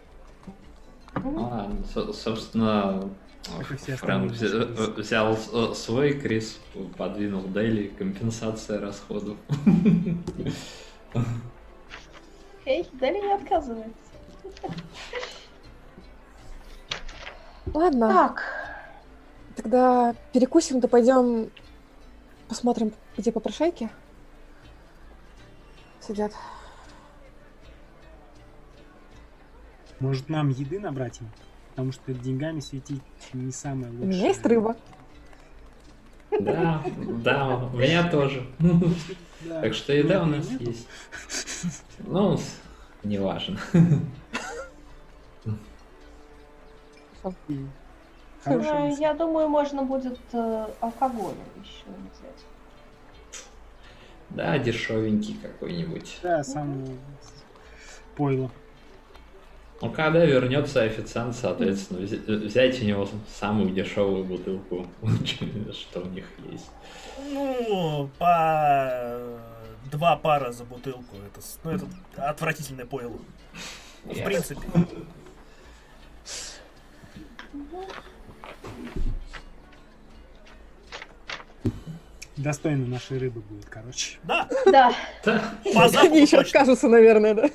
А, 1.13 1.69
со- 1.93 2.13
собственно, 2.13 3.09
Фрэнк 3.43 4.31
взял 4.31 5.35
с- 5.35 5.75
свой 5.77 6.13
Крис, 6.13 6.61
подвинул 6.97 7.41
Дейли, 7.41 7.87
компенсация 7.89 8.79
расходов. 8.79 9.35
Окей, 12.61 12.87
Дали 12.93 13.19
не 13.19 13.33
отказывается. 13.33 13.93
Ладно, 17.73 18.07
Так, 18.07 18.43
тогда 19.57 20.15
перекусим, 20.31 20.79
то 20.79 20.87
пойдем 20.87 21.49
посмотрим, 22.47 22.93
где 23.17 23.33
попрошайки 23.33 23.89
сидят. 26.07 26.31
Может, 29.99 30.29
нам 30.29 30.49
еды 30.49 30.79
набрать 30.79 31.19
им? 31.21 31.29
Потому 31.71 31.91
что 31.91 32.13
деньгами 32.13 32.59
светить 32.59 33.01
не 33.33 33.51
самое 33.51 33.89
У 33.89 33.93
лучшее. 33.95 34.07
меня 34.07 34.27
есть 34.27 34.45
рыба. 34.45 34.75
Да, 36.39 36.83
да, 37.23 37.57
у 37.73 37.77
меня 37.77 38.09
тоже. 38.09 38.45
Да. 39.41 39.61
Так 39.61 39.73
что 39.75 39.93
еда 39.93 40.21
у 40.23 40.25
Рыбы 40.25 40.37
нас 40.37 40.49
нету? 40.49 40.63
есть. 40.63 40.87
Ну, 41.99 42.39
э, 48.43 48.43
хорошая 48.43 48.79
мысль. 48.89 49.01
я 49.01 49.13
думаю, 49.13 49.47
можно 49.49 49.83
будет 49.83 50.19
э, 50.33 50.67
алкоголь 50.81 51.35
еще 51.61 51.85
взять. 51.85 52.45
Да, 54.29 54.57
дешевенький 54.57 55.37
какой-нибудь. 55.41 56.19
Да, 56.21 56.43
самое 56.43 56.97
пойло. 58.15 58.51
Ну, 59.81 59.91
когда 59.91 60.25
вернется 60.25 60.81
официант, 60.81 61.35
соответственно, 61.35 61.99
вз- 61.99 62.45
взять 62.45 62.81
у 62.81 62.85
него 62.85 63.07
самую 63.39 63.69
дешевую 63.71 64.23
бутылку, 64.23 64.87
что 65.71 66.01
у 66.01 66.07
них 66.07 66.25
есть. 66.51 66.69
Ну, 67.31 68.09
по 68.17 69.39
два 69.91 70.15
пара 70.17 70.51
за 70.51 70.63
бутылку. 70.65 71.15
Это, 71.27 71.41
ну, 71.63 71.71
это 71.71 71.85
отвратительное 72.17 72.85
пойло. 72.85 73.17
В 74.03 74.23
принципе. 74.23 74.61
Достойно 82.37 82.85
нашей 82.85 83.17
рыбы 83.17 83.41
будет, 83.41 83.65
короче. 83.65 84.17
Да, 84.23 84.47
Да, 84.65 84.93
по 85.73 85.87
запаху 85.89 86.07
Они 86.07 86.21
еще 86.21 86.37
точно. 86.37 86.59
откажутся, 86.61 86.87
наверное, 86.87 87.33
да? 87.33 87.49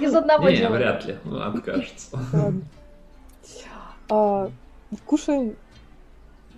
из 0.00 0.14
одного 0.14 0.48
Не, 0.48 0.56
дела. 0.56 0.76
вряд 0.76 1.04
ли, 1.04 1.16
ну, 1.24 1.40
откажется. 1.40 2.18
Ладно. 2.32 2.62
А, 4.10 4.50
Кушаем. 5.06 5.56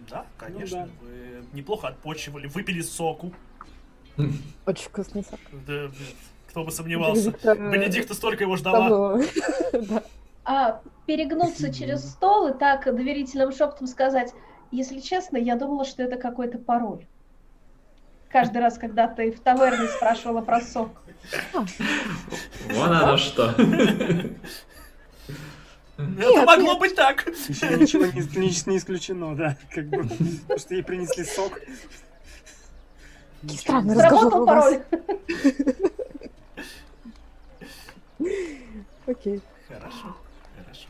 Да, 0.08 0.24
конечно. 0.38 0.80
Ну 0.80 0.86
да. 0.86 0.92
Вы 1.02 1.56
неплохо 1.56 1.88
отпочивали, 1.88 2.46
выпили 2.46 2.80
соку. 2.80 3.32
Очень 4.66 4.88
вкусный 4.88 5.24
сок. 5.24 5.40
Да, 5.66 5.90
кто 6.48 6.64
бы 6.64 6.70
сомневался. 6.70 7.30
Бенедикта, 7.30 7.50
э, 7.52 7.70
Бенедикта 7.72 8.14
столько 8.14 8.44
его 8.44 8.56
ждала. 8.56 9.20
Да. 9.72 10.02
А 10.44 10.80
перегнуться 11.06 11.72
через 11.72 12.08
стол 12.10 12.48
и 12.48 12.58
так 12.58 12.84
доверительным 12.84 13.52
шепотом 13.52 13.86
сказать, 13.86 14.32
если 14.70 15.00
честно, 15.00 15.36
я 15.36 15.56
думала, 15.56 15.84
что 15.84 16.02
это 16.02 16.16
какой-то 16.16 16.58
пароль. 16.58 17.04
Каждый 18.30 18.58
раз, 18.58 18.78
когда 18.78 19.08
ты 19.08 19.32
в 19.32 19.40
таверне 19.40 19.88
спрашивала 19.88 20.40
про 20.40 20.60
сок. 20.60 20.90
Вон 22.68 22.92
оно 22.92 23.16
что. 23.16 23.54
Это 25.98 26.44
могло 26.46 26.78
быть 26.78 26.94
так. 26.94 27.26
Еще 27.48 27.76
ничего 27.76 28.06
не, 28.06 28.20
не- 28.38 28.70
не 28.70 28.76
исключено, 28.78 29.34
да. 29.34 29.56
Как 29.74 29.86
бы, 29.86 30.04
потому 30.04 30.58
что 30.58 30.74
ей 30.74 30.82
принесли 30.82 31.24
сок. 31.24 31.58
Странный 33.48 33.96
Сработал 33.96 34.46
пароль. 34.46 34.82
Окей. 39.06 39.40
Хорошо, 39.68 40.16
хорошо. 40.56 40.88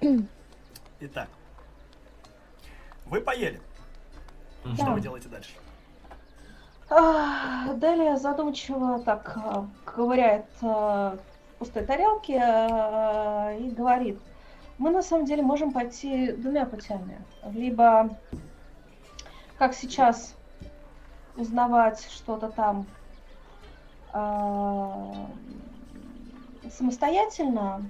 Итак, 1.00 1.28
вы 3.08 3.20
поели. 3.20 3.60
Что 4.74 4.84
Да. 4.86 4.92
вы 4.92 5.00
делаете 5.00 5.28
дальше? 5.28 5.50
А, 6.90 7.74
Далее 7.74 8.16
задумчиво 8.16 8.98
так 9.00 9.36
а, 9.36 9.66
ковыряет 9.84 10.46
а, 10.62 11.18
в 11.54 11.58
пустой 11.58 11.84
тарелке 11.84 12.38
а, 12.40 13.52
и 13.52 13.70
говорит, 13.70 14.18
мы 14.78 14.90
на 14.90 15.02
самом 15.02 15.26
деле 15.26 15.42
можем 15.42 15.72
пойти 15.72 16.32
двумя 16.32 16.64
путями. 16.66 17.20
Либо, 17.52 18.08
как 19.58 19.74
сейчас, 19.74 20.34
узнавать 21.36 22.04
что-то 22.10 22.48
там 22.50 22.86
самостоятельно 26.70 27.84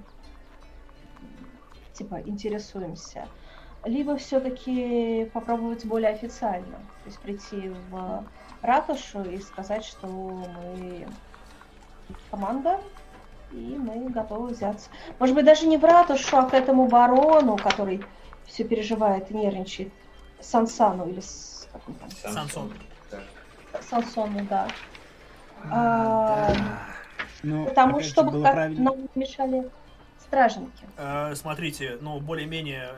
типа 1.93 2.21
интересуемся, 2.25 3.27
либо 3.89 4.15
все-таки 4.17 5.29
попробовать 5.33 5.85
более 5.85 6.11
официально, 6.11 6.77
то 6.77 7.05
есть 7.05 7.19
прийти 7.19 7.73
в 7.89 8.23
ратушу 8.61 9.23
и 9.23 9.39
сказать, 9.39 9.83
что 9.83 10.07
мы 10.07 11.07
команда, 12.29 12.79
и 13.51 13.75
мы 13.77 14.09
готовы 14.09 14.49
взяться. 14.49 14.89
Может 15.17 15.35
быть, 15.35 15.45
даже 15.45 15.65
не 15.67 15.77
в 15.77 15.83
ратушу, 15.83 16.37
а 16.37 16.43
к 16.43 16.53
этому 16.53 16.87
барону, 16.87 17.57
который 17.57 18.03
все 18.45 18.63
переживает 18.63 19.31
и 19.31 19.33
нервничает, 19.33 19.91
Сансану 20.39 21.09
или 21.09 21.19
с... 21.19 21.67
как 21.71 21.81
он 21.87 21.95
там? 21.95 22.09
Сансон. 22.11 22.73
Сансону, 23.81 24.45
да. 24.49 24.67
А, 25.65 26.47
А, 26.47 26.53
да. 26.53 26.79
Но, 27.43 27.65
Потому 27.65 28.01
что 28.01 28.23
как 28.23 28.41
правильно- 28.41 28.83
нам 28.91 29.01
не 29.01 29.09
мешали 29.15 29.69
стражники. 30.19 30.85
Э, 30.97 31.33
Смотрите, 31.35 31.97
ну, 32.01 32.19
более-менее 32.19 32.89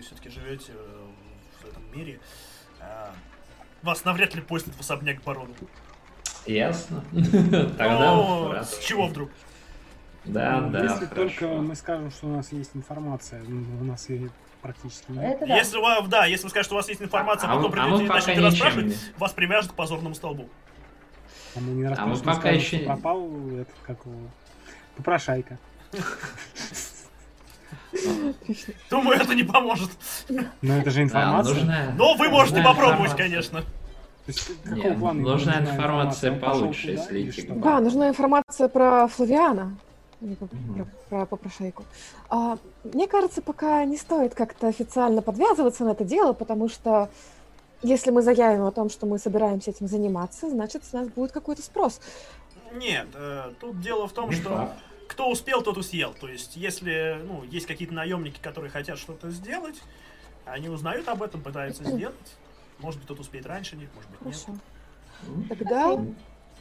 вы 0.00 0.06
все-таки 0.06 0.30
живете 0.30 0.72
э, 0.72 1.06
в 1.62 1.68
этом 1.68 1.82
мире. 1.94 2.18
Э, 2.80 3.10
Вас 3.82 4.04
навряд 4.04 4.34
ли 4.34 4.40
пустят 4.40 4.74
в 4.74 4.80
особняк 4.80 5.22
барона. 5.22 5.52
Ясно. 6.46 7.04
Тогда 7.12 8.14
в 8.14 8.64
с 8.64 8.78
чего 8.78 9.06
вдруг? 9.06 9.30
Да, 10.24 10.60
Ну, 10.60 10.70
да, 10.70 10.84
Если 10.84 11.06
только 11.06 11.48
мы 11.48 11.74
скажем, 11.74 12.10
что 12.10 12.26
у 12.26 12.30
нас 12.30 12.52
есть 12.52 12.70
информация, 12.74 13.42
ну, 13.46 13.64
у 13.80 13.84
нас 13.84 14.08
ее 14.08 14.30
практически 14.62 15.10
нет. 15.10 15.36
Это 15.36 15.46
да. 15.46 15.56
Если 15.56 15.76
у 15.76 15.82
вас, 15.82 16.08
да, 16.08 16.26
если 16.26 16.44
вы 16.44 16.50
скажете, 16.50 16.66
что 16.66 16.74
у 16.74 16.78
вас 16.78 16.88
есть 16.88 17.02
информация, 17.02 17.48
а, 17.48 17.56
потом 17.56 17.70
а 17.70 17.72
придете 17.72 18.02
мы 18.02 18.04
и 18.04 18.08
начнете 18.08 18.40
расспрашивать, 18.40 18.86
не... 18.86 18.94
вас 19.18 19.32
привяжут 19.32 19.72
к 19.72 19.74
позорному 19.74 20.14
столбу. 20.14 20.48
А 21.56 21.60
мы 21.60 21.72
не 21.72 21.84
А 21.84 22.06
мы 22.06 22.16
пока 22.16 22.34
скажем, 22.34 22.58
еще 22.58 22.78
пропал 22.80 23.28
этот, 23.52 23.74
как 23.82 24.04
его, 24.04 24.18
попрошайка. 24.96 25.58
Думаю, 28.90 29.20
это 29.20 29.34
не 29.34 29.42
поможет. 29.44 29.90
Но 30.62 30.78
это 30.78 30.90
же 30.90 30.96
Да, 30.98 31.02
информация. 31.02 31.54
нужна- 31.54 31.94
Но 31.96 32.14
вы 32.14 32.28
можете 32.28 32.62
попробовать, 32.62 33.12
информация. 33.12 33.16
конечно. 33.16 33.64
Есть, 34.26 34.50
какого 34.62 34.74
Не, 34.76 34.94
плана 34.98 35.20
нужна 35.20 35.54
нужна 35.56 35.72
информация 35.72 36.38
получше, 36.38 36.88
туда 36.88 36.92
если 37.02 37.30
идти 37.30 37.48
Да, 37.48 37.80
нужна 37.80 38.08
информация 38.08 38.68
про 38.68 39.08
Флавиана. 39.08 39.76
Про. 41.08 41.26
А, 42.28 42.58
мне 42.84 43.08
кажется, 43.08 43.40
пока 43.40 43.84
не 43.86 43.96
стоит 43.96 44.34
как-то 44.34 44.68
официально 44.68 45.22
подвязываться 45.22 45.84
на 45.84 45.90
это 45.92 46.04
дело, 46.04 46.34
потому 46.34 46.68
что 46.68 47.08
если 47.82 48.10
мы 48.10 48.20
заявим 48.20 48.64
о 48.66 48.70
том, 48.70 48.90
что 48.90 49.06
мы 49.06 49.18
собираемся 49.18 49.70
этим 49.70 49.88
заниматься, 49.88 50.50
значит, 50.50 50.84
с 50.84 50.92
нас 50.92 51.08
будет 51.08 51.32
какой-то 51.32 51.62
спрос. 51.62 52.00
Нет, 52.74 53.06
э, 53.14 53.50
тут 53.60 53.80
дело 53.80 54.06
в 54.06 54.12
том, 54.12 54.28
Не 54.28 54.36
что 54.36 54.50
факт. 54.50 54.72
Кто 55.10 55.28
успел, 55.28 55.60
тот 55.62 55.76
и 55.76 55.82
съел. 55.82 56.14
То 56.14 56.28
есть, 56.28 56.56
если 56.56 57.20
ну, 57.26 57.42
есть 57.42 57.66
какие-то 57.66 57.92
наемники, 57.92 58.38
которые 58.40 58.70
хотят 58.70 58.96
что-то 58.96 59.30
сделать, 59.30 59.82
они 60.44 60.68
узнают 60.68 61.08
об 61.08 61.22
этом, 61.22 61.42
пытаются 61.42 61.82
сделать. 61.84 62.14
Может 62.78 63.00
быть, 63.00 63.06
кто-то 63.06 63.22
успеет 63.22 63.44
раньше 63.44 63.76
них, 63.76 63.88
может 63.94 64.08
быть, 64.10 64.20
нет. 64.22 64.36
Хорошо. 64.36 64.60
Тогда 65.48 65.98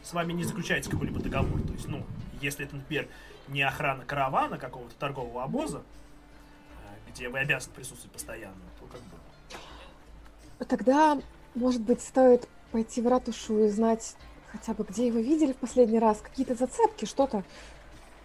С 0.01 0.13
вами 0.13 0.33
не 0.33 0.43
заключается 0.43 0.89
какой-либо 0.89 1.19
договор. 1.19 1.61
То 1.61 1.73
есть, 1.73 1.87
ну, 1.87 2.03
если 2.41 2.65
это, 2.65 2.75
например, 2.75 3.07
не 3.47 3.61
охрана 3.61 4.03
каравана 4.03 4.57
какого-то 4.57 4.95
торгового 4.95 5.43
обоза, 5.43 5.79
э, 5.79 7.11
где 7.11 7.29
вы 7.29 7.39
обязаны 7.39 7.75
присутствовать 7.75 8.11
постоянно, 8.11 8.55
то 8.79 8.87
как 8.87 9.01
бы... 9.01 10.65
Тогда, 10.65 11.21
может 11.53 11.81
быть, 11.81 12.01
стоит 12.01 12.49
пойти 12.71 13.01
в 13.01 13.07
ратушу 13.07 13.65
и 13.65 13.69
знать 13.69 14.15
хотя 14.51 14.73
бы, 14.73 14.83
где 14.83 15.05
его 15.07 15.19
видели 15.19 15.53
в 15.53 15.57
последний 15.57 15.99
раз, 15.99 16.19
какие-то 16.21 16.55
зацепки, 16.55 17.05
что-то, 17.05 17.43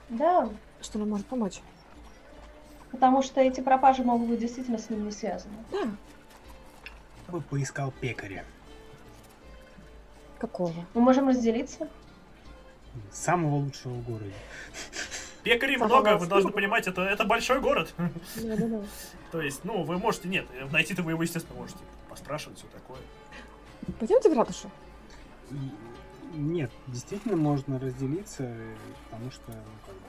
Да, 0.09 0.48
что 0.80 0.98
нам 0.98 1.11
может 1.11 1.26
помочь. 1.26 1.61
потому 2.90 3.22
что 3.22 3.40
эти 3.40 3.61
пропажи 3.61 4.02
могут 4.05 4.28
быть 4.28 4.38
действительно 4.40 4.78
с 4.78 4.88
ним 4.90 5.05
не 5.07 5.11
связаны. 5.12 5.55
Да, 5.72 5.78
Я 7.26 7.32
бы 7.32 7.40
поискал 7.40 7.92
пекаря. 8.00 8.44
какого? 10.38 10.74
Мы 10.94 11.00
можем 11.00 11.28
разделиться. 11.28 11.88
Самого 13.11 13.57
лучшего 13.57 13.92
в 13.94 14.05
городе. 14.05 14.32
Пекарей 15.42 15.78
Самого 15.78 16.00
много, 16.00 16.18
вы 16.18 16.26
должны 16.26 16.52
понимать, 16.52 16.86
это, 16.86 17.02
это 17.02 17.24
большой 17.24 17.61
город. 17.61 17.92
Да-да-да. 18.36 18.80
То 19.32 19.40
есть, 19.42 19.64
ну, 19.64 19.82
вы 19.82 19.98
можете, 19.98 20.28
нет, 20.28 20.46
найти-то 20.70 21.02
вы 21.02 21.12
его, 21.12 21.22
естественно, 21.22 21.59
можете 21.59 21.80
поспрашивать, 22.09 22.59
все 22.59 22.66
такое. 22.68 22.98
Пойдемте 23.98 24.30
в 24.30 24.32
ратушу. 24.34 24.70
Нет, 26.33 26.70
действительно 26.87 27.37
можно 27.37 27.79
разделиться, 27.79 28.51
потому 29.11 29.31
что 29.31 29.45
ну, 29.49 29.62
как 29.87 29.95
бы, 29.95 30.01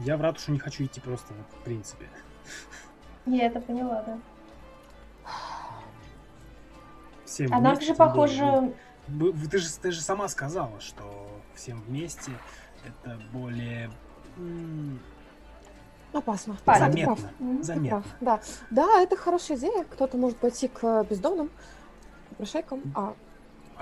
я 0.00 0.16
в 0.16 0.20
ратушу 0.20 0.52
не 0.52 0.58
хочу 0.58 0.84
идти 0.84 1.00
просто 1.00 1.34
вот, 1.34 1.46
в 1.60 1.64
принципе. 1.64 2.08
Я 3.26 3.46
это 3.46 3.60
поняла, 3.60 4.02
да. 4.02 4.18
Всем 7.24 7.52
А 7.52 7.60
нам 7.60 7.76
вместе, 7.76 7.86
же, 7.86 7.96
тем 7.96 7.96
более, 7.96 8.08
похоже, 8.08 8.74
ну, 9.08 9.32
Ты 9.50 9.58
же, 9.58 9.68
ты 9.80 9.90
же 9.90 10.00
сама 10.00 10.28
сказала, 10.28 10.80
что 10.80 11.28
всем 11.54 11.80
вместе 11.82 12.32
это 12.84 13.20
более 13.32 13.90
Опасно. 16.12 16.56
Заметно. 16.66 17.16
Заметно. 17.62 17.88
прав. 17.88 18.04
Да. 18.20 18.40
да, 18.70 19.00
это 19.00 19.16
хорошая 19.16 19.56
идея. 19.56 19.84
Кто-то 19.84 20.18
может 20.18 20.36
пойти 20.36 20.68
к 20.68 21.04
бездомным, 21.04 21.50
попрошайкам, 22.28 22.82
а 22.94 23.14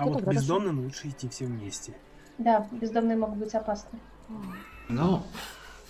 А 0.01 0.05
вот 0.07 0.15
тогда 0.17 0.31
бездомным 0.31 0.79
лучше 0.83 1.09
идти 1.09 1.29
все 1.29 1.45
вместе. 1.45 1.93
да, 2.39 2.67
бездомные 2.71 3.15
могут 3.17 3.37
быть 3.37 3.53
опасны. 3.53 3.99
Ну, 4.89 5.21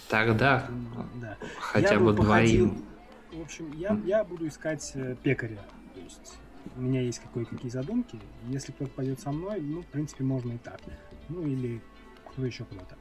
тогда 0.10 0.68
Да. 1.22 1.38
хотя 1.60 1.94
Я 1.94 2.00
бы 2.00 2.14
походил- 2.16 2.68
двоим. 2.68 2.86
В 3.32 3.42
общем, 3.42 3.72
я, 3.74 3.98
я 4.06 4.24
буду 4.26 4.48
искать 4.48 4.92
э, 4.96 5.16
пекаря. 5.24 5.62
То 5.94 6.02
есть 6.02 6.38
у 6.76 6.82
меня 6.82 7.02
есть 7.02 7.22
кое-какие 7.34 7.72
задумки. 7.72 8.20
Если 8.50 8.74
кто-то 8.74 8.92
пойдет 8.92 9.22
со 9.22 9.32
мной, 9.32 9.62
ну, 9.62 9.82
в 9.82 9.86
принципе, 9.86 10.26
можно 10.26 10.52
и 10.52 10.58
так. 10.58 10.82
Ну, 11.30 11.44
или 11.48 11.82
кто 12.30 12.46
еще 12.46 12.66
куда-то. 12.66 12.98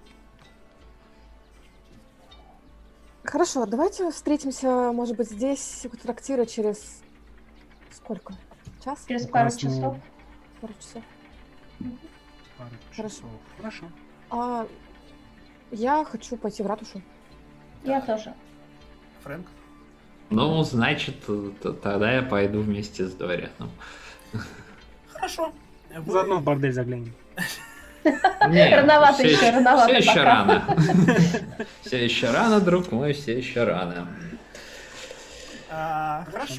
Хорошо, 3.25 3.67
давайте 3.67 4.11
встретимся, 4.13 4.93
может 4.93 5.17
быть, 5.17 5.29
здесь, 5.31 5.85
у 5.85 5.89
трактира 5.97 6.45
через 6.47 7.03
сколько? 7.93 8.35
Час? 8.85 9.05
Через 9.07 9.27
пару 9.27 9.45
раз, 9.47 9.63
ну, 9.63 9.69
часов. 9.71 9.97
Пару 10.61 10.75
часов. 10.75 11.03
пару 12.59 12.71
Хорошо. 12.95 13.09
часов. 13.17 13.31
Хорошо. 13.57 13.85
А 14.31 14.67
я 15.71 16.05
хочу 16.05 16.37
пойти 16.37 16.63
в 16.63 16.67
ратушу. 16.67 17.01
Я 17.85 18.01
тоже. 18.01 18.35
Фрэнк? 19.25 19.47
Ну, 20.31 20.63
значит, 20.63 21.17
тогда 21.83 22.13
я 22.13 22.23
пойду 22.23 22.61
вместе 22.61 23.07
с 23.07 23.13
Дорианом. 23.15 23.71
Хорошо. 25.13 25.53
Вы- 25.95 26.13
Заодно 26.13 26.37
в 26.37 26.43
бордель 26.45 26.73
заглянем. 26.73 27.13
Не, 28.49 28.75
Рановато 28.75 29.15
всё 29.15 29.29
еще, 29.29 29.51
рановато 29.51 29.89
Все 29.89 29.97
еще 29.99 30.09
пока. 30.11 30.25
рано. 30.25 30.77
Все 31.83 32.05
еще 32.05 32.31
рано, 32.31 32.61
друг 32.61 32.93
мой, 32.93 33.13
все 33.13 33.37
еще 33.37 33.65
рано. 33.65 34.09
А, 35.71 36.25
хорошо. 36.31 36.55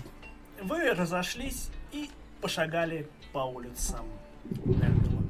Вы 0.62 0.92
разошлись 0.94 1.70
и 1.92 2.12
пошагали 2.42 3.08
по 3.32 3.40
улицам 3.40 4.06
Нэнтела. 4.66 5.22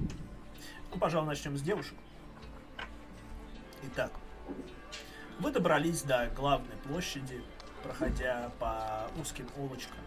Ну, 0.91 0.97
пожалуй, 0.99 1.27
начнем 1.27 1.57
с 1.57 1.61
девушек. 1.61 1.95
Итак, 3.83 4.11
вы 5.39 5.51
добрались 5.51 6.03
до 6.03 6.27
главной 6.35 6.75
площади, 6.77 7.43
проходя 7.83 8.51
по 8.59 9.09
узким 9.19 9.47
улочкам. 9.57 9.97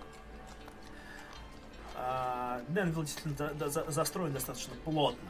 А, 1.96 2.60
Денвилл 2.68 3.02
действительно 3.02 3.36
за- 3.36 3.54
за- 3.54 3.68
за- 3.84 3.90
застроен 3.90 4.32
достаточно 4.32 4.74
плотно. 4.84 5.28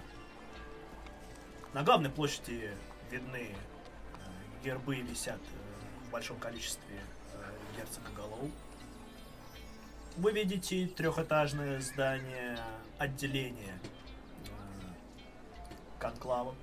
На 1.75 1.83
главной 1.83 2.09
площади 2.11 2.71
видны 3.11 3.49
э, 3.55 4.65
гербы 4.65 4.97
висят 4.97 5.41
э, 5.41 6.07
в 6.07 6.11
большом 6.11 6.39
количестве 6.39 7.01
э, 7.35 7.53
герцога 7.77 8.09
Голоу. 8.17 8.51
Вы 10.17 10.31
видите 10.31 10.87
трехэтажное 10.87 11.81
здание 11.81 12.57
отделения 12.99 13.77
э, 14.47 14.49
конклава. 15.99 16.55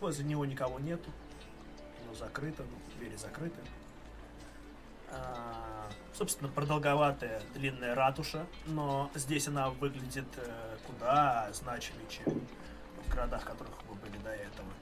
Возле 0.00 0.24
него 0.24 0.46
никого 0.46 0.80
нету. 0.80 1.10
Оно 2.02 2.14
закрыто, 2.14 2.62
ну, 2.62 2.96
двери 2.96 3.16
закрыты. 3.16 3.60
А, 5.10 5.86
собственно, 6.14 6.50
продолговатая 6.50 7.42
длинная 7.52 7.94
ратуша, 7.94 8.46
но 8.64 9.10
здесь 9.14 9.46
она 9.46 9.68
выглядит 9.68 10.26
э, 10.36 10.76
куда 10.86 11.50
значимее, 11.52 12.08
чем 12.08 12.40
в 13.04 13.08
городах, 13.10 13.42
в 13.42 13.44
которых 13.44 13.74
вы 13.86 13.96
были 13.96 14.16
до 14.22 14.30
этого. 14.30 14.72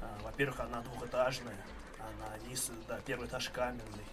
А, 0.00 0.16
во-первых, 0.22 0.60
она 0.60 0.80
двухэтажная, 0.82 1.56
она 1.98 2.38
низ, 2.48 2.70
да, 2.86 3.00
первый 3.04 3.26
этаж 3.26 3.48
каменный. 3.50 4.06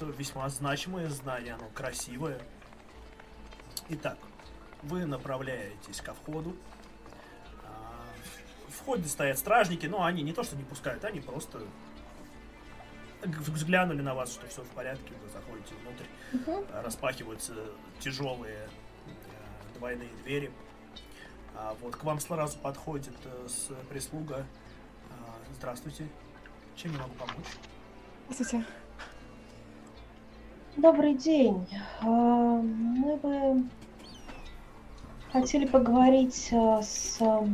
Весьма 0.00 0.48
значимое 0.48 1.08
здание, 1.08 1.54
оно 1.54 1.68
красивое. 1.74 2.40
Итак, 3.88 4.18
вы 4.82 5.06
направляетесь 5.06 6.00
ко 6.00 6.14
входу. 6.14 6.56
А, 7.64 8.04
входе 8.68 9.08
стоят 9.08 9.38
стражники, 9.38 9.86
но 9.86 10.04
они 10.04 10.22
не 10.22 10.32
то 10.32 10.42
что 10.42 10.56
не 10.56 10.64
пускают, 10.64 11.04
они 11.04 11.20
просто 11.20 11.62
взглянули 13.22 14.02
на 14.02 14.14
вас, 14.14 14.32
что 14.32 14.46
все 14.48 14.62
в 14.62 14.68
порядке, 14.68 15.14
вы 15.22 15.28
заходите 15.30 15.74
внутрь, 15.76 16.66
а, 16.72 16.82
распахиваются 16.82 17.54
тяжелые 18.00 18.68
э, 19.06 19.78
двойные 19.78 20.10
двери. 20.22 20.50
А 21.54 21.76
вот 21.80 21.96
к 21.96 22.04
вам 22.04 22.20
сразу 22.20 22.58
подходит 22.58 23.14
э, 23.24 23.46
с 23.48 23.70
прислуга. 23.88 24.44
Здравствуйте. 25.52 26.08
Чем 26.74 26.92
я 26.92 26.98
могу 26.98 27.14
помочь? 27.14 27.46
Здравствуйте. 28.28 28.66
Добрый 30.76 31.14
день. 31.14 31.66
А, 32.00 32.04
Мы 32.06 33.16
бы 33.16 33.64
хотели 35.32 35.66
поговорить 35.66 36.50
а, 36.52 36.82
с 36.82 37.18
а, 37.20 37.46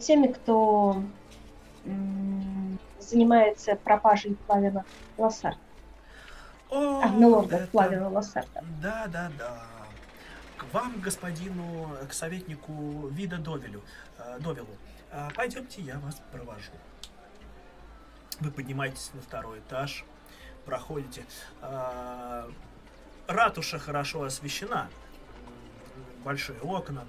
теми, 0.00 0.28
кто 0.28 1.02
занимается 2.98 3.76
пропажей 3.76 4.36
Флавина 4.46 4.84
Лассарта. 5.18 5.58
О, 6.70 7.00
А, 7.02 7.08
милорда 7.08 7.56
это- 7.56 7.66
Флавина 7.70 8.08
Лассарта. 8.08 8.64
Да, 8.82 9.06
да, 9.08 9.30
да. 9.38 9.62
К 10.56 10.72
вам, 10.72 11.00
господину, 11.00 11.88
к 12.08 12.12
советнику 12.12 13.08
Вида 13.08 13.38
Довелю, 13.38 13.82
э, 14.18 14.38
Довелу. 14.40 14.68
А, 15.10 15.28
Пойдемте, 15.34 15.82
я 15.82 15.98
вас 15.98 16.20
провожу. 16.32 16.70
Вы 18.40 18.50
поднимаетесь 18.52 19.10
на 19.14 19.20
второй 19.22 19.58
этаж, 19.58 20.04
проходите. 20.70 21.24
А, 21.62 22.48
Ратуша 23.26 23.80
хорошо 23.80 24.22
освещена. 24.22 24.88
Большие 26.24 26.60
окна. 26.60 27.04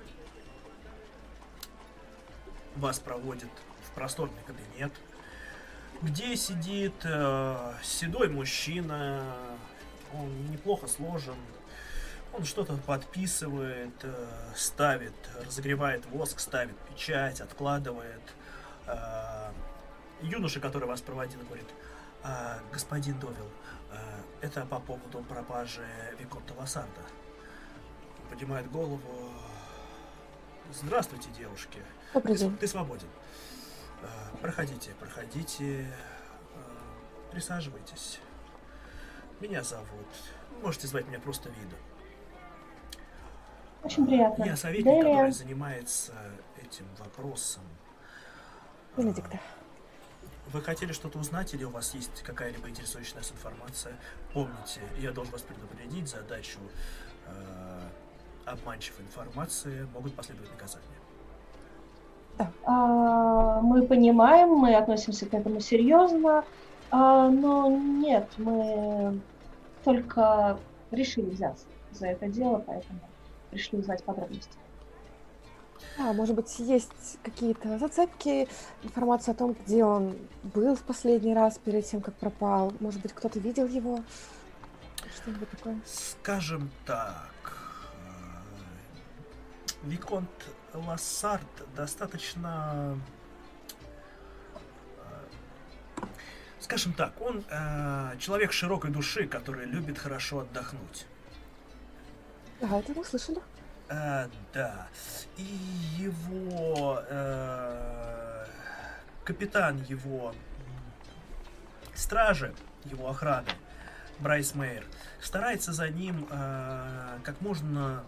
Вас 2.75 2.99
проводят 2.99 3.51
в 3.85 3.91
просторный 3.93 4.41
кабинет, 4.47 4.91
где 6.01 6.35
сидит 6.35 6.95
э, 7.03 7.73
седой 7.83 8.29
мужчина. 8.29 9.21
Он 10.13 10.51
неплохо 10.51 10.87
сложен. 10.87 11.35
Он 12.33 12.45
что-то 12.45 12.77
подписывает, 12.77 13.93
э, 14.01 14.53
ставит, 14.55 15.13
разогревает 15.45 16.05
воск, 16.07 16.39
ставит 16.39 16.77
печать, 16.89 17.41
откладывает. 17.41 18.21
Э, 18.87 19.51
юноша, 20.21 20.59
который 20.59 20.87
вас 20.87 21.01
проводил, 21.01 21.41
говорит, 21.41 21.67
«А, 22.23 22.59
господин 22.71 23.19
Довил, 23.19 23.49
э, 23.91 23.97
это 24.41 24.65
по 24.65 24.79
поводу 24.79 25.23
пропажи 25.23 25.85
Виконта 26.19 26.53
Лассарда. 26.53 27.01
Поднимает 28.29 28.69
голову. 28.71 29.01
Здравствуйте, 30.71 31.29
девушки. 31.31 31.79
Добрый 32.13 32.35
Ты, 32.35 32.41
день. 32.41 32.57
ты 32.57 32.67
свободен. 32.67 33.07
Э, 34.03 34.07
Проходите, 34.41 34.91
проходите. 34.99 35.81
э, 35.83 37.31
Присаживайтесь. 37.31 38.19
Меня 39.39 39.63
зовут. 39.63 40.07
Можете 40.61 40.87
звать 40.87 41.07
меня 41.07 41.19
просто 41.19 41.49
Вида. 41.49 41.75
Очень 43.83 44.05
приятно. 44.05 44.43
Я 44.43 44.55
советник, 44.55 44.85
Делия. 44.93 45.03
который 45.15 45.31
занимается 45.31 46.13
этим 46.61 46.85
вопросом. 46.99 47.63
Бенедикта. 48.95 49.39
Вы 50.47 50.61
хотели 50.61 50.91
что-то 50.91 51.19
узнать 51.19 51.53
или 51.53 51.63
у 51.63 51.69
вас 51.69 51.93
есть 51.93 52.23
какая-либо 52.23 52.69
интересующая 52.69 53.17
нас 53.17 53.31
информация? 53.31 53.95
Помните, 54.33 54.81
я 54.99 55.11
должен 55.11 55.31
вас 55.31 55.43
предупредить, 55.43 56.09
задачу 56.09 56.59
э, 57.27 57.81
обманчивой 58.45 59.05
информации 59.05 59.87
могут 59.93 60.15
последовать 60.15 60.51
наказания. 60.51 60.85
А, 62.63 63.61
Мы 63.61 63.85
понимаем, 63.85 64.49
мы 64.49 64.75
относимся 64.75 65.25
к 65.25 65.33
этому 65.33 65.59
серьезно, 65.59 66.43
а, 66.89 67.29
но 67.29 67.69
нет, 67.69 68.27
мы 68.37 69.19
только 69.83 70.57
решили 70.91 71.29
взяться 71.29 71.65
за 71.91 72.07
это 72.07 72.27
дело, 72.27 72.63
поэтому 72.65 72.99
пришли 73.51 73.79
узнать 73.79 74.03
подробности. 74.03 74.57
А, 75.97 76.13
может 76.13 76.35
быть, 76.35 76.57
есть 76.59 77.17
какие-то 77.23 77.77
зацепки, 77.77 78.47
информация 78.83 79.33
о 79.33 79.35
том, 79.35 79.53
где 79.53 79.83
он 79.83 80.17
был 80.43 80.75
в 80.75 80.81
последний 80.81 81.33
раз 81.33 81.57
перед 81.57 81.85
тем, 81.85 82.01
как 82.01 82.15
пропал. 82.15 82.73
Может 82.79 83.01
быть, 83.01 83.13
кто-то 83.13 83.39
видел 83.39 83.67
его? 83.67 84.03
Что-нибудь 85.15 85.49
такое. 85.49 85.79
Скажем 85.85 86.71
так, 86.85 87.57
э, 89.83 89.87
Виконт 89.87 90.29
Лассард 90.73 91.47
достаточно... 91.75 92.97
э, 95.97 96.05
Скажем 96.59 96.93
так, 96.93 97.13
он 97.19 97.43
э, 97.49 98.15
человек 98.19 98.53
широкой 98.53 98.91
души, 98.91 99.27
который 99.27 99.65
любит 99.65 99.97
хорошо 99.97 100.39
отдохнуть. 100.39 101.05
Да, 102.61 102.79
это 102.79 102.93
мы 102.93 103.03
слышали. 103.03 103.41
Э, 103.91 104.29
да. 104.53 104.87
И 105.35 105.43
его 105.97 107.03
э, 107.09 108.45
капитан 109.25 109.83
его 109.83 110.33
стражи, 111.93 112.55
его 112.85 113.09
охраны, 113.09 113.49
Брайс 114.19 114.55
Мейер, 114.55 114.85
старается 115.19 115.73
за 115.73 115.89
ним 115.89 116.25
э, 116.31 117.19
как 117.23 117.41
можно 117.41 118.03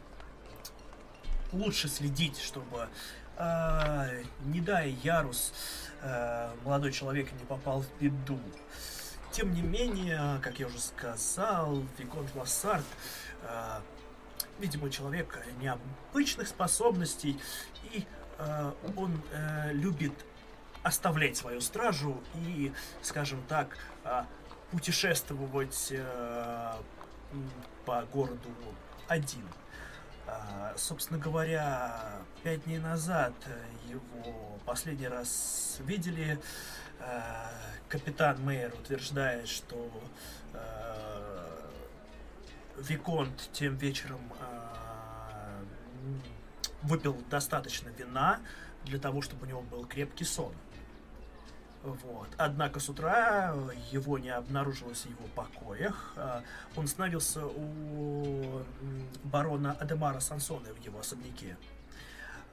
лучше 1.51 1.89
следить, 1.89 2.39
чтобы 2.39 2.87
э, 3.37 4.23
не 4.45 4.61
дай 4.61 4.91
Ярус, 5.03 5.53
э, 6.01 6.49
молодой 6.63 6.93
человек 6.93 7.29
не 7.33 7.45
попал 7.45 7.81
в 7.81 8.01
беду. 8.01 8.39
Тем 9.31 9.53
не 9.53 9.61
менее, 9.61 10.39
как 10.41 10.59
я 10.59 10.67
уже 10.67 10.79
сказал, 10.79 11.83
Виконт 11.97 12.33
Лассард 12.35 12.85
э, 13.41 13.79
видимо, 14.59 14.89
человек 14.89 15.39
необычных 15.59 16.47
способностей, 16.47 17.39
и 17.91 18.05
э, 18.37 18.71
он 18.95 19.21
э, 19.31 19.73
любит 19.73 20.13
оставлять 20.83 21.37
свою 21.37 21.61
стражу 21.61 22.21
и, 22.35 22.73
скажем 23.01 23.41
так, 23.47 23.77
э, 24.03 24.23
путешествовать 24.71 25.89
э, 25.91 26.73
по 27.85 28.01
городу 28.13 28.49
один. 29.07 29.47
А, 30.25 30.73
собственно 30.77 31.19
говоря, 31.19 32.21
пять 32.43 32.63
дней 32.63 32.79
назад 32.79 33.33
его 33.87 34.57
последний 34.65 35.07
раз 35.07 35.77
видели. 35.81 36.39
А, 36.99 37.51
капитан 37.89 38.41
Мейер 38.43 38.73
утверждает, 38.73 39.47
что 39.47 39.89
а, 40.53 41.12
Виконт 42.77 43.49
тем 43.53 43.75
вечером 43.75 44.19
м, 44.39 46.21
выпил 46.81 47.17
достаточно 47.29 47.89
вина 47.89 48.39
для 48.85 48.99
того, 48.99 49.21
чтобы 49.21 49.45
у 49.45 49.49
него 49.49 49.61
был 49.61 49.85
крепкий 49.85 50.25
сон. 50.25 50.53
Вот. 51.83 52.29
Однако 52.37 52.79
с 52.79 52.87
утра 52.89 53.53
его 53.91 54.17
не 54.17 54.29
обнаружилось 54.29 55.01
в 55.01 55.09
его 55.09 55.27
покоях. 55.35 56.13
А, 56.15 56.41
Он 56.75 56.87
становился 56.87 57.45
у 57.45 58.61
барона 59.25 59.73
Адемара 59.73 60.19
Сансона 60.21 60.73
в 60.73 60.79
его 60.85 60.99
особняке. 60.99 61.57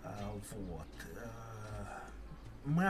А, 0.02 0.32
Вот. 0.50 0.86
А, 1.24 2.02
Мы 2.64 2.88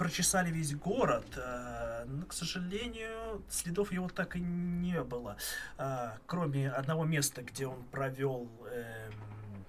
прочесали 0.00 0.50
весь 0.50 0.74
город, 0.74 1.26
а, 1.36 2.06
но, 2.06 2.24
к 2.24 2.32
сожалению, 2.32 3.44
следов 3.50 3.92
его 3.92 4.08
так 4.08 4.34
и 4.34 4.40
не 4.40 5.02
было. 5.02 5.36
А, 5.76 6.16
Кроме 6.24 6.70
одного 6.70 7.04
места, 7.04 7.42
где 7.42 7.66
он 7.66 7.82
провел 7.84 8.48
эм, 8.70 9.66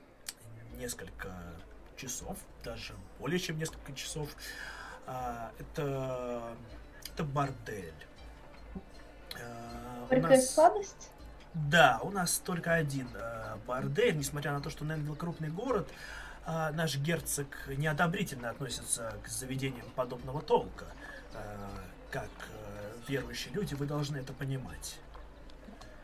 несколько 0.79 1.33
часов, 1.97 2.37
даже 2.63 2.93
более 3.19 3.39
чем 3.39 3.57
несколько 3.57 3.91
часов. 3.91 4.29
А, 5.05 5.51
это, 5.59 6.55
это 7.13 7.25
бордель. 7.25 7.93
Горькая 10.09 10.37
нас- 10.37 10.53
сладость? 10.53 11.11
да, 11.53 11.99
у 12.03 12.09
нас 12.09 12.39
только 12.39 12.73
один 12.73 13.09
э, 13.15 13.57
бордель, 13.67 14.15
несмотря 14.15 14.53
на 14.53 14.61
то, 14.61 14.69
что 14.69 14.85
Ненвилл 14.85 15.15
крупный 15.15 15.49
город, 15.49 15.89
а, 16.45 16.71
наш 16.71 16.97
герцог 16.97 17.47
неодобрительно 17.67 18.49
относится 18.49 19.15
к 19.23 19.27
заведениям 19.27 19.89
подобного 19.95 20.41
толка. 20.41 20.85
Э, 21.33 21.67
как 22.11 22.29
э, 22.51 22.93
верующие 23.07 23.53
люди, 23.53 23.73
вы 23.73 23.85
должны 23.85 24.17
это 24.17 24.33
понимать. 24.33 24.99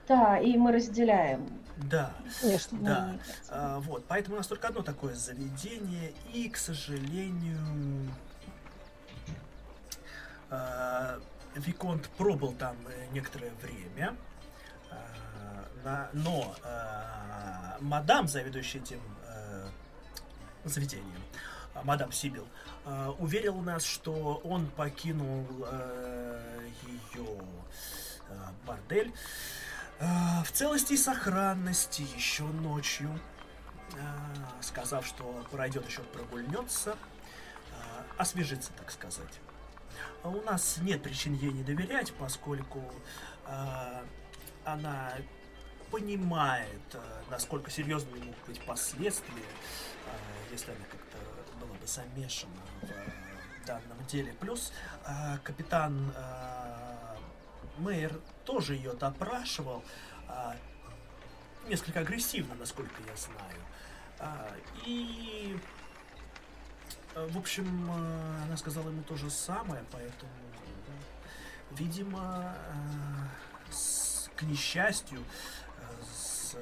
Да, 0.08 0.38
и 0.40 0.56
мы 0.56 0.72
разделяем. 0.72 1.48
Да, 1.78 2.14
Конечно. 2.42 2.80
Да. 2.80 3.16
а, 3.50 3.80
вот, 3.82 4.06
поэтому 4.08 4.36
у 4.36 4.38
нас 4.40 4.48
только 4.48 4.70
одно 4.70 4.82
такое 4.82 5.14
заведение, 5.16 6.14
и, 6.34 6.48
к 6.50 6.58
сожалению, 6.58 7.60
а, 10.50 11.20
Виконт 11.56 12.08
пробыл 12.18 12.54
там 12.54 12.78
э, 12.88 13.08
некоторое 13.12 13.52
время, 13.62 14.16
а, 14.92 15.66
на- 15.84 16.10
но 16.14 16.56
а, 16.64 17.78
мадам, 17.82 18.28
заведующая 18.28 18.82
этим 18.82 19.02
заведением, 20.70 21.22
а, 21.74 21.84
мадам 21.84 22.12
Сибил, 22.12 22.48
а, 22.86 23.12
уверил 23.20 23.56
нас, 23.60 23.84
что 23.84 24.42
он 24.44 24.68
покинул 24.68 25.46
э, 25.70 26.70
ее 26.88 27.28
а, 28.30 28.54
бордель 28.66 29.14
а, 30.00 30.44
в 30.44 30.52
целости 30.52 30.94
и 30.94 30.98
сохранности 30.98 32.04
еще 32.16 32.44
ночью, 32.44 33.20
сказав, 34.62 35.08
что 35.08 35.46
пройдет 35.50 35.88
еще 35.88 36.02
прогульнется, 36.02 36.98
освежиться, 38.18 38.72
так 38.78 38.92
сказать. 38.92 39.40
А 40.24 40.30
у 40.30 40.42
нас 40.42 40.78
нет 40.82 41.02
причин 41.02 41.34
ей 41.34 41.52
не 41.52 41.64
доверять, 41.64 42.14
поскольку 42.14 42.84
она 44.66 45.14
понимает, 45.90 46.98
насколько 47.32 47.72
серьезными 47.72 48.20
могут 48.20 48.46
быть 48.46 48.62
последствия, 48.66 49.46
если 50.52 50.72
она 50.72 50.86
как-то 50.86 51.18
была 51.60 51.74
бы 51.74 51.88
замешана 51.88 52.62
в 53.62 53.66
данном 53.66 54.06
деле. 54.08 54.34
Плюс 54.34 54.72
а, 55.06 55.38
капитан 55.44 56.12
а, 56.16 57.18
Мейер 57.78 58.20
тоже 58.46 58.76
ее 58.76 58.94
допрашивал, 58.94 59.84
несколько 61.68 62.00
агрессивно, 62.00 62.56
насколько 62.56 62.96
я 63.08 63.16
знаю. 63.16 64.42
И 64.86 65.56
в 67.14 67.38
общем, 67.38 67.92
она 68.46 68.58
сказала 68.58 68.90
ему 68.90 69.04
то 69.04 69.16
же 69.16 69.30
самое, 69.30 69.84
поэтому, 69.92 70.32
видимо, 71.72 72.56
к 74.36 74.42
несчастью, 74.44 75.24
с 76.12 76.56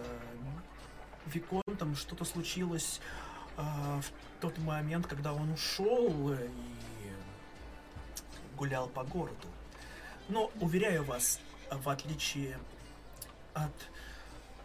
Виконтом 1.27 1.95
что-то 1.95 2.25
случилось 2.25 3.01
в 3.57 4.05
тот 4.41 4.57
момент, 4.59 5.07
когда 5.07 5.33
он 5.33 5.51
ушел 5.51 6.33
э, 6.33 6.47
и 6.47 8.55
гулял 8.55 8.87
по 8.87 9.03
городу. 9.03 9.47
Но, 10.27 10.51
уверяю 10.59 11.03
вас, 11.03 11.39
в 11.69 11.89
отличие 11.89 12.57
от 13.53 13.71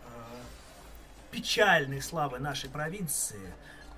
а, 0.07 0.43
печальной 1.31 2.01
славы 2.01 2.39
нашей 2.39 2.71
провинции, 2.71 3.53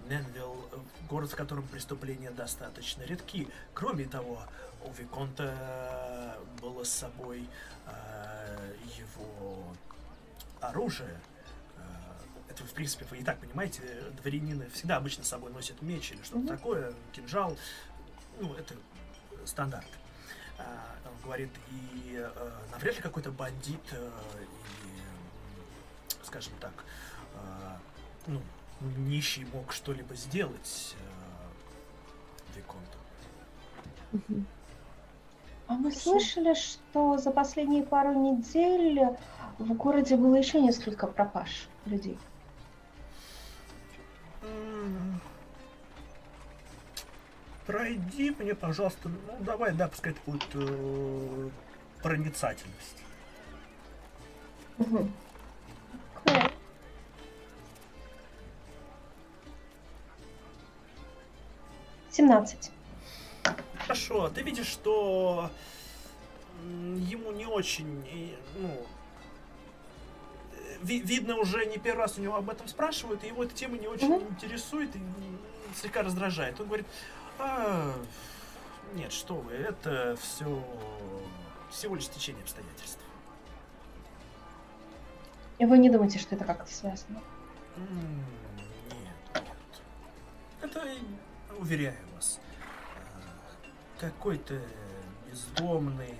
Ненвилл 0.08 0.68
э, 0.72 0.78
город, 1.08 1.30
в 1.30 1.36
котором 1.36 1.66
преступления 1.68 2.30
достаточно 2.30 3.02
редки. 3.02 3.48
Кроме 3.74 4.06
того, 4.06 4.42
у 4.84 4.92
Виконта 4.92 5.54
э, 5.56 6.60
было 6.60 6.84
с 6.84 6.90
собой 6.90 7.48
э, 7.86 8.74
его 8.98 9.64
оружие. 10.60 11.20
Это, 12.52 12.64
в 12.64 12.72
принципе, 12.74 13.06
вы 13.10 13.16
и 13.18 13.24
так 13.24 13.38
понимаете, 13.38 13.80
дворянины 14.20 14.68
всегда 14.74 14.98
обычно 14.98 15.24
с 15.24 15.28
собой 15.28 15.50
носят 15.52 15.80
меч 15.80 16.12
или 16.12 16.22
что-то 16.22 16.40
Мгм. 16.40 16.48
такое, 16.48 16.92
кинжал. 17.12 17.56
Ну, 18.40 18.52
это 18.54 18.74
стандарт. 19.46 19.86
А, 20.58 20.62
Он 21.06 21.12
говорит, 21.24 21.48
и 21.70 22.14
э, 22.18 22.50
навряд 22.70 22.96
ли 22.96 23.00
какой-то 23.02 23.30
бандит 23.30 23.80
э, 23.92 23.96
м, 23.96 24.10
скажем 26.22 26.52
так, 26.60 26.72
э, 27.34 27.76
ну, 28.26 28.42
нищий 28.98 29.46
мог 29.46 29.72
что-либо 29.72 30.14
сделать 30.14 30.94
э, 32.54 32.58
Виконту. 32.58 32.98
А 35.68 35.72
мы 35.74 35.90
слышали, 35.90 36.52
что 36.52 37.16
за 37.16 37.30
последние 37.30 37.82
пару 37.82 38.12
недель 38.12 39.00
в 39.58 39.72
городе 39.72 40.16
было 40.16 40.34
еще 40.36 40.60
несколько 40.60 41.06
пропаж 41.06 41.66
людей. 41.86 42.18
Пройди 47.66 48.30
мне, 48.38 48.54
пожалуйста, 48.54 49.08
ну 49.08 49.36
давай, 49.40 49.72
да, 49.72 49.88
пускай 49.88 50.12
это 50.12 50.20
будет 50.26 50.48
э, 50.54 51.50
проницательность. 52.02 53.02
Мгм. 54.78 55.12
Окей. 56.24 56.42
Семнадцать. 62.10 62.70
Хорошо, 63.78 64.28
ты 64.28 64.42
видишь, 64.42 64.66
что 64.66 65.50
ему 66.62 67.32
не 67.32 67.46
очень, 67.46 68.36
ну, 68.56 68.86
ви- 70.82 71.00
видно 71.00 71.36
уже 71.36 71.64
не 71.66 71.78
первый 71.78 72.00
раз 72.00 72.18
у 72.18 72.20
него 72.20 72.36
об 72.36 72.50
этом 72.50 72.68
спрашивают, 72.68 73.24
и 73.24 73.28
его 73.28 73.44
эта 73.44 73.54
тема 73.54 73.78
не 73.78 73.86
очень 73.88 74.08
Мгм. 74.16 74.28
интересует 74.30 74.94
и 74.96 75.00
слегка 75.80 76.02
раздражает. 76.02 76.60
Он 76.60 76.66
говорит, 76.66 76.86
«А, 77.38 77.94
нет, 78.94 79.12
что 79.12 79.34
вы, 79.36 79.52
это 79.52 80.16
все 80.20 80.64
всего 81.70 81.94
лишь 81.96 82.08
течение 82.08 82.42
обстоятельств. 82.42 82.98
И 85.58 85.64
вы 85.64 85.78
не 85.78 85.88
думаете, 85.90 86.18
что 86.18 86.34
это 86.34 86.44
как-то 86.44 86.72
связано? 86.72 87.20
Нет, 87.76 89.06
нет. 89.34 89.44
Это, 90.60 90.84
уверяю 91.58 91.96
вас, 92.14 92.38
э, 92.96 94.00
какой-то 94.00 94.60
бездомный, 95.30 96.14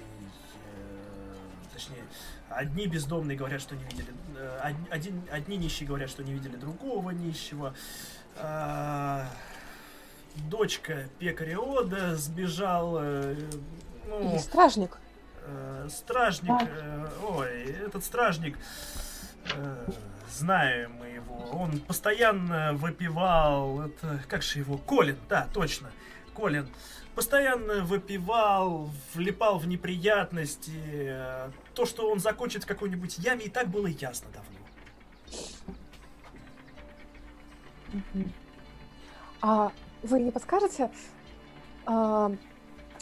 точнее, 1.82 2.04
одни 2.48 2.86
бездомные 2.86 3.36
говорят, 3.36 3.60
что 3.60 3.74
не 3.74 3.84
видели, 3.84 4.08
э, 4.36 4.60
од- 4.70 4.92
один, 4.92 5.22
одни 5.30 5.56
нищие 5.56 5.86
говорят, 5.86 6.10
что 6.10 6.22
не 6.22 6.32
видели 6.32 6.56
другого 6.56 7.10
нищего. 7.10 7.74
А, 8.36 9.26
Дочка 10.48 11.08
пекаря 11.18 11.58
Ода 11.58 12.16
сбежала, 12.16 13.00
э, 13.04 13.50
ну, 14.08 14.34
И 14.36 14.38
стражник. 14.38 14.96
Э, 15.44 15.88
стражник, 15.90 16.54
э, 16.70 17.08
ой, 17.28 17.64
этот 17.64 18.02
стражник, 18.04 18.56
э, 19.54 19.86
знаем 20.30 20.92
мы 21.00 21.08
его, 21.08 21.36
он 21.52 21.80
постоянно 21.80 22.72
выпивал, 22.74 23.82
это, 23.82 24.22
как 24.28 24.42
же 24.42 24.60
его, 24.60 24.78
Колин, 24.78 25.18
да, 25.28 25.48
точно, 25.52 25.90
Колин, 26.32 26.66
постоянно 27.14 27.84
выпивал, 27.84 28.90
влипал 29.14 29.58
в 29.58 29.66
неприятности, 29.66 31.14
то, 31.74 31.86
что 31.86 32.10
он 32.10 32.18
закончит 32.18 32.64
в 32.64 32.66
какой-нибудь 32.66 33.18
яме, 33.18 33.46
и 33.46 33.48
так 33.48 33.68
было 33.68 33.86
ясно 33.86 34.28
давно. 34.32 34.58
А 39.40 39.72
вы 40.02 40.20
не 40.20 40.30
подскажете, 40.30 40.90
а, 41.84 42.32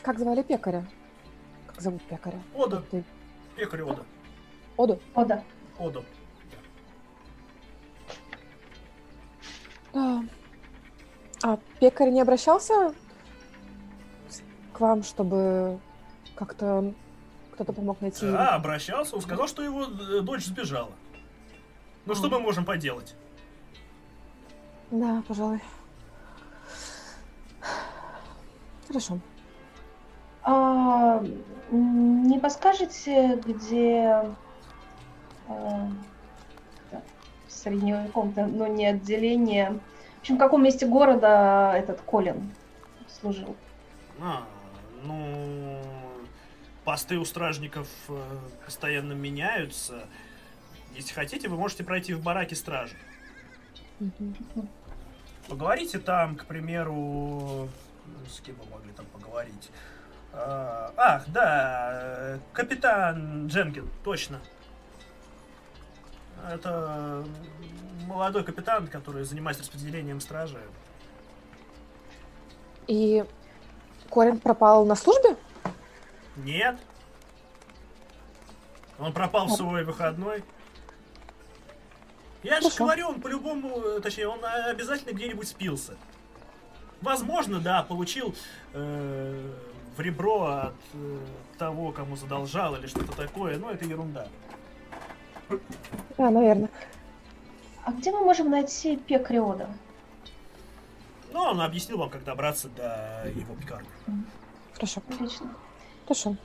как 0.02 0.18
звали 0.18 0.42
пекаря? 0.42 0.86
Как 1.66 1.80
зовут 1.80 2.02
пекаря? 2.02 2.42
Ода, 2.54 2.82
Ты- 2.90 3.04
пекарь 3.56 3.82
Ода, 3.82 4.04
Оду? 4.76 5.00
О, 5.14 5.24
да. 5.24 5.44
Ода. 5.78 6.02
А, 9.92 10.20
а 11.42 11.58
пекарь 11.78 12.10
не 12.10 12.20
обращался 12.20 12.94
к 14.80 14.82
вам, 14.82 15.02
чтобы 15.02 15.78
как-то 16.34 16.94
кто-то 17.52 17.74
помог 17.74 18.00
найти? 18.00 18.24
Да, 18.24 18.54
обращался, 18.54 19.14
он 19.14 19.20
сказал, 19.20 19.46
что 19.46 19.62
его 19.62 19.84
э, 19.84 20.20
дочь 20.22 20.46
сбежала. 20.46 20.92
Ну 22.06 22.14
что 22.14 22.28
А. 22.28 22.30
мы 22.30 22.40
можем 22.40 22.64
поделать? 22.64 23.14
Да, 24.90 25.22
пожалуй. 25.28 25.60
Хорошо. 28.88 29.18
А, 30.44 31.22
не 31.70 32.38
подскажете, 32.38 33.38
где 33.44 34.24
а, 35.46 35.88
так, 36.90 37.02
среднего 37.48 38.06
каком-то, 38.06 38.46
но 38.46 38.66
не 38.66 38.86
отделение. 38.86 39.78
В 40.16 40.20
общем, 40.20 40.36
в 40.36 40.38
каком 40.38 40.64
месте 40.64 40.86
города 40.86 41.74
этот 41.76 42.00
Колин 42.00 42.50
служил? 43.20 43.54
А, 44.22 44.42
ну, 45.04 45.82
посты 46.84 47.18
у 47.18 47.24
стражников 47.24 47.88
э, 48.08 48.22
постоянно 48.64 49.12
меняются. 49.12 50.06
Если 50.94 51.12
хотите, 51.12 51.48
вы 51.48 51.56
можете 51.56 51.84
пройти 51.84 52.14
в 52.14 52.22
бараки 52.22 52.54
стражи. 52.54 52.96
Поговорите 55.48 55.98
там, 55.98 56.36
к 56.36 56.46
примеру, 56.46 57.68
ну, 58.06 58.26
с 58.28 58.40
кем 58.40 58.56
вы 58.56 58.70
могли 58.70 58.92
там 58.92 59.06
поговорить. 59.06 59.70
А, 60.32 60.92
ах, 60.96 61.24
да, 61.28 62.38
капитан 62.52 63.48
Дженкин, 63.48 63.88
точно. 64.04 64.40
Это 66.48 67.24
молодой 68.06 68.44
капитан, 68.44 68.86
который 68.86 69.24
занимается 69.24 69.62
распределением 69.62 70.20
стражи. 70.20 70.60
И 72.86 73.24
Корин 74.10 74.38
пропал 74.38 74.84
на 74.84 74.94
службе? 74.94 75.36
Нет. 76.36 76.78
Он 78.98 79.12
пропал 79.12 79.46
в 79.46 79.52
свой 79.52 79.84
выходной. 79.84 80.44
Я 82.42 82.60
же 82.60 82.68
говорю, 82.76 83.08
он 83.08 83.20
по-любому, 83.20 83.80
э, 83.80 84.00
точнее, 84.00 84.28
он 84.28 84.42
э, 84.42 84.70
обязательно 84.70 85.12
где-нибудь 85.14 85.46
спился. 85.46 85.96
Возможно, 87.02 87.60
да, 87.60 87.82
получил 87.82 88.34
э, 88.72 89.52
в 89.96 90.00
ребро 90.00 90.44
от 90.44 90.74
э, 90.94 91.18
того, 91.58 91.92
кому 91.92 92.16
задолжал 92.16 92.76
или 92.76 92.86
что-то 92.86 93.14
такое, 93.14 93.58
но 93.58 93.70
это 93.70 93.84
ерунда. 93.84 94.26
Да, 96.16 96.30
наверное. 96.30 96.70
А 97.84 97.92
где 97.92 98.10
мы 98.10 98.20
можем 98.20 98.50
найти 98.50 98.96
пекариода? 98.96 99.68
Ну, 101.32 101.40
он 101.40 101.60
объяснил 101.60 101.98
вам, 101.98 102.10
как 102.10 102.24
добраться 102.24 102.68
до 102.68 103.24
его 103.34 103.54
пекарни. 103.54 103.88
Хорошо. 104.74 105.02
Отлично. 105.08 105.54
Хорошо. 106.04 106.36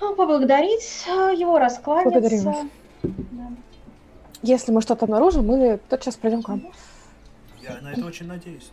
Ну, 0.00 0.14
поблагодарить 0.14 1.04
э, 1.08 1.32
его, 1.36 1.52
Благодарим 1.52 1.62
раскланяться. 1.62 2.44
вас. 2.44 2.66
Да. 3.02 3.50
Если 4.42 4.70
мы 4.72 4.82
что-то 4.82 5.06
обнаружим, 5.06 5.46
мы 5.46 5.78
тотчас 5.88 6.16
придем 6.16 6.42
к 6.42 6.48
вам. 6.48 6.72
Я 7.62 7.80
на 7.80 7.92
это 7.92 8.04
очень 8.06 8.26
надеюсь. 8.26 8.70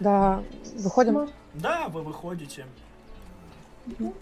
Да, 0.00 0.42
выходим. 0.74 1.28
Да, 1.54 1.88
вы 1.88 2.02
выходите. 2.02 2.66
Улицу. 3.98 4.14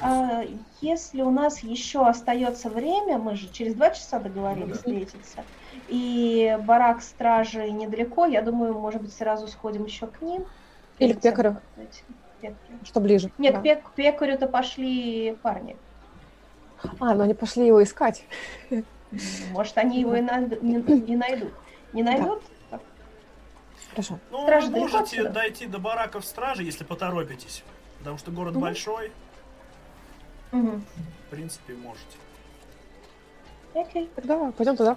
А, 0.00 0.44
если 0.80 1.22
у 1.22 1.30
нас 1.30 1.60
еще 1.62 2.06
остается 2.06 2.70
время, 2.70 3.18
мы 3.18 3.36
же 3.36 3.48
через 3.52 3.74
два 3.74 3.90
часа 3.90 4.18
договорились 4.20 4.66
Ну 4.68 4.72
да. 4.74 4.78
встретиться, 4.78 5.44
и 5.92 6.56
барак 6.64 7.02
стражи 7.02 7.70
недалеко, 7.70 8.24
я 8.24 8.40
думаю, 8.40 8.72
может 8.72 9.02
быть, 9.02 9.12
сразу 9.12 9.46
сходим 9.46 9.84
еще 9.84 10.06
к 10.06 10.22
ним. 10.22 10.46
Или 10.98 11.12
к 11.12 11.20
пекарю. 11.20 11.56
Что 12.84 13.00
ближе. 13.00 13.30
Нет, 13.36 13.54
Да. 13.54 13.60
к 13.60 13.64
пек- 13.64 13.84
пекарю-то 13.94 14.46
пошли 14.46 15.36
парни. 15.42 15.76
А, 16.98 17.14
но 17.14 17.24
они 17.24 17.34
пошли 17.34 17.66
его 17.66 17.82
искать. 17.82 18.24
Может, 19.50 19.76
они 19.76 20.00
его 20.00 20.14
и, 20.16 20.22
найд- 20.22 20.62
не, 20.62 20.76
не 21.10 21.16
найдут. 21.16 21.52
Не 21.92 22.02
найдут? 22.02 22.42
Хорошо. 23.90 24.18
Ну, 24.30 24.42
Стража 24.44 24.68
вы 24.70 24.78
можете 24.80 24.98
отсюда? 25.02 25.28
дойти 25.30 25.66
до 25.66 25.78
бараков 25.78 26.24
стражи, 26.24 26.62
если 26.62 26.84
поторопитесь. 26.84 27.62
Потому 27.98 28.16
что 28.16 28.30
город 28.30 28.52
Мгм. 28.54 28.62
большой, 28.62 29.12
Мгм. 30.52 30.82
в 31.26 31.30
принципе, 31.30 31.74
можете. 31.74 32.16
Окей. 33.74 34.10
Тогда 34.16 34.50
пойдем 34.52 34.76
туда. 34.76 34.96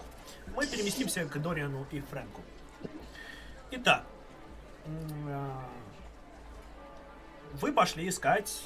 Мы 0.55 0.65
переместимся 0.67 1.25
к 1.25 1.41
Дориану 1.41 1.85
и 1.91 1.99
Фрэнку. 1.99 2.41
Итак, 3.71 4.03
а, 5.27 5.63
вы 7.53 7.71
пошли 7.73 8.07
искать 8.07 8.61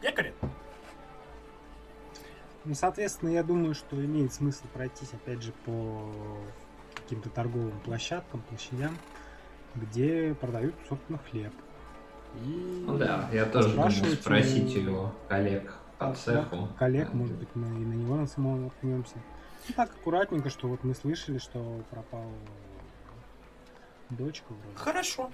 пекаря. 0.00 0.32
Ну, 2.64 2.74
соответственно, 2.74 3.30
я 3.30 3.42
думаю, 3.42 3.74
что 3.74 4.02
имеет 4.02 4.32
смысл 4.32 4.64
пройтись, 4.72 5.12
опять 5.12 5.42
же, 5.42 5.52
по 5.66 6.08
каким-то 7.02 7.28
торговым 7.30 7.78
площадкам, 7.80 8.40
площадям, 8.42 8.96
где 9.74 10.34
продают, 10.34 10.74
собственно, 10.88 11.18
хлеб. 11.18 11.52
И 12.42 12.84
Ну 12.86 12.96
да, 12.96 13.28
я 13.32 13.44
тоже 13.46 13.74
думаю 13.74 13.92
спросить 13.92 14.74
у- 14.76 14.80
его 14.80 15.14
коллег 15.28 15.74
по 15.98 16.06
Да, 16.06 16.14
цеху. 16.14 16.68
коллег, 16.78 17.12
может 17.12 17.36
быть, 17.36 17.54
мы 17.54 17.66
и 17.66 17.84
на 17.84 17.92
него 17.94 18.16
на 18.16 18.26
самого 18.26 18.56
наткнемся. 18.56 19.16
Ну, 19.68 19.74
так 19.74 19.90
аккуратненько, 19.90 20.50
что 20.50 20.68
вот 20.68 20.84
мы 20.84 20.94
слышали, 20.94 21.38
что 21.38 21.82
пропала 21.90 22.32
дочка 24.10 24.46
вроде. 24.52 24.76
Хорошо. 24.76 25.30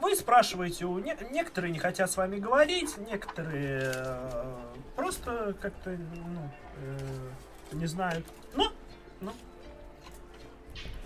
Вы 0.00 0.14
спрашиваете, 0.14 0.84
у 0.86 0.98
не- 1.00 1.16
некоторые 1.32 1.72
не 1.72 1.80
хотят 1.80 2.10
с 2.10 2.16
вами 2.16 2.36
говорить, 2.38 2.96
некоторые 2.98 3.92
э, 3.92 4.56
просто 4.94 5.54
как-то 5.60 5.90
ну, 5.90 6.50
э, 6.76 7.32
не 7.72 7.86
знают. 7.86 8.24
Но, 8.54 8.72
но. 9.20 9.32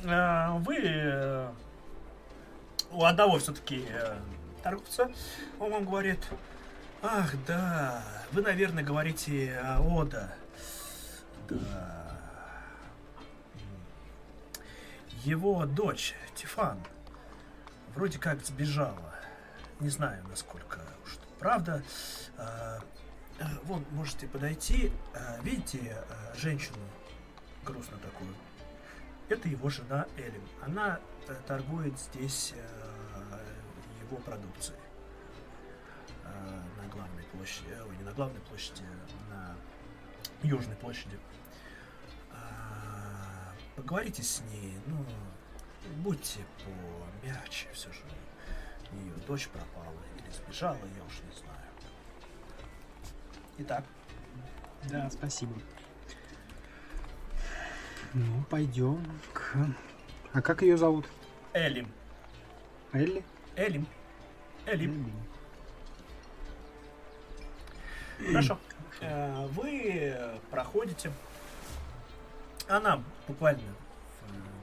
Э, 0.04 0.58
вы 0.58 0.76
э, 0.82 1.48
у 2.92 3.04
одного 3.04 3.38
все-таки 3.38 3.86
торговца, 4.62 5.10
он 5.58 5.72
вам 5.72 5.84
говорит, 5.86 6.20
ах 7.02 7.32
да, 7.46 8.04
вы, 8.32 8.42
наверное, 8.42 8.84
говорите 8.84 9.58
о 9.62 9.80
Ода. 9.80 10.34
Да. 11.48 12.03
Его 15.24 15.64
дочь, 15.64 16.14
Тифан, 16.34 16.78
вроде 17.94 18.18
как 18.18 18.44
сбежала. 18.44 19.14
Не 19.80 19.88
знаю, 19.88 20.22
насколько 20.28 20.80
уж 21.02 21.16
правда. 21.38 21.82
А, 22.36 22.80
а, 23.40 23.44
Вон, 23.64 23.84
можете 23.92 24.28
подойти. 24.28 24.92
А, 25.14 25.40
Видите 25.42 25.96
а, 26.10 26.34
женщину 26.36 26.76
грустно 27.64 27.96
такую? 27.98 28.34
Это 29.30 29.48
его 29.48 29.70
жена 29.70 30.06
Эллен. 30.18 30.42
Она 30.62 31.00
э, 31.28 31.34
торгует 31.46 31.98
здесь 31.98 32.52
э, 32.54 33.38
его 34.02 34.18
продукцией. 34.18 34.78
На 36.22 36.86
главной 36.92 37.22
площади. 37.32 37.70
э, 37.70 37.82
Ой, 37.88 37.96
не 37.96 38.02
на 38.04 38.12
главной 38.12 38.40
площади, 38.42 38.82
на 39.30 39.56
южной 40.42 40.76
площади. 40.76 41.18
Поговорите 43.76 44.22
с 44.22 44.40
ней, 44.52 44.74
ну, 44.86 45.04
будьте 45.96 46.40
помягче, 47.20 47.66
все 47.72 47.92
же. 47.92 48.00
Ее 48.92 49.12
дочь 49.26 49.48
пропала 49.48 49.96
или 50.16 50.30
сбежала, 50.32 50.76
я 50.76 51.04
уж 51.04 51.20
не 51.22 51.32
знаю. 51.36 51.58
Итак, 53.58 53.84
Да, 54.84 55.10
спасибо. 55.10 55.54
Ну, 58.12 58.44
пойдем 58.48 59.04
к... 59.32 59.56
А 60.32 60.40
как 60.40 60.62
ее 60.62 60.76
зовут? 60.76 61.08
Элим. 61.52 61.88
Элли? 62.92 63.24
Элим. 63.56 63.86
Элим. 64.66 65.12
Элли. 68.20 68.32
Хорошо. 68.32 68.58
Э, 69.00 69.46
Вы 69.48 70.16
проходите. 70.50 71.10
Она 72.68 73.02
буквально 73.28 73.60
э, 73.60 73.64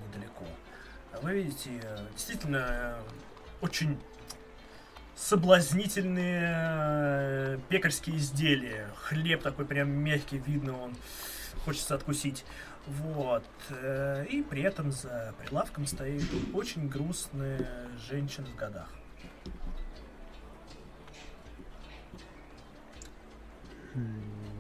недалеко. 0.07 0.45
Вы 1.21 1.33
видите, 1.33 1.69
э, 1.83 2.07
действительно, 2.13 2.65
э, 2.69 2.99
очень 3.61 3.99
соблазнительные 5.15 7.59
пекарские 7.69 8.17
изделия. 8.17 8.87
Хлеб 9.03 9.43
такой 9.43 9.65
прям 9.65 9.91
мягкий, 9.91 10.39
видно, 10.39 10.81
он 10.81 10.95
хочется 11.63 11.93
откусить. 11.93 12.43
Вот. 12.87 13.43
И 14.31 14.43
при 14.49 14.63
этом 14.63 14.91
за 14.91 15.35
прилавком 15.39 15.85
стоит 15.85 16.23
очень 16.55 16.89
грустная 16.89 17.87
женщина 18.09 18.47
в 18.47 18.55
годах. 18.55 18.89
М. 23.93 24.50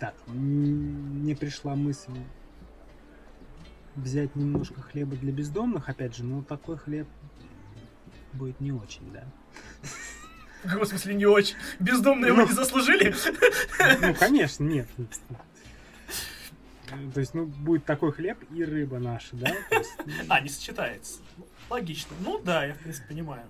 Так, 0.00 0.14
мне 0.26 1.36
пришла 1.36 1.76
мысль 1.76 2.12
взять 3.96 4.34
немножко 4.34 4.80
хлеба 4.80 5.14
для 5.16 5.30
бездомных, 5.30 5.90
опять 5.90 6.16
же, 6.16 6.24
но 6.24 6.42
такой 6.42 6.78
хлеб 6.78 7.06
будет 8.32 8.58
не 8.60 8.72
очень, 8.72 9.12
да. 9.12 9.24
В 10.80 10.86
смысле, 10.86 11.14
не 11.14 11.26
очень. 11.26 11.56
Бездомные 11.80 12.32
вы 12.32 12.44
не 12.44 12.52
заслужили? 12.52 13.14
Ну, 14.00 14.14
конечно, 14.18 14.64
нет. 14.64 14.88
То 17.14 17.20
есть, 17.20 17.34
ну, 17.34 17.44
будет 17.46 17.84
такой 17.84 18.12
хлеб 18.12 18.38
и 18.50 18.64
рыба 18.64 18.98
наша, 18.98 19.36
да? 19.36 19.54
Есть, 19.70 19.90
ну, 20.06 20.12
А, 20.28 20.40
не 20.40 20.48
сочетается. 20.48 21.20
Логично. 21.68 22.16
Ну 22.20 22.40
да, 22.42 22.64
я 22.64 22.74
в 22.74 22.78
принципе 22.78 23.08
понимаю. 23.08 23.44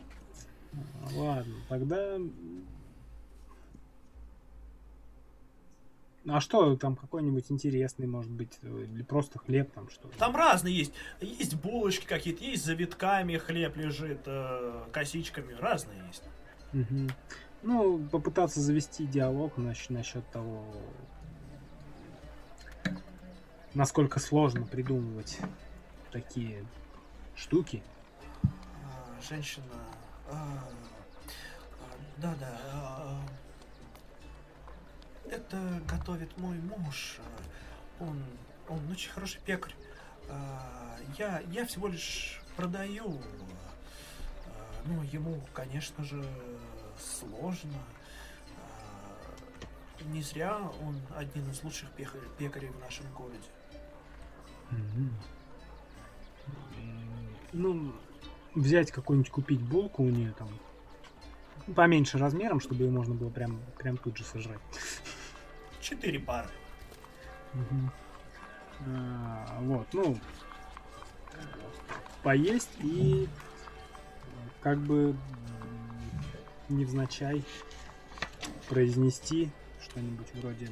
Ладно, 1.15 1.55
тогда... 1.69 2.19
Ну, 2.19 2.31
а 6.29 6.41
что 6.41 6.77
там 6.77 6.97
какой-нибудь 6.97 7.51
интересный, 7.51 8.07
может 8.07 8.31
быть, 8.31 8.59
или 8.63 9.03
просто 9.03 9.39
хлеб 9.39 9.73
там 9.73 9.89
что? 9.89 10.09
Там 10.19 10.37
разные 10.37 10.77
есть. 10.77 10.93
Есть 11.21 11.55
булочки 11.55 12.07
какие-то, 12.07 12.45
есть 12.45 12.65
завитками 12.65 13.37
хлеб 13.39 13.77
лежит, 13.77 14.21
э, 14.27 14.85
косичками. 14.93 15.55
Разные 15.55 16.03
есть. 16.09 16.25
Мгм. 16.73 17.11
Ну, 17.63 17.99
попытаться 18.11 18.61
завести 18.61 19.07
диалог 19.07 19.57
насчет, 19.57 19.91
насчет 19.91 20.27
того, 20.31 20.65
насколько 23.75 24.19
сложно 24.21 24.67
придумывать 24.67 25.39
такие 26.13 26.65
штуки. 27.35 27.83
А, 28.45 29.23
Женщина... 29.27 29.65
а, 30.31 30.69
а, 31.81 31.97
Да-да. 32.19 33.21
Это 35.31 35.81
готовит 35.89 36.37
мой 36.39 36.57
муж. 36.59 37.19
Он, 38.01 38.21
он 38.69 38.91
очень 38.91 39.11
хороший 39.11 39.41
пекарь. 39.47 39.75
А, 40.29 40.97
Я, 41.19 41.41
я 41.53 41.65
всего 41.67 41.87
лишь 41.89 42.41
продаю. 42.57 43.21
А, 44.47 44.83
Ну, 44.87 45.03
ему, 45.05 45.41
конечно 45.53 46.03
же, 46.05 46.25
сложно. 46.99 47.79
А, 48.57 50.05
Не 50.13 50.23
зря 50.23 50.59
он 50.83 51.01
один 51.17 51.49
из 51.51 51.63
лучших 51.63 51.89
пекарей 52.39 52.71
в 52.71 52.81
нашем 52.81 53.07
городе. 53.13 53.49
Ну, 57.53 57.93
взять 58.55 58.91
какую-нибудь, 58.91 59.31
купить 59.31 59.61
булку 59.61 60.03
у 60.05 60.09
нее 60.09 60.33
там, 60.39 60.49
поменьше 61.75 62.19
размером, 62.19 62.61
чтобы 62.61 62.85
ее 62.85 62.91
можно 62.91 63.15
было 63.15 63.31
прям, 63.31 63.61
прям 63.79 63.97
тут 63.97 64.17
же 64.17 64.25
сожрать. 64.25 64.61
Четыре 65.91 66.21
пары. 66.21 66.49
Мгм. 67.53 67.91
А, 68.87 69.59
вот, 69.63 69.89
ну, 69.93 70.17
поесть 72.23 72.71
и 72.79 73.29
как 74.63 74.79
бы 74.79 75.17
невзначай 76.69 77.45
произнести 78.69 79.51
что-нибудь 79.83 80.33
вроде 80.35 80.69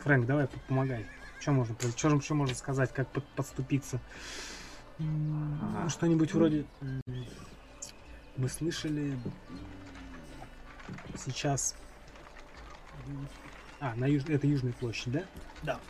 Фрэнк, 0.00 0.26
давай 0.26 0.48
по- 0.48 0.58
помогай. 0.66 1.06
Что 1.38 1.52
можно, 1.52 1.76
что, 1.96 2.20
что 2.20 2.34
можно 2.34 2.56
сказать, 2.56 2.92
как 2.92 3.06
под- 3.12 3.28
подступиться? 3.36 4.00
Ага. 4.98 5.88
Что-нибудь 5.88 6.34
вроде... 6.34 6.66
Мы 8.38 8.48
слышали 8.48 9.18
сейчас... 11.16 11.74
А, 13.80 13.96
на 13.96 14.04
юж... 14.06 14.22
это 14.28 14.46
Южная 14.46 14.72
площадь, 14.72 15.12
да? 15.12 15.24
Да. 15.64 15.80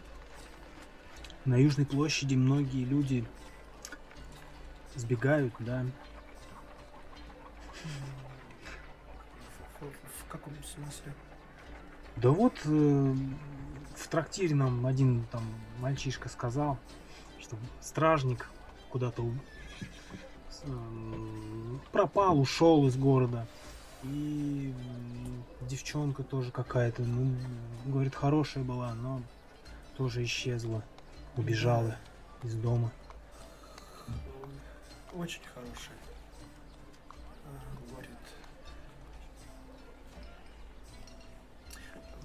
На 1.45 1.57
Южной 1.57 1.85
площади 1.85 2.37
многие 2.37 2.85
люди 2.85 3.27
сбегают, 4.95 5.53
да. 5.59 5.85
В, 9.81 10.31
каком 10.31 10.55
смысле? 10.65 11.15
Да 12.17 12.31
вот 12.31 12.55
э, 12.65 13.15
в 13.95 14.09
трактире 14.09 14.55
нам 14.55 14.87
один 14.87 15.25
там 15.27 15.45
мальчишка 15.81 16.31
сказал, 16.31 16.79
что 17.39 17.59
стражник 17.83 18.51
куда-то 18.91 19.31
пропал, 21.93 22.41
ушел 22.41 22.87
из 22.87 22.97
города. 22.97 23.47
И 24.05 24.73
девчонка 25.63 26.23
тоже 26.23 26.51
какая-то, 26.51 27.03
ну, 27.03 27.35
говорит, 27.87 28.15
хорошая 28.15 28.65
была, 28.65 28.95
но 28.95 29.23
тоже 29.97 30.23
исчезла, 30.25 30.83
убежала 31.37 31.97
из 32.43 32.55
дома. 32.55 32.93
Очень 35.15 35.43
хороший. 35.55 35.93
А, 37.45 37.91
Говорит. 37.91 38.11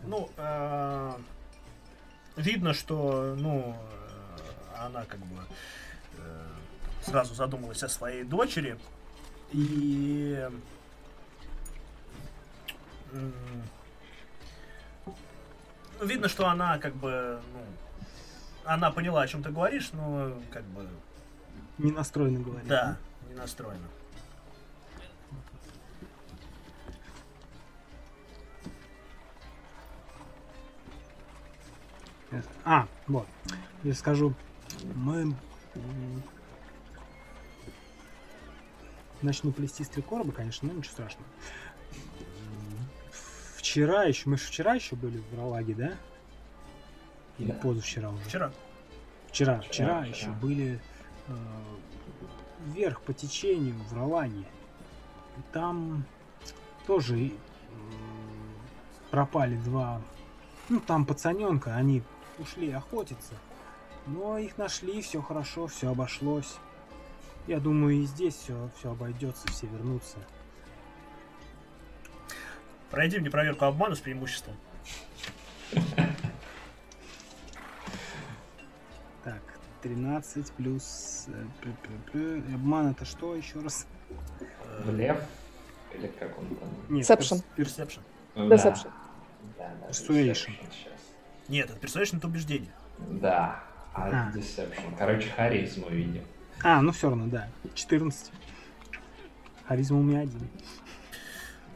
Ну, 0.04 0.30
а, 0.38 1.20
видно, 2.36 2.74
что, 2.74 3.36
ну, 3.38 3.76
э, 3.76 4.86
она 4.86 5.06
как 5.06 5.20
бы 5.22 5.38
э, 5.38 5.46
сразу 7.06 7.34
задумалась 7.36 7.84
о 7.84 7.90
своей 7.90 8.24
дочери. 8.24 8.78
И 9.52 10.50
м, 13.12 13.34
видно, 16.02 16.28
что 16.28 16.48
она 16.48 16.78
как 16.80 16.96
бы, 16.96 17.40
ну, 17.54 17.60
она 18.66 18.92
поняла, 18.92 19.22
о 19.22 19.28
чем 19.28 19.44
ты 19.44 19.50
говоришь, 19.52 19.92
но 19.94 20.34
как 20.52 20.64
бы 20.66 20.88
Не 21.78 21.92
настроена 21.92 22.40
говорить. 22.40 22.68
да, 22.68 22.98
не 23.30 23.36
настроена. 23.36 23.88
А, 32.66 32.88
вот. 33.08 33.28
Я 33.84 33.94
скажу, 33.94 34.34
мы 34.96 35.36
начну 39.24 39.52
плести 39.52 39.84
с 39.84 39.90
три 39.90 40.02
короба, 40.02 40.32
конечно, 40.32 40.68
но 40.68 40.74
ничего 40.78 40.92
страшного. 40.94 41.26
Вчера 43.58 44.04
еще, 44.04 44.30
мы 44.30 44.38
же 44.38 44.44
вчера 44.46 44.74
еще 44.76 44.96
были 44.96 45.24
в 45.32 45.38
Ролаге, 45.38 45.74
да? 45.74 45.94
Или 47.40 47.52
Да. 47.52 47.58
позавчера 47.60 48.10
уже? 48.10 48.24
Вчера. 48.26 48.52
Вчера, 49.30 49.60
вчера, 49.62 49.70
Вчера, 49.72 50.06
еще 50.06 50.14
вчера. 50.16 50.34
были 50.34 50.80
э, 51.28 51.34
вверх 52.68 53.02
по 53.02 53.14
течению 53.14 53.76
в 53.90 53.94
Ролаге. 53.94 54.46
И 55.38 55.42
там 55.52 56.06
тоже 56.86 57.18
м, 57.18 57.32
пропали 59.10 59.56
два, 59.58 60.02
ну 60.70 60.80
там 60.80 61.06
пацаненка, 61.06 61.76
они 61.76 62.04
ушли 62.38 62.70
охотиться. 62.72 63.34
Но 64.06 64.38
их 64.38 64.58
нашли, 64.58 65.02
все 65.02 65.22
хорошо, 65.22 65.68
все 65.68 65.90
обошлось. 65.90 66.58
Я 67.48 67.60
думаю, 67.60 67.96
и 67.98 68.04
здесь 68.06 68.36
все, 68.36 68.70
все 68.78 68.92
обойдется, 68.92 69.48
все 69.50 69.68
вернутся. 69.68 70.18
Пройди 72.90 73.20
мне 73.20 73.30
проверку 73.30 73.66
обмана 73.66 73.96
с 73.96 74.00
преимуществом. 74.00 74.56
Так, 79.24 79.42
13 79.82 80.52
плюс... 80.54 81.28
э, 82.14 82.42
Обман 82.54 82.92
это 82.92 83.06
что 83.06 83.36
еще 83.36 83.60
раз? 83.62 83.88
Э, 84.66 84.84
Блеф? 84.86 85.18
Или 85.94 86.08
как 86.08 86.38
он 86.38 86.56
там? 86.56 86.70
Нет, 86.90 87.10
Perception. 87.10 87.44
перс- 87.56 87.78
Perception. 87.78 88.00
Да. 88.36 88.44
Deception. 88.56 88.92
Да, 89.58 89.72
да, 89.82 89.88
Persuasion. 89.90 90.32
Deception 90.32 90.72
сейчас. 90.72 91.00
Нет, 91.48 91.70
это 91.70 91.80
Persuasion 91.86 92.18
это 92.18 92.28
убеждение. 92.28 92.72
Да, 93.00 93.64
а 93.94 94.30
А. 94.30 94.32
Deception. 94.38 94.96
Короче, 94.98 95.30
харизму 95.30 95.90
видим. 95.90 96.24
А, 96.64 96.82
ну 96.82 96.92
все 96.92 97.10
равно, 97.10 97.28
да. 97.28 97.50
14. 97.76 98.32
Харизма 99.68 99.98
у 100.00 100.04
меня 100.04 100.22
один. 100.22 100.48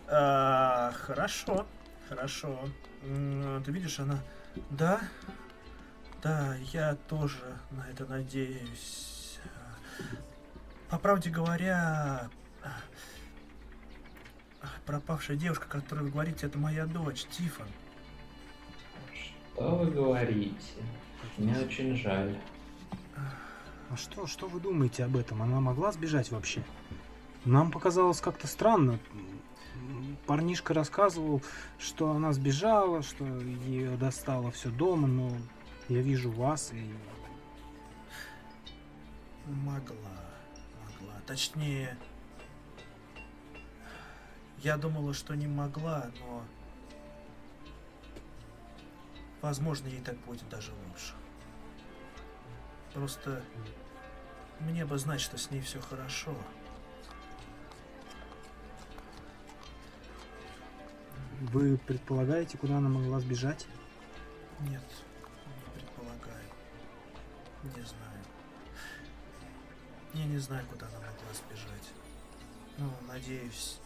А, 0.08 0.92
хорошо, 0.94 1.66
хорошо. 2.08 2.58
М, 3.04 3.62
Ты 3.64 3.72
видишь, 3.72 4.00
она... 4.00 4.20
Да, 4.72 5.02
да, 6.24 6.56
я 6.72 6.96
тоже 7.08 7.58
на 7.72 7.88
это 7.90 8.06
надеюсь. 8.06 9.40
По 10.90 10.98
правде 10.98 11.30
говоря, 11.30 12.30
пропавшая 14.86 15.36
девушка, 15.36 15.68
которую 15.68 16.06
вы 16.06 16.12
говорите, 16.12 16.48
это 16.48 16.58
моя 16.58 16.86
дочь, 16.86 17.26
Тифон. 17.26 17.68
Что 19.54 19.76
вы 19.76 19.92
говорите? 19.92 20.56
Мне 21.38 21.58
очень 21.60 21.96
жаль. 21.98 22.38
А 23.90 23.96
что, 23.96 24.28
что 24.28 24.48
вы 24.48 24.60
думаете 24.60 25.06
об 25.06 25.16
этом? 25.16 25.42
Она 25.42 25.60
могла 25.62 25.92
сбежать 25.92 26.32
вообще? 26.32 26.64
Нам 27.46 27.72
показалось 27.72 28.20
как-то 28.20 28.48
странно. 28.48 29.00
Парнишка 30.26 30.74
рассказывал, 30.74 31.42
что 31.80 32.12
она 32.12 32.34
сбежала, 32.34 33.02
что 33.02 33.26
ее 33.26 33.96
достало 33.96 34.52
все 34.52 34.70
дома, 34.70 35.08
но 35.08 35.32
я 35.88 36.02
вижу 36.02 36.32
вас 36.32 36.74
и... 36.74 36.94
Могла, 39.46 39.96
могла. 40.84 41.14
Точнее, 41.26 41.98
я 44.58 44.76
думала, 44.76 45.14
что 45.14 45.36
не 45.36 45.48
могла, 45.48 46.12
но... 46.20 46.44
Возможно, 49.42 49.88
ей 49.88 50.02
так 50.02 50.18
будет 50.26 50.50
даже 50.50 50.74
лучше. 50.90 51.14
Просто 52.94 53.44
мне 54.60 54.86
бы 54.86 54.98
знать, 54.98 55.22
что 55.22 55.38
с 55.38 55.52
ней 55.52 55.62
все 55.62 55.80
хорошо. 55.80 56.36
Вы 61.40 61.78
предполагаете, 61.78 62.58
куда 62.58 62.78
она 62.78 62.90
могла 62.90 63.20
сбежать? 63.20 63.68
Нет, 64.62 64.84
не 65.46 65.80
предполагаю. 65.80 66.50
Не 67.64 67.84
знаю. 67.84 68.24
Я 70.14 70.26
не 70.26 70.40
знаю, 70.40 70.66
куда 70.68 70.88
она 70.88 70.98
могла 70.98 71.34
сбежать. 71.34 71.92
Ну, 72.80 72.92
надеюсь, 73.08 73.78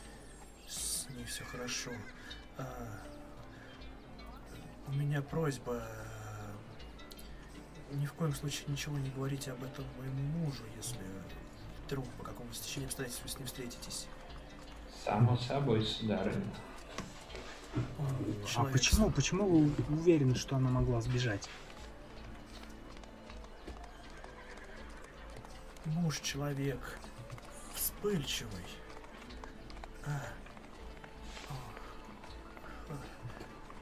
с 0.67 1.09
ней 1.09 1.25
все 1.25 1.43
хорошо. 1.43 1.91
А, 2.57 3.01
у 4.87 4.91
меня 4.93 5.21
просьба. 5.21 5.83
Ни 7.91 8.05
в 8.05 8.13
коем 8.13 8.33
случае 8.33 8.65
ничего 8.69 8.97
не 8.97 9.09
говорите 9.09 9.51
об 9.51 9.63
этом 9.63 9.85
моему 9.97 10.21
мужу, 10.39 10.63
если 10.77 10.99
вдруг 11.85 12.07
по 12.13 12.23
какому-то 12.23 12.55
стечению 12.55 12.87
обстоятельств 12.87 13.23
вы 13.23 13.29
с 13.29 13.37
ним 13.37 13.47
встретитесь. 13.47 14.07
Само 15.03 15.35
собой, 15.37 15.83
сударыня. 15.83 16.53
Он 17.75 18.07
А 18.55 18.63
почему, 18.65 19.11
почему 19.11 19.47
вы 19.47 19.73
уверены, 19.89 20.35
что 20.35 20.55
она 20.55 20.69
могла 20.69 21.01
сбежать? 21.01 21.49
Муж 25.85 26.19
человек 26.19 26.79
вспыльчивый. 27.73 28.65
А. 30.05 30.21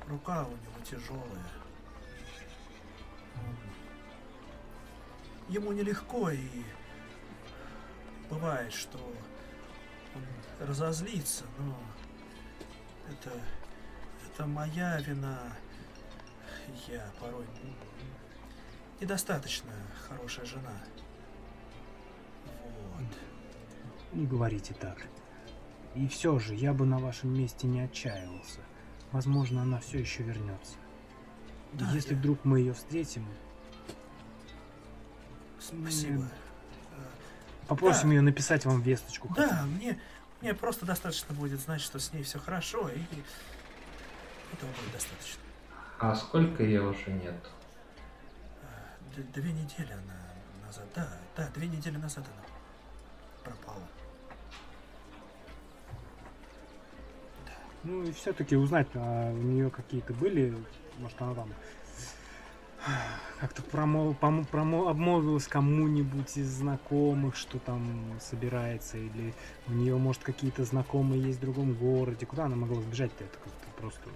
Рука 0.07 0.45
у 0.45 0.51
него 0.51 0.85
тяжелая. 0.89 1.45
Ему 5.49 5.71
нелегко, 5.71 6.29
и 6.29 6.47
бывает, 8.29 8.71
что 8.73 8.97
он 10.15 10.23
разозлится, 10.67 11.45
но 11.57 11.77
это, 13.09 13.31
это 14.27 14.45
моя 14.45 14.99
вина. 15.01 15.39
Я 16.87 17.09
порой 17.19 17.45
недостаточно 19.01 19.71
хорошая 20.07 20.45
жена. 20.45 20.73
Вот. 22.45 23.07
Не 24.13 24.27
говорите 24.27 24.73
так. 24.75 25.07
И 25.95 26.07
все 26.07 26.37
же, 26.37 26.53
я 26.53 26.73
бы 26.73 26.85
на 26.85 26.99
вашем 26.99 27.33
месте 27.33 27.65
не 27.65 27.81
отчаивался. 27.81 28.59
Возможно, 29.11 29.63
она 29.63 29.79
все 29.79 29.99
еще 29.99 30.21
вернется. 30.21 30.75
Да, 31.73 31.89
если 31.91 32.13
я- 32.13 32.19
вдруг 32.19 32.45
мы 32.45 32.59
ее 32.59 32.73
встретим, 32.73 33.25
Спасибо. 35.59 36.27
попросим 37.67 38.09
Да. 38.09 38.15
ее 38.15 38.21
написать 38.21 38.65
вам 38.65 38.81
весточку. 38.81 39.27
хотя. 39.29 39.47
Да, 39.49 39.63
мне, 39.63 39.99
мне 40.41 40.53
просто 40.53 40.85
достаточно 40.85 41.35
будет 41.35 41.59
знать, 41.59 41.81
что 41.81 41.99
с 41.99 42.11
ней 42.13 42.23
все 42.23 42.39
хорошо, 42.39 42.89
и 42.89 42.99
этого 44.53 44.69
будет 44.71 44.91
достаточно. 44.93 45.41
А 45.99 46.15
сколько 46.15 46.63
ее 46.63 46.81
уже 46.81 47.11
нет? 47.11 47.35
А, 48.63 49.15
д- 49.15 49.23
Две 49.41 49.51
недели 49.51 49.91
она 49.91 50.65
назад, 50.65 50.85
да, 50.95 51.07
да, 51.35 51.49
две 51.53 51.67
недели 51.67 51.97
назад 51.97 52.25
она 52.25 52.43
пропала. 53.43 53.83
Ну 57.83 58.03
и 58.03 58.11
все-таки 58.11 58.55
узнать, 58.55 58.87
а 58.95 59.31
у 59.31 59.37
нее 59.37 59.69
какие-то 59.69 60.13
были, 60.13 60.55
может 60.97 61.21
она 61.21 61.33
там 61.35 61.53
как-то 63.39 63.61
промол, 63.61 64.15
помо- 64.19 64.45
промо- 64.45 64.89
обмолвилась 64.89 65.47
кому-нибудь 65.47 66.37
из 66.37 66.47
знакомых, 66.47 67.35
что 67.35 67.59
там 67.59 68.19
собирается, 68.19 68.97
или 68.97 69.33
у 69.67 69.71
нее, 69.71 69.97
может, 69.97 70.23
какие-то 70.23 70.65
знакомые 70.65 71.21
есть 71.21 71.37
в 71.39 71.41
другом 71.41 71.73
городе. 71.73 72.25
Куда 72.25 72.45
она 72.45 72.55
могла 72.55 72.81
сбежать-то? 72.81 73.23
Это 73.23 73.37
как-то 73.37 73.67
просто... 73.77 74.09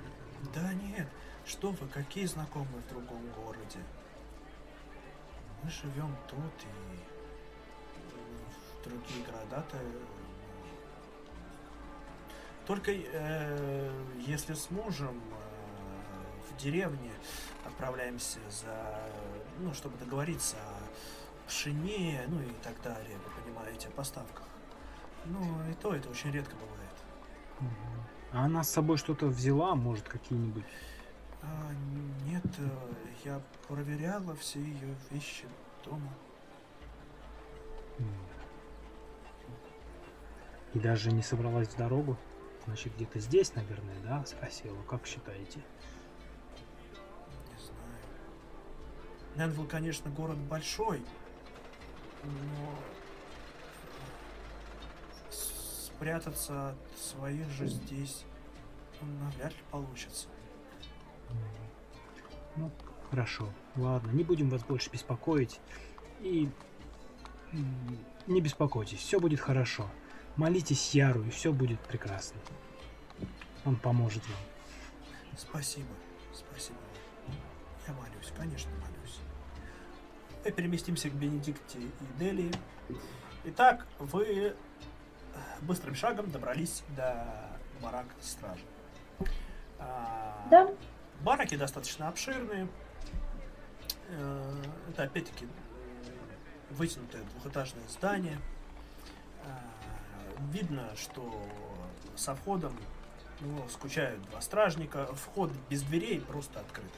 Да 0.54 0.74
нет, 0.74 1.08
что 1.46 1.72
вы, 1.72 1.88
какие 1.88 2.26
знакомые 2.26 2.82
в 2.88 2.90
другом 2.90 3.22
городе? 3.36 3.80
Мы 5.64 5.70
живем 5.70 6.16
тут, 6.28 6.40
и 6.64 7.00
в 8.80 8.84
другие 8.84 9.26
города-то... 9.26 9.78
э, 9.78 10.02
Только 12.68 12.92
э, 12.92 13.92
если 14.28 14.54
с 14.54 14.70
мужем 14.72 15.22
в 16.54 16.62
деревне 16.62 17.12
отправляемся 17.66 18.40
за... 18.50 19.00
Ну, 19.60 19.74
чтобы 19.74 19.98
договориться 19.98 20.58
о 20.58 21.48
пшене, 21.48 22.22
ну 22.28 22.42
и 22.42 22.54
так 22.64 22.82
далее, 22.82 23.18
вы 23.18 23.42
понимаете, 23.42 23.88
о 23.88 23.92
поставках. 23.92 24.48
Ну, 25.26 25.40
и 25.70 25.74
то 25.76 25.94
это 25.94 26.10
очень 26.10 26.32
редко 26.32 26.56
бывает. 26.56 27.74
А 28.32 28.46
она 28.46 28.64
с 28.64 28.70
собой 28.70 28.98
что-то 28.98 29.28
взяла, 29.28 29.76
может, 29.76 30.08
какие-нибудь... 30.08 30.66
А, 31.42 31.72
нет, 32.26 32.46
э, 32.58 32.70
я 33.26 33.42
проверяла 33.68 34.36
все 34.36 34.60
ее 34.60 34.96
вещи 35.12 35.46
дома. 35.86 36.10
И 40.74 40.80
даже 40.80 41.12
не 41.12 41.22
собралась 41.22 41.68
в 41.68 41.78
дорогу? 41.78 42.18
Значит, 42.66 42.96
где-то 42.96 43.20
здесь, 43.20 43.54
наверное, 43.56 43.96
да, 44.04 44.26
спросила. 44.26 44.82
Как 44.90 45.06
считаете? 45.06 45.60
Нэнвилл, 49.36 49.66
конечно, 49.66 50.12
город 50.12 50.38
большой, 50.38 51.02
но 52.24 52.80
спрятаться 55.32 56.70
от 56.70 56.78
своих 56.98 57.50
же 57.50 57.68
здесь 57.68 58.26
навряд 59.02 59.52
ли 59.52 59.64
получится. 59.72 60.28
Ну, 62.56 62.72
хорошо. 63.10 63.50
Ладно, 63.76 64.12
не 64.12 64.24
будем 64.24 64.50
вас 64.50 64.64
больше 64.64 64.90
беспокоить. 64.92 65.60
И 66.22 66.50
не 68.28 68.42
беспокойтесь, 68.42 69.00
все 69.00 69.20
будет 69.20 69.40
хорошо. 69.40 69.90
Молитесь 70.36 70.94
Яру, 70.94 71.24
и 71.24 71.30
все 71.30 71.52
будет 71.52 71.80
прекрасно. 71.82 72.40
Он 73.66 73.76
поможет 73.76 74.24
вам. 74.28 74.40
Спасибо, 75.38 75.90
спасибо. 76.34 76.78
Я 77.88 77.94
молюсь, 77.94 78.32
конечно, 78.38 78.72
молюсь. 78.72 78.93
Мы 80.44 80.52
переместимся 80.52 81.10
к 81.10 81.14
Бенедикте 81.14 81.80
и 81.80 82.20
Делии. 82.20 82.52
Итак, 83.46 83.88
вы 84.00 84.56
быстрым 85.62 85.96
шагом 85.96 86.30
добрались 86.32 86.84
до 86.98 87.26
барак 87.82 88.06
стражи. 88.22 88.64
А, 89.80 90.46
Да, 90.50 90.70
Бараки 91.22 91.56
достаточно 91.56 92.10
обширные. 92.10 92.68
Э, 94.10 94.64
Это 94.90 95.04
опять-таки 95.04 95.48
вытянутое 96.72 97.24
двухэтажное 97.24 97.88
здание. 97.88 98.38
А, 99.46 99.60
Видно, 100.52 100.90
что 100.98 101.46
со 102.16 102.36
входом 102.36 102.78
ну, 103.40 103.68
скучают 103.70 104.22
два 104.30 104.42
стражника. 104.42 105.08
Вход 105.16 105.52
без 105.70 105.84
дверей 105.84 106.20
просто 106.20 106.60
открыт. 106.60 106.92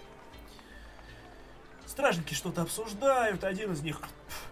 Стражники 1.88 2.34
что-то 2.34 2.64
обсуждают. 2.64 3.44
Один 3.44 3.72
из 3.74 3.82
них 3.82 4.00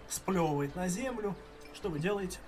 сплевывает 0.08 0.74
на 0.76 0.88
землю. 0.88 1.34
Что 1.74 1.88
вы 1.88 1.98
делаете? 1.98 2.38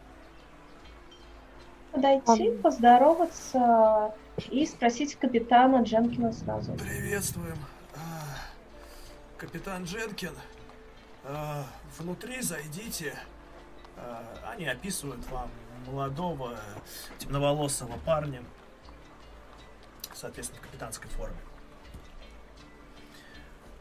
подойти, 1.93 2.51
поздороваться 2.59 4.15
и 4.51 4.67
спросить 4.67 5.17
капитана 5.17 5.83
Дженкина 5.83 6.31
сразу. 6.33 6.75
Приветствуем. 6.75 7.57
А, 7.95 7.99
Капитан 9.39 9.85
Дженкин. 9.85 10.35
А, 11.25 11.65
Внутри 11.99 12.43
зайдите. 12.43 13.15
А, 13.97 14.23
Они 14.53 14.67
описывают 14.67 15.27
вам 15.31 15.51
молодого 15.87 16.59
темноволосого 17.19 17.97
парня. 18.05 18.43
Соответственно, 20.15 20.61
в 20.61 20.67
капитанской 20.67 21.09
форме. 21.11 21.37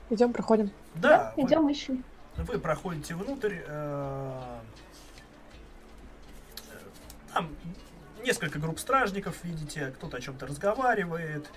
Идем, 0.10 0.34
проходим. 0.34 0.72
Да, 0.96 1.34
вы- 1.36 1.44
Идем 1.44 1.68
ищем. 1.70 2.04
Вы 2.38 2.60
проходите 2.60 3.16
внутрь. 3.16 3.58
э, 3.66 4.60
э, 6.72 6.78
Там 7.34 7.50
несколько 8.24 8.60
групп 8.60 8.80
стражников 8.80 9.44
видите, 9.44 9.88
кто-то 9.92 10.18
о 10.18 10.22
чем-то 10.22 10.46
разговаривает. 10.48 11.50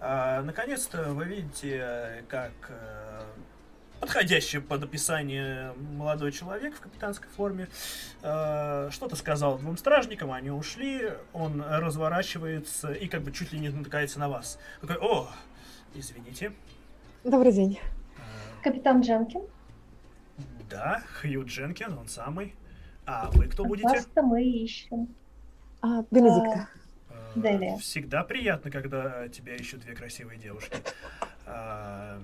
А, 0.00 0.42
Наконец-то 0.42 1.04
вы 1.12 1.24
видите, 1.24 1.78
э, 1.82 2.22
как 2.28 2.52
э, 2.68 3.22
подходящий 4.00 4.58
под 4.58 4.82
описание 4.84 5.72
молодой 5.78 6.32
человек 6.32 6.74
в 6.76 6.80
капитанской 6.80 7.28
форме 7.30 7.68
э, 8.22 8.88
что-то 8.92 9.16
сказал 9.16 9.58
двум 9.58 9.78
стражникам, 9.78 10.32
они 10.32 10.50
ушли, 10.50 11.12
он 11.32 11.62
разворачивается 11.62 12.92
и 12.92 13.08
как 13.08 13.22
бы 13.22 13.32
чуть 13.32 13.52
ли 13.52 13.58
не 13.58 13.70
натыкается 13.70 14.18
на 14.18 14.28
вас. 14.28 14.58
Такой, 14.82 14.96
о, 14.98 15.30
извините. 15.94 16.52
Добрый 17.24 17.52
день. 17.52 17.78
Э, 18.16 18.62
Капитан 18.62 19.00
Дженкин, 19.00 19.42
Да, 20.70 21.02
Хью 21.20 21.44
Дженкин, 21.44 21.98
он 21.98 22.08
самый. 22.08 22.54
А 23.04 23.30
вы 23.32 23.46
кто 23.46 23.64
будете? 23.64 23.88
вас-то 23.88 24.22
мы 24.22 24.42
ищем. 24.42 25.08
А, 25.80 26.02
Бенедикта. 26.10 26.68
Э, 27.10 27.14
Делия. 27.36 27.76
Всегда 27.78 28.24
приятно, 28.24 28.70
когда 28.70 29.28
тебя 29.28 29.54
ищут 29.54 29.80
две 29.80 29.94
красивые 29.94 30.38
девушки. 30.38 30.76
А, 31.46 32.20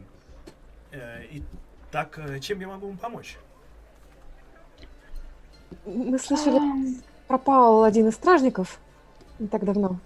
э, 0.90 1.24
И 1.31 1.43
так, 1.90 2.19
чем 2.40 2.60
я 2.60 2.69
могу 2.69 2.89
вам 2.89 2.98
помочь? 2.98 3.36
Мы 5.86 6.19
слышали, 6.19 6.60
пропал 7.28 7.82
один 7.85 8.09
из 8.09 8.14
стражников 8.14 8.78
не 9.39 9.48
так 9.48 9.64
давно. 9.64 9.98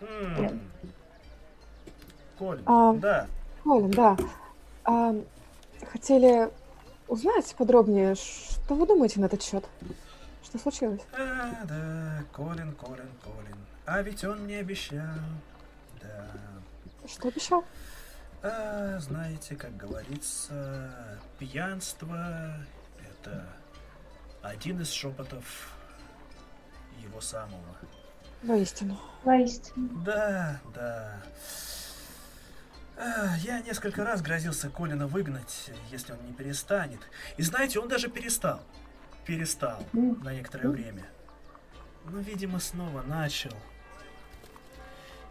М, 0.00 0.40
Нет. 0.42 0.52
Колин, 2.38 2.62
А. 2.66 2.92
да. 2.94 3.26
Колин, 3.64 3.90
да. 3.90 4.16
А, 4.84 5.14
хотели 5.92 6.50
узнать 7.06 7.54
подробнее, 7.56 8.14
что 8.14 8.74
вы 8.74 8.86
думаете 8.86 9.20
на 9.20 9.26
этот 9.26 9.42
счет? 9.42 9.64
Что 10.42 10.58
случилось? 10.58 11.00
А, 11.12 11.64
да, 11.64 12.24
Колин, 12.32 12.72
Колин, 12.74 13.10
Колин. 13.22 13.56
А 13.86 14.02
ведь 14.02 14.24
он 14.24 14.44
мне 14.44 14.60
обещал. 14.60 14.98
Да. 16.02 16.26
Что 17.06 17.28
обещал? 17.28 17.64
А, 18.42 18.98
знаете, 19.00 19.56
как 19.56 19.76
говорится, 19.76 21.20
пьянство— 21.38 22.54
это 23.22 23.44
один 24.42 24.80
из 24.80 24.90
шепотов 24.90 25.74
его 27.02 27.20
самого. 27.20 27.76
Воистину. 28.42 28.96
Воистину. 29.24 29.88
Да, 30.04 30.60
да. 30.74 31.16
А, 33.00 33.36
Я 33.38 33.60
несколько 33.60 34.04
раз 34.04 34.22
грозился 34.22 34.70
Колина 34.70 35.06
выгнать, 35.06 35.70
если 35.90 36.12
он 36.12 36.24
не 36.26 36.32
перестанет. 36.32 37.00
И 37.36 37.42
знаете, 37.42 37.78
он 37.78 37.88
даже 37.88 38.08
перестал. 38.08 38.60
Перестал 39.24 39.84
М. 39.92 40.20
на 40.24 40.34
некоторое 40.34 40.68
время. 40.68 41.04
Но, 42.06 42.18
видимо, 42.18 42.58
снова 42.58 43.02
начал. 43.02 43.52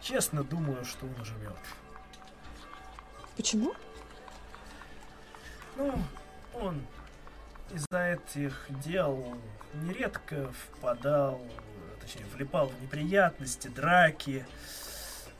Честно 0.00 0.44
думаю, 0.44 0.84
что 0.84 1.04
он 1.06 1.20
уже 1.20 1.34
мертв. 1.36 1.76
Почему? 3.36 3.74
Ну, 5.76 6.02
он 6.54 6.80
из-за 7.74 7.98
этих 8.18 8.66
дел 8.82 9.36
нередко 9.74 10.50
впадал, 10.52 11.40
точнее, 12.00 12.24
влипал 12.34 12.68
в 12.68 12.80
неприятности, 12.82 13.68
драки. 13.68 14.46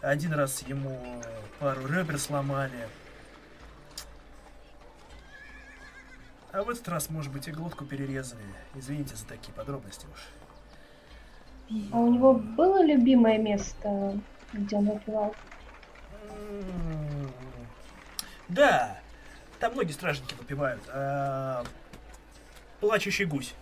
Один 0.01 0.33
раз 0.33 0.63
ему 0.63 1.21
пару 1.59 1.87
ребер 1.87 2.19
сломали. 2.19 2.89
А 6.53 6.63
в 6.63 6.71
этот 6.71 6.89
раз, 6.89 7.11
может 7.11 7.33
быть, 7.33 7.47
и 7.49 7.53
глотку 7.53 7.85
перерезали. 7.85 8.43
Извините 8.75 9.17
за 9.17 9.27
такие 9.27 9.53
подробности 9.53 10.07
уж. 10.13 10.21
А 11.93 11.99
у 11.99 12.13
него 12.13 12.33
было 12.35 12.83
любимое 12.85 13.39
место, 13.39 14.19
где 14.53 14.77
он 14.77 14.87
выпивал? 14.91 15.35
М, 16.31 17.31
Да, 18.49 18.99
там 19.61 19.73
многие 19.75 19.93
стражники 19.93 20.35
выпивают. 20.35 20.83
А, 20.89 21.65
Плачущий 22.81 23.25
гусь. 23.25 23.55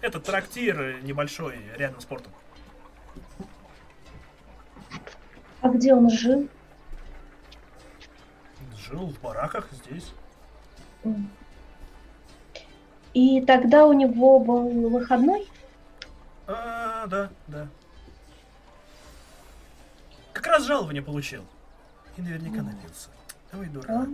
Это 0.00 0.20
трактир 0.20 1.02
небольшой, 1.02 1.58
рядом 1.76 2.00
с 2.00 2.04
портом. 2.04 2.32
А 5.64 5.70
где 5.70 5.94
он 5.94 6.10
жил? 6.10 6.46
Жил 8.76 9.06
в 9.06 9.18
бараках 9.22 9.66
здесь. 9.72 10.12
И 13.14 13.40
тогда 13.40 13.86
у 13.86 13.94
него 13.94 14.40
был 14.40 14.90
выходной? 14.90 15.48
А, 16.46 17.06
да, 17.06 17.30
да. 17.46 17.66
Как 20.34 20.46
раз 20.48 20.64
жалование 20.64 21.02
получил. 21.02 21.42
И 22.18 22.20
наверняка 22.20 22.60
напился. 22.60 23.08
Ой, 23.54 23.66
дурак. 23.68 24.08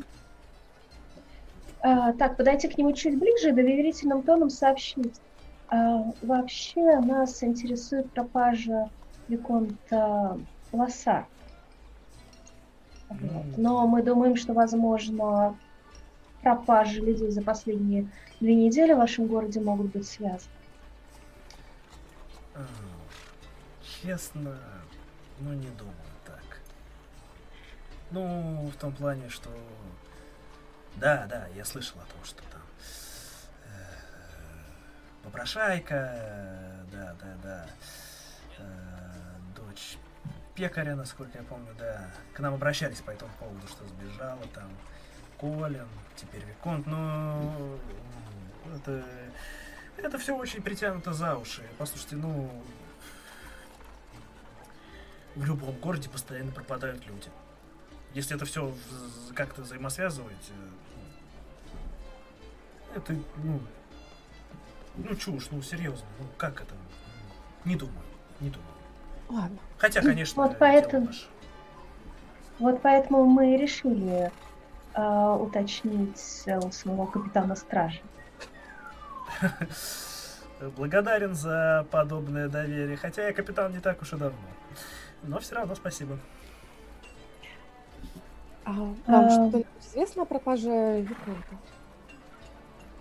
А, 1.81 2.13
так, 2.13 2.37
подойти 2.37 2.69
к 2.69 2.79
нему 2.79 2.93
чуть 2.93 3.19
ближе 3.19 3.49
и 3.49 3.53
доверительным 3.53 4.23
тоном 4.23 4.51
сообщить. 4.51 5.21
А, 5.67 6.13
вообще 6.23 7.01
нас 7.01 7.43
интересует 7.43 8.09
пропажа 8.13 8.89
Виконта 9.27 10.39
Лоса. 10.71 11.27
Вот. 13.11 13.59
Но 13.59 13.87
мы 13.87 14.03
думаем, 14.03 14.37
что, 14.37 14.53
возможно, 14.53 15.57
пропажи 16.43 17.01
людей 17.01 17.31
за 17.31 17.43
последние 17.43 18.09
две 18.41 18.55
недели 18.55 18.93
в 18.93 18.99
вашем 18.99 19.27
городе 19.27 19.61
могут 19.61 19.93
быть 19.93 20.07
связаны. 20.07 20.51
А, 22.55 22.61
Честно, 24.03 24.57
ну 25.41 25.53
не 25.53 25.69
думаю 25.71 25.95
так. 26.25 26.61
Ну, 28.11 28.71
в 28.75 28.77
том 28.77 28.93
плане, 28.93 29.29
что... 29.29 29.51
Да, 30.97 31.27
да, 31.29 31.47
я 31.55 31.65
слышал 31.65 31.97
о 32.01 32.13
том, 32.13 32.25
что 32.25 32.43
там... 32.51 32.63
э, 33.67 35.25
Попрошайка, 35.25 36.13
э, 36.15 36.85
да, 36.93 37.15
да, 37.21 37.37
да. 37.43 37.67
Пекаря, 40.61 40.95
насколько 40.95 41.39
я 41.39 41.45
помню, 41.45 41.75
да. 41.79 42.11
К 42.35 42.41
нам 42.41 42.53
обращались 42.55 43.01
по 43.01 43.11
этому 43.11 43.31
поводу, 43.39 43.67
что 43.67 43.87
сбежала 43.87 44.47
там 44.55 44.69
Колин, 45.39 45.89
теперь 46.17 46.45
Виконт, 46.45 46.87
но... 46.87 47.79
Это... 48.77 49.03
Это 49.97 50.19
все 50.19 50.37
очень 50.37 50.63
притянуто 50.63 51.15
за 51.15 51.37
уши. 51.37 51.63
Послушайте, 51.79 52.17
ну... 52.17 52.63
В 55.35 55.45
любом 55.45 55.75
городе 55.77 56.11
постоянно 56.11 56.53
пропадают 56.53 57.07
люди. 57.07 57.31
Если 58.13 58.37
это 58.37 58.45
все 58.45 58.75
как-то 59.35 59.63
взаимосвязывать, 59.63 60.51
э, 60.51 60.69
это, 62.97 63.15
ну... 63.37 63.63
Ну, 64.97 65.17
чушь, 65.17 65.49
ну, 65.53 65.63
серьезно. 65.63 66.07
Ну, 66.19 66.27
как 66.37 66.61
это? 66.61 66.75
Не 67.65 67.77
думаю, 67.77 68.05
не 68.41 68.51
думаю. 68.51 68.80
Ладно. 69.31 69.59
Хотя, 69.79 70.03
конечно, 70.03 70.43
Вот 70.43 70.59
поэтому-. 70.59 71.09
Вот 72.59 72.83
поэтому 72.83 73.25
мы 73.25 73.55
и 73.55 73.57
решили 73.57 74.31
а, 74.93 75.37
уточнить 75.37 76.43
э, 76.47 76.59
у 76.59 76.71
своего 76.73 77.07
капитана 77.07 77.55
стражи. 77.55 78.01
Благодарен 80.77 81.35
за 81.35 81.87
подобное 81.91 82.49
доверие. 82.49 82.97
Хотя 82.97 83.29
я 83.29 83.33
капитан 83.33 83.73
не 83.73 83.81
так 83.81 84.03
уж 84.03 84.13
и 84.13 84.17
давно. 84.17 84.37
Но 85.23 85.39
все 85.39 85.55
равно 85.55 85.75
спасибо. 85.75 86.19
А 88.65 88.73
вам 88.73 88.97
А. 89.07 89.31
что-нибудь 89.31 89.67
известно 89.81 90.23
о 90.23 90.27
пропаже 90.27 91.01
Виконта? 91.01 91.57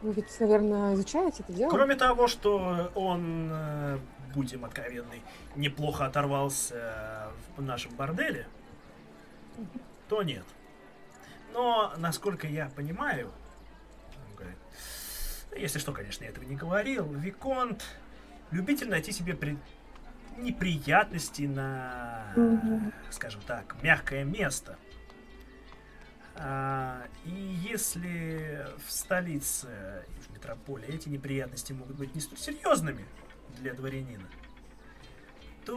Вы 0.02 0.14
ведь, 0.14 0.40
наверное, 0.40 0.94
изучаете 0.94 1.44
это 1.44 1.52
дело? 1.52 1.70
Кроме 1.70 1.96
того, 1.96 2.28
что 2.28 2.92
он, 2.96 3.50
э, 3.52 3.98
будем 4.34 4.66
откровенны, 4.66 5.22
неплохо 5.56 6.06
оторвался 6.06 7.30
в 7.58 7.62
нашем 7.62 7.96
борделе, 7.96 8.48
то 10.08 10.24
нет. 10.24 10.46
Но, 11.54 11.94
насколько 11.98 12.48
я 12.48 12.68
понимаю, 12.70 13.32
если 15.56 15.80
что, 15.80 15.92
конечно, 15.94 16.24
я 16.24 16.30
этого 16.30 16.44
не 16.44 16.56
говорил, 16.56 17.12
Виконт 17.12 17.84
любитель 18.52 18.90
найти 18.90 19.12
себе 19.12 19.34
при- 19.34 19.58
неприятности 20.38 21.44
на, 21.44 22.24
Мгм. 22.36 22.94
скажем 23.10 23.42
так, 23.42 23.76
мягкое 23.82 24.24
место. 24.24 24.78
А, 26.36 27.04
и 27.26 27.32
если 27.32 28.66
в 28.86 28.92
столице 28.92 30.06
и 30.08 30.20
в 30.22 30.30
метрополе 30.34 30.88
эти 30.88 31.10
неприятности 31.10 31.74
могут 31.74 31.98
быть 31.98 32.16
не 32.16 32.22
столь 32.22 32.38
серьезными 32.38 33.06
для 33.60 33.74
дворянина, 33.74 34.28
то 35.66 35.76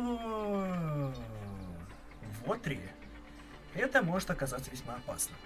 в 2.44 2.50
Отре 2.50 2.80
это 3.74 4.02
может 4.02 4.30
оказаться 4.30 4.70
весьма 4.70 4.94
опасным. 4.94 5.36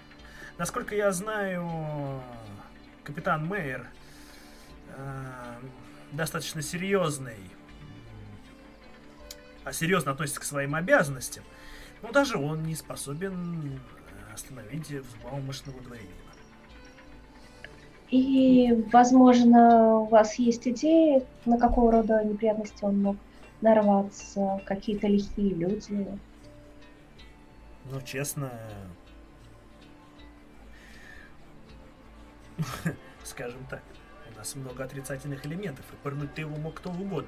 Насколько 0.57 0.95
я 0.95 1.11
знаю, 1.11 2.21
капитан 3.03 3.45
Мейер 3.45 3.87
э, 4.89 5.59
достаточно 6.11 6.61
серьезный, 6.61 7.51
а 9.63 9.73
серьезно 9.73 10.11
относится 10.11 10.39
к 10.39 10.43
своим 10.43 10.75
обязанностям, 10.75 11.43
но 12.01 12.11
даже 12.11 12.37
он 12.37 12.63
не 12.63 12.75
способен 12.75 13.79
остановить 14.33 14.89
взбалмошного 14.89 15.81
дворянина. 15.81 16.26
И, 18.09 18.85
возможно, 18.93 19.97
у 19.99 20.05
вас 20.05 20.35
есть 20.35 20.67
идеи, 20.67 21.25
на 21.45 21.57
какого 21.57 21.91
рода 21.91 22.23
неприятности 22.23 22.83
он 22.83 23.01
мог 23.01 23.17
нарваться, 23.61 24.61
какие-то 24.65 25.07
лихие 25.07 25.53
люди. 25.53 26.07
Ну, 27.91 28.01
честно, 28.05 28.51
скажем 33.23 33.65
так, 33.69 33.81
у 34.33 34.37
нас 34.37 34.55
много 34.55 34.83
отрицательных 34.83 35.45
элементов, 35.45 35.85
и 35.91 35.95
пырнуть 36.03 36.33
ты 36.33 36.41
его 36.41 36.55
мог 36.57 36.75
кто 36.75 36.89
угодно. 36.91 37.27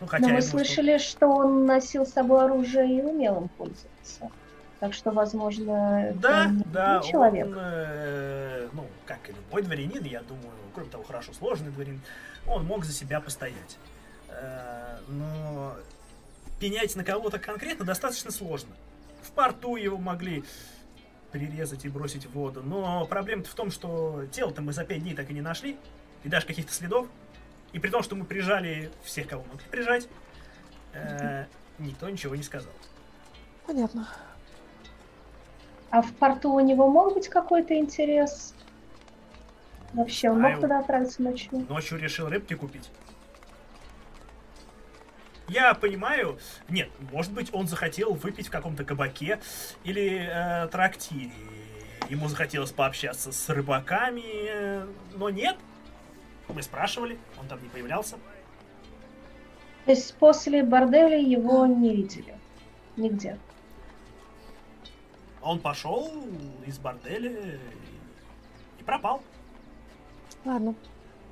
Ну, 0.00 0.06
хотя 0.06 0.26
Но 0.26 0.34
мы 0.34 0.40
что- 0.40 0.50
слышали, 0.50 0.98
что 0.98 1.28
он 1.28 1.64
носил 1.64 2.04
с 2.04 2.10
собой 2.10 2.44
оружие 2.44 2.98
и 2.98 3.02
умел 3.02 3.42
им 3.42 3.48
пользоваться. 3.48 4.30
Так 4.82 4.94
что, 4.94 5.12
возможно, 5.12 6.08
это 6.08 6.18
Да, 6.18 6.46
не 6.46 6.64
да, 6.64 7.00
человек. 7.02 7.46
он, 7.46 7.54
э, 7.56 8.68
ну, 8.72 8.84
как 9.06 9.30
и 9.30 9.32
любой 9.32 9.62
дворянин, 9.62 10.02
я 10.02 10.22
думаю, 10.22 10.50
кроме 10.74 10.90
того, 10.90 11.04
хорошо 11.04 11.32
сложный 11.32 11.70
дворянин, 11.70 12.00
он 12.48 12.64
мог 12.64 12.84
за 12.84 12.92
себя 12.92 13.20
постоять. 13.20 13.78
Э, 14.26 14.98
но 15.06 15.76
пенять 16.58 16.96
на 16.96 17.04
кого-то 17.04 17.38
конкретно 17.38 17.84
достаточно 17.84 18.32
сложно. 18.32 18.74
В 19.22 19.30
порту 19.30 19.76
его 19.76 19.98
могли 19.98 20.42
прирезать 21.30 21.84
и 21.84 21.88
бросить 21.88 22.26
в 22.26 22.32
воду, 22.32 22.64
но 22.64 23.06
проблема 23.06 23.44
в 23.44 23.54
том, 23.54 23.70
что 23.70 24.24
тело-то 24.32 24.62
мы 24.62 24.72
за 24.72 24.82
пять 24.82 25.04
дней 25.04 25.14
так 25.14 25.30
и 25.30 25.32
не 25.32 25.42
нашли, 25.42 25.76
и 26.24 26.28
даже 26.28 26.44
каких-то 26.44 26.72
следов, 26.72 27.06
и 27.72 27.78
при 27.78 27.88
том, 27.88 28.02
что 28.02 28.16
мы 28.16 28.24
прижали 28.24 28.90
всех, 29.04 29.28
кого 29.28 29.44
могли 29.44 29.64
прижать, 29.70 30.08
э, 30.92 31.44
никто 31.78 32.10
ничего 32.10 32.34
не 32.34 32.42
сказал. 32.42 32.72
Понятно. 33.64 34.08
А 35.92 36.00
в 36.00 36.10
порту 36.14 36.50
у 36.54 36.60
него 36.60 36.90
мог 36.90 37.12
быть 37.12 37.28
какой-то 37.28 37.76
интерес? 37.76 38.54
Вообще, 39.92 40.30
он 40.30 40.36
мог 40.40 40.52
Знаю. 40.52 40.60
туда 40.62 40.78
отправиться 40.78 41.22
ночью? 41.22 41.66
Ночью 41.68 41.98
решил 41.98 42.30
рыбки 42.30 42.54
купить. 42.54 42.90
Я 45.48 45.74
понимаю, 45.74 46.38
нет, 46.70 46.88
может 47.12 47.30
быть, 47.32 47.52
он 47.52 47.66
захотел 47.66 48.14
выпить 48.14 48.46
в 48.46 48.50
каком-то 48.50 48.84
кабаке 48.84 49.38
или 49.84 50.26
э, 50.32 50.68
трактире. 50.68 51.30
Ему 52.08 52.26
захотелось 52.28 52.72
пообщаться 52.72 53.30
с 53.30 53.48
рыбаками, 53.50 54.22
э, 54.48 54.86
но 55.14 55.28
нет. 55.28 55.56
Мы 56.48 56.62
спрашивали, 56.62 57.18
он 57.38 57.48
там 57.48 57.62
не 57.62 57.68
появлялся. 57.68 58.16
То 59.84 59.90
есть 59.90 60.14
после 60.14 60.62
борделя 60.62 61.18
его 61.18 61.66
не 61.66 61.94
видели? 61.94 62.34
Нигде? 62.96 63.36
Он 65.42 65.58
пошел 65.58 66.12
из 66.66 66.78
борделя 66.78 67.58
и 68.78 68.82
пропал. 68.84 69.22
Ладно. 70.44 70.74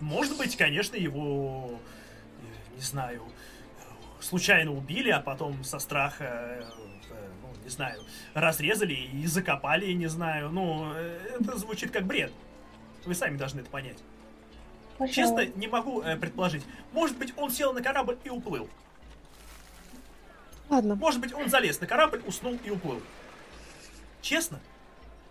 Может 0.00 0.36
быть, 0.38 0.56
конечно, 0.56 0.96
его, 0.96 1.78
э, 2.40 2.76
не 2.76 2.82
знаю, 2.82 3.24
случайно 4.20 4.72
убили, 4.72 5.10
а 5.10 5.20
потом 5.20 5.62
со 5.64 5.78
страха, 5.78 6.24
э, 6.24 6.62
э, 7.10 7.28
ну, 7.42 7.62
не 7.62 7.68
знаю, 7.70 8.02
разрезали 8.34 8.94
и 8.94 9.26
закопали, 9.26 9.92
не 9.92 10.06
знаю. 10.06 10.50
Ну, 10.50 10.92
это 10.92 11.56
звучит 11.58 11.90
как 11.90 12.04
бред. 12.04 12.32
Вы 13.04 13.14
сами 13.14 13.36
должны 13.36 13.60
это 13.60 13.70
понять. 13.70 13.98
Пожалуй. 14.98 15.14
Честно, 15.14 15.46
не 15.58 15.66
могу 15.66 16.02
э, 16.02 16.16
предположить. 16.16 16.62
Может 16.92 17.16
быть, 17.16 17.32
он 17.36 17.50
сел 17.50 17.72
на 17.72 17.82
корабль 17.82 18.18
и 18.24 18.28
уплыл. 18.28 18.68
Ладно. 20.68 20.94
Может 20.94 21.20
быть, 21.20 21.32
он 21.32 21.48
залез 21.48 21.80
на 21.80 21.86
корабль, 21.86 22.22
уснул 22.26 22.58
и 22.64 22.70
уплыл. 22.70 23.00
Честно, 24.22 24.60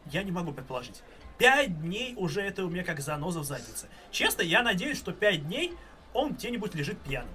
я 0.05 0.23
не 0.23 0.31
могу 0.31 0.51
предположить. 0.51 1.01
Пять 1.37 1.81
дней 1.81 2.15
уже 2.17 2.41
это 2.41 2.65
у 2.65 2.69
меня 2.69 2.83
как 2.83 2.99
заноза 2.99 3.39
в 3.39 3.43
заднице. 3.45 3.87
Честно, 4.11 4.41
я 4.41 4.61
надеюсь, 4.61 4.97
что 4.97 5.13
пять 5.13 5.47
дней 5.47 5.73
он 6.13 6.33
где-нибудь 6.33 6.75
лежит 6.75 6.99
пьяным. 6.99 7.33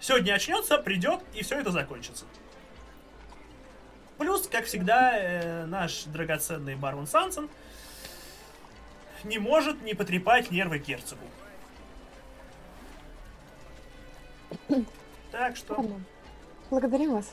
Сегодня 0.00 0.34
очнется, 0.34 0.76
придет, 0.78 1.20
и 1.32 1.42
все 1.42 1.58
это 1.58 1.70
закончится. 1.70 2.26
Плюс, 4.18 4.46
как 4.46 4.66
всегда, 4.66 5.16
э, 5.16 5.64
наш 5.66 6.04
драгоценный 6.04 6.76
барон 6.76 7.06
Сансен 7.06 7.48
не 9.24 9.38
может 9.38 9.82
не 9.82 9.94
потрепать 9.94 10.50
нервы 10.50 10.78
герцогу. 10.78 11.24
Так 15.32 15.56
что... 15.56 15.84
Благодарим 16.70 17.12
вас. 17.14 17.32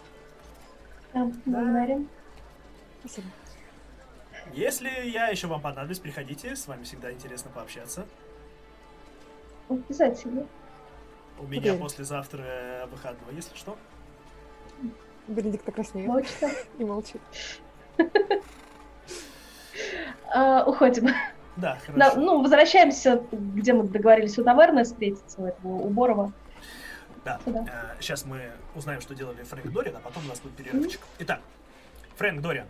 Да, 1.14 1.30
благодарим. 1.46 2.10
Спасибо. 3.02 3.28
Если 4.54 4.90
я 5.10 5.28
еще 5.28 5.48
вам 5.48 5.62
понадоблюсь, 5.62 6.00
приходите, 6.00 6.56
с 6.56 6.68
вами 6.68 6.84
всегда 6.84 7.12
интересно 7.12 7.52
пообщаться. 7.54 8.06
Обязательно. 9.70 10.46
У 11.40 11.48
меня 11.48 11.72
Окей. 11.72 11.82
послезавтра 11.82 12.42
э, 12.44 12.86
выходной, 12.88 13.34
если 13.34 13.56
что. 13.56 13.78
Бенедикт 15.28 15.66
краснеет 15.74 16.08
Почта. 16.08 16.50
и 16.78 16.84
молчит. 16.84 17.22
А, 20.34 20.64
уходим. 20.64 21.10
Да, 21.58 21.78
хорошо. 21.86 22.20
ну, 22.20 22.42
возвращаемся, 22.42 23.22
где 23.34 23.74
мы 23.74 23.84
договорились 23.84 24.40
у 24.40 24.46
таверны 24.46 24.86
встретиться, 24.86 25.42
у 25.42 25.46
этого, 25.46 25.74
у 25.74 25.90
Борова. 25.90 26.32
Да. 27.26 27.40
сюда. 27.44 27.66
сейчас 28.00 28.26
мы 28.26 28.52
узнаем, 28.74 29.02
что 29.02 29.14
делали 29.14 29.44
Фрэнк 29.44 29.70
Дориан, 29.74 29.98
а 29.98 30.00
потом 30.00 30.24
у 30.24 30.28
нас 30.30 30.40
будет 30.40 30.56
перерывчик. 30.56 31.02
Итак, 31.20 31.42
Фрэнк 32.16 32.42
Дориан. 32.42 32.68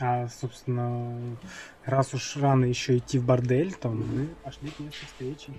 А, 0.00 0.28
собственно, 0.28 1.36
раз 1.84 2.14
уж 2.14 2.36
рано 2.36 2.64
еще 2.66 2.98
идти 2.98 3.18
в 3.18 3.24
бордель, 3.24 3.74
то 3.74 3.88
мы 3.88 4.28
пошли 4.44 4.70
к 4.70 4.78
месту 4.78 5.06
встречи. 5.06 5.52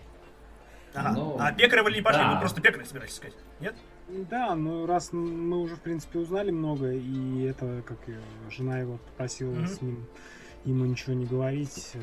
Ага. 0.93 1.11
Ну, 1.11 1.37
а 1.39 1.51
Пекаря 1.51 1.83
вы 1.83 1.91
не 1.91 2.01
пошли, 2.01 2.21
да. 2.21 2.33
вы 2.35 2.39
просто 2.39 2.61
Пекаря 2.61 2.85
собираетесь 2.85 3.15
сказать. 3.17 3.35
Нет? 3.59 3.75
Да, 4.07 4.55
ну 4.55 4.85
раз 4.87 5.11
мы 5.13 5.57
уже, 5.59 5.75
в 5.75 5.81
принципе, 5.81 6.19
узнали 6.19 6.49
много, 6.51 6.91
и 6.93 7.43
это, 7.43 7.83
как 7.85 7.97
жена 8.49 8.79
его 8.79 8.97
попросила 8.97 9.51
Мгм. 9.51 9.67
с 9.67 9.81
ним 9.81 10.05
ему 10.65 10.85
ничего 10.85 11.13
не 11.13 11.25
говорить, 11.25 11.91
э, 11.93 11.99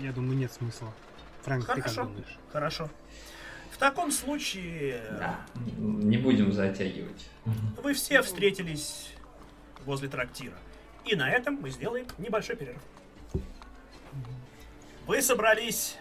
я 0.00 0.12
думаю, 0.12 0.36
нет 0.36 0.52
смысла. 0.52 0.92
Фрэнк, 1.42 1.64
ты 1.66 1.80
Хорошо. 1.80 2.00
как 2.02 2.06
думаешь? 2.08 2.38
Хорошо. 2.52 2.90
В 3.70 3.78
таком 3.78 4.10
случае 4.10 5.00
Да, 5.12 5.40
не 5.78 6.16
будем 6.16 6.52
затягивать. 6.52 7.28
вы 7.82 7.94
все 7.94 8.22
встретились 8.22 9.10
возле 9.86 10.08
трактира. 10.08 10.56
И 11.04 11.14
на 11.14 11.30
этом 11.30 11.54
мы 11.54 11.70
сделаем 11.70 12.06
небольшой 12.18 12.56
перерыв. 12.56 12.82
Вы 15.06 15.22
собрались 15.22 15.96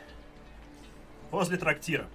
возле 1.31 1.57
трактира. 1.57 2.07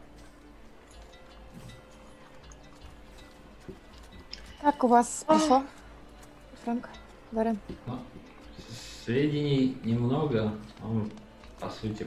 Как 4.61 4.85
у 4.85 4.89
вас 4.89 5.25
прошло, 5.27 5.65
Фрэнк? 6.65 6.89
Дарья? 7.31 7.57
Ну, 7.87 7.99
сведений 9.05 9.79
немного, 9.85 10.53
но, 10.81 11.07
по 11.61 11.71
сути, 11.71 12.07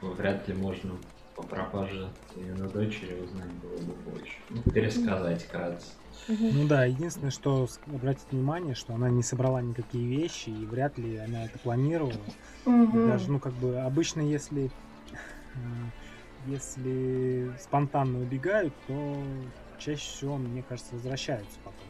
вряд 0.00 0.46
ли 0.48 0.54
можно 0.54 0.96
по 1.36 1.42
пропаже 1.42 2.10
именно 2.36 2.68
дочери 2.68 3.20
узнать 3.20 3.50
было 3.52 3.78
бы 3.78 3.94
больше. 4.10 4.34
Ну, 4.50 4.62
пересказать 4.62 5.46
кратко. 5.46 5.86
Ну 6.28 6.66
да, 6.68 6.84
единственное, 6.84 7.30
что 7.30 7.66
обратить 7.86 8.30
внимание, 8.30 8.74
что 8.74 8.94
она 8.94 9.10
не 9.10 9.22
собрала 9.22 9.60
никакие 9.62 10.06
вещи, 10.06 10.50
и 10.50 10.66
вряд 10.66 10.98
ли 10.98 11.16
она 11.16 11.44
это 11.46 11.58
планировала. 11.58 12.26
Мгм. 12.64 13.08
Даже, 13.08 13.30
ну, 13.30 13.40
как 13.40 13.54
бы, 13.54 13.78
обычно, 13.80 14.20
если, 14.20 14.70
э, 15.54 15.58
если 16.46 17.50
спонтанно 17.60 18.20
убегают, 18.20 18.74
то 18.86 19.22
чаще 19.78 20.02
всего, 20.08 20.36
мне 20.38 20.62
кажется, 20.62 20.94
возвращаются 20.94 21.58
потом. 21.64 21.88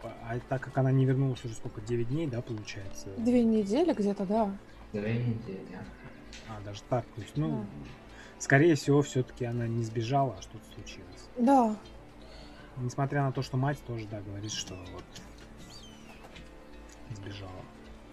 По- 0.00 0.16
А 0.28 0.40
так 0.48 0.62
как 0.62 0.78
она 0.78 0.90
не 0.90 1.04
вернулась 1.04 1.44
уже 1.44 1.54
сколько, 1.54 1.80
9 1.80 2.08
дней, 2.08 2.26
да, 2.26 2.40
получается? 2.42 3.10
Две 3.18 3.44
недели 3.44 3.92
где-то, 3.92 4.24
да. 4.26 4.58
Две 4.92 5.14
недели. 5.14 5.78
А, 6.48 6.60
даже 6.60 6.82
так. 6.88 7.06
То 7.14 7.20
есть, 7.20 7.36
ну, 7.36 7.48
Да. 7.50 7.66
скорее 8.38 8.74
всего, 8.74 9.02
все-таки 9.02 9.44
она 9.44 9.66
не 9.68 9.84
сбежала, 9.84 10.36
а 10.38 10.42
что-то 10.42 10.64
случилось. 10.74 11.30
Да. 11.38 11.76
Несмотря 12.78 13.22
на 13.22 13.32
то, 13.32 13.42
что 13.42 13.56
мать 13.56 13.78
тоже, 13.86 14.06
да, 14.10 14.20
говорит, 14.20 14.52
что 14.52 14.74
вот 14.92 15.04
сбежала. 17.16 17.50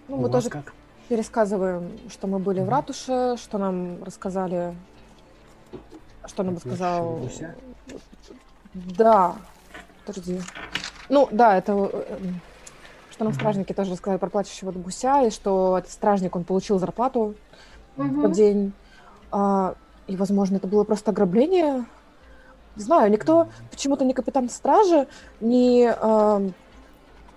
Ну, 0.08 0.18
У 0.18 0.22
мы 0.22 0.30
тоже 0.30 0.50
как? 0.50 0.74
пересказываем, 1.08 1.92
что 2.10 2.28
мы 2.28 2.40
были 2.40 2.60
в 2.60 2.64
Мгм. 2.64 2.72
ратуше, 2.72 3.36
что 3.38 3.58
нам 3.58 4.04
рассказали, 4.04 4.76
что 6.26 6.44
нам 6.44 6.56
рассказал... 6.56 7.16
гуся? 7.16 7.56
Да. 8.74 9.36
Подожди. 10.06 10.42
Ну, 11.10 11.28
да, 11.32 11.58
это... 11.58 11.74
э, 11.92 12.18
Что 13.12 13.24
нам 13.26 13.34
Мгм. 13.34 13.40
стражники 13.40 13.74
тоже 13.74 13.92
рассказали 13.92 14.20
про 14.20 14.30
плачущего 14.30 14.72
гуся, 14.72 15.24
и 15.24 15.30
что 15.30 15.78
этот 15.78 15.92
стражник, 15.92 16.36
он 16.36 16.44
получил 16.44 16.80
зарплату 16.80 17.36
в 17.96 18.04
Мгм. 18.04 18.22
тот 18.22 18.32
день. 18.34 18.74
А, 19.32 19.76
и, 20.08 20.16
возможно, 20.16 20.58
это 20.58 20.68
было 20.68 20.84
просто 20.84 21.12
ограбление. 21.12 21.86
Не 22.80 22.86
знаю, 22.86 23.12
никто, 23.12 23.50
почему-то 23.72 24.06
ни 24.06 24.14
капитан 24.14 24.50
стражи, 24.50 25.06
ни 25.42 25.86
а, 25.86 26.50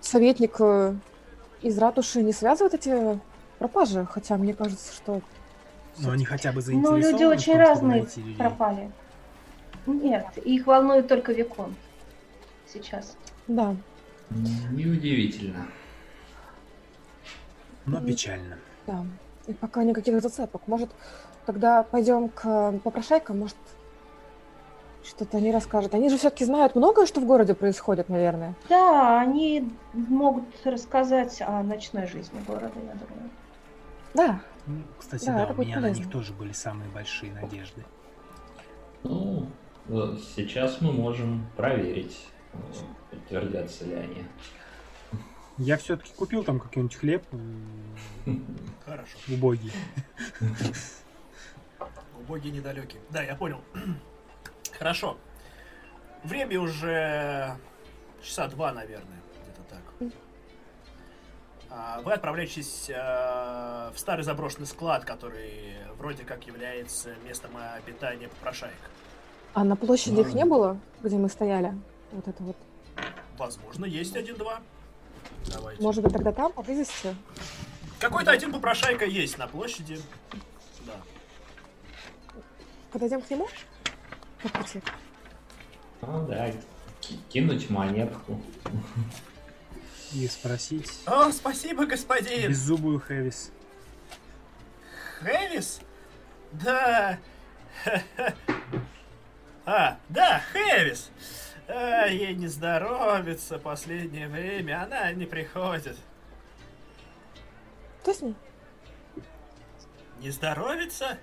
советник 0.00 0.54
э, 0.60 0.94
из 1.62 1.78
ратуши 1.78 2.22
не 2.22 2.32
связывают 2.32 2.74
эти 2.74 3.18
пропажи. 3.58 4.06
Хотя 4.08 4.36
мне 4.36 4.54
кажется, 4.54 4.94
что... 4.94 5.20
Но 5.98 6.12
они 6.12 6.24
хотя 6.24 6.52
бы 6.52 6.58
Ну, 6.58 6.62
заинтересованы 6.62 7.02
люди 7.02 7.24
в 7.24 7.28
очень 7.28 7.52
том, 7.54 7.60
разные 7.60 8.06
пропали. 8.38 8.92
Нет, 9.86 10.26
их 10.38 10.64
волнует 10.64 11.08
только 11.08 11.32
Викон 11.32 11.74
сейчас. 12.72 13.16
Да. 13.48 13.74
Неудивительно. 14.30 15.66
Но 17.84 18.00
печально. 18.00 18.58
Да. 18.86 19.04
И 19.48 19.54
пока 19.54 19.82
никаких 19.82 20.22
зацепок. 20.22 20.68
Может, 20.68 20.90
тогда 21.46 21.82
пойдем 21.82 22.28
к 22.28 22.78
попрошайкам, 22.84 23.40
может, 23.40 23.56
что-то 25.04 25.36
они 25.38 25.52
расскажут. 25.52 25.94
Они 25.94 26.08
же 26.08 26.16
все-таки 26.18 26.44
знают 26.44 26.74
многое, 26.74 27.06
что 27.06 27.20
в 27.20 27.24
городе 27.26 27.54
происходит, 27.54 28.08
наверное. 28.08 28.54
Да, 28.68 29.20
они 29.20 29.72
могут 29.92 30.44
рассказать 30.64 31.40
о 31.42 31.62
ночной 31.62 32.06
жизни 32.06 32.40
города, 32.46 32.72
я 32.76 32.92
думаю. 32.94 33.30
Да. 34.14 34.40
Ну, 34.66 34.82
Кстати, 34.98 35.26
Да, 35.26 35.46
да, 35.46 35.54
у 35.54 35.60
меня 35.60 35.80
на 35.80 35.86
них 35.88 35.96
полезно. 35.96 36.12
тоже 36.12 36.32
были 36.32 36.52
самые 36.52 36.88
большие 36.90 37.32
надежды. 37.32 37.84
Ну, 39.02 39.48
сейчас 40.36 40.80
мы 40.80 40.92
можем 40.92 41.46
проверить, 41.56 42.28
подтвердятся 43.10 43.84
ли 43.86 43.94
они. 43.94 44.24
Я 45.58 45.76
все-таки 45.76 46.12
купил 46.14 46.44
там 46.44 46.60
какой-нибудь 46.60 46.96
хлеб 46.96 47.24
э, 47.32 48.30
Хорошо. 48.86 49.18
убогий. 49.28 49.72
Убогие 52.20 52.52
недалекие. 52.54 53.02
Да, 53.10 53.22
я 53.22 53.34
понял. 53.34 53.60
Хорошо. 54.82 55.16
Время 56.24 56.60
уже 56.60 57.56
часа 58.20 58.48
два, 58.48 58.72
наверное, 58.72 59.22
где-то 59.44 59.62
так. 59.70 60.10
А, 61.70 62.00
Вы 62.00 62.12
отправляетесь 62.12 62.90
э, 62.90 63.90
в 63.94 63.96
старый 63.96 64.24
заброшенный 64.24 64.66
склад, 64.66 65.04
который 65.04 65.76
вроде 65.98 66.24
как 66.24 66.48
является 66.48 67.14
местом 67.24 67.52
обитания 67.76 68.26
попрошаек. 68.26 68.74
А 69.54 69.62
на 69.62 69.76
площади 69.76 70.20
их 70.20 70.34
не 70.34 70.44
было, 70.44 70.76
где 71.00 71.16
мы 71.16 71.28
стояли? 71.28 71.72
Вот 72.10 72.26
это 72.26 72.42
вот. 72.42 72.56
Возможно, 73.38 73.84
есть 73.84 74.16
один-два. 74.16 74.62
Давайте. 75.46 75.80
Может 75.80 76.02
быть, 76.02 76.12
тогда 76.12 76.32
там, 76.32 76.50
поблизости? 76.50 77.14
Какой-то 78.00 78.32
один 78.32 78.52
попрошайка 78.52 79.04
есть 79.04 79.38
на 79.38 79.46
площади. 79.46 80.00
Да. 80.84 80.94
Подойдем 82.90 83.22
к 83.22 83.30
нему? 83.30 83.46
По 84.42 84.48
пути. 84.48 84.82
Ну 86.02 86.26
да, 86.26 86.50
ки- 87.00 87.18
кинуть 87.28 87.70
монетку. 87.70 88.40
И 90.12 90.26
спросить 90.28 90.90
О, 91.06 91.30
спасибо, 91.32 91.86
господин. 91.86 92.50
беззубую 92.50 93.00
Хэвис. 93.00 93.50
Хэвис? 95.20 95.80
Да. 96.52 97.18
А, 99.64 99.96
да, 100.08 100.42
Хэвис. 100.52 101.08
А, 101.68 102.06
ей 102.06 102.34
не 102.34 102.48
здоровится 102.48 103.60
последнее 103.60 104.26
время, 104.26 104.82
она 104.82 105.12
не 105.12 105.24
приходит. 105.24 105.96
Кто 108.00 108.12
с 108.12 108.20
ней? 108.22 108.34
Не 110.18 110.30
здоровится? 110.30 111.16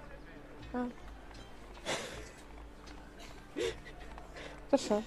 Хорошо. 4.70 5.04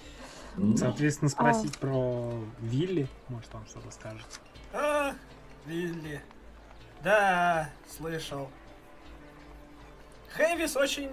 Ну, 0.57 0.77
Соответственно, 0.77 1.31
спросить 1.31 1.79
про 1.79 2.33
Вилли. 2.61 3.09
Может, 3.29 3.55
он 3.55 3.65
что-то 3.67 3.91
скажет. 3.91 4.27
А, 4.73 5.15
Вилли. 5.67 6.21
Да, 7.03 7.71
слышал. 7.89 8.51
Хэвис 10.35 10.77
очень 10.77 11.11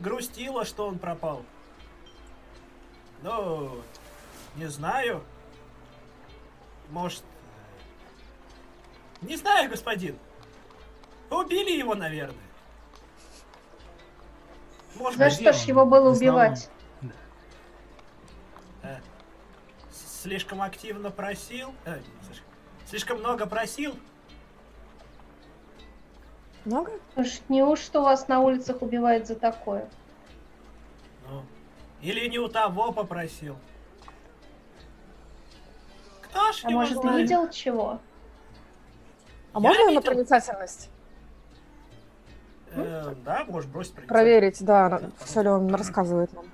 грустила, 0.00 0.64
что 0.64 0.86
он 0.86 0.98
пропал. 0.98 1.44
Ну, 3.22 3.80
не 4.56 4.66
знаю. 4.66 5.22
Может... 6.90 7.22
э, 9.22 9.26
Не 9.26 9.36
знаю, 9.36 9.70
господин. 9.70 10.16
Убили 11.30 11.70
его, 11.78 11.94
наверное. 11.94 12.45
Может 14.98 15.18
За 15.18 15.24
быть, 15.26 15.34
что 15.34 15.52
ж 15.52 15.56
его 15.68 15.84
было 15.84 16.10
убивать? 16.10 16.70
э, 18.82 18.96
слишком 20.22 20.62
активно 20.62 21.10
просил? 21.10 21.74
э, 21.84 22.00
слишком- 22.88 23.18
много 23.18 23.46
просил? 23.46 23.94
Много? 26.64 26.92
Уж 27.14 27.40
неужто 27.48 28.00
вас 28.00 28.26
на 28.28 28.40
улицах 28.40 28.82
убивают 28.82 29.26
за 29.26 29.36
такое? 29.36 29.88
Ну, 31.28 31.42
или 32.00 32.26
не 32.28 32.38
у 32.38 32.48
того 32.48 32.92
попросил. 32.92 33.56
Кто 36.22 36.52
ж 36.52 36.60
А 36.64 36.70
его 36.70 36.80
может, 36.80 36.98
знает? 36.98 37.18
видел 37.22 37.48
чего? 37.50 38.00
А 39.52 39.58
Я 39.58 39.60
можно 39.60 39.84
на 39.84 39.90
видел. 39.90 40.02
проницательность? 40.02 40.90
Э, 42.76 43.14
да, 43.24 43.44
можешь 43.48 43.68
бросить 43.70 43.94
проницательность. 43.94 44.08
Проверить, 44.08 44.64
да, 44.64 45.10
все 45.24 45.42
ли 45.42 45.48
он 45.48 45.74
рассказывает 45.74 46.32
нам. 46.32 46.44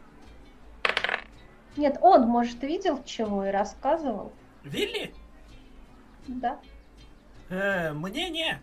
Нет, 1.76 1.98
он, 2.00 2.28
может, 2.28 2.62
видел 2.62 3.02
чего 3.04 3.46
и 3.46 3.50
рассказывал? 3.50 4.32
Вилли? 4.62 5.14
Да. 6.28 6.58
Э, 7.48 7.92
мне 7.92 8.30
не. 8.30 8.60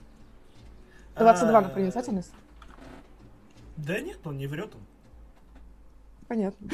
22 1.15 1.61
на 1.61 1.67
Э, 1.67 1.69
проницательность? 1.69 2.33
Да 3.77 3.99
нет, 3.99 4.19
он 4.25 4.37
не 4.37 4.47
врет. 4.47 4.73
Он. 4.75 4.81
Понятно. 6.27 6.69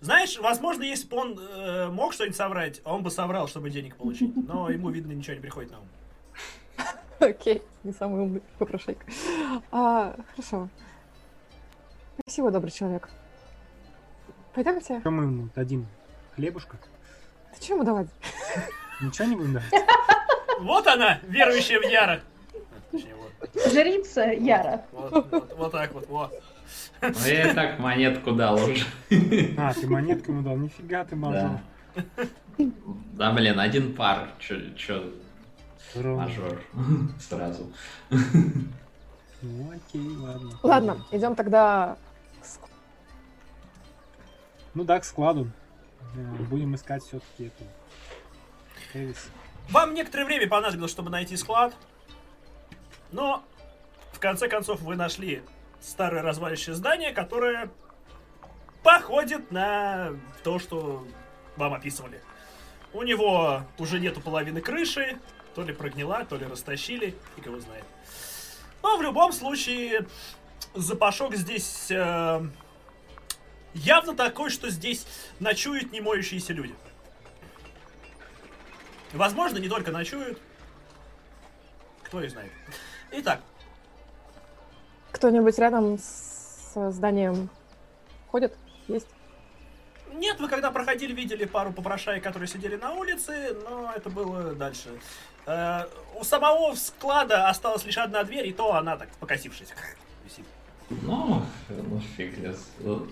Знаешь, 0.00 0.36
возможно, 0.38 0.82
если 0.82 1.06
бы 1.08 1.16
он 1.16 1.38
э, 1.38 1.88
мог 1.88 2.12
что-нибудь 2.12 2.36
соврать, 2.36 2.80
он 2.84 3.04
бы 3.04 3.10
соврал, 3.10 3.46
чтобы 3.46 3.70
денег 3.70 3.96
получить. 3.96 4.34
Но 4.48 4.68
ему, 4.68 4.90
видно, 4.90 5.12
ничего 5.12 5.34
не 5.34 5.40
приходит 5.40 5.70
на 5.70 5.78
ум. 5.78 5.86
Окей, 7.22 7.62
не 7.84 7.92
самый 7.92 8.22
умный 8.22 8.42
попрошайка. 8.58 9.06
А, 9.70 10.16
хорошо. 10.32 10.68
Спасибо, 12.18 12.50
добрый 12.50 12.72
человек. 12.72 13.08
Пойдемте. 14.54 14.98
Что 15.00 15.10
мы 15.10 15.24
ему 15.24 15.48
дадим? 15.54 15.86
Хлебушка? 16.34 16.78
Ты 17.54 17.62
что 17.62 17.74
ему 17.74 17.84
давать? 17.84 18.08
Ничего 19.00 19.28
не 19.28 19.36
будем 19.36 19.52
давать? 19.54 19.72
Вот 20.60 20.86
она, 20.86 21.18
верующая 21.24 21.80
в 21.80 21.84
Яра. 21.84 22.20
Жрица 23.72 24.26
Яра. 24.32 24.84
Вот, 24.92 25.30
вот, 25.30 25.54
вот 25.56 25.72
так 25.72 25.92
вот, 25.92 26.06
вот. 26.08 26.42
ну, 27.00 27.08
я 27.26 27.50
и 27.50 27.54
так 27.54 27.78
монетку 27.80 28.32
дал 28.32 28.56
уже. 28.56 28.84
А, 29.58 29.72
ты 29.74 29.88
монетку 29.88 30.30
ему 30.30 30.42
дал? 30.42 30.56
Нифига 30.56 31.04
ты 31.04 31.16
мажор. 31.16 31.58
Да. 31.94 32.04
Да, 33.14 33.32
блин, 33.32 33.58
один 33.58 33.94
пар. 33.94 34.28
Чё, 34.38 34.56
чё. 34.76 35.12
Мажор. 35.94 36.60
Сразу. 37.20 37.72
Ну 39.42 39.72
окей, 39.72 40.16
ладно. 40.18 40.58
Ладно, 40.62 41.04
идем 41.10 41.34
тогда. 41.34 41.96
к 42.40 42.68
Ну 44.74 44.84
да, 44.84 45.00
к 45.00 45.04
складу. 45.04 45.50
Э, 46.14 46.42
Будем 46.44 46.74
искать 46.74 47.02
все-таки 47.02 47.46
эту 47.46 47.64
Хэвис. 48.92 49.30
Вам 49.70 49.94
некоторое 49.94 50.24
время 50.24 50.48
понадобилось, 50.48 50.90
чтобы 50.90 51.10
найти 51.10 51.36
склад. 51.36 51.74
Но, 53.10 53.42
в 54.12 54.20
конце 54.20 54.48
концов, 54.48 54.80
вы 54.80 54.96
нашли 54.96 55.42
старое 55.80 56.22
разваливающее 56.22 56.74
здание, 56.74 57.12
которое 57.12 57.70
походит 58.82 59.50
на 59.50 60.12
то, 60.44 60.58
что 60.58 61.06
вам 61.56 61.74
описывали. 61.74 62.20
У 62.92 63.02
него 63.02 63.62
уже 63.78 63.98
нету 64.00 64.20
половины 64.20 64.60
крыши, 64.60 65.18
то 65.54 65.62
ли 65.62 65.72
прогнила, 65.72 66.24
то 66.24 66.36
ли 66.36 66.46
растащили, 66.46 67.14
и 67.36 67.40
кого 67.40 67.60
знает. 67.60 67.84
Но 68.82 68.96
в 68.96 69.02
любом 69.02 69.32
случае, 69.32 70.06
запашок 70.74 71.34
здесь 71.36 71.90
э, 71.90 72.40
явно 73.74 74.14
такой, 74.14 74.50
что 74.50 74.70
здесь 74.70 75.06
ночуют 75.40 75.92
не 75.92 76.00
моющиеся 76.00 76.52
люди. 76.52 76.74
Возможно, 79.12 79.58
не 79.58 79.68
только 79.68 79.90
ночуют. 79.92 80.40
Кто 82.04 82.22
их 82.22 82.30
знает. 82.30 82.50
Итак, 83.12 83.40
Кто-нибудь 85.12 85.58
рядом 85.58 85.98
с 85.98 86.90
зданием 86.90 87.50
ходит? 88.30 88.56
Есть? 88.88 89.08
нет, 90.22 90.38
вы 90.40 90.48
когда 90.48 90.70
проходили, 90.70 91.12
видели 91.12 91.44
пару 91.44 91.72
попрошаек, 91.72 92.22
которые 92.22 92.48
сидели 92.48 92.76
на 92.76 92.92
улице, 92.94 93.56
но 93.64 93.92
это 93.94 94.08
было 94.08 94.54
дальше. 94.54 94.90
Э, 95.46 95.86
у 96.18 96.24
самого 96.24 96.74
склада 96.74 97.48
осталась 97.48 97.84
лишь 97.84 97.98
одна 97.98 98.22
дверь, 98.24 98.46
и 98.48 98.52
то 98.52 98.74
она 98.74 98.96
так 98.96 99.08
покосившись. 99.20 99.68
висит. 100.24 100.46
Ну, 100.88 101.42
ну 101.68 102.00
фиг 102.16 102.38
я 102.38 102.54
ну, 102.80 103.06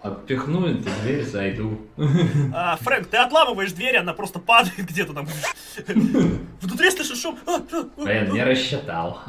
Отпихну 0.00 0.66
эту 0.66 0.88
дверь, 1.00 1.24
зайду. 1.24 1.80
А, 2.54 2.76
Фрэнк, 2.76 3.08
ты 3.08 3.16
отламываешь 3.16 3.72
дверь, 3.72 3.96
она 3.96 4.14
просто 4.14 4.38
падает 4.38 4.78
где-то 4.78 5.12
там. 5.12 5.26
Внутри 6.60 6.90
слышишь 6.92 7.20
шум. 7.20 7.36
Блин, 7.96 8.32
не 8.32 8.44
рассчитал. 8.44 9.20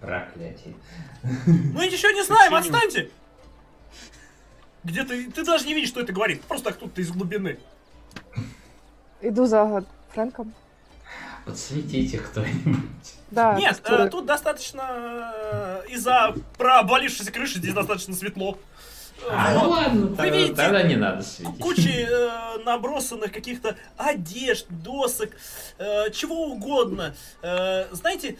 Проклятие. 0.00 0.74
Мы 1.22 1.86
ничего 1.86 2.10
не 2.10 2.24
знаем, 2.24 2.52
Почему? 2.52 2.76
отстаньте! 2.76 3.10
Где 4.82 5.04
ты? 5.04 5.30
Ты 5.30 5.44
даже 5.44 5.66
не 5.66 5.74
видишь, 5.74 5.90
что 5.90 6.00
это 6.00 6.12
говорит. 6.12 6.42
Просто 6.42 6.72
кто-то 6.72 7.00
из 7.00 7.10
глубины. 7.10 7.58
Иду 9.20 9.46
за 9.46 9.84
Фрэнком. 10.12 10.52
Подсветите 11.46 12.18
кто-нибудь. 12.18 13.14
Да, 13.30 13.54
Нет, 13.54 13.76
кастрюлю. 13.78 14.04
э, 14.04 14.10
тут 14.10 14.26
достаточно 14.26 15.32
э, 15.32 15.82
из-за 15.90 16.34
прообвалившейся 16.58 17.30
крыши 17.30 17.58
здесь 17.58 17.72
достаточно 17.72 18.14
светло. 18.14 18.58
А, 19.30 19.54
ну 19.54 19.70
ладно, 19.70 20.06
Вы 20.08 20.16
тогда, 20.16 20.36
видите? 20.36 20.54
тогда 20.54 20.82
не 20.82 20.96
надо 20.96 21.22
светить. 21.22 21.58
Кучи 21.60 22.06
э, 22.08 22.58
набросанных 22.64 23.32
каких-то 23.32 23.76
одежд, 23.96 24.66
досок, 24.68 25.30
э, 25.78 26.10
чего 26.10 26.46
угодно. 26.48 27.14
Э, 27.42 27.86
знаете, 27.94 28.36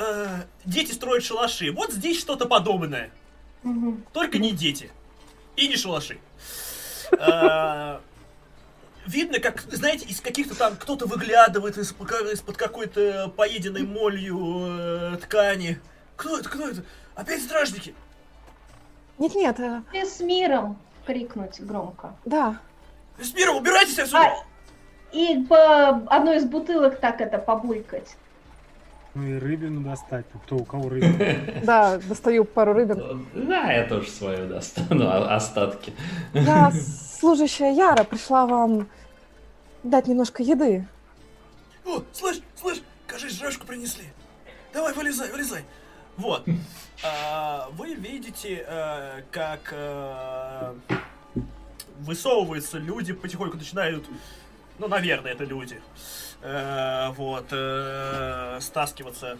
э, 0.00 0.26
дети 0.64 0.92
строят 0.92 1.24
шалаши. 1.24 1.70
Вот 1.70 1.92
здесь 1.92 2.18
что-то 2.18 2.46
подобное. 2.46 3.10
Мгм. 3.62 4.04
Только 4.12 4.38
не 4.38 4.52
дети. 4.52 4.90
И 5.56 5.68
не 5.68 5.76
шалаши. 5.76 6.18
Э, 7.12 7.98
Видно, 9.08 9.38
как, 9.40 9.60
знаете, 9.62 10.04
из 10.04 10.20
каких-то 10.20 10.54
там 10.54 10.76
кто-то 10.76 11.06
выглядывает 11.06 11.78
из- 11.78 11.92
из-под 11.92 12.56
какой-то 12.58 13.32
поеденной 13.34 13.82
молью 13.86 14.66
э, 14.68 15.16
ткани. 15.22 15.80
Кто 16.16 16.38
это? 16.38 16.48
Кто 16.50 16.68
это? 16.68 16.82
Опять 17.14 17.42
стражники? 17.42 17.94
Нет-нет, 19.16 19.58
э, 19.60 19.80
с 20.04 20.20
миром 20.20 20.78
крикнуть 21.06 21.58
громко. 21.60 22.14
да. 22.26 22.58
С 23.20 23.32
миром, 23.34 23.56
убирайтесь 23.56 23.98
отсюда! 23.98 24.20
А, 24.20 24.44
и 25.10 25.42
по 25.48 25.88
одной 26.14 26.36
из 26.36 26.44
бутылок 26.44 27.00
так 27.00 27.20
это 27.22 27.38
побулькать. 27.38 28.14
Ну 29.14 29.22
и 29.26 29.38
рыбину 29.38 29.80
достать. 29.80 30.26
Кто 30.44 30.56
у 30.56 30.64
кого 30.64 30.88
рыбину? 30.90 31.18
Да, 31.64 31.98
достаю 31.98 32.44
пару 32.44 32.72
рыбин. 32.72 33.26
Да, 33.34 33.72
я 33.72 33.84
тоже 33.88 34.08
свою 34.10 34.48
достану, 34.48 35.08
а- 35.08 35.34
остатки. 35.34 35.92
Я, 36.34 36.70
служащая 37.20 37.72
Яра, 37.74 38.04
пришла 38.04 38.46
вам 38.46 38.88
дать 39.82 40.06
немножко 40.06 40.42
еды. 40.42 40.86
О, 41.84 42.02
слышь, 42.12 42.40
слышь, 42.54 42.82
кажись, 43.06 43.32
жрачку 43.38 43.66
принесли. 43.66 44.04
Давай, 44.72 44.92
вылезай, 44.94 45.30
вылезай. 45.30 45.64
Вот. 46.16 46.44
А, 47.04 47.68
Вы 47.76 47.94
видите, 47.94 48.64
э, 48.66 49.22
как 49.30 49.60
э, 49.70 50.74
высовываются 52.00 52.78
люди, 52.78 53.12
потихоньку 53.12 53.56
начинают, 53.56 54.04
ну, 54.80 54.88
наверное, 54.88 55.30
это 55.30 55.44
люди, 55.44 55.80
Э, 56.42 57.10
вот, 57.16 57.46
э, 57.50 58.58
стаскиваться 58.60 59.38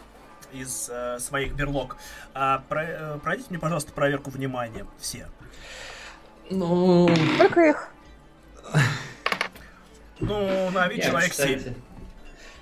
из 0.53 0.89
э, 0.91 1.19
своих 1.21 1.53
берлог. 1.55 1.97
А 2.35 2.63
пройдите 2.69 3.51
мне, 3.51 3.59
пожалуйста, 3.59 3.93
проверку 3.93 4.31
внимания 4.31 4.85
все. 4.99 5.29
Ну... 6.51 7.09
Сколько 7.37 7.61
их? 7.69 7.89
Ну, 10.21 10.71
на 10.71 10.89
вид 10.89 11.05
человек 11.05 11.31
кстати. 11.31 11.59
7. 11.61 11.75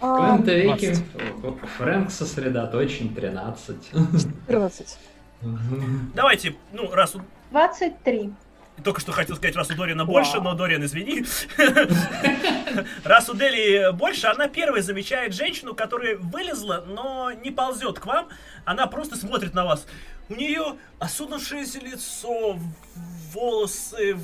А, 0.01 0.37
Квент 0.37 0.49
Рики, 0.49 0.95
Фрэнк 1.79 2.11
сосредоточен 2.11 3.15
13. 3.15 3.91
14. 4.47 4.99
Давайте, 6.15 6.57
ну, 6.73 6.91
раз... 6.93 7.17
23. 7.51 8.35
Только 8.85 9.01
что 9.01 9.13
хотел 9.13 9.37
сказать, 9.37 9.57
раз 9.57 9.71
у 9.71 9.75
Дориана 9.75 10.05
больше, 10.05 10.41
но, 10.41 10.55
Дориан, 10.55 10.85
извини. 10.85 11.25
Раз 13.05 13.29
у 13.31 13.35
Дели 13.35 13.91
больше, 13.93 14.27
она 14.27 14.49
первая 14.49 14.83
замечает 14.83 15.35
женщину, 15.35 15.75
которая 15.75 16.17
вылезла, 16.17 16.85
но 16.87 17.33
не 17.33 17.51
ползет 17.51 17.99
к 17.99 18.07
вам. 18.07 18.29
Она 18.65 18.87
просто 18.87 19.17
смотрит 19.17 19.55
на 19.55 19.65
вас. 19.65 19.87
У 20.29 20.35
нее 20.35 20.77
осунувшееся 20.99 21.81
лицо, 21.81 22.59
волосы... 23.33 24.19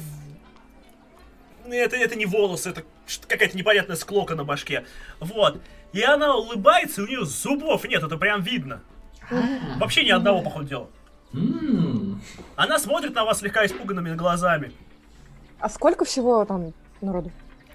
Это, 1.69 1.97
это 1.97 2.17
не 2.17 2.27
волосы, 2.27 2.71
это 2.71 2.83
какая-то 3.29 3.57
непонятная 3.57 3.97
склока 3.97 4.35
на 4.35 4.45
башке. 4.45 4.85
Вот. 5.21 5.63
И 5.93 6.03
она 6.03 6.35
улыбается, 6.37 7.01
и 7.01 7.05
у 7.05 7.09
нее 7.09 7.25
зубов 7.25 7.85
нет, 7.85 8.03
это 8.03 8.17
прям 8.17 8.43
видно. 8.43 8.83
А. 9.31 9.79
Вообще 9.79 10.05
ни 10.05 10.11
одного, 10.11 10.43
походу, 10.43 10.65
дела. 10.67 10.91
Она 12.57 12.79
смотрит 12.79 13.15
на 13.15 13.25
вас 13.25 13.39
слегка 13.39 13.65
испуганными 13.67 14.15
глазами. 14.15 14.73
А 15.59 15.69
сколько 15.69 16.05
всего 16.05 16.45
там 16.45 16.73
народу? 17.01 17.31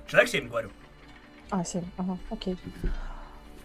Человек 0.08 0.30
7, 0.30 0.48
говорю. 0.50 0.70
А, 1.50 1.64
семь. 1.64 1.84
Ага, 1.98 2.18
окей. 2.30 2.58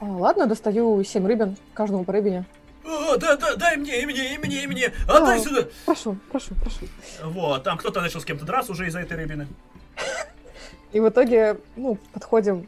А, 0.01 0.05
ладно, 0.05 0.47
достаю 0.47 1.02
семь 1.05 1.27
рыбин, 1.27 1.56
каждому 1.74 2.05
по 2.05 2.12
рыбине. 2.12 2.44
О, 2.85 3.16
да, 3.16 3.36
да, 3.36 3.55
дай 3.56 3.77
мне, 3.77 4.02
и 4.02 4.06
мне, 4.06 4.35
и 4.35 4.39
мне, 4.39 4.64
и 4.64 4.66
мне. 4.66 4.93
Отдай 5.09 5.39
А. 5.39 5.40
сюда. 5.40 5.69
Прошу, 5.86 6.16
прошу, 6.31 6.55
прошу. 6.56 6.86
Вот, 7.23 7.62
там 7.62 7.78
кто-то 7.78 8.01
начал 8.01 8.20
с 8.20 8.24
кем-то 8.24 8.44
драться 8.44 8.73
уже 8.73 8.86
из-за 8.89 9.01
этой 9.01 9.16
рыбины. 9.16 9.47
И 10.93 11.01
в 11.01 11.09
итоге, 11.09 11.59
ну, 11.77 11.97
подходим 12.12 12.66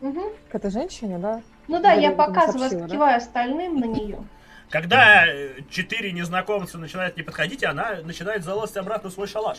к 0.00 0.54
этой 0.54 0.70
женщине, 0.70 1.18
да? 1.18 1.42
Ну 1.68 1.80
да, 1.80 1.92
я 1.92 2.12
показываю, 2.12 2.88
киваю 2.88 3.16
остальным 3.18 3.78
на 3.78 3.84
нее. 3.84 4.18
Когда 4.72 5.26
э, 5.26 5.60
четыре 5.68 6.12
незнакомца 6.12 6.78
начинают 6.78 7.14
не 7.18 7.22
подходить, 7.22 7.62
она 7.62 7.96
начинает 8.04 8.42
залазить 8.42 8.78
обратно 8.78 9.10
в 9.10 9.12
свой 9.12 9.26
шалаш. 9.26 9.58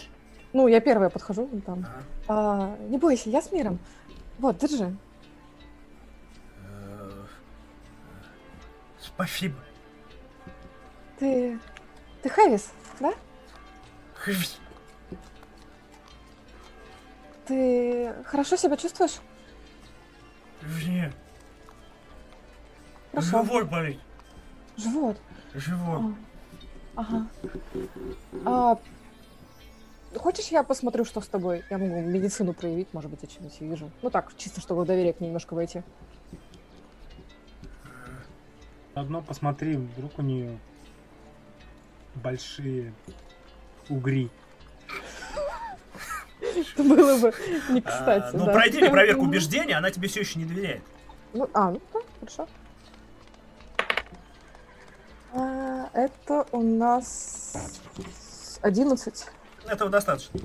Ну, 0.53 0.67
я 0.67 0.81
первая 0.81 1.11
подхожу 1.11 1.45
вон 1.45 1.61
там. 1.61 1.85
А, 2.27 2.75
не 2.89 2.97
бойся, 2.97 3.29
я 3.29 3.43
с 3.43 3.51
миром. 3.51 3.77
Вот, 4.39 4.57
держи. 4.57 4.97
Э, 6.67 7.25
Спасибо. 8.99 9.55
Ты... 11.19 11.59
Ты 12.23 12.29
Хэвис, 12.29 12.71
да? 12.99 13.13
Ты 17.45 18.15
хорошо 18.25 18.55
себя 18.55 18.77
чувствуешь? 18.77 19.19
Нет, 20.87 21.13
Хорошо. 23.11 23.43
живот 23.43 23.69
болит. 23.69 23.99
Живот. 24.77 25.17
Живот. 25.53 26.01
А, 26.95 27.01
Ага. 27.01 27.27
А, 28.45 28.77
хочешь, 30.17 30.47
я 30.49 30.63
посмотрю, 30.63 31.05
что 31.05 31.21
с 31.21 31.27
тобой? 31.27 31.63
Я 31.69 31.77
могу 31.77 31.99
медицину 32.01 32.53
проявить, 32.53 32.93
может 32.93 33.09
быть, 33.09 33.23
я 33.23 33.29
что-нибудь 33.29 33.61
вижу. 33.61 33.91
Ну 34.01 34.09
так, 34.09 34.31
чисто, 34.37 34.61
чтобы 34.61 34.83
в 34.83 34.85
доверие 34.85 35.13
к 35.13 35.19
ней 35.19 35.27
немножко 35.27 35.53
войти. 35.53 35.81
Одно 38.93 39.21
посмотри, 39.21 39.77
вдруг 39.77 40.19
у 40.19 40.21
нее 40.21 40.59
большие 42.15 42.93
угри. 43.89 44.29
Это 46.39 46.83
было 46.83 47.17
бы 47.19 47.33
не 47.69 47.79
А, 47.79 47.89
кстати, 47.89 48.35
ну, 48.35 48.45
мне 48.45 48.89
проверку 48.91 49.23
убеждения, 49.25 49.77
она 49.77 49.89
тебе 49.89 50.07
все 50.07 50.19
еще 50.19 50.37
не 50.37 50.45
доверяет. 50.45 50.83
Ну, 51.33 51.49
а, 51.53 51.71
ну 51.71 51.81
да, 51.91 51.99
хорошо. 52.19 52.47
А, 55.33 55.89
это 55.93 56.45
у 56.51 56.61
нас 56.61 57.53
11. 58.61 59.25
Этого 59.67 59.89
достаточно. 59.89 60.39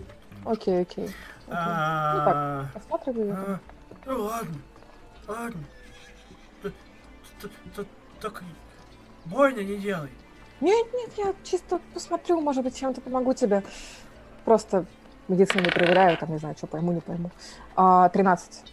Окей, 0.44 0.82
окей. 0.82 1.04
окей. 1.04 1.14
А, 1.48 2.66
Осматриваю. 2.74 3.26
её. 3.26 3.36
а, 3.36 3.60
Ну 4.06 4.22
ладно, 4.24 4.54
ладно. 5.26 5.60
Так 8.20 8.42
больно 9.26 9.60
не 9.60 9.76
делай. 9.76 10.10
Нет, 10.60 10.86
нет, 10.92 11.10
я 11.16 11.34
чисто 11.44 11.80
посмотрю, 11.94 12.40
может 12.40 12.64
быть, 12.64 12.76
чем-то 12.76 13.00
помогу 13.00 13.32
тебе. 13.34 13.62
Просто 14.44 14.86
медицину 15.28 15.70
проверяю, 15.70 16.16
там, 16.16 16.32
не 16.32 16.38
знаю, 16.38 16.56
что 16.56 16.66
пойму, 16.66 16.92
не 16.92 17.00
пойму. 17.00 17.30
А, 17.76 18.08
13. 18.08 18.64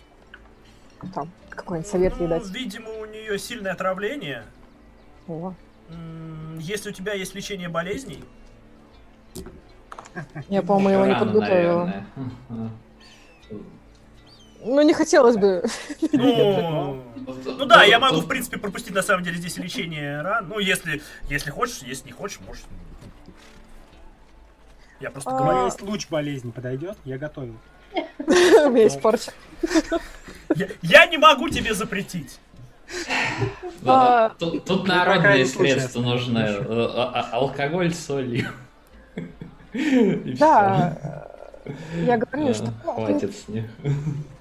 Там, 1.14 1.30
какой-нибудь 1.50 1.90
совет 1.90 2.14
ей 2.16 2.24
Ну, 2.28 2.30
дать. 2.30 2.50
Видимо, 2.50 2.90
у 3.02 3.06
нее 3.06 3.38
сильное 3.38 3.74
отравление. 3.74 4.46
О, 5.28 5.54
Если 6.60 6.90
у 6.90 6.94
тебя 6.94 7.14
есть 7.14 7.36
лечение 7.36 7.70
болезней, 7.70 8.24
я, 10.50 10.62
по-моему, 10.62 11.04
его 11.04 11.06
не 11.06 11.20
подготовила. 11.20 12.06
Ну, 14.62 14.82
не 14.82 14.94
хотелось 14.94 15.38
бы. 15.38 15.64
ну, 16.12 17.04
ну 17.46 17.66
да, 17.66 17.84
я 17.84 18.00
могу, 18.00 18.22
в 18.22 18.28
принципе, 18.28 18.58
пропустить 18.58 18.96
на 18.96 19.04
самом 19.04 19.24
деле 19.24 19.38
здесь 19.38 19.58
лечение 19.58 20.22
ран. 20.22 20.48
Ну, 20.48 20.58
если, 20.58 21.04
если 21.30 21.52
хочешь, 21.52 21.84
если 21.84 22.08
не 22.08 22.14
хочешь, 22.14 22.40
можешь. 22.40 22.64
Я 25.00 25.12
просто 25.12 25.30
А, 25.30 25.38
говорю. 25.38 25.66
есть 25.66 25.82
луч 25.82 26.08
болезни, 26.10 26.50
подойдет? 26.50 26.98
Я 27.06 27.20
готовил. 27.20 27.58
У 27.94 28.70
меня 28.72 28.84
есть 28.84 29.00
порча. 29.02 29.32
Я, 30.56 30.68
я 30.82 31.06
не 31.06 31.18
могу 31.18 31.50
тебе 31.50 31.74
запретить. 31.76 32.40
А, 33.86 34.30
Тут, 34.40 34.68
Ну, 34.68 34.84
народные 34.84 35.46
средства 35.46 36.02
нужны. 36.02 36.40
Э, 36.40 36.90
а- 36.96 37.12
а- 37.32 37.36
Алкоголь 37.38 37.94
с 37.94 38.06
солью. 38.06 38.48
И 39.74 40.36
Да, 40.40 41.28
я 42.06 42.18
говорю, 42.18 42.54
что 42.54 42.66
ну, 42.86 42.96
ты, 42.96 43.06
Хватит 43.06 43.36
с 43.36 43.48
них. 43.48 43.66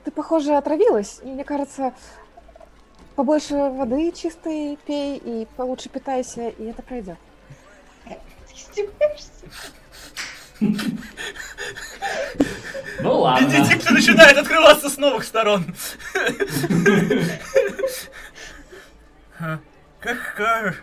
ты, 0.05 0.11
похоже, 0.11 0.55
отравилась. 0.57 1.21
Мне 1.25 1.45
кажется, 1.45 1.93
побольше 3.16 3.55
воды 3.55 4.12
чистой 4.12 4.79
пей 4.87 5.16
и 5.16 5.47
получше 5.57 5.89
питайся, 5.89 6.49
и 6.49 6.65
это 6.66 6.83
пройдет. 6.83 7.16
Ну 13.01 13.21
ладно. 13.21 13.47
Бенедикт 13.49 13.91
начинает 13.91 14.37
открываться 14.39 14.89
с 14.89 14.97
новых 14.97 15.25
сторон. 15.25 15.65
Как 19.39 20.19
скажешь. 20.32 20.82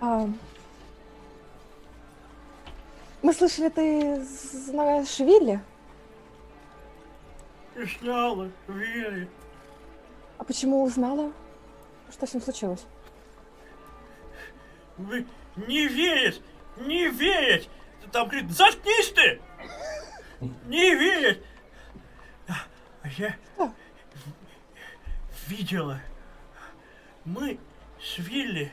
А, 0.00 0.26
Мы 3.22 3.32
слышали, 3.32 3.68
ты 3.68 4.20
знаешь 4.24 5.20
Вилли? 5.20 5.60
И 7.76 7.86
сняла, 7.86 8.48
Вилли. 8.66 9.28
А 10.38 10.44
почему 10.44 10.82
узнала? 10.82 11.32
Что 12.10 12.26
с 12.26 12.34
ним 12.34 12.42
случилось? 12.42 12.84
Вы 14.98 15.24
не 15.68 15.86
верить, 15.86 16.42
не 16.78 17.08
верить. 17.08 17.70
Там 18.10 18.28
говорит, 18.28 18.50
заткнись 18.50 19.12
ты. 19.12 19.40
Не 20.66 20.94
верить. 20.96 21.40
А 22.48 23.08
я 23.16 23.36
Что? 23.54 23.72
Видела. 25.48 26.00
Мы 27.24 27.58
с 28.00 28.18
Вилли 28.18 28.72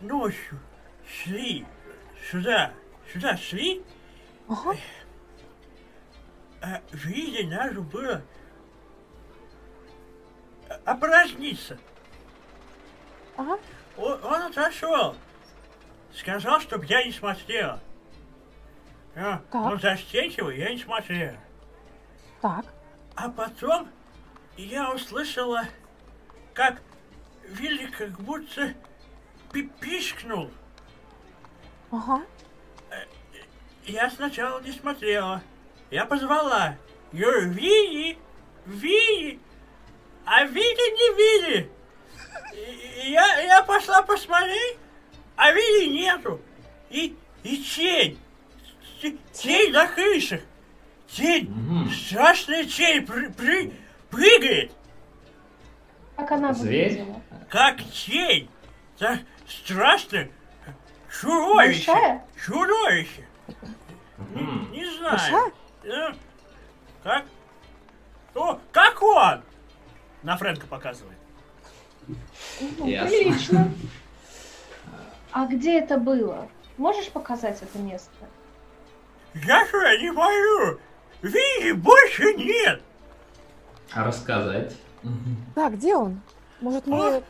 ночью 0.00 0.58
шли 1.06 1.66
сюда, 2.30 2.72
сюда 3.12 3.36
шли, 3.36 3.82
Ага. 4.48 4.74
э, 6.62 6.80
Вилли 6.92 7.42
надо 7.44 7.80
было 7.82 8.22
опорожниться. 10.84 11.78
Ага. 13.36 13.58
Он, 13.96 14.24
он 14.24 14.42
отошел. 14.42 15.16
Сказал, 16.14 16.60
чтоб 16.60 16.82
я 16.84 17.04
не 17.04 17.12
смотрела. 17.12 17.80
А, 19.14 19.38
Так. 19.50 19.54
Он 19.54 19.78
застенчивый, 19.80 20.58
я 20.58 20.70
не 20.72 20.78
смотрела. 20.78 21.36
Так. 22.40 22.64
А 23.14 23.28
потом 23.30 23.88
я 24.56 24.90
услышала, 24.92 25.64
как 26.54 26.80
Вилли 27.48 27.86
как 27.86 28.18
будто 28.20 28.74
пипишкнул. 29.52 30.50
Ага. 31.90 32.22
Я 33.84 34.10
сначала 34.10 34.60
не 34.60 34.72
смотрела. 34.72 35.42
Я 35.90 36.04
позвала. 36.04 36.76
Я 37.12 37.26
говорю, 37.30 37.50
Вилли, 37.50 38.18
Вилли, 38.66 39.38
а 40.24 40.44
Вилли 40.44 40.60
не 40.64 41.16
Вилли. 41.16 41.70
Я, 43.08 43.40
я 43.42 43.62
пошла 43.62 44.02
посмотреть, 44.02 44.78
а 45.36 45.52
Вилли 45.52 45.86
нету. 45.86 46.40
И, 46.90 47.16
и 47.44 47.56
тень. 47.62 48.18
Тень 49.32 49.72
на 49.72 49.86
крышах. 49.86 50.40
Тень, 51.08 51.48
Мгм. 51.48 51.90
страшная 51.92 52.64
тень 52.64 53.04
пры- 53.04 53.32
пры- 53.36 53.72
прыгает, 54.16 54.72
Как 56.16 56.32
она 56.32 56.52
Зверь? 56.54 56.90
выглядела? 56.92 57.22
как 57.50 57.82
тень. 57.84 58.48
Так 58.98 59.20
страшно. 59.46 60.28
Чудовище. 61.20 61.86
Большая? 61.92 62.24
Чудовище. 62.44 63.26
Мгм. 64.18 64.72
Не 64.72 64.84
знаю. 64.96 65.12
Большая? 65.12 65.52
Э, 65.84 66.14
Как? 67.02 67.24
О, 68.34 68.58
как 68.72 69.02
он? 69.02 69.42
На 70.22 70.36
Фрэнка 70.36 70.66
показывает. 70.66 71.18
Ну, 72.78 72.86
Ясно. 72.86 73.08
прилично. 73.10 73.74
А 75.32 75.44
где 75.46 75.80
это 75.80 75.98
было? 75.98 76.48
Можешь 76.78 77.10
показать 77.10 77.60
это 77.60 77.78
место? 77.78 78.10
Я 79.34 79.66
что, 79.66 79.96
не 79.98 80.10
пою? 80.10 80.80
Вилли 81.20 81.72
больше 81.72 82.32
нет. 82.34 82.82
А 83.92 84.04
рассказать? 84.04 84.76
Да, 85.54 85.70
где 85.70 85.94
он? 85.94 86.20
Может, 86.60 86.86
мы... 86.86 87.22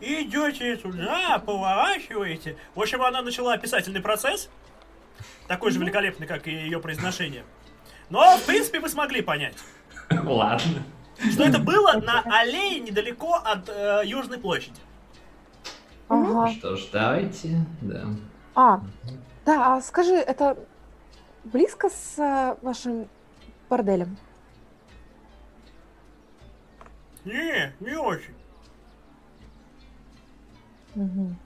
Идете 0.00 0.76
туда, 0.76 1.38
поворачиваете. 1.38 2.56
В 2.74 2.80
общем, 2.80 3.02
она 3.02 3.22
начала 3.22 3.54
описательный 3.54 4.00
процесс. 4.00 4.50
Такой 5.46 5.70
же 5.70 5.78
великолепный, 5.78 6.26
как 6.26 6.46
и 6.46 6.50
ее 6.50 6.80
произношение. 6.80 7.44
Но, 8.10 8.36
в 8.36 8.44
принципе, 8.44 8.80
вы 8.80 8.88
смогли 8.88 9.22
понять, 9.22 9.56
Ладно. 10.10 10.82
что 11.32 11.44
это 11.44 11.58
было 11.58 11.92
на 11.92 12.22
аллее 12.24 12.80
недалеко 12.80 13.34
от 13.34 13.68
э, 13.68 14.02
Южной 14.04 14.38
площади. 14.38 14.80
Ага. 16.08 16.50
Что 16.52 16.76
ж, 16.76 16.86
давайте, 16.92 17.64
да. 17.80 18.04
А, 18.54 18.80
да, 19.46 19.76
а 19.76 19.80
скажи, 19.80 20.14
это 20.14 20.56
близко 21.44 21.88
с 21.88 22.18
э, 22.18 22.56
вашим 22.62 23.08
борделем? 23.70 24.18
Не, 27.24 27.72
не 27.80 27.96
очень. 27.96 28.34
Мгм. 30.94 31.36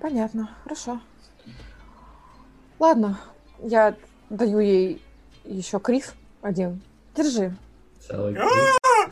Понятно, 0.00 0.50
хорошо. 0.64 1.00
Ладно, 2.78 3.18
я 3.62 3.94
даю 4.30 4.58
ей 4.60 5.02
еще 5.44 5.78
Крис 5.78 6.14
один. 6.40 6.80
Держи, 7.14 7.54
Целый 8.00 8.36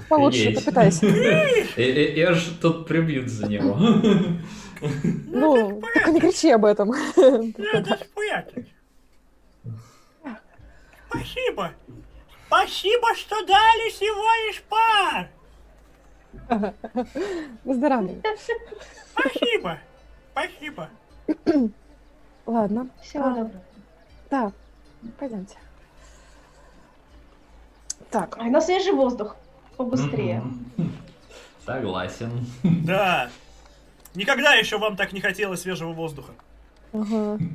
получше, 0.08 0.48
Офигеть. 0.48 0.64
попытайся. 0.64 1.06
Я 1.06 2.32
же 2.32 2.54
тут 2.58 2.86
прибьют 2.88 3.28
за 3.28 3.46
него. 3.46 3.76
Ну, 5.26 5.82
только 5.94 6.10
не 6.10 6.20
кричи 6.20 6.50
об 6.50 6.64
этом. 6.64 6.88
Надо 6.88 7.98
спрятать. 8.02 8.66
Спасибо. 11.08 11.72
Спасибо, 12.50 13.14
что 13.14 13.46
дали 13.46 13.90
всего 13.90 14.48
лишь 14.48 14.62
пар. 14.64 15.30
Выздоравливай. 17.64 18.20
Спасибо. 19.12 19.78
Спасибо. 20.32 20.90
Ладно, 22.46 22.88
Всего 23.02 23.24
А. 23.26 23.28
доброго. 23.34 23.62
да, 24.30 24.52
пойдемте. 25.20 25.56
Так, 28.10 28.36
Ай, 28.38 28.50
на 28.50 28.60
свежий 28.60 28.94
воздух. 28.94 29.36
Побыстрее. 29.76 30.42
Согласен. 31.64 32.44
Да. 32.64 33.30
Никогда 34.16 34.54
еще 34.54 34.78
вам 34.78 34.96
так 34.96 35.12
не 35.12 35.20
хотелось 35.20 35.60
свежего 35.60 35.92
воздуха. 35.92 36.32
ага. 36.92 37.38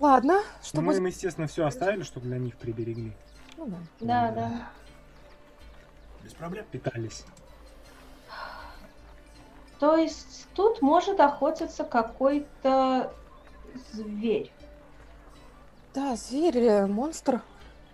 Ладно, 0.00 0.40
что 0.62 0.80
Ну, 0.80 0.86
мы 0.86 0.96
им, 0.96 1.04
естественно, 1.06 1.46
все 1.46 1.66
оставили, 1.66 2.02
чтобы 2.02 2.26
для 2.26 2.38
них 2.38 2.56
приберегли. 2.56 3.12
Ну 3.58 3.66
да. 3.66 3.76
Да, 4.00 4.30
да. 4.32 4.68
Без 6.24 6.32
проблем. 6.32 6.64
Питались. 6.70 7.24
То 9.78 9.96
есть 9.96 10.46
тут 10.54 10.80
может 10.80 11.20
охотиться 11.20 11.84
какой-то 11.84 13.12
зверь. 13.92 14.50
Да, 15.94 16.16
зверь 16.16 16.56
или 16.56 16.86
монстр. 16.86 17.42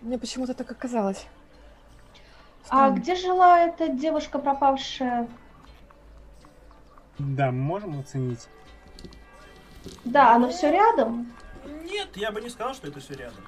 Мне 0.01 0.19
почему-то 0.19 0.55
так 0.55 0.70
оказалось. 0.70 1.27
А 2.65 2.66
Странно. 2.66 2.97
где 2.97 3.15
жила 3.16 3.61
эта 3.61 3.89
девушка 3.89 4.39
пропавшая? 4.39 5.28
Да, 7.19 7.47
мы 7.51 7.62
можем 7.62 7.99
оценить. 8.01 8.49
Да, 10.05 10.35
она 10.35 10.49
все 10.51 10.70
рядом. 10.70 11.33
Нет, 11.86 12.08
я 12.16 12.32
бы 12.32 12.40
не 12.40 12.48
сказал, 12.50 12.74
что 12.74 12.88
это 12.88 13.00
все 13.00 13.14
рядом. 13.14 13.44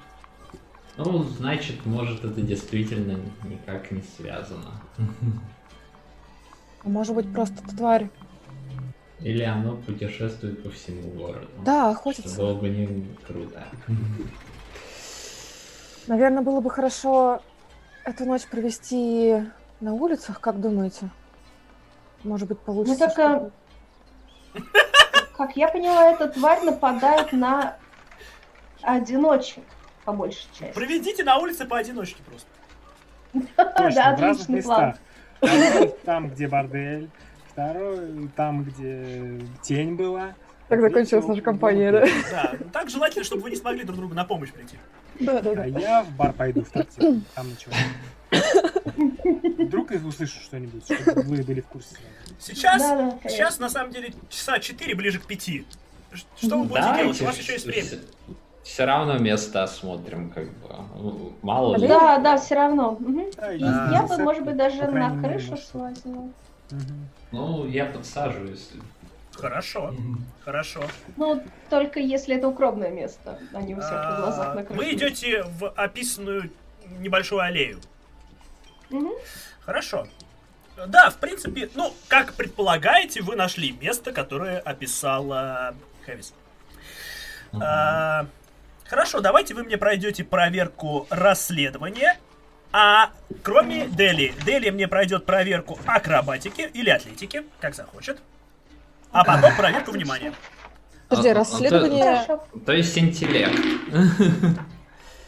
Ну, 0.97 1.23
значит, 1.23 1.85
может, 1.85 2.23
это 2.23 2.41
действительно 2.41 3.19
никак 3.43 3.91
не 3.91 4.01
связано. 4.01 4.81
А 6.83 6.89
может 6.89 7.15
быть, 7.15 7.31
просто 7.33 7.55
эта 7.65 7.75
тварь. 7.75 8.09
Или 9.19 9.43
оно 9.43 9.75
путешествует 9.75 10.63
по 10.63 10.69
всему 10.69 11.09
городу. 11.11 11.47
Да, 11.65 11.91
Что 11.91 11.99
охотится. 11.99 12.37
было 12.37 12.53
бы 12.55 12.69
не 12.69 13.05
круто. 13.27 13.65
Наверное, 16.07 16.41
было 16.41 16.61
бы 16.61 16.69
хорошо 16.69 17.41
эту 18.05 18.25
ночь 18.25 18.45
провести 18.47 19.43
на 19.81 19.93
улицах, 19.93 20.39
как 20.39 20.59
думаете? 20.61 21.09
Может 22.23 22.47
быть, 22.47 22.59
получится. 22.59 23.07
так, 23.07 23.19
а, 23.19 23.35
что-то? 24.53 24.67
Как 25.37 25.55
я 25.55 25.69
поняла, 25.69 26.11
эта 26.11 26.27
тварь 26.27 26.63
нападает 26.65 27.31
на 27.31 27.77
одиночек, 28.95 29.63
по 30.05 30.13
большей 30.13 30.47
части. 30.57 30.73
Проведите 30.73 31.23
на 31.23 31.37
улице 31.37 31.65
поодиночке 31.65 32.21
просто. 32.23 32.47
Да, 33.95 34.09
отличный 34.13 34.63
план. 34.63 34.95
там, 36.05 36.29
где 36.29 36.47
бордель, 36.47 37.09
второй 37.47 38.29
там, 38.35 38.63
где 38.63 39.41
тень 39.61 39.95
была. 39.95 40.33
Так 40.67 40.81
закончилась 40.81 41.25
наша 41.25 41.41
компания, 41.41 41.91
да? 41.91 42.05
Да, 42.31 42.53
так 42.71 42.89
желательно, 42.89 43.23
чтобы 43.23 43.43
вы 43.43 43.49
не 43.49 43.55
смогли 43.55 43.83
друг 43.83 43.97
другу 43.97 44.13
на 44.13 44.23
помощь 44.25 44.51
прийти. 44.51 44.77
Да, 45.19 45.41
да, 45.41 45.51
А 45.63 45.67
я 45.67 46.03
в 46.03 46.11
бар 46.15 46.33
пойду, 46.33 46.63
в 46.63 46.69
трактир. 46.69 47.21
Там 47.35 47.49
ничего. 47.49 47.73
Вдруг 49.63 49.91
я 49.91 49.99
услышу 49.99 50.39
что-нибудь, 50.41 50.83
чтобы 50.85 51.21
вы 51.23 51.43
были 51.43 51.61
в 51.61 51.67
курсе. 51.67 51.95
Сейчас, 52.39 52.81
Да, 52.81 53.19
да, 53.23 53.29
сейчас 53.29 53.59
на 53.59 53.69
самом 53.69 53.91
деле 53.91 54.13
часа 54.29 54.59
4 54.59 54.95
ближе 54.95 55.19
к 55.19 55.25
5. 55.25 55.49
Что 56.37 56.59
вы 56.59 56.65
будете 56.65 56.95
делать? 56.95 57.21
У 57.21 57.25
вас 57.25 57.37
еще 57.37 57.53
есть 57.53 57.65
время. 57.65 57.89
Все 58.63 58.85
равно 58.85 59.17
место 59.17 59.63
осмотрим, 59.63 60.29
как 60.31 60.45
бы. 60.45 61.33
Мало 61.41 61.75
ли. 61.77 61.87
Да, 61.87 62.17
да, 62.19 62.37
все 62.37 62.55
равно. 62.55 62.97
Мгм. 62.99 63.25
Да, 63.37 63.53
И 63.53 63.59
да, 63.59 63.89
я 63.91 64.03
бы, 64.03 64.17
может 64.17 64.43
быть, 64.45 64.57
даже 64.57 64.87
на 64.87 65.15
крышу 65.21 65.57
слазила. 65.57 66.29
Мгм. 66.71 67.09
Ну, 67.31 67.65
я 67.67 67.85
подсаживаюсь. 67.85 68.69
Хорошо, 69.33 69.93
хорошо. 70.43 70.83
Ну, 71.15 71.41
только 71.69 71.99
если 71.99 72.35
это 72.35 72.49
укромное 72.49 72.89
место, 72.89 73.39
а 73.53 73.61
не 73.61 73.73
у 73.73 73.79
всех 73.79 74.09
на 74.09 74.15
глазах 74.17 74.53
на 74.53 74.61
А, 74.61 74.63
крыше. 74.65 74.77
Вы 74.83 74.93
идете 74.93 75.43
в 75.43 75.69
описанную 75.69 76.51
небольшую 76.99 77.41
аллею. 77.41 77.79
Мгм. 78.89 79.13
Хорошо. 79.61 80.07
Да, 80.87 81.09
в 81.09 81.17
принципе, 81.17 81.69
ну, 81.75 81.93
как 82.07 82.33
предполагаете, 82.33 83.21
вы 83.21 83.35
нашли 83.35 83.71
место, 83.71 84.11
которое 84.11 84.59
описала 84.59 85.73
Хэвис. 86.05 86.33
Мгм. 87.53 87.63
А, 87.63 88.25
хорошо, 88.89 89.21
давайте 89.21 89.53
вы 89.53 89.63
мне 89.63 89.77
пройдете 89.77 90.23
проверку 90.23 91.07
расследования. 91.09 92.17
А 92.71 93.11
кроме 93.43 93.87
Дели, 93.87 94.33
Дели 94.45 94.69
мне 94.69 94.87
пройдет 94.87 95.25
проверку 95.25 95.79
акробатики 95.85 96.69
или 96.73 96.89
атлетики, 96.89 97.43
как 97.59 97.75
захочет. 97.75 98.19
А 99.11 99.23
потом 99.23 99.55
проверку 99.55 99.91
внимания. 99.91 100.33
Подожди, 101.07 101.29
А, 101.29 101.31
а, 101.31 101.35
расследование... 101.35 102.27
То 102.65 102.73
есть 102.73 102.95
интеллект. 102.97 103.59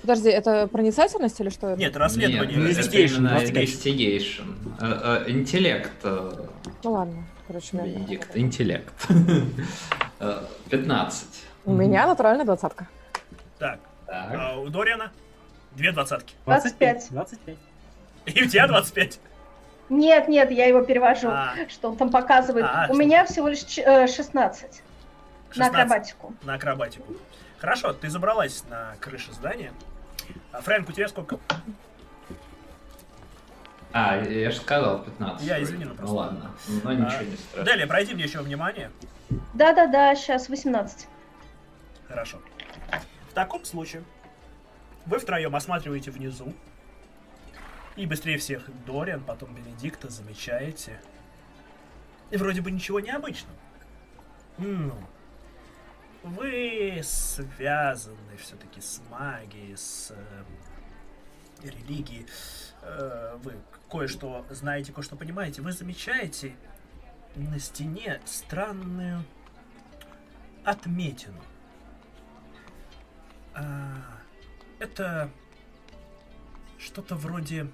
Подожди, 0.02 0.30
это 0.30 0.68
проницательность 0.68 1.40
или 1.40 1.50
что? 1.50 1.76
Нет, 1.76 1.96
расследование. 1.96 2.58
Нет, 2.58 2.78
Investigation, 2.78 3.18
именно 3.18 3.30
25. 3.30 3.64
investigation. 3.64 4.56
Э, 4.80 5.24
э, 5.28 5.32
Интеллект. 5.32 5.92
э, 6.04 6.32
Ну 6.84 6.92
ладно, 6.92 7.24
короче, 7.48 7.78
Бенедикт. 7.78 8.36
Интеллект. 8.36 8.94
Э, 10.20 10.44
15. 10.70 11.28
У 11.66 11.74
меня 11.74 12.06
натуральная 12.06 12.46
двадцатка. 12.46 12.88
Так, 13.62 13.80
Так. 14.08 14.32
а 14.34 14.56
у 14.58 14.70
Дориана 14.70 15.12
две 15.74 15.92
двадцатки. 15.92 16.34
25. 16.48 17.10
25. 17.12 17.56
И 18.26 18.44
у 18.44 18.48
тебя 18.48 18.66
25. 18.68 19.20
Нет, 19.90 20.28
нет, 20.28 20.50
я 20.50 20.66
его 20.66 20.82
перевожу, 20.82 21.30
А. 21.30 21.54
что 21.70 21.90
он 21.92 21.96
там 21.98 22.10
показывает. 22.10 22.66
А, 22.68 22.88
У 22.90 22.94
что- 22.96 23.04
меня 23.04 23.24
всего 23.26 23.48
лишь 23.50 23.60
ч- 23.60 23.84
э, 23.84 24.08
16 24.08 24.82
на 25.50 25.66
16. 25.66 25.76
акробатику. 25.76 26.34
На 26.42 26.56
акробатику. 26.56 27.14
Хорошо, 27.60 27.94
ты 27.94 28.10
забралась 28.10 28.64
на 28.68 28.96
крышу 29.00 29.32
здания. 29.32 29.72
А, 30.52 30.62
Фрэнк, 30.62 30.90
у 30.90 30.92
тебя 30.92 31.08
сколько? 31.08 31.38
А, 33.94 34.18
я 34.24 34.50
же 34.50 34.58
сказал 34.58 35.04
15. 35.04 35.46
Я 35.46 35.54
вроде. 35.58 35.66
извини, 35.66 35.84
ну, 35.86 35.92
Ну 35.92 35.96
просто. 35.98 36.16
ладно, 36.16 36.52
но 36.84 36.94
ничего 36.94 37.20
А, 37.20 37.24
не 37.26 37.36
страшно. 37.36 37.64
Далее, 37.66 37.86
пройди 37.86 38.16
мне 38.16 38.24
еще 38.24 38.40
внимание. 38.40 38.90
Да-да-да, 39.54 40.16
сейчас 40.16 40.50
18. 40.50 41.08
Хорошо. 42.08 42.40
В 43.32 43.34
таком 43.34 43.64
случае 43.64 44.04
вы 45.06 45.18
втроем 45.18 45.56
осматриваете 45.56 46.12
внизу. 46.12 46.54
И 47.96 48.06
быстрее 48.06 48.38
всех 48.38 48.70
Дориан, 48.86 49.24
потом 49.24 49.56
Бенедикта 49.56 50.10
замечаете. 50.10 51.00
И 52.30 52.36
вроде 52.36 52.60
бы 52.60 52.72
ничего 52.72 53.00
необычного. 53.00 53.56
Ну, 54.58 54.94
вы 56.24 57.00
связаны 57.04 58.36
все-таки 58.38 58.82
с 58.82 59.02
магией, 59.10 59.78
с 59.78 60.12
э, 60.12 60.44
религией. 61.64 62.28
Э, 62.82 63.38
вы 63.42 63.56
кое-что 63.90 64.46
знаете, 64.50 64.92
кое-что 64.92 65.16
понимаете. 65.16 65.62
Вы 65.62 65.72
замечаете 65.72 66.54
на 67.36 67.60
стене 67.60 68.20
странную 68.26 69.24
отметину. 70.66 71.42
А, 73.54 74.20
это 74.80 75.30
что-то 76.78 77.16
вроде 77.16 77.68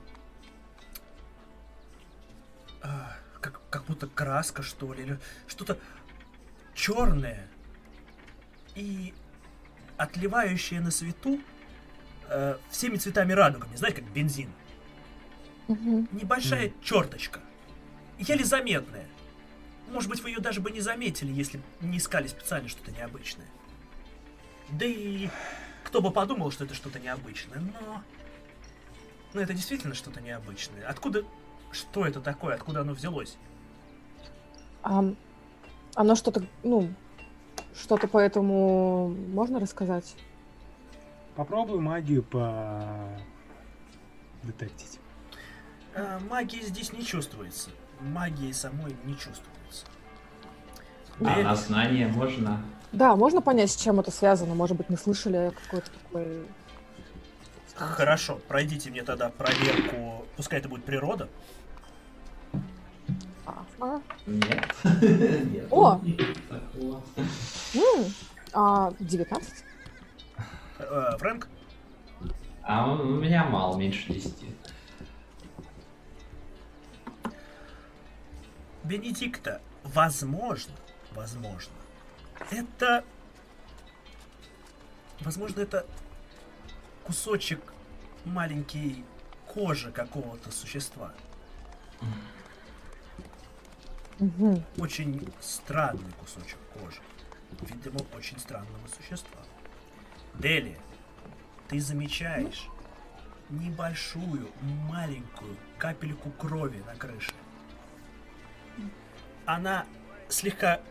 а, 2.81 3.15
как, 3.39 3.61
как 3.69 3.85
будто 3.85 4.07
краска, 4.07 4.63
что 4.63 4.93
ли, 4.93 5.03
или 5.03 5.19
что-то 5.47 5.77
черное 6.73 7.47
и 8.75 9.13
отливающее 9.97 10.79
на 10.79 10.91
свету 10.91 11.39
э, 12.29 12.57
всеми 12.69 12.97
цветами 12.97 13.33
радугами, 13.33 13.75
знаете, 13.75 14.01
как 14.01 14.11
бензин. 14.11 14.51
Небольшая 15.67 16.71
черточка, 16.81 17.41
еле 18.19 18.45
заметная. 18.45 19.07
Может 19.89 20.09
быть, 20.09 20.21
вы 20.21 20.29
ее 20.29 20.39
даже 20.39 20.61
бы 20.61 20.71
не 20.71 20.81
заметили, 20.81 21.31
если 21.31 21.59
не 21.81 21.97
искали 21.97 22.27
специально 22.27 22.69
что-то 22.69 22.91
необычное. 22.91 23.47
Да 24.69 24.85
и 24.85 25.29
кто 25.87 26.01
бы 26.01 26.11
подумал, 26.11 26.51
что 26.51 26.65
это 26.65 26.73
что-то 26.73 26.99
необычное, 26.99 27.59
но... 27.59 28.03
Но 29.33 29.41
это 29.41 29.53
действительно 29.53 29.95
что-то 29.95 30.21
необычное. 30.21 30.85
Откуда... 30.87 31.23
Что 31.71 32.05
это 32.05 32.21
такое? 32.21 32.55
Откуда 32.55 32.81
оно 32.81 32.93
взялось? 32.93 33.37
Ам, 34.83 35.15
оно 35.95 36.15
что-то, 36.15 36.45
ну, 36.63 36.93
что-то 37.75 38.07
по 38.07 38.17
этому 38.17 39.09
можно 39.09 39.59
рассказать? 39.59 40.15
Попробуй 41.35 41.79
магию 41.79 42.23
по 42.23 43.19
детектить. 44.43 44.99
А, 45.95 46.19
магии 46.29 46.61
здесь 46.61 46.91
не 46.93 47.03
чувствуется. 47.03 47.69
Магии 47.99 48.51
самой 48.51 48.95
не 49.03 49.13
чувствуется. 49.13 49.85
А 51.19 51.35
Дель- 51.35 51.43
на 51.43 51.55
знание 51.55 52.07
можно? 52.07 52.63
Да, 52.91 53.15
можно 53.15 53.41
понять, 53.41 53.71
с 53.71 53.75
чем 53.75 53.99
это 53.99 54.11
связано? 54.11 54.55
Может 54.55 54.77
быть, 54.77 54.89
мы 54.89 54.97
слышали 54.97 55.51
какой-то 55.63 55.89
такой... 55.91 56.45
Хорошо, 57.75 58.39
пройдите 58.47 58.89
мне 58.89 59.03
тогда 59.03 59.29
проверку. 59.29 60.25
Пускай 60.35 60.59
это 60.59 60.67
будет 60.67 60.83
природа. 60.83 61.29
А, 63.45 63.63
а, 63.79 64.01
Нет. 64.25 64.65
Нет. 65.01 65.67
О! 65.71 66.01
Такого. 66.49 67.03
м, 67.75 68.05
а, 68.53 68.93
19? 68.99 69.63
Э, 70.79 71.17
Фрэнк? 71.19 71.47
А 72.63 72.91
у 72.91 73.03
меня 73.03 73.45
мало, 73.45 73.77
меньше 73.77 74.11
10. 74.11 74.33
Бенедикта, 78.83 79.61
возможно, 79.83 80.73
возможно, 81.13 81.73
это... 82.51 83.03
Возможно, 85.21 85.61
это 85.61 85.85
кусочек 87.03 87.73
маленький 88.25 89.03
кожи 89.47 89.91
какого-то 89.91 90.51
существа. 90.51 91.13
Мгм. 94.19 94.63
Очень 94.77 95.31
странный 95.39 96.11
кусочек 96.19 96.57
кожи. 96.73 97.01
Видимо, 97.61 97.99
очень 98.15 98.39
странного 98.39 98.87
существа. 98.95 99.41
Дели, 100.35 100.77
ты 101.67 101.79
замечаешь 101.79 102.67
небольшую, 103.49 104.49
маленькую 104.61 105.55
капельку 105.77 106.31
крови 106.31 106.83
на 106.85 106.95
крыше. 106.95 107.33
Она 109.45 109.85
слегка 110.29 110.81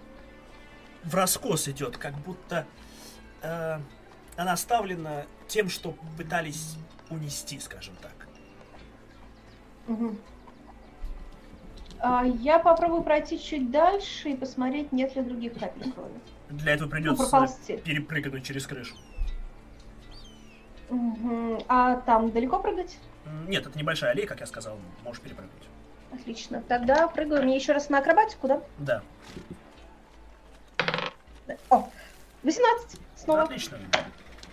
в 1.06 1.14
раскос 1.14 1.68
идет, 1.68 1.96
как 1.96 2.14
будто 2.18 2.66
э, 3.42 3.78
она 4.36 4.52
оставлена 4.52 5.24
тем, 5.48 5.68
что 5.68 5.94
пытались 6.16 6.76
унести, 7.10 7.58
скажем 7.60 7.94
так. 8.02 8.12
Мгм. 9.86 10.18
А, 11.98 12.24
я 12.24 12.58
попробую 12.58 13.02
пройти 13.02 13.38
чуть 13.38 13.70
дальше 13.70 14.30
и 14.30 14.36
посмотреть, 14.36 14.92
нет 14.92 15.14
ли 15.16 15.22
других 15.22 15.54
капель 15.54 15.92
крови. 15.92 16.20
Для 16.50 16.72
этого 16.74 16.86
Ну, 16.88 16.92
придется 16.92 17.22
проползти. 17.30 17.76
перепрыгнуть 17.78 18.44
через 18.44 18.66
крышу. 18.66 18.94
Мгм. 20.90 21.60
А 21.68 21.96
там 21.96 22.30
далеко 22.30 22.58
прыгать? 22.60 22.98
Нет, 23.48 23.66
это 23.66 23.76
небольшая 23.78 24.12
аллея, 24.12 24.26
как 24.26 24.40
я 24.40 24.46
сказал, 24.46 24.76
можешь 25.04 25.20
перепрыгнуть. 25.22 25.52
Отлично. 26.12 26.62
Тогда 26.68 27.08
прыгаю. 27.08 27.42
Мне 27.42 27.56
еще 27.56 27.72
раз 27.72 27.88
на 27.88 27.98
акробатику? 27.98 28.46
Да, 28.48 28.62
Да. 28.78 29.02
О, 31.70 31.90
18. 32.42 33.00
Снова. 33.16 33.42
отлично. 33.42 33.78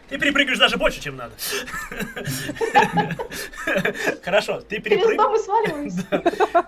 Ты 0.10 0.20
перепрыгиваешь 0.20 0.60
даже 0.60 0.78
больше, 0.78 1.02
чем 1.02 1.16
надо. 1.16 1.34
Хорошо, 4.24 4.62
ты 4.62 4.80
перепрыгнула. 4.82 5.38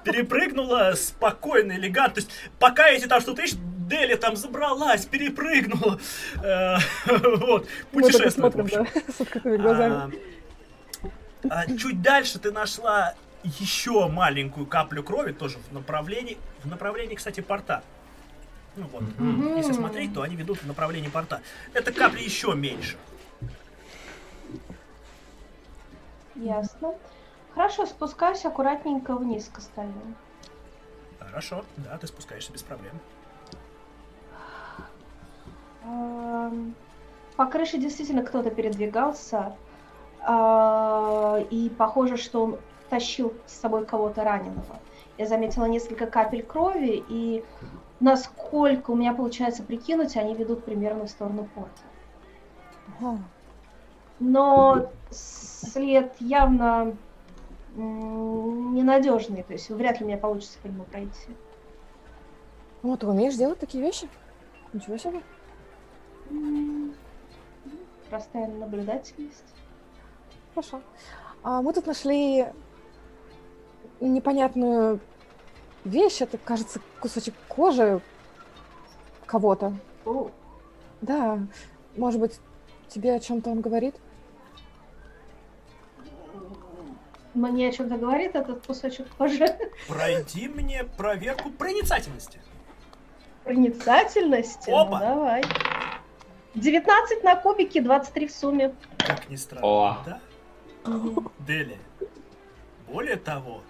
перепрыгнула 0.03 0.93
спокойно, 0.95 1.73
элегантно. 1.73 2.15
То 2.15 2.22
есть, 2.22 2.31
пока 2.60 2.89
эти 2.89 3.06
там 3.06 3.22
что-то 3.22 3.41
ищут, 3.43 3.60
Дели 3.88 4.15
там 4.15 4.35
забралась, 4.35 5.06
перепрыгнула. 5.06 5.99
Э, 6.43 6.77
Вот, 7.06 7.68
путешествует, 7.91 8.34
в 8.34 8.35
смотрим, 8.35 8.65
общем. 8.65 8.88
да, 8.93 9.14
с 9.14 9.22
открытыми 9.22 9.57
глазами. 9.57 10.19
А, 11.49 11.61
а 11.61 11.68
чуть 11.77 12.02
дальше 12.02 12.39
ты 12.39 12.52
нашла 12.52 13.14
еще 13.43 14.07
маленькую 14.07 14.65
каплю 14.65 15.03
крови, 15.03 15.34
тоже 15.34 15.60
в 15.69 15.72
направлении, 15.72 16.39
в 16.64 16.68
направлении, 16.68 17.14
кстати, 17.14 17.41
порта. 17.41 17.84
Ну 18.76 18.88
вот, 18.88 19.03
Мгм. 19.19 19.57
если 19.57 19.73
смотреть, 19.73 20.14
то 20.14 20.22
они 20.22 20.35
ведут 20.35 20.60
в 20.61 20.68
направлении 20.68 21.07
порта. 21.10 21.41
Это 21.73 21.91
капли 21.91 22.22
еще 22.22 22.53
меньше. 22.56 22.97
Ясно. 26.35 26.93
Хорошо, 27.53 27.85
спускаюсь 27.85 28.43
аккуратненько 28.45 29.15
вниз 29.15 29.49
к 29.52 29.60
остальным. 29.60 30.15
Хорошо, 31.19 31.64
да, 31.77 31.97
ты 31.97 32.07
спускаешься 32.07 32.52
без 32.52 32.64
проблем. 32.64 32.99
Ам, 35.85 36.73
По 37.38 37.45
крыше 37.45 37.77
действительно 37.77 38.23
кто-то 38.23 38.49
передвигался. 38.49 39.56
а, 40.22 41.39
И 41.49 41.69
похоже, 41.69 42.18
что 42.18 42.43
он 42.43 42.60
тащил 42.89 43.34
с 43.47 43.53
собой 43.53 43.85
кого-то 43.85 44.23
раненого. 44.23 44.80
Я 45.18 45.27
заметила 45.27 45.65
несколько 45.65 46.07
капель 46.07 46.43
крови, 46.43 47.03
и 47.07 47.43
насколько 48.06 48.91
у 48.91 48.95
меня 48.95 49.14
получается 49.15 49.64
прикинуть, 49.64 50.15
они 50.15 50.36
ведут 50.36 50.64
примерно 50.64 51.07
в 51.07 51.10
сторону 51.10 51.49
порта. 51.56 53.19
Но 54.19 54.91
след 55.10 56.14
явно 56.22 56.95
ненадежный, 57.76 59.41
то 59.41 59.53
есть 59.53 59.72
вряд 59.72 59.99
ли 59.99 60.06
мне 60.06 60.18
получится 60.18 60.60
по 60.61 60.68
нему 60.68 60.84
пройти. 60.84 61.36
Вот, 62.84 62.99
ты 62.99 63.07
умеешь 63.07 63.36
делать 63.36 63.57
такие 63.57 63.84
вещи? 63.84 64.07
Ничего 64.72 64.98
себе. 64.98 65.22
Простая 68.11 68.48
наблюдательность. 68.48 69.44
Хорошо. 70.53 70.80
А, 71.41 71.64
мы 71.64 71.73
тут 71.73 71.88
нашли 71.88 72.45
непонятную 73.99 74.99
вещь. 75.86 76.22
Это, 76.22 76.38
кажется, 76.38 76.82
кусочек 76.99 77.34
кожи 77.48 78.02
кого-то. 79.26 79.74
О, 80.06 80.30
Да, 81.02 81.40
может 81.95 82.20
быть, 82.20 82.40
тебе 82.90 83.14
о 83.16 83.20
чем-то 83.20 83.49
он 83.49 83.62
говорит? 83.62 83.95
Мне 87.34 87.68
о 87.68 87.72
чем-то 87.72 87.98
говорит 87.98 88.36
этот 88.36 88.66
кусочек 88.66 89.07
кожи. 89.18 89.45
Пройди 89.88 90.48
мне 90.48 90.84
проверку 90.84 91.49
проницательности. 91.49 92.40
Проницательности. 93.44 94.70
Ну, 94.70 94.78
Опа! 94.80 94.99
давай. 94.99 95.44
19 96.56 97.24
на 97.24 97.36
кубике, 97.36 97.82
23 97.82 98.28
в 98.28 98.32
сумме. 98.32 98.74
Как 98.98 99.30
ни 99.30 99.36
странно. 99.36 99.68
О. 99.68 99.98
Да? 100.06 100.20
Дели. 101.40 101.78
Более 102.88 103.18
того, 103.18 103.62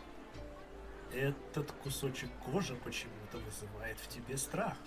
этот 1.15 1.71
кусочек 1.71 2.29
кожи 2.45 2.75
почему-то 2.75 3.37
вызывает 3.37 3.97
в 3.99 4.07
тебе 4.07 4.37
страх. 4.37 4.77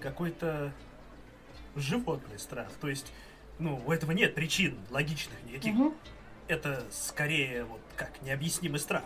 Какой-то 0.00 0.72
животный 1.74 2.38
страх. 2.38 2.70
То 2.80 2.88
есть, 2.88 3.12
ну, 3.58 3.82
у 3.86 3.92
этого 3.92 4.12
нет 4.12 4.34
причин 4.34 4.78
логичных 4.90 5.42
никаких. 5.44 5.74
Мгм. 5.74 5.94
Это 6.46 6.84
скорее 6.90 7.64
вот 7.64 7.80
как 7.96 8.20
необъяснимый 8.22 8.78
страх. 8.78 9.04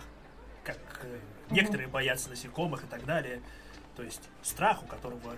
Как 0.65 0.79
э, 1.03 1.19
некоторые 1.51 1.89
боятся 1.89 2.29
насекомых 2.31 2.85
и 2.85 2.87
так 2.87 3.05
далее. 3.05 3.41
То 3.97 4.03
есть 4.03 4.29
страх, 4.43 4.83
у 4.83 4.87
которого 4.87 5.37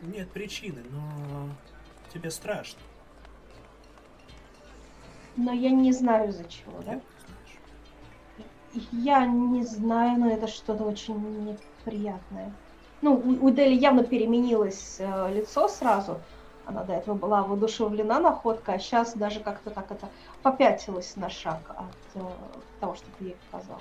нет 0.00 0.30
причины, 0.30 0.82
но 0.90 1.48
тебе 2.12 2.30
страшно. 2.30 2.80
Но 5.36 5.52
я 5.52 5.70
не 5.70 5.92
знаю 5.92 6.30
из-за 6.30 6.44
чего, 6.48 6.82
да? 6.82 7.00
Я 8.92 9.26
не 9.26 9.64
знаю, 9.64 10.20
но 10.20 10.30
это 10.30 10.46
что-то 10.46 10.84
очень 10.84 11.16
неприятное. 11.44 12.52
Ну, 13.00 13.14
у, 13.14 13.50
Дели 13.50 13.74
явно 13.74 14.04
переменилось 14.04 14.96
э, 14.98 15.32
лицо 15.32 15.68
сразу. 15.68 16.18
Она 16.66 16.84
до 16.84 16.94
этого 16.94 17.14
была 17.14 17.42
воодушевлена 17.42 18.20
находкой, 18.20 18.74
а 18.74 18.78
сейчас 18.78 19.14
даже 19.14 19.40
как-то 19.40 19.70
так 19.70 19.90
это 19.90 20.08
попятилась 20.42 21.16
на 21.16 21.30
шаг 21.30 21.60
от 21.70 22.22
э, 22.22 22.26
того, 22.80 22.94
что 22.94 23.06
ты 23.18 23.24
ей 23.24 23.36
показал. 23.50 23.80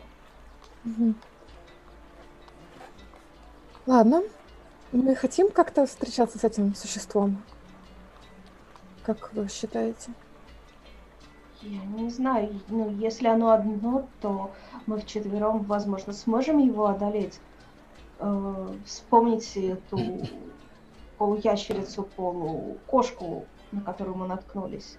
Мгм. 0.84 1.16
Ладно. 3.86 4.24
Мы 4.94 5.16
хотим 5.16 5.52
как-то 5.52 5.86
встречаться 5.86 6.40
с 6.40 6.44
этим 6.46 6.74
существом? 6.74 7.44
Как 9.04 9.34
вы 9.34 9.50
считаете? 9.50 10.12
Я 11.68 11.84
не 11.84 12.10
знаю, 12.10 12.62
ну, 12.70 12.90
если 12.92 13.28
оно 13.28 13.50
одно, 13.50 14.08
то 14.22 14.52
мы 14.86 15.00
вчетвером, 15.00 15.64
возможно, 15.64 16.14
сможем 16.14 16.60
его 16.60 16.88
одолеть. 16.88 17.42
Э, 18.20 18.74
вспомните 18.86 19.72
эту 19.72 20.00
полуящерицу, 21.18 22.04
полукошку, 22.04 23.46
на 23.74 23.82
которую 23.82 24.16
мы 24.16 24.28
наткнулись. 24.28 24.98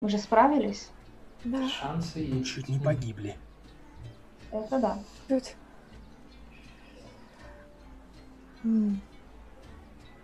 Мы 0.00 0.08
же 0.08 0.18
справились? 0.18 0.90
Да, 1.42 1.68
Шансы 1.68 2.20
есть. 2.20 2.50
Чуть 2.50 2.68
не 2.68 2.78
погибли. 2.78 3.36
Это 4.52 4.78
да. 4.78 4.98
чуть. 5.28 5.56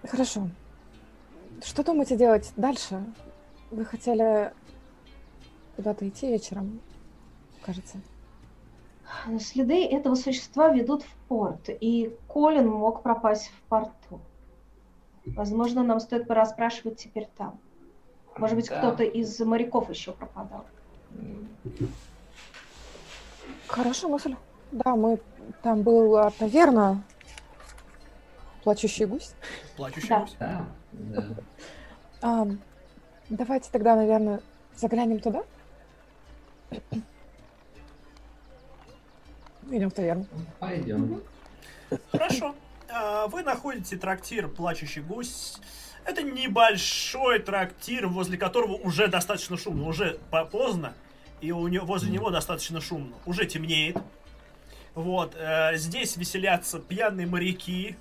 Хорошо. 0.04 0.48
Что 1.60 1.82
думаете 1.82 2.16
делать 2.16 2.52
дальше? 2.56 3.04
Вы 3.72 3.84
хотели 3.84 4.52
куда-то 5.76 6.08
идти 6.08 6.28
вечером, 6.28 6.80
кажется. 7.62 7.98
Следы 9.40 9.84
этого 9.86 10.14
существа 10.14 10.68
ведут 10.68 11.02
в 11.02 11.14
порт, 11.28 11.68
и 11.68 12.16
Колин 12.28 12.68
мог 12.68 13.02
пропасть 13.02 13.48
в 13.48 13.62
порту. 13.68 14.20
Возможно, 15.26 15.82
нам 15.82 16.00
стоит 16.00 16.26
порасспрашивать 16.26 16.98
теперь 16.98 17.28
там. 17.36 17.58
Может 18.38 18.56
быть, 18.56 18.68
Да. 18.68 18.78
кто-то 18.78 19.04
из 19.04 19.38
моряков 19.40 19.90
еще 19.90 20.12
пропадал. 20.12 20.64
Хорошая 23.66 24.10
мысль. 24.10 24.34
Да, 24.72 24.96
мы 24.96 25.20
там 25.62 25.82
была 25.82 26.30
таверна. 26.30 27.02
Плачущий 28.64 29.04
гусь. 29.04 29.34
Плачущий 29.76 30.08
Да. 30.08 30.20
гусь. 30.20 30.36
Да, 30.38 30.66
да. 30.92 31.24
А, 32.22 32.46
давайте 33.28 33.70
тогда, 33.70 33.96
наверное, 33.96 34.40
заглянем 34.76 35.20
туда. 35.20 35.44
Идем 39.70 39.90
в 39.90 39.94
таверну. 39.94 40.26
Пойдем. 40.58 41.22
Хорошо. 42.10 42.54
А, 42.88 43.26
Вы 43.28 43.42
находите 43.42 43.96
трактир 43.96 44.48
«Плачущий 44.48 45.00
гусь». 45.00 45.58
Это 46.04 46.22
небольшой 46.22 47.38
трактир, 47.38 48.08
возле 48.08 48.36
которого 48.36 48.72
уже 48.72 49.06
достаточно 49.06 49.56
шумно. 49.56 49.86
Уже 49.86 50.18
по- 50.30 50.44
поздно, 50.44 50.94
и 51.40 51.52
у 51.52 51.68
него, 51.68 51.86
возле 51.86 52.10
него 52.10 52.30
достаточно 52.30 52.80
шумно. 52.80 53.14
Уже 53.24 53.46
темнеет. 53.46 53.96
Вот. 54.94 55.34
э, 55.36 55.76
Здесь 55.76 56.16
веселятся 56.16 56.80
пьяные 56.80 57.26
моряки. 57.28 57.96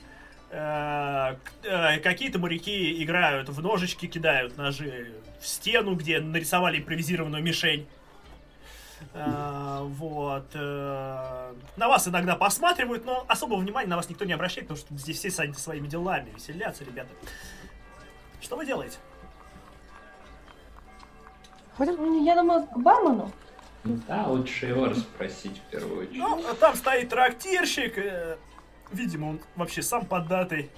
Э, 0.49 1.35
э, 1.63 1.99
Какие-то 1.99 2.39
моряки 2.39 3.03
играют 3.03 3.49
в 3.49 3.61
ножички, 3.61 4.07
кидают 4.07 4.57
ножи 4.57 5.11
в 5.39 5.47
стену, 5.47 5.95
где 5.95 6.19
нарисовали 6.19 6.79
импровизированную 6.79 7.43
мишень. 7.43 7.87
А, 9.13 9.81
вот. 9.83 10.45
э, 10.53 11.53
На 11.77 11.87
вас 11.87 12.07
иногда 12.07 12.35
посматривают, 12.35 13.05
но 13.05 13.25
особого 13.27 13.59
внимания 13.59 13.87
на 13.89 13.95
вас 13.97 14.09
никто 14.09 14.25
не 14.25 14.33
обращает, 14.33 14.67
потому 14.67 14.85
что 14.85 14.95
здесь 14.97 15.17
все 15.17 15.29
заняты 15.29 15.59
своими 15.59 15.87
делами. 15.87 16.29
Веселятся, 16.35 16.83
ребята. 16.83 17.09
Что 18.41 18.55
вы 18.55 18.65
делаете? 18.65 18.97
Ну, 21.77 22.23
Я 22.25 22.35
думаю, 22.35 22.65
к 22.67 22.77
бармену. 22.77 23.31
Да, 23.83 24.27
лучше 24.27 24.67
его 24.67 24.85
расспросить 24.85 25.57
в 25.57 25.71
первую 25.71 26.01
очередь. 26.03 26.17
Ну, 26.19 26.43
а 26.49 26.53
там 26.53 26.75
стоит 26.75 27.09
трактирщик. 27.09 27.97
э, 27.97 28.37
Видимо, 28.91 29.29
он 29.29 29.39
вообще 29.55 29.81
сам 29.81 30.05
поддатый. 30.05 30.69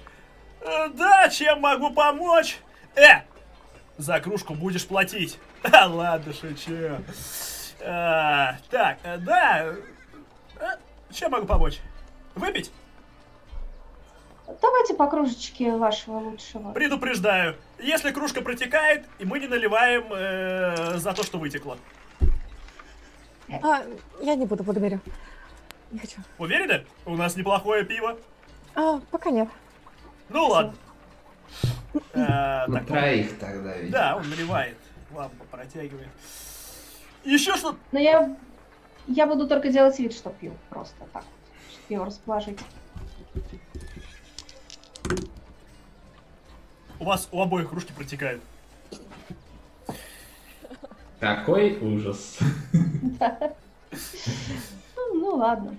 «Э, 0.60 0.88
Да, 0.88 1.28
чем 1.28 1.60
могу 1.60 1.90
помочь? 1.92 2.58
Э! 2.94 3.22
За 3.98 4.20
кружку 4.20 4.54
будешь 4.54 4.86
платить. 4.86 5.38
А, 5.70 5.86
ладно, 5.88 6.32
шучу. 6.32 6.96
А, 7.86 8.56
так, 8.70 8.98
э, 9.02 9.18
да. 9.18 9.74
э, 10.58 10.66
Чем 11.12 11.32
могу 11.32 11.46
помочь? 11.46 11.80
Выпить? 12.34 12.72
Давайте 14.60 14.94
по 14.94 15.06
кружечке 15.08 15.76
вашего 15.76 16.18
лучшего. 16.18 16.72
Предупреждаю, 16.72 17.56
если 17.78 18.10
кружка 18.10 18.42
протекает, 18.42 19.06
и 19.18 19.24
мы 19.24 19.38
не 19.38 19.46
наливаем 19.46 20.04
э, 20.12 20.96
за 20.98 21.12
то, 21.12 21.22
что 21.22 21.38
вытекло. 21.38 21.78
А, 23.62 23.82
я 24.20 24.34
не 24.34 24.46
буду, 24.46 24.64
благодарю. 24.64 25.00
Не 25.90 25.98
хочу. 25.98 26.16
Уверены? 26.38 26.84
У 27.06 27.16
нас 27.16 27.36
неплохое 27.36 27.84
пиво. 27.84 28.16
А, 28.74 29.00
пока 29.10 29.30
нет. 29.30 29.48
Ну 30.28 30.46
ладно. 30.48 30.74
Э, 32.12 32.66
На 32.66 32.78
так, 32.78 32.86
троих 32.86 33.38
тогда, 33.38 33.76
видимо. 33.76 33.92
Да, 33.92 34.16
он 34.16 34.28
наливает. 34.28 34.76
Лампа 35.12 35.44
протягивает. 35.50 36.08
Еще 37.24 37.56
что? 37.56 37.76
Но 37.92 37.98
я, 37.98 38.36
я 39.06 39.26
буду 39.26 39.48
только 39.48 39.70
делать 39.70 39.98
вид, 39.98 40.12
что 40.12 40.30
пью. 40.30 40.52
Просто 40.68 40.96
так. 41.12 41.24
Чтобы 41.70 41.94
его 41.94 42.04
расположить. 42.04 42.58
У 47.00 47.04
вас 47.04 47.28
у 47.32 47.42
обоих 47.42 47.70
кружки 47.70 47.92
протекают. 47.92 48.42
Какой 51.20 51.78
ужас. 51.78 52.38
Ну, 54.96 55.14
ну 55.14 55.36
ладно. 55.36 55.76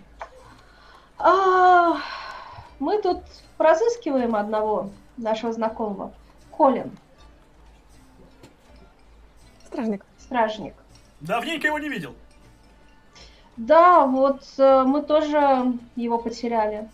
А, 1.18 1.98
мы 2.80 3.02
тут 3.02 3.18
разыскиваем 3.58 4.36
одного 4.36 4.90
нашего 5.18 5.52
знакомого. 5.52 6.14
Колин, 6.52 6.92
Стражник. 9.68 10.06
стражник. 10.18 10.74
Давненько 11.26 11.68
его 11.68 11.80
не 11.80 11.89
видел. 11.89 12.15
Да, 13.57 14.06
вот 14.06 14.43
э, 14.57 14.84
мы 14.84 15.02
тоже 15.02 15.73
его 15.95 16.19
потеряли. 16.19 16.89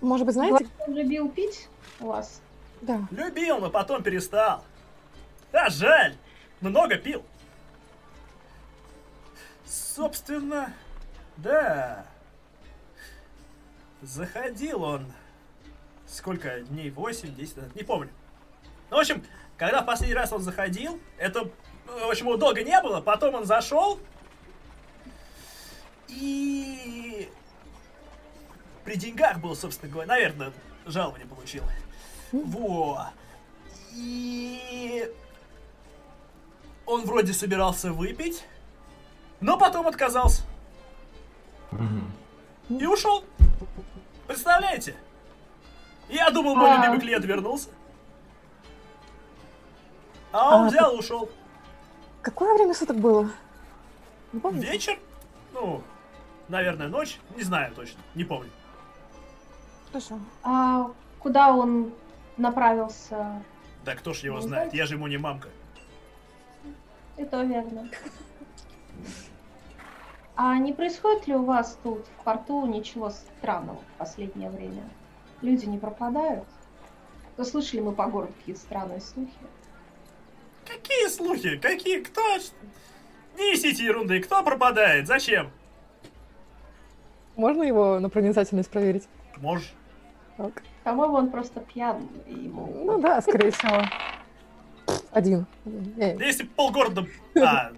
Может 0.00 0.26
быть, 0.26 0.34
знаете? 0.34 0.68
Он 0.78 0.94
любил 0.94 1.28
пить 1.28 1.68
у 1.98 2.06
вас. 2.06 2.40
Да. 2.80 3.00
Любил, 3.10 3.58
но 3.58 3.70
потом 3.70 4.02
перестал. 4.02 4.62
А 5.52 5.68
жаль. 5.68 6.14
Много 6.60 6.96
пил. 6.96 7.24
Собственно, 9.64 10.72
да. 11.38 12.06
Заходил 14.00 14.84
он. 14.84 15.12
Сколько 16.06 16.60
дней? 16.60 16.90
8, 16.90 17.34
10 17.34 17.56
назад? 17.56 17.74
Не 17.74 17.82
помню. 17.82 18.10
Ну, 18.90 18.96
в 18.96 19.00
общем, 19.00 19.24
когда 19.56 19.82
в 19.82 19.86
последний 19.86 20.14
раз 20.14 20.32
он 20.32 20.40
заходил, 20.42 21.00
это 21.18 21.50
в 21.98 22.10
общем, 22.10 22.26
его 22.26 22.36
долго 22.36 22.62
не 22.62 22.80
было, 22.80 23.00
потом 23.00 23.34
он 23.34 23.44
зашел, 23.44 23.98
и 26.08 27.30
при 28.84 28.96
деньгах 28.96 29.38
был, 29.38 29.54
собственно 29.54 29.92
говоря, 29.92 30.08
наверное, 30.08 30.52
жалование 30.86 31.26
получил. 31.26 31.62
Во. 32.32 33.06
И 33.92 35.12
он 36.86 37.04
вроде 37.04 37.32
собирался 37.32 37.92
выпить, 37.92 38.44
но 39.40 39.58
потом 39.58 39.86
отказался 39.86 40.42
и 42.68 42.86
ушел. 42.86 43.24
Представляете? 44.26 44.96
Я 46.08 46.30
думал, 46.30 46.56
мой 46.56 46.70
А. 46.70 46.76
любимый 46.76 47.00
клиент 47.00 47.24
вернулся. 47.24 47.68
А 50.32 50.56
он 50.56 50.66
А, 50.66 50.68
взял 50.68 50.94
и 50.94 50.98
ушел. 50.98 51.30
Какое 52.22 52.54
время 52.54 52.74
суток 52.74 52.96
было? 52.98 53.30
Не 54.32 54.40
помню. 54.40 54.60
Вечер? 54.62 54.98
Ну, 55.52 55.82
наверное, 56.48 56.88
ночь. 56.88 57.18
Не 57.36 57.42
знаю 57.42 57.74
точно. 57.74 58.00
Не 58.14 58.24
помню. 58.24 58.50
Хорошо. 59.88 60.18
А 60.42 60.90
куда 61.18 61.54
он 61.54 61.92
направился? 62.36 63.42
Да 63.84 63.94
кто 63.94 64.12
ж 64.12 64.18
его 64.18 64.36
Не 64.36 64.42
знает? 64.42 64.62
знаете? 64.70 64.76
Я 64.76 64.86
же 64.86 64.94
ему 64.94 65.06
не 65.06 65.16
мамка. 65.16 65.48
И 67.16 67.24
то 67.24 67.42
верно. 67.42 67.88
А 70.36 70.56
не 70.58 70.72
происходит 70.72 71.26
ли 71.26 71.34
у 71.34 71.44
вас 71.44 71.78
тут 71.82 72.06
в 72.18 72.24
порту 72.24 72.64
ничего 72.66 73.10
странного 73.10 73.78
в 73.94 73.98
последнее 73.98 74.50
время? 74.50 74.82
Люди 75.42 75.66
не 75.66 75.78
пропадают? 75.78 76.46
То 77.36 77.44
слышали 77.44 77.80
мы 77.80 77.92
по 77.92 78.06
городу 78.06 78.32
какие-то 78.38 78.60
странные 78.60 79.00
слухи. 79.00 79.32
Какие 80.70 81.08
слухи? 81.08 81.56
Какие? 81.56 82.00
Кто? 82.00 82.22
Не 83.36 83.52
несите 83.52 83.84
ерунды. 83.84 84.20
Кто 84.20 84.42
пропадает? 84.42 85.06
Зачем? 85.06 85.50
Можно 87.36 87.62
его 87.62 87.98
на 87.98 88.08
проницательность 88.08 88.70
проверить? 88.70 89.08
Можешь. 89.38 89.72
Так. 90.36 90.62
По-моему, 90.84 91.14
он 91.14 91.30
просто 91.30 91.60
пьян, 91.60 92.08
ему... 92.26 92.66
Ну 92.84 93.00
да, 93.00 93.20
скорее 93.20 93.50
всего. 93.50 93.82
Один. 95.10 95.46
Если 95.96 96.44
полгорода... 96.44 97.06
А, 97.40 97.72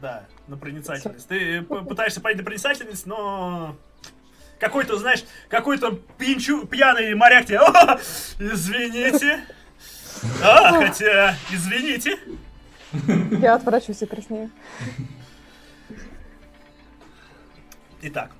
да, 0.00 0.24
на 0.46 0.56
проницательность. 0.56 1.28
Ты 1.28 1.62
пытаешься 1.62 2.20
понять 2.20 2.38
на 2.38 2.44
проницательность, 2.44 3.06
но... 3.06 3.76
Какой-то, 4.58 4.96
знаешь, 4.98 5.24
какой-то 5.48 5.98
пинчу, 6.18 6.66
пьяный 6.66 7.14
моряк 7.14 7.46
тебе... 7.46 7.60
«О, 7.60 7.98
извините. 8.38 9.44
А, 10.42 10.72
хотя, 10.72 11.34
извините. 11.52 12.18
Я 13.40 13.54
отворачиваюсь 13.54 14.02
и 14.02 14.06
краснею. 14.06 14.50
Итак, 18.02 18.30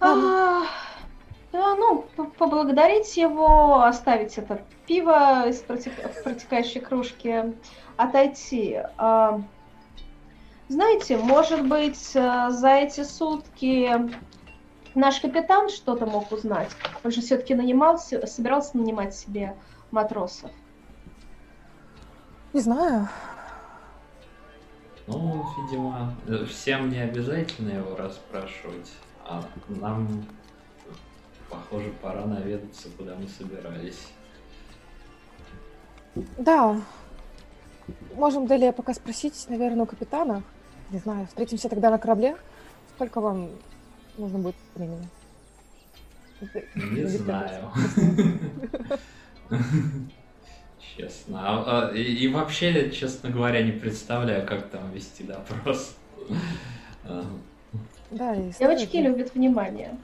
А, 0.00 0.62
да, 1.52 1.76
ну, 1.76 2.02
поблагодарить 2.38 3.16
его, 3.16 3.82
оставить 3.84 4.36
это 4.36 4.62
пиво 4.86 5.48
из 5.48 5.62
протек- 5.62 6.12
в 6.12 6.22
протекающей 6.24 6.80
кружке, 6.80 7.52
отойти. 7.96 8.80
А, 8.98 9.40
знаете, 10.68 11.18
может 11.18 11.66
быть, 11.68 12.10
э, 12.14 12.50
за 12.50 12.70
эти 12.70 13.04
сутки 13.04 14.10
наш 14.94 15.20
капитан 15.20 15.68
что-то 15.68 16.06
мог 16.06 16.30
узнать? 16.32 16.70
Он 17.04 17.10
же 17.10 17.20
все-таки 17.20 17.54
нанимался, 17.54 18.26
собирался 18.26 18.76
нанимать 18.76 19.14
себе 19.14 19.54
матросов. 19.90 20.50
Не 22.52 22.60
знаю. 22.60 23.08
Ну, 25.06 25.44
видимо, 25.58 26.14
всем 26.48 26.90
не 26.90 26.98
обязательно 26.98 27.70
его 27.70 27.96
расспрашивать, 27.96 28.92
а 29.24 29.42
нам, 29.68 30.26
похоже, 31.50 31.92
пора 32.00 32.24
наведаться, 32.24 32.88
куда 32.96 33.16
мы 33.16 33.26
собирались. 33.28 34.08
Да. 36.38 36.76
Можем 38.14 38.46
далее 38.46 38.72
пока 38.72 38.94
спросить, 38.94 39.46
наверное, 39.48 39.84
у 39.84 39.86
капитана. 39.86 40.42
Не 40.90 40.98
знаю, 40.98 41.26
встретимся 41.26 41.68
тогда 41.68 41.90
на 41.90 41.98
корабле. 41.98 42.36
Сколько 42.94 43.20
вам 43.20 43.50
нужно 44.18 44.38
будет 44.38 44.54
времени? 44.74 45.08
Не 46.74 47.04
знаю. 47.06 47.70
Честно. 50.96 51.40
А, 51.42 51.88
а, 51.88 51.94
и, 51.94 52.02
и 52.02 52.28
вообще, 52.28 52.90
честно 52.90 53.30
говоря, 53.30 53.62
не 53.62 53.72
представляю, 53.72 54.46
как 54.46 54.68
там 54.68 54.90
вести 54.92 55.22
допрос. 55.24 55.96
А, 57.04 57.24
Да, 58.10 58.34
и 58.34 58.52
Девочки 58.58 58.96
ли? 58.96 59.04
любят 59.04 59.34
внимание. 59.34 59.96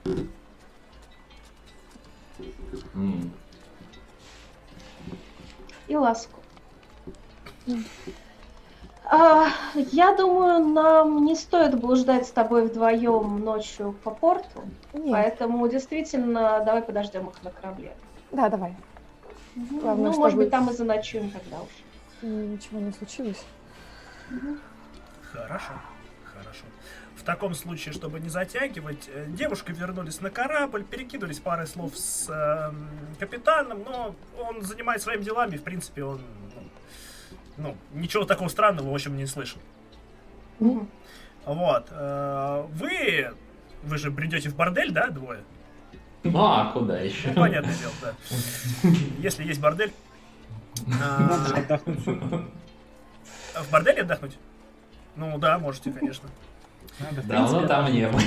и 5.88 5.96
ласку. 5.96 6.40
Я 9.10 10.14
думаю, 10.16 10.66
нам 10.66 11.24
не 11.24 11.34
стоит 11.34 11.78
блуждать 11.80 12.26
с 12.26 12.30
тобой 12.30 12.66
вдвоем 12.66 13.40
ночью 13.40 13.94
по 14.04 14.10
порту, 14.10 14.64
Нет. 14.92 15.12
поэтому 15.12 15.66
действительно 15.68 16.62
давай 16.64 16.82
подождем 16.82 17.28
их 17.28 17.42
на 17.42 17.50
корабле. 17.50 17.92
Да, 18.32 18.48
давай. 18.48 18.76
Главное, 19.56 20.10
ну, 20.10 20.16
может 20.16 20.30
чтобы- 20.32 20.42
быть, 20.44 20.50
там 20.50 20.68
и 20.70 20.72
заночуем 20.72 21.30
тогда 21.30 21.62
уж. 21.62 21.68
Ничего 22.22 22.80
не 22.80 22.92
случилось. 22.92 23.42
Хорошо, 25.32 25.72
хорошо. 26.34 26.64
В 27.16 27.22
таком 27.24 27.54
случае, 27.54 27.92
чтобы 27.92 28.20
не 28.20 28.28
затягивать, 28.28 29.08
э, 29.08 29.26
девушка 29.28 29.72
вернулись 29.72 30.20
на 30.20 30.30
корабль, 30.30 30.84
перекинулись 30.84 31.40
парой 31.40 31.66
слов 31.66 31.96
с 31.96 32.28
эм, 32.30 32.88
капитаном, 33.18 33.82
но 33.84 34.14
он 34.38 34.62
занимается 34.62 35.04
своими 35.04 35.22
делами, 35.22 35.56
в 35.56 35.62
принципе, 35.62 36.04
он 36.04 36.20
ну, 37.58 37.76
ничего 37.92 38.24
такого 38.24 38.48
странного, 38.48 38.90
в 38.90 38.94
общем, 38.94 39.16
не 39.16 39.26
слышал. 39.26 39.60
Мгм. 40.60 40.88
Вот. 41.44 41.86
э, 41.90 42.66
вы, 42.72 43.30
вы 43.82 43.98
же 43.98 44.10
бредете 44.10 44.48
в 44.48 44.56
бордель, 44.56 44.92
да, 44.92 45.08
двое? 45.08 45.40
Ну, 46.24 46.38
а 46.44 46.72
куда 46.72 46.98
еще? 47.00 47.28
Ну, 47.28 47.34
понятное 47.34 47.74
дело, 47.74 47.92
да. 48.02 48.14
Если 49.18 49.44
есть 49.44 49.60
бордель. 49.60 49.92
А, 51.02 51.54
отдохнуть. 51.56 52.04
В 52.04 53.70
борделе 53.70 54.02
отдохнуть? 54.02 54.38
Ну 55.16 55.38
да, 55.38 55.58
можете, 55.58 55.90
конечно. 55.90 56.28
Надо, 57.00 57.22
Давно 57.22 57.46
принципе, 57.46 57.68
там 57.68 57.92
не 57.92 58.08
было. 58.08 58.20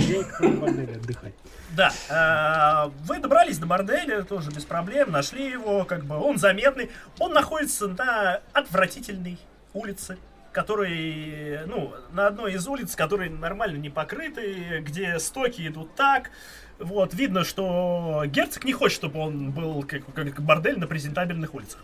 Да, 1.75 1.91
э, 2.09 2.91
вы 3.05 3.19
добрались 3.19 3.57
до 3.57 3.65
борделя, 3.65 4.23
тоже 4.23 4.51
без 4.51 4.65
проблем, 4.65 5.11
нашли 5.11 5.49
его, 5.49 5.85
как 5.85 6.05
бы 6.05 6.17
он 6.17 6.37
заметный. 6.37 6.89
Он 7.19 7.33
находится 7.33 7.87
на 7.87 8.41
отвратительной 8.53 9.37
улице, 9.73 10.17
который, 10.51 11.65
ну, 11.67 11.93
на 12.11 12.27
одной 12.27 12.53
из 12.53 12.67
улиц, 12.67 12.95
которые 12.95 13.29
нормально 13.29 13.77
не 13.77 13.89
покрыты, 13.89 14.79
где 14.81 15.17
стоки 15.19 15.67
идут 15.67 15.95
так. 15.95 16.31
Вот, 16.79 17.13
видно, 17.13 17.43
что 17.43 18.23
герцог 18.25 18.63
не 18.63 18.73
хочет, 18.73 18.97
чтобы 18.97 19.19
он 19.19 19.51
был 19.51 19.83
как, 19.83 20.01
как 20.13 20.41
бордель 20.41 20.79
на 20.79 20.87
презентабельных 20.87 21.53
улицах. 21.53 21.79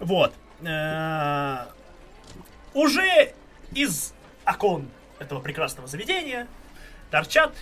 Вот. 0.00 0.32
Э, 0.62 1.66
Уже 2.74 3.32
из 3.72 4.12
окон 4.44 4.88
этого 5.18 5.40
прекрасного 5.40 5.88
заведения 5.88 6.46
торчат 7.10 7.52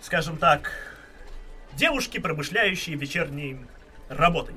скажем 0.00 0.36
так, 0.36 0.70
девушки, 1.74 2.18
промышляющие 2.18 2.96
вечерней 2.96 3.58
работой. 4.08 4.54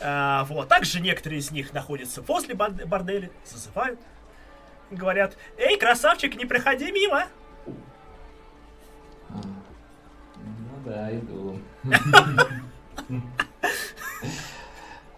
А, 0.00 0.44
вот. 0.44 0.68
Также 0.68 1.00
некоторые 1.00 1.40
из 1.40 1.50
них 1.50 1.72
находятся 1.72 2.22
возле 2.22 2.54
бор- 2.54 2.86
борделя, 2.86 3.30
зазывают, 3.44 4.00
говорят, 4.90 5.36
«Эй, 5.58 5.78
красавчик, 5.78 6.36
не 6.36 6.46
проходи 6.46 6.90
мимо!» 6.90 7.26
Ну 9.28 10.82
да, 10.84 11.14
иду. 11.14 11.60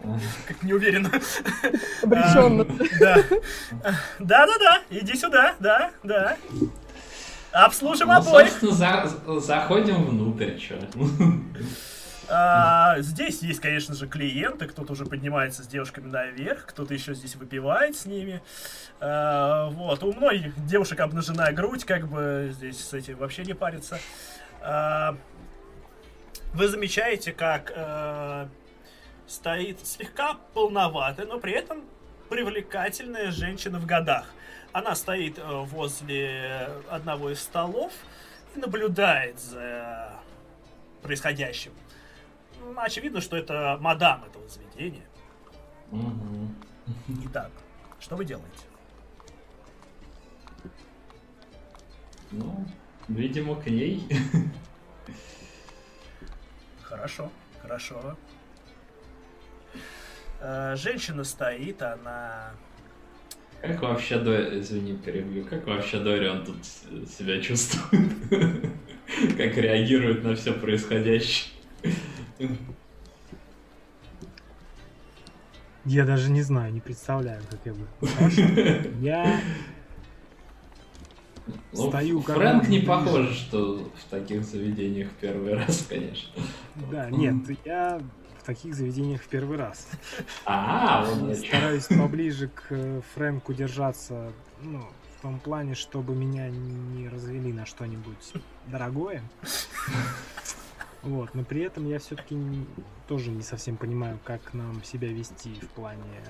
Как 0.47 0.63
неуверенно. 0.63 1.09
Обреченно. 2.03 2.65
Да. 2.99 3.17
Да-да-да, 4.19 4.81
иди 4.89 5.15
сюда, 5.15 5.55
да, 5.59 5.91
да. 6.03 6.37
Обслужим 7.51 8.09
Ну, 8.09 8.13
обоих. 8.15 8.49
собственно, 8.49 8.71
за- 8.71 9.39
заходим 9.39 10.05
внутрь, 10.05 10.55
чё. 10.57 10.75
А, 12.31 12.97
здесь 12.99 13.41
есть, 13.41 13.59
конечно 13.59 13.95
же, 13.95 14.07
клиенты, 14.07 14.67
кто-то 14.67 14.93
уже 14.93 15.05
поднимается 15.05 15.63
с 15.63 15.67
девушками 15.67 16.07
наверх, 16.11 16.67
кто-то 16.67 16.93
еще 16.93 17.15
здесь 17.15 17.35
выпивает 17.35 17.97
с 17.97 18.05
ними. 18.05 18.43
А, 18.99 19.69
вот, 19.71 20.03
у 20.03 20.13
многих 20.13 20.53
девушек 20.67 20.99
обнажена 20.99 21.51
грудь, 21.53 21.85
как 21.85 22.07
бы 22.07 22.51
здесь 22.53 22.79
с 22.85 22.93
этим 22.93 23.17
вообще 23.17 23.43
не 23.45 23.53
парится. 23.55 23.97
А, 24.61 25.15
вы 26.53 26.67
замечаете, 26.67 27.31
как 27.31 27.71
э, 27.75 28.47
стоит 29.29 29.85
слегка 29.85 30.35
полноватая, 30.53 31.25
но 31.25 31.39
при 31.39 31.53
этом 31.53 31.83
привлекательная 32.29 33.31
женщина 33.31 33.79
в 33.79 33.85
годах. 33.85 34.25
Она 34.71 34.95
стоит 34.95 35.37
э, 35.37 35.43
возле 35.45 36.69
одного 36.89 37.31
из 37.31 37.39
столов 37.41 37.93
и 38.55 38.59
наблюдает 38.59 39.39
за 39.39 40.19
происходящим. 41.01 41.71
Очевидно, 42.75 43.21
что 43.21 43.37
это 43.37 43.77
мадам 43.79 44.25
этого 44.25 44.47
заведения. 44.47 45.05
Мгм. 45.91 46.55
Итак, 47.25 47.51
что 47.99 48.15
вы 48.15 48.25
делаете? 48.25 48.65
Ну, 52.31 52.65
видимо, 53.07 53.55
к 53.55 53.65
ней. 53.67 54.07
Хорошо, 56.83 57.31
хорошо. 57.61 58.17
Э, 60.41 60.75
Женщина 60.75 61.23
стоит, 61.23 61.81
она... 61.81 62.51
Как 63.61 63.81
вообще 63.81 64.19
До... 64.19 64.59
Извини, 64.59 64.95
перебью. 64.97 65.45
Как 65.45 65.67
вообще 65.67 65.99
Дориан 65.99 66.45
тут 66.45 66.65
себя 67.09 67.41
чувствует? 67.41 68.11
Как 69.37 69.57
реагирует 69.57 70.23
на 70.23 70.35
все 70.35 70.53
происходящее? 70.53 71.51
Я 75.85 76.05
даже 76.05 76.29
не 76.29 76.41
знаю, 76.41 76.71
не 76.71 76.81
представляю, 76.81 77.41
как 77.49 77.59
я 77.65 77.73
бы. 77.73 77.87
Я 79.01 79.41
Ну, 81.73 81.89
Стою 81.89 82.21
как 82.21 82.35
Фрэнк 82.35 82.67
не 82.67 82.79
похоже, 82.79 83.33
что 83.33 83.91
в 83.95 84.09
таких 84.09 84.43
заведениях 84.43 85.09
первый 85.19 85.55
раз, 85.55 85.87
конечно. 85.89 86.31
Да, 86.91 87.09
нет, 87.09 87.35
я 87.65 87.99
в 88.39 88.43
таких 88.43 88.73
заведениях 88.75 89.21
в 89.21 89.27
первый 89.27 89.57
раз. 89.57 89.87
А. 90.45 91.05
Стараюсь 91.35 91.85
поближе 91.85 92.47
к 92.47 92.65
э, 92.69 93.01
Фрэнку 93.13 93.53
держаться, 93.53 94.31
ну, 94.61 94.81
в 95.17 95.21
том 95.21 95.39
плане, 95.39 95.75
чтобы 95.75 96.15
меня 96.15 96.49
не 96.49 97.09
развели 97.09 97.51
на 97.51 97.65
что-нибудь 97.65 98.33
дорогое. 98.67 99.23
Вот, 101.01 101.33
но 101.33 101.43
при 101.43 101.61
этом 101.61 101.87
я 101.87 101.99
все-таки 101.99 102.37
тоже 103.07 103.31
не 103.31 103.41
совсем 103.41 103.77
понимаю, 103.77 104.19
как 104.23 104.53
нам 104.53 104.83
себя 104.83 105.07
вести 105.07 105.53
в 105.53 105.67
плане 105.69 106.21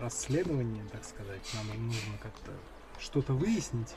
расследования, 0.00 0.82
так 0.90 1.04
сказать. 1.04 1.42
Нам 1.54 1.86
нужно 1.86 2.18
как-то 2.22 2.52
что-то 2.98 3.34
выяснить. 3.34 3.94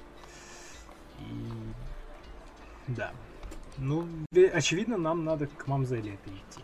И 1.19 1.51
да. 2.87 3.11
Ну, 3.77 4.07
ве- 4.33 4.49
очевидно, 4.49 4.97
нам 4.97 5.23
надо 5.23 5.47
к 5.47 5.67
мамзеле 5.67 6.15
это 6.15 6.29
идти. 6.29 6.63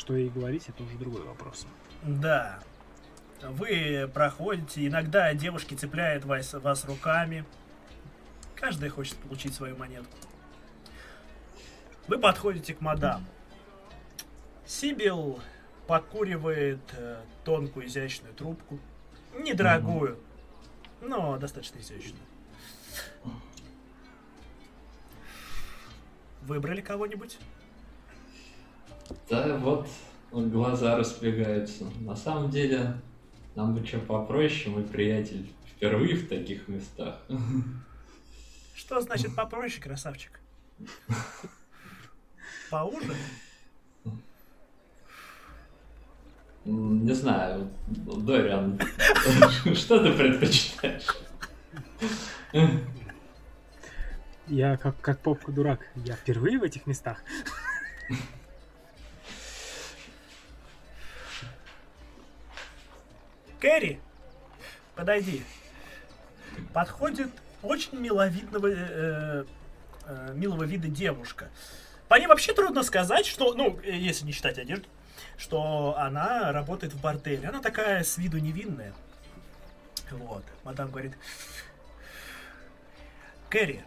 Что 0.00 0.16
ей 0.16 0.30
говорить, 0.30 0.66
это 0.66 0.82
уже 0.82 0.96
другой 0.96 1.22
вопрос. 1.24 1.66
Да. 2.02 2.58
Вы 3.42 4.10
проходите, 4.14 4.86
иногда 4.86 5.34
девушки 5.34 5.74
цепляют 5.74 6.24
вас, 6.24 6.54
вас 6.54 6.86
руками. 6.86 7.44
Каждая 8.54 8.88
хочет 8.88 9.18
получить 9.18 9.52
свою 9.52 9.76
монетку. 9.76 10.16
Вы 12.08 12.18
подходите 12.18 12.72
к 12.72 12.80
мадам. 12.80 13.26
Сибил 14.64 15.38
покуривает 15.86 16.80
э, 16.92 17.20
тонкую 17.44 17.86
изящную 17.86 18.32
трубку. 18.32 18.78
Недорогую, 19.38 20.18
но 21.02 21.36
достаточно 21.36 21.78
изящную. 21.78 22.24
Выбрали 26.40 26.80
кого-нибудь? 26.80 27.38
Да, 29.28 29.56
вот 29.58 29.88
глаза 30.32 30.96
разбегаются. 30.96 31.84
На 32.00 32.16
самом 32.16 32.50
деле, 32.50 32.94
нам 33.54 33.74
бы 33.74 33.86
что 33.86 33.98
попроще, 33.98 34.70
мой 34.70 34.84
приятель 34.84 35.52
впервые 35.66 36.16
в 36.16 36.28
таких 36.28 36.68
местах. 36.68 37.20
Что 38.74 39.00
значит 39.00 39.34
попроще, 39.34 39.82
красавчик? 39.82 40.40
Поуже? 42.70 43.14
Не 46.64 47.14
знаю, 47.14 47.70
Дориан, 47.88 48.78
что 49.74 50.02
ты 50.04 50.12
предпочитаешь? 50.12 51.06
Я 54.46 54.76
как, 54.76 55.00
как 55.00 55.20
попка-дурак. 55.20 55.80
Я 55.96 56.14
впервые 56.14 56.58
в 56.58 56.62
этих 56.62 56.86
местах. 56.86 57.22
Кэрри, 63.60 64.00
подойди. 64.94 65.44
Подходит 66.72 67.30
очень 67.62 67.98
миловидного, 67.98 68.66
э, 68.68 69.44
э, 70.06 70.32
милого 70.34 70.64
вида 70.64 70.88
девушка. 70.88 71.48
По 72.08 72.18
ней 72.18 72.26
вообще 72.26 72.54
трудно 72.54 72.82
сказать, 72.82 73.26
что, 73.26 73.54
ну, 73.54 73.78
э, 73.84 73.90
если 73.92 74.24
не 74.24 74.32
считать 74.32 74.58
одежду, 74.58 74.88
что 75.36 75.94
она 75.98 76.52
работает 76.52 76.92
в 76.94 77.00
борделе. 77.00 77.48
Она 77.48 77.60
такая 77.60 78.02
с 78.02 78.18
виду 78.18 78.38
невинная. 78.38 78.92
Вот. 80.10 80.44
Мадам 80.64 80.90
говорит, 80.90 81.12
Кэрри, 83.48 83.84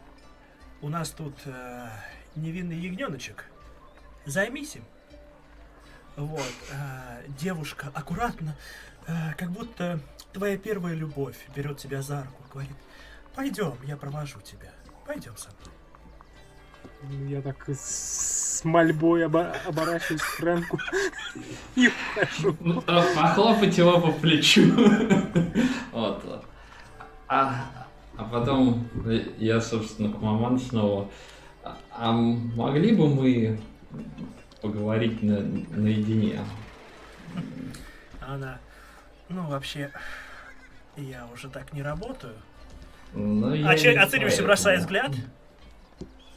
у 0.82 0.90
нас 0.90 1.10
тут 1.10 1.36
э, 1.46 1.90
невинный 2.36 2.78
ягненочек. 2.78 3.46
Займись 4.26 4.76
им. 4.76 4.86
Вот. 6.16 6.54
э, 6.72 7.24
девушка 7.40 7.92
аккуратно, 7.94 8.52
э, 8.52 8.93
как 9.38 9.52
будто 9.52 10.00
твоя 10.34 10.58
первая 10.58 10.96
любовь 10.96 11.38
берет 11.56 11.78
тебя 11.78 12.02
за 12.02 12.24
руку, 12.24 12.44
говорит, 12.54 12.76
пойдем, 13.36 13.74
я 13.86 13.98
провожу 13.98 14.40
тебя. 14.42 14.72
Пойдем 15.06 15.36
со 15.38 15.50
мной. 15.50 17.30
Я 17.30 17.42
так 17.42 17.68
с 17.68 18.64
мольбой 18.64 19.26
оба- 19.26 19.54
оборачиваюсь 19.66 20.22
к 20.22 20.26
Фрэнку 20.38 20.80
и 21.76 21.90
ухожу. 21.90 22.56
Ну, 22.62 22.82
Похлопать 22.82 23.78
его 23.78 24.00
по 24.00 24.12
плечу. 24.12 24.72
Вот. 25.92 26.44
А, 27.28 27.66
а 28.18 28.24
потом 28.24 28.88
я, 29.38 29.62
собственно, 29.62 30.12
к 30.12 30.20
маман 30.20 30.58
снова. 30.60 31.08
А, 31.64 31.78
а 31.92 32.12
могли 32.12 32.96
бы 32.96 33.08
мы 33.08 33.60
поговорить 34.62 35.22
на, 35.22 35.40
наедине? 35.42 36.40
Она, 38.22 38.60
ну, 39.30 39.48
вообще, 39.48 39.92
я 40.96 41.28
уже 41.28 41.50
так 41.50 41.74
не 41.74 41.82
работаю. 41.82 42.36
Ну, 43.14 43.56
не 43.56 43.64
оценивающе 43.64 44.08
поэтому. 44.20 44.48
бросая 44.48 44.78
взгляд. 44.80 45.12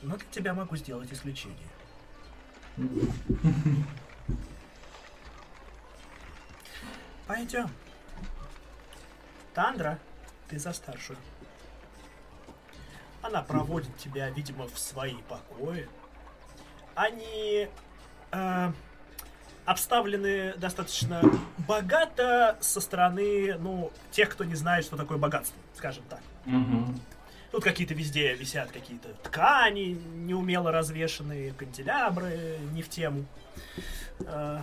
Но 0.02 0.16
для 0.16 0.26
тебя 0.30 0.54
могу 0.54 0.76
сделать 0.76 1.12
исключение. 1.12 1.56
Пойдем. 7.26 7.68
Тандра, 9.54 9.98
ты 10.48 10.58
за 10.58 10.72
старшую. 10.72 11.18
Она 13.22 13.42
проводит 13.42 13.96
тебя, 13.96 14.30
видимо, 14.30 14.68
в 14.68 14.78
свои 14.78 15.16
покои. 15.28 15.88
Они 16.94 17.68
э, 18.30 18.72
обставлены 19.66 20.54
достаточно 20.56 21.20
богато 21.66 22.56
со 22.60 22.80
стороны, 22.80 23.56
ну, 23.58 23.92
тех, 24.12 24.30
кто 24.30 24.44
не 24.44 24.54
знает, 24.54 24.84
что 24.84 24.96
такое 24.96 25.18
богатство, 25.18 25.58
скажем 25.74 26.04
так. 26.08 26.20
Мгм. 26.46 26.98
Тут 27.50 27.64
какие-то 27.64 27.94
везде 27.94 28.34
висят 28.34 28.70
какие-то 28.70 29.08
ткани, 29.24 29.98
неумело 30.14 30.70
развешенные, 30.72 31.52
канделябры, 31.52 32.58
не 32.72 32.82
в 32.82 32.88
тему. 32.88 33.24
Э, 34.20 34.60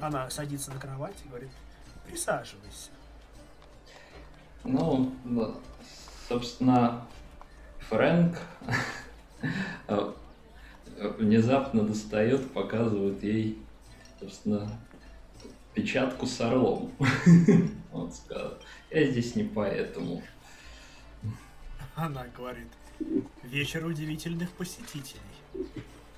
Она 0.00 0.28
садится 0.30 0.70
на 0.72 0.78
кровать 0.78 1.16
и 1.24 1.28
говорит, 1.28 1.50
присаживайся. 2.06 2.90
Ну, 4.62 5.12
собственно, 6.28 7.06
Фрэнк 7.88 8.36
э, 9.88 10.12
внезапно 11.18 11.82
достает, 11.82 12.52
показывает 12.52 13.22
ей, 13.22 13.58
собственно, 14.20 14.70
печатку 15.74 16.26
с 16.26 16.40
орлом. 16.40 16.92
Он 17.92 18.10
сказал, 18.12 18.58
я 18.90 19.04
здесь 19.06 19.36
не 19.36 19.44
поэтому. 19.44 20.22
Она 21.94 22.26
говорит, 22.36 22.68
вечер 23.42 23.84
удивительных 23.84 24.50
посетителей. 24.52 25.20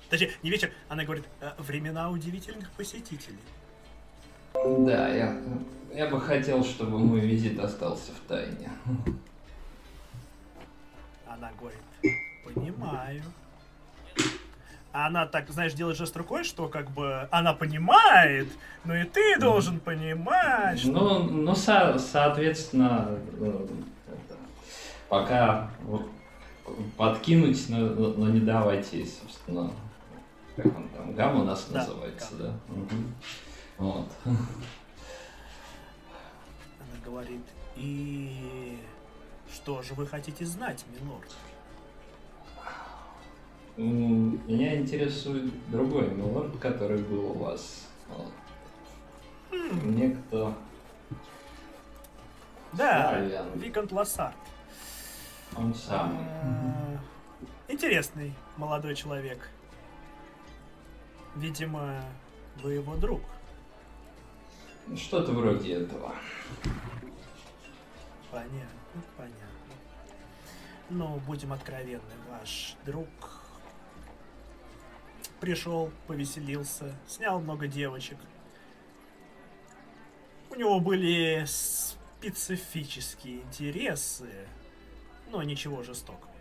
Точнее, 0.09 0.31
не 0.41 0.49
вечер, 0.49 0.71
она 0.87 1.03
говорит, 1.03 1.25
«Э, 1.39 1.51
времена 1.59 2.09
удивительных 2.09 2.71
посетителей. 2.71 3.37
Да, 4.53 5.07
я, 5.09 5.39
я 5.93 6.07
бы 6.07 6.19
хотел, 6.19 6.63
чтобы 6.63 6.97
мой 6.97 7.19
визит 7.19 7.59
остался 7.59 8.11
в 8.11 8.19
тайне. 8.27 8.69
Она 11.27 11.51
говорит, 11.59 11.79
понимаю. 12.43 13.23
А 14.91 15.05
она 15.07 15.27
так, 15.27 15.49
знаешь, 15.49 15.73
делает 15.73 15.97
жест 15.97 16.17
рукой, 16.17 16.43
что 16.43 16.67
как 16.67 16.89
бы 16.89 17.27
она 17.31 17.53
понимает, 17.53 18.49
но 18.85 18.95
и 18.95 19.03
ты 19.03 19.39
должен 19.39 19.79
понимать. 19.79 20.79
Что... 20.79 20.91
Ну, 20.91 21.23
ну 21.23 21.55
со- 21.55 21.99
соответственно, 21.99 23.07
э, 23.39 23.67
пока 25.07 25.69
подкинуть, 26.97 27.69
но, 27.69 27.77
но 27.77 28.29
не 28.29 28.39
давайте, 28.39 29.05
собственно, 29.05 29.71
как 30.55 30.65
он 30.65 30.89
там, 30.89 31.13
гамма 31.13 31.41
у 31.41 31.45
нас 31.45 31.67
Да, 31.69 31.79
называется, 31.79 32.35
да? 32.35 32.53
Мгм. 32.69 33.15
Вот. 33.77 34.07
Она 34.25 34.35
говорит, 37.05 37.45
и 37.75 38.79
что 39.53 39.83
же 39.83 39.93
вы 39.93 40.07
хотите 40.07 40.45
знать, 40.45 40.83
милорд? 40.99 41.29
Меня 43.79 44.77
интересует 44.77 45.53
другой 45.69 46.09
милорд, 46.09 46.57
который 46.59 46.97
был 47.01 47.31
у 47.31 47.33
вас. 47.35 47.87
Некто 49.51 50.53
Да, 52.73 53.09
Славян. 53.11 53.47
Викант 53.57 53.91
Лассард. 53.93 54.35
он 55.55 55.73
самый. 55.73 56.25
А, 56.43 56.97
Интересный 57.69 58.33
молодой 58.57 58.95
человек. 58.95 59.49
Видимо, 61.37 62.03
вы 62.61 62.73
его 62.73 62.95
друг. 62.97 63.21
Что-то 64.93 65.31
вроде 65.31 65.75
этого. 65.75 66.13
Понятно, 68.29 69.01
понятно. 69.15 69.37
Но 70.89 71.15
будем 71.25 71.53
откровенны, 71.53 72.01
ваш 72.29 72.75
друг 72.85 73.07
пришел, 75.39 75.91
повеселился, 76.07 76.95
снял 77.07 77.39
много 77.39 77.67
девочек. 77.67 78.17
У 80.49 80.55
него 80.55 80.79
были 80.79 81.45
специфические 81.45 83.41
интересы, 83.41 84.29
но 85.31 85.43
ничего 85.43 85.83
жестокого. 85.83 86.31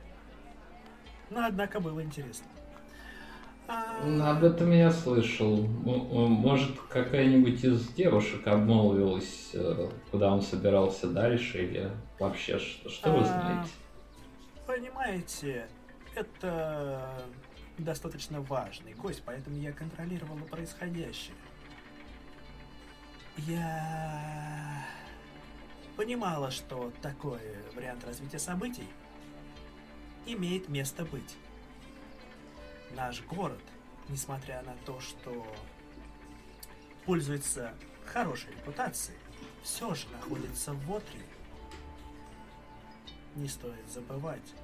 Но 1.31 1.44
однако 1.44 1.78
было 1.81 2.02
интересно. 2.02 2.47
А, 3.70 4.31
Об 4.31 4.44
этом 4.44 4.70
я 4.73 4.91
слышал. 4.91 5.57
Может, 5.59 6.81
какая-нибудь 6.89 7.62
из 7.62 7.86
девушек 7.89 8.47
обмолвилась, 8.47 9.51
э, 9.52 9.91
куда 10.10 10.33
он 10.33 10.41
собирался 10.41 11.07
дальше, 11.07 11.65
или 11.65 11.91
вообще, 12.18 12.59
что, 12.59 12.89
что 12.89 13.12
вы 13.12 13.20
А, 13.20 13.25
знаете? 13.25 13.70
Понимаете, 14.67 15.68
это 16.15 17.12
достаточно 17.85 18.41
важный 18.41 18.95
гость, 18.95 19.23
поэтому 19.25 19.57
я 19.57 19.73
контролировала 19.73 20.41
происходящее. 20.41 21.35
Я 23.39 24.85
понимала, 25.97 26.51
что 26.51 26.93
такой 27.03 27.41
вариант 27.75 28.05
развития 28.05 28.39
событий 28.39 28.89
имеет 30.27 30.69
место 30.69 31.05
быть. 31.05 31.37
Наш 32.95 33.23
город, 33.23 33.63
несмотря 34.09 34.63
на 34.63 34.75
то, 34.85 34.99
что 35.01 35.47
пользуется 37.05 37.75
хорошей 38.07 38.51
репутацией, 38.51 39.19
все 39.63 39.95
же 39.95 40.09
находится 40.09 40.73
в 40.73 40.93
отре 40.93 41.23
не 43.39 43.49
стоит 43.49 43.89
забывать. 43.89 44.55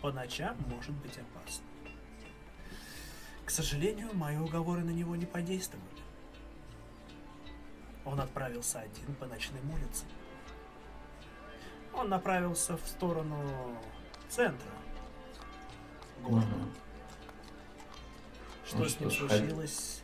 По 0.00 0.12
ночам 0.12 0.56
может 0.68 0.92
быть 0.92 1.18
опасно. 1.18 1.64
К 3.44 3.50
сожалению, 3.50 4.14
мои 4.14 4.36
уговоры 4.36 4.82
на 4.84 4.90
него 4.90 5.16
не 5.16 5.26
подействовали. 5.26 5.86
Он 8.04 8.20
отправился 8.20 8.80
один 8.80 9.14
по 9.16 9.26
ночным 9.26 9.68
улицам. 9.70 10.06
Он 11.94 12.08
направился 12.08 12.76
в 12.76 12.86
сторону 12.86 13.76
центра 14.28 14.70
города. 16.22 16.46
Мгм. 16.46 16.72
Что 18.66 18.78
Ну 18.78 18.84
с 18.84 18.90
что 18.92 19.04
ним 19.04 19.10
хай- 19.10 19.38
случилось, 19.38 20.02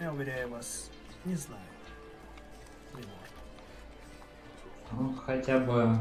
я 0.00 0.12
уверяю 0.12 0.48
вас, 0.50 0.90
не 1.24 1.34
знаю. 1.36 1.62
Милорд. 2.94 3.12
Ну, 4.92 5.14
хотя 5.14 5.58
бы 5.60 5.96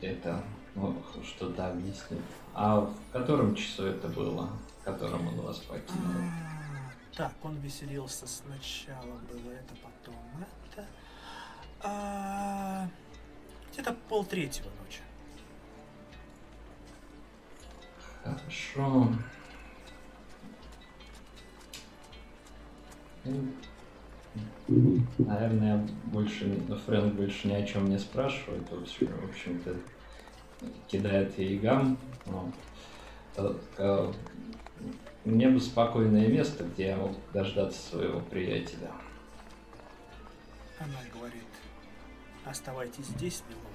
это 0.00 0.42
ну, 0.74 1.02
что-то 1.24 1.68
объяснит. 1.70 2.20
А 2.52 2.80
в 2.80 2.94
котором 3.12 3.54
часу 3.54 3.84
это 3.84 4.08
было, 4.08 4.48
в 4.80 4.84
котором 4.84 5.26
он 5.28 5.40
вас 5.40 5.58
покинул? 5.58 6.12
А, 6.22 6.90
Так, 7.16 7.32
он 7.42 7.56
веселился 7.56 8.26
сначала, 8.26 9.18
было 9.30 9.52
это, 9.52 9.74
потом 9.82 10.16
это. 10.72 10.86
А, 11.80 12.88
Где-то 13.72 13.94
полтретьего 14.08 14.68
ночи. 14.82 15.00
Хорошо. 18.22 19.08
Ну, 23.24 23.48
Наверное, 25.18 25.76
я 25.76 25.86
больше, 26.06 26.60
ну, 26.68 26.76
Фрэнк 26.76 27.14
больше 27.14 27.48
ни 27.48 27.52
о 27.52 27.64
чем 27.66 27.88
не 27.88 27.98
спрашивает. 27.98 28.68
В 28.70 29.28
общем-то, 29.28 29.76
кидает 30.88 31.38
ей 31.38 31.58
гам. 31.58 31.98
Вот. 32.26 32.54
Э, 33.36 33.54
э, 33.78 34.12
Мне 35.24 35.48
бы 35.48 35.60
спокойное 35.60 36.28
место, 36.28 36.64
где 36.64 36.88
я 36.88 36.96
мог 36.96 37.12
дождаться 37.32 37.80
своего 37.80 38.20
приятеля. 38.20 38.90
Она 40.78 40.98
говорит, 41.12 41.42
оставайтесь 42.44 43.06
здесь, 43.06 43.42
милорд. 43.48 43.74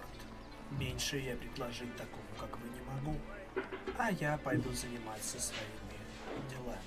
Меньше 0.80 1.18
я 1.18 1.36
предложить 1.36 1.96
такому, 1.96 2.28
как 2.40 2.58
вы, 2.60 2.70
не 2.70 2.82
могу. 2.82 3.18
А 3.98 4.12
я 4.12 4.38
пойду 4.38 4.72
заниматься 4.74 5.40
своими 5.40 6.50
делами. 6.50 6.78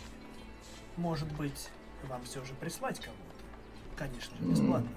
Может 0.97 1.31
быть, 1.33 1.69
вам 2.05 2.23
все 2.25 2.45
же 2.45 2.55
прислать 2.55 3.01
кого-то? 3.01 3.23
Конечно 3.97 4.35
бесплатно. 4.41 4.91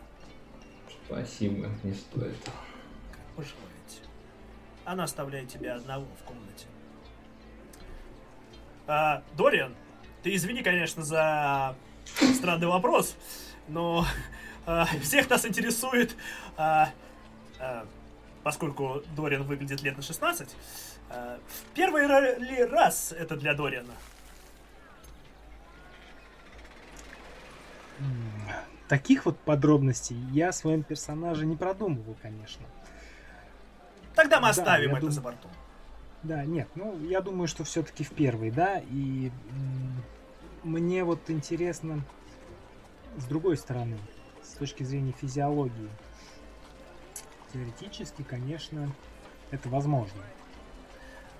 Спасибо, 1.06 1.70
не 1.84 1.94
стоит. 1.94 2.38
Как 2.44 3.22
пожелаете. 3.36 3.75
Она 4.86 5.06
оставляет 5.06 5.50
тебя 5.50 5.76
одного 5.76 6.06
в 6.22 6.24
комнате. 6.24 6.68
А, 8.88 9.24
Дориан, 9.36 9.76
ты 10.22 10.36
извини, 10.36 10.62
конечно, 10.62 11.04
за 11.04 11.76
странный 12.36 12.68
вопрос, 12.68 13.16
но 13.68 14.06
а, 14.66 14.86
всех 15.02 15.30
нас 15.30 15.46
интересует, 15.46 16.16
а, 16.56 16.90
а, 17.60 17.88
поскольку 18.44 19.02
Дориан 19.16 19.44
выглядит 19.44 19.82
лет 19.82 19.98
на 19.98 20.04
16, 20.04 20.56
а, 21.10 21.40
в 21.48 21.74
первый 21.74 22.06
раз 22.68 23.12
это 23.12 23.36
для 23.36 23.56
Дориана? 23.56 23.94
Таких 28.88 29.26
вот 29.26 29.40
подробностей 29.40 30.16
я 30.32 30.52
своем 30.52 30.84
персонаже 30.84 31.48
не 31.48 31.56
продумывал, 31.56 32.16
конечно. 32.22 32.66
Тогда 34.16 34.38
мы 34.38 34.46
Да, 34.46 34.50
оставим 34.50 34.90
я 34.90 34.98
это 34.98 35.02
дум- 35.02 35.12
за 35.12 35.22
бортом. 35.22 35.52
Да, 36.24 36.44
нет, 36.46 36.68
ну, 36.76 37.00
я 37.06 37.22
думаю, 37.22 37.48
что 37.48 37.64
все-таки 37.64 38.04
в 38.04 38.12
первый, 38.12 38.50
да, 38.50 38.82
и 38.90 39.32
мне 40.64 41.04
вот 41.04 41.30
интересно 41.30 42.02
с 43.18 43.26
другой 43.26 43.58
стороны, 43.58 43.98
с 44.44 44.56
точки 44.58 44.84
зрения 44.84 45.14
физиологии. 45.14 45.90
Теоретически, 47.54 48.24
конечно, 48.24 48.92
это 49.52 49.70
возможно. 49.70 50.22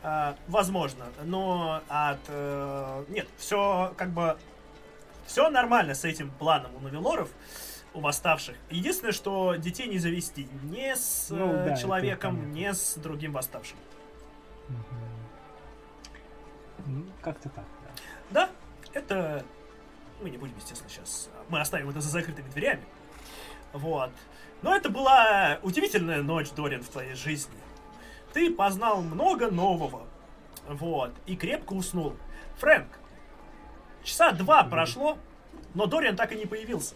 А, 0.04 0.36
возможно, 0.48 1.06
но 1.24 1.82
от... 1.90 2.20
э, 2.28 3.06
нет, 3.10 3.28
все 3.38 3.94
как 3.98 4.12
бы... 4.12 4.38
Все 5.26 5.50
нормально 5.50 5.96
с 5.96 6.06
этим 6.06 6.30
планом 6.30 6.76
у 6.76 6.80
новелоров, 6.80 7.30
у 7.96 8.02
восставших. 8.02 8.56
Единственное, 8.70 9.14
что 9.14 9.56
детей 9.56 9.88
не 9.88 9.98
завести 9.98 10.48
ни 10.64 10.94
с 10.94 11.28
Ну 11.30 11.52
э, 11.52 11.54
да, 11.54 11.72
это 11.72 11.82
человеком, 11.82 12.54
ни 12.54 12.70
с 12.70 12.96
другим 12.96 13.32
восставшим. 13.32 13.78
Ну, 16.86 17.06
как-то 17.22 17.50
так, 17.50 17.66
да. 17.84 17.92
Да, 18.30 18.50
это... 18.94 19.44
Мы 20.22 20.30
не 20.30 20.38
будем, 20.38 20.56
естественно, 20.58 20.90
сейчас... 20.90 21.30
Мы 21.50 21.60
оставим 21.60 21.90
это 21.90 22.02
за 22.02 22.10
закрытыми 22.10 22.50
дверями. 22.50 22.84
Вот. 23.74 24.12
Но 24.62 24.76
это 24.76 24.90
была 24.90 25.60
удивительная 25.64 26.22
ночь, 26.22 26.52
Дорин, 26.52 26.84
в 26.84 26.90
твоей 26.90 27.16
жизни. 27.16 27.56
Ты 28.34 28.54
познал 28.54 29.02
много 29.02 29.50
нового. 29.50 30.06
Вот. 30.68 31.14
И 31.26 31.36
крепко 31.36 31.74
уснул. 31.74 32.16
Фрэнк, 32.58 32.88
часа 34.04 34.32
два 34.32 34.64
прошло, 34.64 35.18
но 35.74 35.86
Дориан 35.86 36.16
так 36.16 36.32
и 36.32 36.36
не 36.36 36.46
появился. 36.46 36.96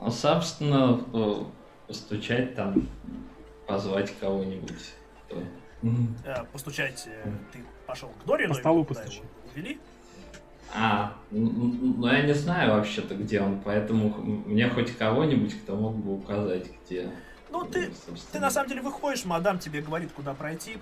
Ну, 0.00 0.10
собственно, 0.10 1.00
э, 1.12 1.34
постучать 1.88 2.54
там, 2.54 2.88
позвать 3.66 4.12
кого-нибудь. 4.18 4.92
Э, 6.24 6.44
постучать 6.52 7.04
э, 7.06 7.30
ты 7.52 7.60
пошел 7.86 8.10
к 8.10 8.26
Дорину. 8.26 8.54
По 8.54 8.60
столу 8.60 8.86
увели. 9.54 9.80
А, 10.74 11.14
н- 11.30 11.46
н- 11.46 11.94
ну 12.00 12.06
я 12.06 12.22
не 12.22 12.32
знаю 12.34 12.72
вообще-то, 12.72 13.14
где 13.14 13.40
он, 13.40 13.60
поэтому 13.60 14.08
мне 14.18 14.68
хоть 14.68 14.96
кого-нибудь, 14.96 15.62
кто 15.62 15.76
мог 15.76 15.94
бы 15.96 16.14
указать, 16.14 16.66
где. 16.84 17.10
Ну, 17.50 17.64
ты, 17.64 17.92
собственно. 17.92 18.32
ты 18.32 18.40
на 18.40 18.50
самом 18.50 18.68
деле 18.68 18.80
выходишь, 18.82 19.24
мадам 19.24 19.58
тебе 19.58 19.80
говорит, 19.82 20.10
куда 20.12 20.34
пройти. 20.34 20.78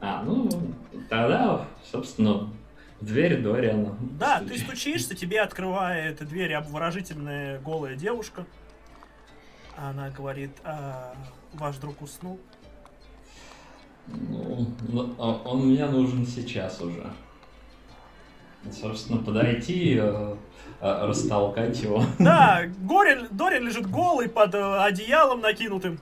А, 0.00 0.22
ну, 0.22 0.48
тогда, 1.08 1.66
собственно, 1.90 2.50
дверь 3.00 3.40
Дориана. 3.40 3.96
Да, 4.18 4.40
ты 4.40 4.58
Стучи. 4.58 4.64
стучишься, 4.64 5.14
тебе 5.14 5.40
открывает 5.40 6.26
дверь 6.26 6.54
обворожительная 6.54 7.60
голая 7.60 7.94
девушка. 7.94 8.46
Она 9.76 10.10
говорит, 10.10 10.52
«А, 10.64 11.14
ваш 11.52 11.76
друг 11.76 12.00
уснул. 12.00 12.40
Ну, 14.06 14.72
ну, 14.88 15.14
а 15.18 15.42
он 15.44 15.66
мне 15.68 15.84
нужен 15.86 16.26
сейчас 16.26 16.80
уже. 16.80 17.12
Собственно, 18.70 19.22
подойти, 19.22 19.96
э, 20.00 20.36
э, 20.80 21.06
растолкать 21.06 21.80
его. 21.82 22.02
Да, 22.18 22.62
Горин, 22.78 23.28
Дорин 23.30 23.64
лежит 23.64 23.88
голый 23.88 24.28
под 24.28 24.54
э, 24.54 24.78
одеялом 24.82 25.40
накинутым. 25.40 26.00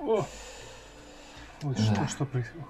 О! 0.00 0.24
Вот 1.62 1.78
что, 1.78 2.08
что 2.08 2.24
происходит? 2.24 2.66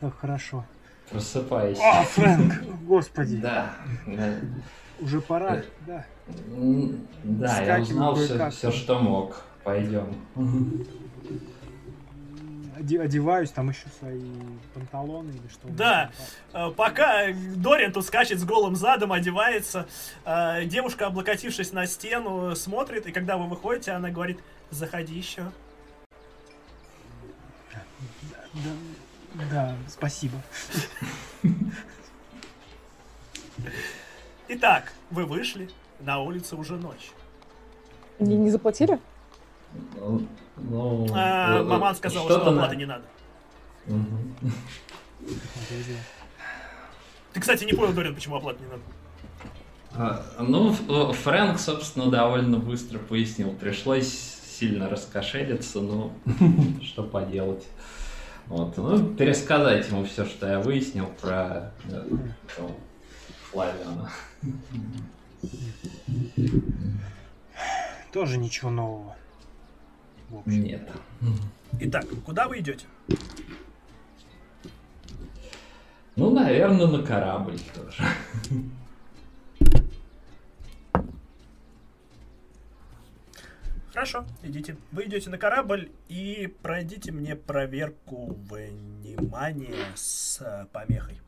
Как 0.00 0.18
хорошо. 0.18 0.66
Просыпайся. 1.10 1.80
А, 1.82 2.02
Фрэнк! 2.04 2.52
Господи! 2.86 3.36
Да. 3.36 3.74
да. 4.06 4.34
Уже 5.00 5.20
пора, 5.20 5.62
да. 5.86 6.04
М, 6.56 7.06
Да, 7.24 7.60
я 7.62 7.80
узнал 7.80 8.14
все, 8.14 8.50
все, 8.50 8.70
что 8.72 8.98
мог. 9.00 9.42
Пойдем. 9.64 10.14
Оде- 12.78 13.00
одеваюсь, 13.00 13.50
там 13.50 13.70
еще 13.70 13.86
свои 13.98 14.20
панталоны 14.74 15.30
или 15.30 15.48
что. 15.48 15.68
Да. 15.68 16.10
Э, 16.52 16.70
Пока 16.76 17.26
Дорин 17.56 17.92
тут 17.92 18.04
скачет 18.04 18.38
с 18.40 18.44
голым 18.44 18.74
задом, 18.76 19.12
одевается, 19.12 19.86
э, 20.24 20.64
девушка, 20.64 21.06
облокотившись 21.06 21.72
на 21.72 21.86
стену, 21.86 22.54
смотрит, 22.56 23.06
и 23.06 23.12
когда 23.12 23.36
вы 23.38 23.46
выходите, 23.48 23.92
она 23.92 24.10
говорит, 24.10 24.38
заходи 24.70 25.14
еще. 25.14 25.44
Да, 27.72 27.80
да, 28.54 28.70
спасибо. 29.88 30.36
Итак, 34.48 34.92
вы 35.10 35.24
вышли, 35.24 35.70
на 36.00 36.20
улице 36.20 36.56
уже 36.56 36.74
ночь. 36.76 37.10
Мне 38.18 38.36
не 38.36 38.50
заплатили? 38.50 38.98
Ну, 39.96 40.26
ну, 40.56 41.06
А, 41.14 41.58
э, 41.58 41.62
маман 41.64 41.96
сказала, 41.96 42.30
что 42.30 42.50
на- 42.50 42.62
оплаты 42.62 42.76
не 42.76 42.86
надо. 42.86 43.04
Повезло. 43.86 45.96
Ты, 47.32 47.40
кстати, 47.40 47.64
не 47.64 47.72
понял, 47.72 47.92
Дорин, 47.92 48.14
почему 48.14 48.36
оплаты 48.36 48.62
не 48.62 48.68
надо. 48.68 48.82
А, 49.96 50.42
Ну, 50.42 50.72
э, 50.72 51.12
Фрэнк, 51.12 51.58
собственно, 51.58 52.10
довольно 52.10 52.58
быстро 52.58 52.98
пояснил. 52.98 53.52
Пришлось 53.52 54.08
сильно 54.58 54.88
раскошелиться, 54.88 55.80
но 55.80 56.12
что 56.82 57.02
поделать. 57.02 57.64
Вот, 58.46 58.76
ну, 58.76 59.14
пересказать 59.14 59.88
ему 59.88 60.04
все, 60.04 60.24
что 60.26 60.46
я 60.46 60.60
выяснил 60.60 61.06
про 61.20 61.72
э, 61.88 62.06
этого 62.46 62.70
Флавиана. 63.50 64.10
Тоже 68.12 68.38
ничего 68.38 68.70
нового. 68.70 69.16
В 70.28 70.38
общем. 70.38 70.62
Нет. 70.62 70.88
Итак, 71.80 72.04
куда 72.24 72.46
вы 72.48 72.60
идете? 72.60 72.86
Ну, 76.16 76.30
наверное, 76.30 76.86
на 76.86 77.02
корабль 77.02 77.58
тоже. 77.74 78.04
Хорошо, 83.94 84.24
идите. 84.42 84.76
Вы 84.90 85.04
идете 85.04 85.30
на 85.30 85.38
корабль 85.38 85.88
и 86.08 86.52
пройдите 86.62 87.12
мне 87.12 87.36
проверку 87.36 88.36
внимания 88.50 89.86
с 89.94 90.40
э, 90.40 90.66
помехой. 90.72 91.20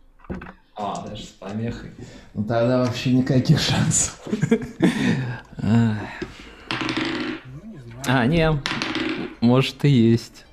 А, 0.74 1.06
даже 1.06 1.22
с 1.22 1.28
помехой. 1.28 1.92
Ну 2.34 2.42
тогда 2.42 2.80
вообще 2.80 3.12
никаких 3.12 3.60
шансов. 3.60 4.20
Ну, 5.62 5.94
не 7.64 7.78
знаю. 7.78 8.02
А, 8.06 8.26
не, 8.26 8.50
может 9.40 9.84
и 9.84 9.88
есть. 9.88 10.44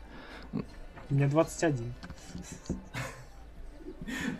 У 0.53 1.13
меня 1.15 1.27
21. 1.27 1.93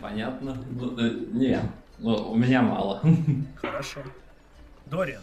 Понятно? 0.00 0.64
Ну, 0.70 0.98
э, 0.98 1.10
не, 1.32 1.60
ну, 1.98 2.30
у 2.30 2.36
меня 2.36 2.62
мало. 2.62 3.02
Хорошо. 3.56 4.00
Дориан, 4.86 5.22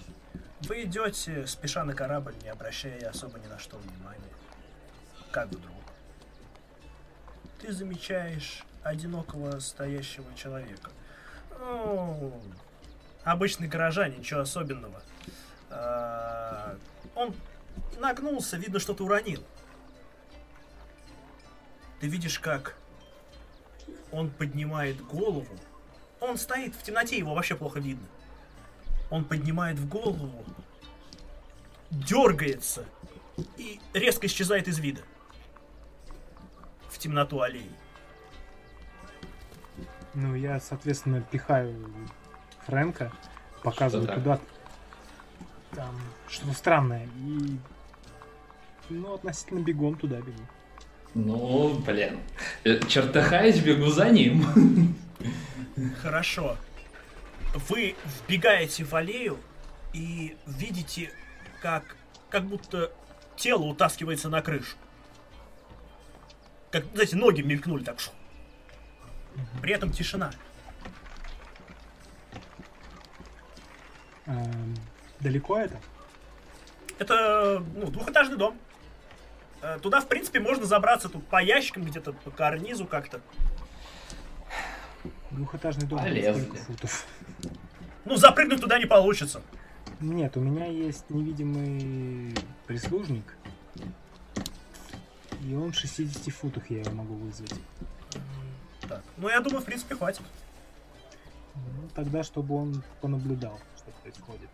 вы 0.68 0.84
идете, 0.84 1.48
спеша 1.48 1.84
на 1.84 1.94
корабль, 1.94 2.36
не 2.44 2.50
обращая 2.50 3.10
особо 3.10 3.40
ни 3.40 3.48
на 3.48 3.60
что 3.60 3.78
внимания. 3.78 4.20
Как 5.32 5.48
вдруг? 5.48 5.76
Ты 7.60 7.72
замечаешь 7.72 8.64
одинокого 8.84 9.60
стоящего 9.60 10.26
человека. 10.36 10.92
Ну, 11.60 12.42
обычный 13.24 13.68
горожанин, 13.68 14.20
ничего 14.20 14.42
особенного. 14.42 15.02
А, 15.70 16.76
Он 17.16 17.36
нагнулся, 18.00 18.58
видно, 18.58 18.80
что-то 18.80 19.06
уронил. 19.06 19.44
Ты 22.00 22.08
видишь, 22.08 22.40
как 22.40 22.76
он 24.12 24.30
поднимает 24.30 25.02
голову. 25.06 25.56
Он 26.20 26.38
стоит 26.38 26.76
в 26.76 26.84
темноте, 26.84 27.18
его 27.18 27.34
вообще 27.34 27.56
плохо 27.56 27.80
видно. 27.80 28.08
Он 29.12 29.26
поднимает 29.26 29.78
в 29.78 29.88
голову, 29.88 30.44
дергается 31.92 32.86
и 33.58 33.80
резко 33.94 34.26
исчезает 34.26 34.68
из 34.68 34.80
вида. 34.80 35.02
В 36.90 36.98
темноту 36.98 37.42
аллеи. 37.42 37.70
Ну, 40.14 40.36
я, 40.36 40.60
соответственно, 40.60 41.22
пихаю 41.22 41.76
Фрэнка, 42.66 43.12
показываю 43.64 44.08
Что 44.08 44.16
куда 44.16 44.40
там 45.76 45.96
что-то 46.28 46.54
странное. 46.54 47.08
И 47.18 47.58
ну, 48.90 49.14
относительно 49.14 49.60
бегом 49.60 49.96
туда 49.96 50.18
бегу. 50.18 50.42
Ну, 51.14 51.80
блин. 51.86 52.20
Э, 52.64 52.80
Чертыхаясь, 52.88 53.60
бегу 53.60 53.88
за 53.88 54.10
ним. 54.10 54.46
Хорошо. 56.02 56.58
Вы 57.54 57.96
вбегаете 58.06 58.84
в 58.84 58.94
аллею 58.96 59.40
и 59.94 60.38
видите, 60.46 61.12
как, 61.62 61.96
как 62.30 62.46
будто 62.46 62.92
тело 63.36 63.64
утаскивается 63.64 64.30
на 64.30 64.42
крышу. 64.42 64.76
Как, 66.72 66.86
знаете, 66.94 67.18
ноги 67.18 67.42
мелькнули 67.42 67.84
так. 67.84 68.00
шу. 68.00 68.12
При 69.62 69.74
этом 69.74 69.92
тишина. 69.92 70.32
Эм, 74.26 74.76
далеко 75.20 75.58
это? 75.58 75.80
Это 77.00 77.64
ну, 77.76 77.88
двухэтажный 77.88 78.38
дом. 78.38 78.58
Э, 79.62 79.80
Туда, 79.82 80.00
в 80.00 80.08
принципе, 80.08 80.40
можно 80.40 80.66
забраться 80.66 81.10
тут 81.10 81.28
по 81.28 81.42
ящикам, 81.42 81.84
где-то 81.84 82.14
по 82.14 82.32
карнизу 82.32 82.86
как-то. 82.86 83.22
Двухэтажный 85.32 85.88
дом. 85.88 86.00
Сколько 86.00 86.56
футов? 86.58 87.06
Ну, 88.06 88.16
запрыгнуть 88.16 88.62
туда 88.62 88.80
не 88.80 88.86
получится. 88.86 89.42
Нет, 90.00 90.36
у 90.38 90.42
меня 90.42 90.66
есть 90.66 91.10
невидимый 91.10 92.36
прислужник. 92.66 93.36
И 95.44 95.54
он 95.56 95.72
в 95.72 95.76
60 95.76 96.34
футах 96.34 96.70
я 96.70 96.80
его 96.80 96.92
могу 96.92 97.16
вызвать. 97.16 97.54
Так. 98.88 99.04
Ну, 99.18 99.30
я 99.30 99.40
думаю, 99.42 99.62
в 99.62 99.66
принципе, 99.66 99.96
хватит. 99.96 100.22
Ну, 101.56 101.90
тогда, 101.96 102.24
чтобы 102.24 102.56
он 102.56 102.84
понаблюдал, 103.02 103.60
что 103.78 103.92
происходит. 104.02 104.50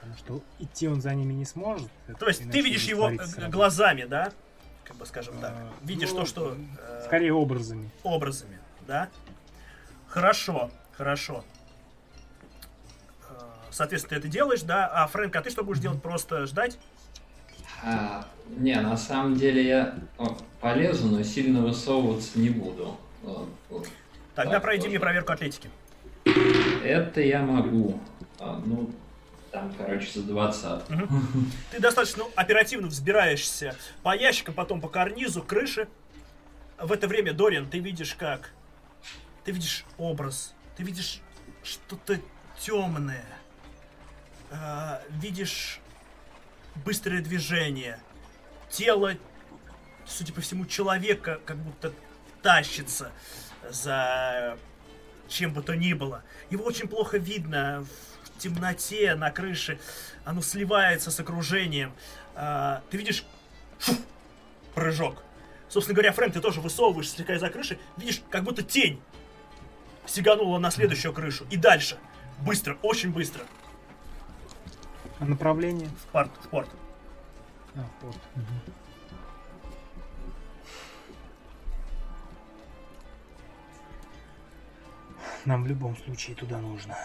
Потому 0.00 0.16
что 0.16 0.42
идти 0.58 0.88
он 0.88 1.00
за 1.00 1.14
ними 1.14 1.32
не 1.32 1.44
сможет. 1.44 1.88
То 2.18 2.26
есть 2.26 2.50
ты 2.50 2.60
видишь 2.60 2.84
его 2.84 3.10
э, 3.10 3.24
сразу. 3.24 3.50
глазами, 3.50 4.04
да? 4.04 4.32
Как 4.84 4.96
бы 4.96 5.06
скажем 5.06 5.38
так. 5.40 5.52
А, 5.54 5.72
Видишь 5.82 6.10
ну, 6.10 6.20
то, 6.20 6.26
что 6.26 6.56
э, 6.78 7.02
Скорее 7.06 7.32
образами. 7.32 7.90
образами, 8.02 8.58
да? 8.86 9.08
Хорошо, 10.12 10.70
хорошо. 10.98 11.42
Э, 13.30 13.32
Соответственно, 13.70 14.10
ты 14.20 14.26
это 14.26 14.28
делаешь, 14.28 14.60
да? 14.60 14.86
А, 14.92 15.06
Фрэнк, 15.06 15.34
а 15.34 15.40
ты 15.40 15.48
что 15.48 15.64
будешь 15.64 15.80
делать? 15.80 16.02
Просто 16.02 16.44
ждать? 16.44 16.78
А, 17.82 18.26
не, 18.58 18.78
на 18.78 18.98
самом 18.98 19.36
деле 19.36 19.66
я 19.66 19.94
полезу, 20.60 21.08
но 21.08 21.22
сильно 21.22 21.62
высовываться 21.62 22.38
не 22.38 22.50
буду. 22.50 22.98
Вот, 23.22 23.48
вот. 23.70 23.88
Тогда 24.34 24.52
Так, 24.54 24.62
пройди 24.64 24.80
тоже. 24.82 24.90
мне 24.90 25.00
проверку 25.00 25.32
атлетики. 25.32 25.70
Это 26.84 27.22
я 27.22 27.40
могу. 27.42 27.98
А, 28.38 28.60
ну, 28.66 28.90
там, 29.50 29.72
короче, 29.78 30.10
за 30.20 30.26
20. 30.26 30.82
Ты 31.70 31.80
достаточно 31.80 32.24
оперативно 32.36 32.88
взбираешься 32.88 33.74
по 34.02 34.14
ящикам, 34.14 34.52
потом 34.52 34.82
по 34.82 34.88
карнизу, 34.88 35.42
крыше. 35.42 35.88
в 36.78 36.92
это 36.92 37.08
время, 37.08 37.32
Дориан, 37.32 37.66
ты 37.66 37.78
видишь 37.78 38.14
как? 38.14 38.50
Ты 39.44 39.52
видишь 39.52 39.84
образ, 39.98 40.54
ты 40.76 40.84
видишь 40.84 41.20
что-то 41.62 42.20
темное, 42.60 43.26
а, 44.50 45.02
видишь 45.10 45.80
быстрое 46.84 47.22
движение, 47.22 47.98
тело, 48.70 49.14
судя 50.06 50.32
по 50.32 50.40
всему, 50.40 50.64
человека 50.66 51.40
как 51.44 51.56
будто 51.56 51.92
тащится 52.42 53.12
за 53.68 54.58
чем 55.28 55.52
бы 55.52 55.62
то 55.62 55.74
ни 55.74 55.92
было. 55.92 56.22
Его 56.50 56.64
очень 56.64 56.88
плохо 56.88 57.18
видно 57.18 57.84
в 58.24 58.38
темноте 58.38 59.14
на 59.14 59.30
крыше, 59.30 59.80
оно 60.24 60.42
сливается 60.42 61.10
с 61.10 61.18
окружением. 61.18 61.92
А, 62.34 62.82
ты 62.90 62.96
видишь 62.96 63.24
фу, 63.78 63.94
прыжок. 64.74 65.22
Собственно 65.68 65.94
говоря, 65.94 66.12
Фрэнк, 66.12 66.34
ты 66.34 66.40
тоже 66.40 66.60
высовываешься 66.60 67.16
слегка 67.16 67.34
из-за 67.34 67.48
крыши, 67.48 67.78
видишь, 67.96 68.22
как 68.30 68.44
будто 68.44 68.62
тень 68.62 69.00
сиганула 70.06 70.58
на 70.58 70.70
следующую 70.70 71.12
крышу. 71.12 71.44
И 71.50 71.56
дальше. 71.56 71.98
Быстро, 72.44 72.76
очень 72.82 73.12
быстро. 73.12 73.42
А 75.20 75.24
направление? 75.24 75.88
В 75.88 76.06
порт, 76.12 76.30
в 76.42 76.48
порт. 76.48 76.68
А, 77.76 77.84
вот. 78.02 78.16
Мгм. 78.34 78.46
Нам 85.44 85.64
в 85.64 85.66
любом 85.66 85.96
случае 85.96 86.36
туда 86.36 86.58
нужно. 86.58 86.96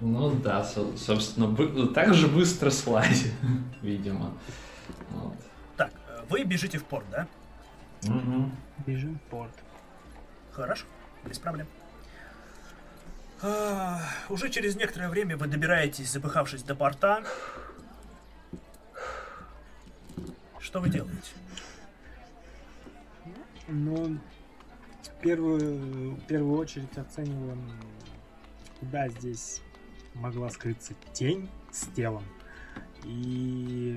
Ну 0.00 0.30
да, 0.34 0.64
со- 0.64 0.96
собственно, 0.96 1.46
бы- 1.46 1.88
так 1.88 2.14
же 2.14 2.28
быстро 2.28 2.70
слазь, 2.70 3.26
видимо. 3.82 4.32
Вот. 5.10 5.36
Так, 5.76 5.92
вы 6.28 6.44
бежите 6.44 6.78
в 6.78 6.84
порт, 6.84 7.04
да? 7.10 7.26
Мгм. 8.02 8.52
Бежим 8.86 9.18
в 9.18 9.30
порт. 9.30 9.52
Хорошо, 10.52 10.86
без 11.24 11.38
проблем. 11.38 11.66
Уже 14.30 14.48
через 14.48 14.74
некоторое 14.76 15.10
время 15.10 15.36
вы 15.36 15.46
добираетесь, 15.46 16.10
запыхавшись 16.10 16.62
до 16.62 16.74
порта. 16.74 17.24
Что 20.58 20.80
вы 20.80 20.88
делаете? 20.88 21.32
Ну, 23.68 24.18
в 25.02 25.20
первую, 25.20 26.14
в 26.14 26.26
первую 26.26 26.58
очередь 26.58 26.96
оцениваем, 26.96 27.70
куда 28.80 29.08
здесь 29.08 29.60
могла 30.14 30.48
скрыться 30.48 30.94
тень 31.12 31.50
с 31.70 31.86
телом. 31.94 32.24
И 33.04 33.96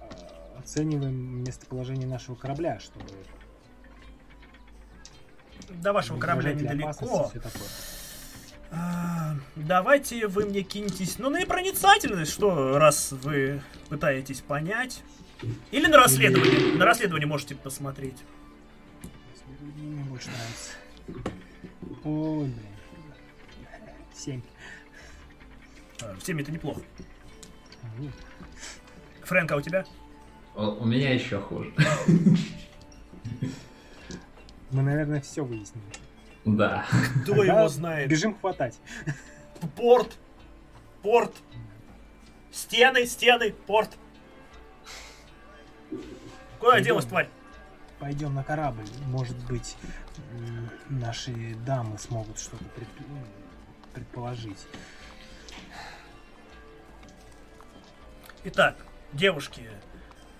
э, 0.00 0.58
оцениваем 0.58 1.44
местоположение 1.44 2.08
нашего 2.08 2.34
корабля, 2.34 2.80
чтобы... 2.80 3.06
До 5.68 5.92
вашего 5.92 6.18
корабля 6.18 6.52
ли 6.52 6.82
опасности 6.82 7.40
давайте 9.56 10.26
вы 10.26 10.46
мне 10.46 10.62
кинетесь, 10.62 11.18
ну, 11.18 11.30
на 11.30 11.40
непроницательность, 11.40 12.32
что, 12.32 12.78
раз 12.78 13.12
вы 13.12 13.62
пытаетесь 13.88 14.40
понять. 14.40 15.02
Или 15.70 15.86
на 15.86 15.96
расследование. 15.96 16.74
На 16.76 16.84
расследование 16.84 17.26
можете 17.26 17.54
посмотреть. 17.54 18.16
Мне 19.76 20.04
больше 20.04 20.28
нравится. 20.28 21.24
Ой, 22.04 22.44
блин. 22.44 22.54
Семь. 24.14 24.42
А, 26.02 26.14
Всеми 26.20 26.42
это 26.42 26.52
неплохо. 26.52 26.82
Ну, 27.98 28.10
Фрэнк, 29.22 29.50
а 29.52 29.56
у 29.56 29.60
тебя? 29.62 29.86
О, 30.54 30.76
У 30.80 30.84
меня 30.84 31.14
еще 31.14 31.40
хуже. 31.40 31.72
Мы, 34.70 34.82
наверное, 34.82 35.20
все 35.20 35.42
выяснили. 35.42 35.84
Да. 36.44 36.86
Кто 37.22 37.34
Тогда 37.36 37.58
его 37.60 37.68
знает? 37.68 38.08
Бежим 38.08 38.36
хватать. 38.38 38.78
Порт. 39.76 40.16
Порт. 41.02 41.34
Стены, 42.50 43.06
стены, 43.06 43.52
порт. 43.66 43.90
Куда 46.58 46.72
Пойдем. 46.72 46.84
делась 46.86 47.04
тварь? 47.06 47.28
Пойдем 47.98 48.34
на 48.34 48.42
корабль. 48.42 48.84
Может 49.06 49.36
быть, 49.46 49.76
наши 50.88 51.54
дамы 51.66 51.98
смогут 51.98 52.38
что-то 52.38 52.64
предп- 52.64 53.06
м, 53.08 53.26
предположить. 53.92 54.66
Итак, 58.44 58.76
девушки, 59.12 59.68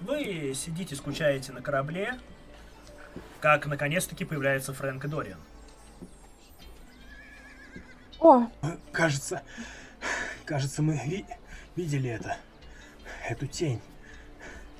вы 0.00 0.52
сидите, 0.54 0.96
скучаете 0.96 1.52
на 1.52 1.60
корабле, 1.60 2.18
как 3.40 3.66
наконец-таки 3.66 4.24
появляется 4.24 4.72
Фрэнк 4.72 5.04
и 5.04 5.08
Дориан. 5.08 5.40
О, 8.20 8.46
Кажется, 8.92 9.42
кажется, 10.44 10.82
мы 10.82 11.00
ви- 11.06 11.24
видели 11.76 12.10
это. 12.10 12.36
Эту 13.28 13.46
тень. 13.46 13.80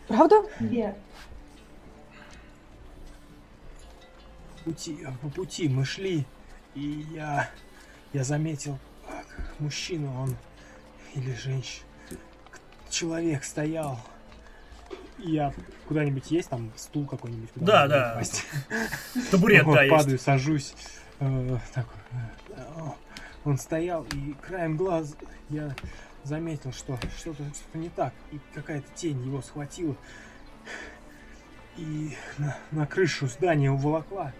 правда? 0.09 0.43
Где? 0.59 0.95
Пути, 4.65 5.07
по 5.23 5.29
пути 5.31 5.69
мы 5.69 5.85
шли, 5.85 6.27
и 6.75 7.07
я, 7.15 7.49
я 8.13 8.25
заметил 8.25 8.79
мужчину, 9.59 10.15
он 10.21 10.37
или 11.15 11.35
женщина, 11.35 11.87
человек 12.91 13.45
стоял. 13.45 13.99
Я 15.19 15.53
куда-нибудь 15.89 16.31
есть 16.31 16.49
там 16.51 16.73
стул 16.77 17.07
какой-нибудь? 17.07 17.51
куда 17.53 17.87
Да, 17.87 17.89
да. 17.89 18.13
упасть? 18.17 18.45
Табурет, 19.31 19.65
да, 19.67 19.83
есть. 19.83 19.95
падаю, 19.97 20.19
сажусь. 20.19 20.75
э, 21.21 21.59
такой, 21.75 21.97
э, 22.51 22.91
он 23.45 23.59
стоял, 23.59 24.05
и 24.13 24.35
краем 24.43 24.77
глаз 24.77 25.17
я 25.49 25.75
заметил, 26.25 26.73
что 26.73 26.99
что-то 27.19 27.45
что 27.55 27.79
не 27.79 27.89
так. 27.89 28.13
И 28.33 28.41
какая-то 28.55 28.87
тень 28.95 29.25
его 29.25 29.41
схватила. 29.43 29.97
И 31.77 32.17
на, 32.39 32.57
на 32.71 32.87
крышу 32.87 33.27
здания 33.27 33.71
уволокла. 33.71 34.33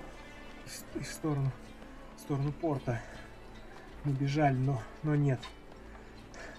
С- 0.67 1.01
в 1.01 1.13
сторону, 1.13 1.51
в 2.17 2.21
сторону 2.21 2.53
порта. 2.53 3.01
Мы 4.05 4.13
бежали, 4.13 4.57
но, 4.57 4.81
но 5.03 5.15
нет. 5.15 5.41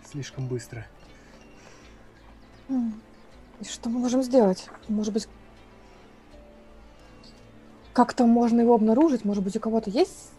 Слишком 0.10 0.48
быстро. 0.48 0.86
И 2.70 3.64
что 3.64 3.90
мы 3.90 4.00
можем 4.00 4.24
сделать? 4.24 4.70
Может 4.88 5.14
быть, 5.14 5.28
как-то 7.94 8.26
можно 8.26 8.61
его 8.61 8.74
обнаружить? 8.74 9.26
Может 9.26 9.44
быть, 9.44 9.56
у 9.56 9.60
кого-то 9.60 9.90
есть, 9.90 10.32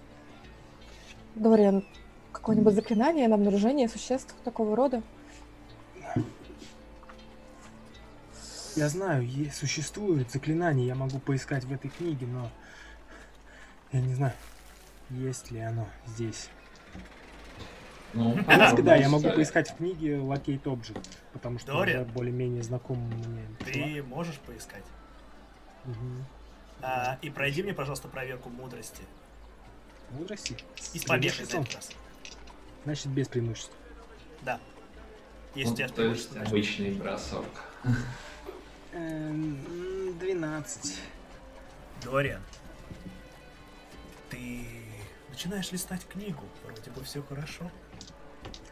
Дориан, 1.35 1.85
какое-нибудь 2.33 2.75
заклинание 2.75 3.29
на 3.29 3.37
обнаружение 3.37 3.89
существ 3.89 4.35
такого 4.45 4.77
рода? 4.77 5.03
Я 8.75 8.89
знаю, 8.89 9.29
существует 9.53 10.31
заклинание, 10.31 10.87
я 10.87 10.95
могу 10.95 11.19
поискать 11.19 11.65
в 11.65 11.73
этой 11.73 11.91
книге, 11.91 12.27
но 12.27 12.51
я 13.93 14.01
не 14.01 14.15
знаю, 14.15 14.33
есть 15.11 15.51
ли 15.51 15.61
оно 15.61 15.87
здесь. 16.07 16.49
Ну, 18.15 18.33
В 18.33 18.45
принципе, 18.45 18.83
да, 18.83 18.97
я 18.97 19.09
могу 19.09 19.29
поискать 19.31 19.71
в 19.71 19.77
книге 19.77 20.17
Locate 20.17 20.63
Object, 20.65 21.07
потому 21.33 21.59
что 21.59 21.73
Дориан? 21.73 22.05
более-менее 22.05 22.63
знаком 22.63 22.99
мне. 22.99 23.47
Ты 23.65 24.03
можешь 24.03 24.39
поискать. 24.41 24.85
Мгм. 25.85 26.25
А, 26.83 27.19
и 27.23 27.31
пройди 27.31 27.63
мне, 27.63 27.73
пожалуйста, 27.75 28.09
проверку 28.09 28.51
мудрости. 28.51 29.03
Мудрости? 30.13 30.57
И 30.93 30.99
с 30.99 31.05
победой 31.05 31.31
за 31.45 31.51
преимуществом? 31.51 31.63
этот 31.63 31.75
раз. 31.75 31.91
Значит, 32.85 33.07
без 33.09 33.29
преимущества. 33.29 33.75
Да. 34.43 34.61
Есть 35.55 35.69
Ну, 35.69 35.75
у 35.75 35.77
тебя 35.77 35.89
то 35.89 36.03
есть 36.03 36.31
значит. 36.33 36.49
обычный 36.49 36.91
бросок. 36.95 37.45
Эм, 38.93 40.19
12. 40.19 40.99
Дориан, 42.03 42.43
ты 44.31 44.65
начинаешь 45.29 45.71
листать 45.73 46.07
книгу, 46.07 46.43
вроде 46.65 46.91
бы 46.91 47.03
все 47.05 47.23
хорошо, 47.23 47.71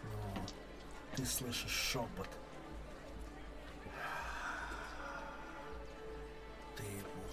но 0.02 0.44
ты 1.16 1.24
слышишь 1.24 1.70
шепот. 1.70 2.28
Ты 6.76 6.82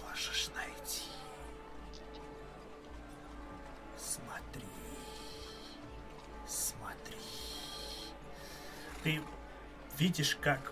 можешь 0.06 0.46
Ты 9.08 9.22
видишь, 9.96 10.36
как 10.38 10.70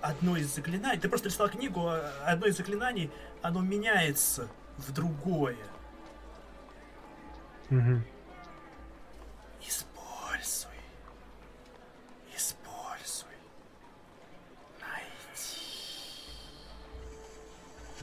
одно 0.00 0.34
из 0.38 0.54
заклинаний, 0.54 0.98
ты 0.98 1.10
просто 1.10 1.28
листал 1.28 1.50
книгу, 1.50 1.86
а 1.86 2.10
одно 2.24 2.46
из 2.46 2.56
заклинаний, 2.56 3.10
оно 3.42 3.60
меняется 3.60 4.48
в 4.78 4.92
другое. 4.92 5.58
Мгм. 7.68 8.02
Используй. 9.60 10.70
Используй. 12.34 13.36
Найди. 14.80 15.60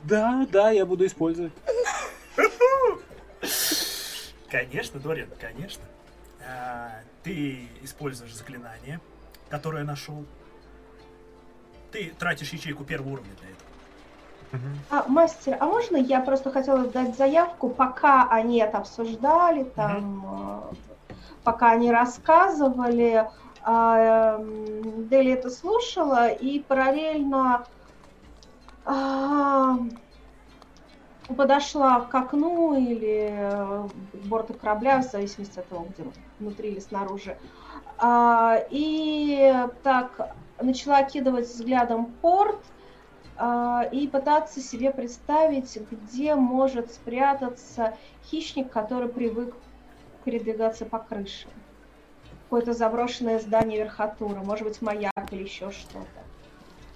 Да, 0.03 0.47
да, 0.51 0.69
я 0.69 0.85
буду 0.85 1.07
использовать. 1.07 1.53
Конечно, 4.51 4.99
Дориан, 4.99 5.29
конечно. 5.41 5.83
А, 6.47 6.91
ты 7.23 7.67
используешь 7.81 8.35
заклинание, 8.35 8.99
которое 9.49 9.83
нашел. 9.83 10.25
Ты 11.91 12.13
тратишь 12.17 12.51
ячейку 12.53 12.83
первого 12.83 13.13
уровня 13.13 13.31
для 13.39 13.49
этого. 13.49 13.73
А, 14.89 15.05
мастер, 15.07 15.57
а 15.59 15.65
можно 15.65 15.97
я 15.97 16.19
просто 16.19 16.51
хотела 16.51 16.85
дать 16.87 17.17
заявку, 17.17 17.69
пока 17.69 18.29
они 18.29 18.59
это 18.59 18.79
обсуждали, 18.79 19.63
там, 19.63 20.71
э, 21.09 21.15
пока 21.43 21.71
они 21.71 21.91
рассказывали, 21.91 23.27
а, 23.63 24.37
эм, 24.37 25.07
Дели 25.07 25.31
это 25.31 25.49
слушала 25.49 26.27
и 26.27 26.59
параллельно 26.59 27.65
а, 28.85 29.77
подошла 31.35 32.01
к 32.01 32.13
окну 32.13 32.75
или 32.75 33.87
к 34.13 34.25
борту 34.27 34.53
корабля, 34.53 35.01
в 35.01 35.03
зависимости 35.03 35.59
от 35.59 35.67
того, 35.67 35.87
где 35.93 36.03
мы, 36.03 36.11
внутри 36.43 36.71
или 36.71 36.79
снаружи, 36.79 37.37
А, 37.97 38.59
и 38.69 39.67
так 39.81 40.35
начала 40.61 40.97
окидывать 40.97 41.47
взглядом 41.47 42.07
порт, 42.21 42.59
а, 43.35 43.83
и 43.91 44.07
пытаться 44.07 44.61
себе 44.61 44.91
представить, 44.91 45.77
где 45.91 46.35
может 46.35 46.91
спрятаться 46.91 47.97
хищник, 48.25 48.71
который 48.71 49.09
привык 49.09 49.55
передвигаться 50.23 50.85
по 50.85 50.99
крыше. 50.99 51.47
Какое-то 52.43 52.73
заброшенное 52.73 53.39
здание 53.39 53.79
верхотуры, 53.79 54.41
может 54.41 54.67
быть, 54.67 54.81
маяк 54.81 55.31
или 55.31 55.43
еще 55.43 55.71
что-то. 55.71 56.07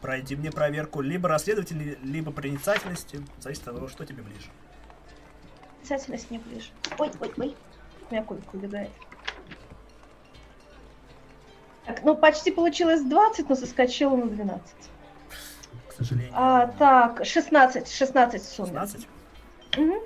Пройди 0.01 0.35
мне 0.35 0.51
проверку 0.51 1.01
либо 1.01 1.27
расследователь, 1.27 1.98
либо 2.03 2.32
проницательности. 2.32 3.19
Зависит 3.40 3.67
от 3.67 3.76
того, 3.76 3.88
что 3.88 4.06
тебе 4.06 4.22
ближе. 4.22 4.50
Обязательность 5.80 6.30
не 6.30 6.38
ближе. 6.38 6.69
Ой, 7.00 7.09
ой, 7.19 7.34
ой. 7.38 7.56
У 8.09 8.14
меня 8.14 8.24
кубик 8.24 8.53
убегает. 8.53 8.92
Так, 11.88 12.04
ну 12.04 12.16
почти 12.16 12.52
получилось 12.52 13.02
20, 13.02 13.50
но 13.50 13.56
соскочила 13.56 14.16
на 14.16 14.26
12. 14.28 14.64
К 15.90 15.94
сожалению. 15.94 16.34
А, 16.36 16.68
так, 16.68 17.26
16, 17.26 17.90
16 17.90 18.42
в 18.42 18.46
сумме. 18.46 18.68
16? 18.68 19.08
Мгм. 19.78 20.00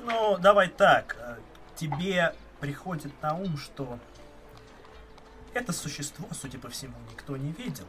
Ну, 0.00 0.38
давай 0.38 0.68
так. 0.68 1.16
э, 1.18 1.36
Тебе 1.74 2.34
приходит 2.60 3.12
на 3.20 3.34
ум, 3.34 3.58
что 3.58 3.98
это 5.52 5.72
существо, 5.72 6.26
судя 6.32 6.58
по 6.58 6.68
всему, 6.68 6.94
никто 7.12 7.36
не 7.36 7.52
видел. 7.52 7.86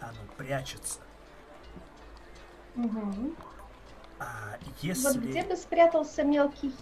Оно 0.00 0.18
прячется. 0.36 1.00
Мгм. 2.74 3.34
А 4.18 4.58
Вот 4.60 4.70
если, 4.82 5.18
где 5.18 5.42
бы 5.42 5.56
спрятался 5.56 6.22
мелкий? 6.22 6.74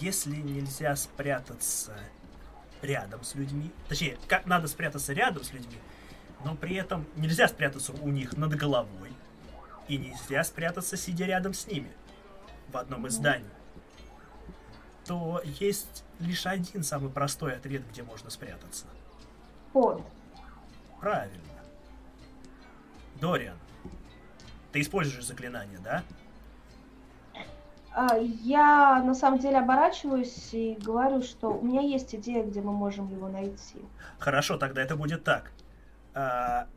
Если 0.00 0.36
нельзя 0.36 0.96
спрятаться 0.96 1.98
рядом 2.82 3.22
с 3.22 3.34
людьми, 3.34 3.70
точнее, 3.88 4.18
как 4.26 4.46
надо 4.46 4.68
спрятаться 4.68 5.12
рядом 5.12 5.44
с 5.44 5.52
людьми, 5.52 5.78
но 6.44 6.54
при 6.54 6.76
этом 6.76 7.06
нельзя 7.16 7.48
спрятаться 7.48 7.92
у 7.92 8.08
них 8.08 8.36
над 8.36 8.54
головой, 8.54 9.12
и 9.88 9.98
нельзя 9.98 10.42
спрятаться, 10.44 10.96
сидя 10.96 11.26
рядом 11.26 11.54
с 11.54 11.66
ними 11.66 11.90
в 12.68 12.76
одном 12.76 13.06
из 13.06 13.14
зданий, 13.14 13.50
то 15.04 15.42
есть 15.44 16.04
лишь 16.20 16.46
один 16.46 16.84
самый 16.84 17.10
простой 17.10 17.56
ответ, 17.56 17.82
где 17.90 18.02
можно 18.02 18.30
спрятаться. 18.30 18.86
Под. 19.72 20.02
Правильно. 21.00 21.40
Дориан, 23.20 23.56
ты 24.72 24.80
используешь 24.80 25.26
заклинание, 25.26 25.78
да? 25.78 26.04
А, 26.04 26.19
Я 27.96 29.02
на 29.02 29.14
самом 29.14 29.40
деле 29.40 29.58
оборачиваюсь 29.58 30.50
и 30.52 30.76
говорю, 30.80 31.22
что 31.22 31.48
у 31.48 31.64
меня 31.64 31.80
есть 31.80 32.14
идея, 32.14 32.44
где 32.44 32.60
мы 32.60 32.72
можем 32.72 33.08
его 33.08 33.28
найти. 33.28 33.78
Хорошо, 34.18 34.58
тогда 34.58 34.80
это 34.82 34.96
будет 34.96 35.24
так. 35.24 35.50
А, 36.14 36.68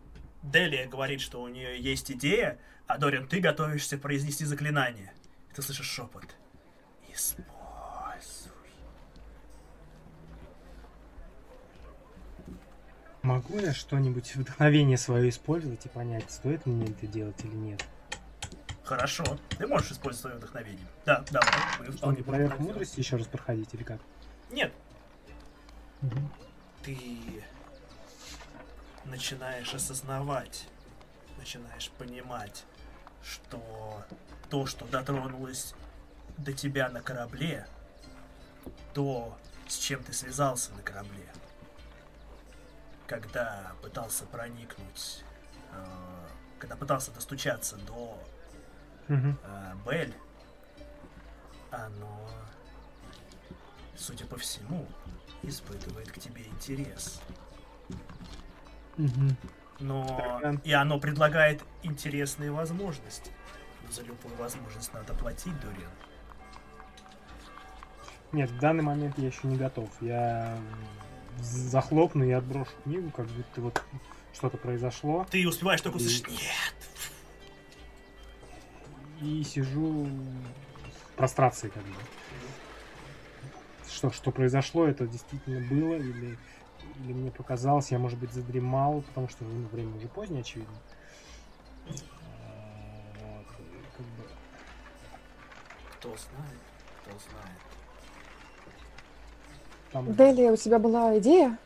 Делия 0.42 0.88
говорит, 0.88 1.22
что 1.22 1.42
у 1.42 1.48
нее 1.48 1.80
есть 1.80 2.11
идея, 2.11 2.58
а 2.88 2.98
Дориан, 2.98 3.27
ты 3.27 3.40
готовишься 3.40 3.98
произнести 3.98 4.43
заклинание. 4.45 5.14
Ты 5.56 5.61
слышишь 5.61 5.85
шепот. 5.88 6.25
Используй. 7.14 7.53
Могу 13.22 13.58
я 13.59 13.74
что-нибудь 13.74 14.35
вдохновение 14.35 14.98
свое 14.98 15.30
использовать 15.30 15.85
и 15.85 15.90
понять, 15.90 16.30
стоит 16.30 16.66
мне 16.66 16.88
это 16.88 17.08
делать 17.08 17.40
или 17.45 17.56
нет? 17.56 17.85
Хорошо, 18.83 19.23
ты 19.57 19.65
можешь 19.65 19.91
использовать 19.91 20.21
свое 20.21 20.35
вдохновение. 20.37 20.85
Да, 21.05 21.23
мы 21.79 21.91
Что, 21.93 22.07
можем 22.07 22.23
проверку 22.23 22.63
мудрости 22.63 22.99
еще 22.99 23.15
раз 23.15 23.27
проходить 23.27 23.73
или 23.73 23.83
как? 23.83 23.99
Нет, 24.51 24.73
ты 26.83 27.43
начинаешь 29.05 29.73
осознавать, 29.73 30.67
начинаешь 31.37 31.89
понимать, 31.91 32.65
что 33.23 34.03
то, 34.49 34.65
что 34.65 34.85
дотронулось 34.85 35.73
до 36.37 36.51
тебя 36.51 36.89
на 36.89 37.01
корабле, 37.01 37.67
то, 38.93 39.37
с 39.67 39.77
чем 39.77 40.03
ты 40.03 40.11
связался 40.13 40.73
на 40.73 40.81
корабле, 40.81 41.27
когда 43.07 43.71
пытался 43.81 44.25
проникнуть, 44.25 45.23
э, 45.71 45.85
когда 46.59 46.75
пытался 46.75 47.11
достучаться 47.11 47.77
до 47.77 48.21
Э, 49.07 49.73
Бель, 49.85 50.14
оно, 51.72 52.27
судя 53.95 54.25
по 54.25 54.38
всему, 54.38 54.88
испытывает 55.43 56.11
к 56.11 56.19
тебе 56.19 56.45
интерес. 56.48 57.22
Мгм. 58.98 59.35
Но 59.80 60.41
и 60.64 60.72
оно 60.72 60.99
предлагает 60.99 61.61
интересные 61.82 62.51
возможности. 62.51 63.32
Но 63.85 63.91
за 63.91 64.03
любую 64.03 64.35
возможность 64.38 64.93
надо 64.93 65.14
платить, 65.14 65.59
Дориан. 65.59 65.91
Нет, 68.32 68.49
в 68.49 68.59
данный 68.59 68.83
момент 68.83 69.17
я 69.17 69.27
еще 69.27 69.48
не 69.48 69.57
готов. 69.57 69.90
Я 70.01 70.57
захлопну 71.40 72.23
и 72.23 72.32
отброшу 72.32 72.72
книгу, 72.83 73.11
как 73.11 73.27
будто 73.27 73.61
вот 73.61 73.83
что-то 74.33 74.57
произошло. 74.57 75.25
Ты 75.30 75.48
успеваешь 75.48 75.82
только 75.82 75.98
И- 75.98 76.01
услышать 76.01 76.27
«Нет!» 76.30 76.40
И 79.24 79.43
сижу 79.43 80.06
в 80.06 81.16
прострации 81.16 81.69
как 81.69 81.84
бы. 81.84 81.95
Что, 83.90 84.11
что 84.11 84.32
произошло, 84.32 84.85
это 84.85 85.08
действительно 85.08 85.61
было, 85.61 85.95
или, 85.95 86.38
или 87.03 87.14
мне 87.14 87.32
показалось, 87.32 87.92
я, 87.92 88.00
может 88.00 88.19
быть, 88.19 88.34
задремал, 88.34 89.02
потому 89.02 89.30
что 89.30 89.45
ну, 89.45 89.68
время 89.68 89.95
уже 89.95 90.08
позднее, 90.08 90.42
очевидно. 90.42 90.76
А, 91.88 91.93
вот, 93.22 93.45
как 93.95 94.06
бы 94.06 94.24
Кто 96.00 96.10
знает, 96.10 96.60
кто 97.02 97.11
знает. 97.30 97.60
там 99.92 100.16
Дели, 100.16 100.50
у 100.50 100.58
тебя 100.58 100.80
была 100.80 101.18
идея? 101.19 101.58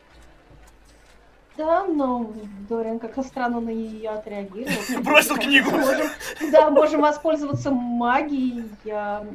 Да, 1.58 1.84
но 1.86 2.32
Дориан 2.68 3.00
как-то 3.00 3.24
странно 3.24 3.58
на 3.58 3.70
нее 3.70 4.10
отреагировал. 4.10 5.02
Бросил 5.02 5.34
книгу. 5.36 5.70
да, 6.52 6.70
можем 6.70 7.00
воспользоваться 7.00 7.72
магией, 7.72 8.64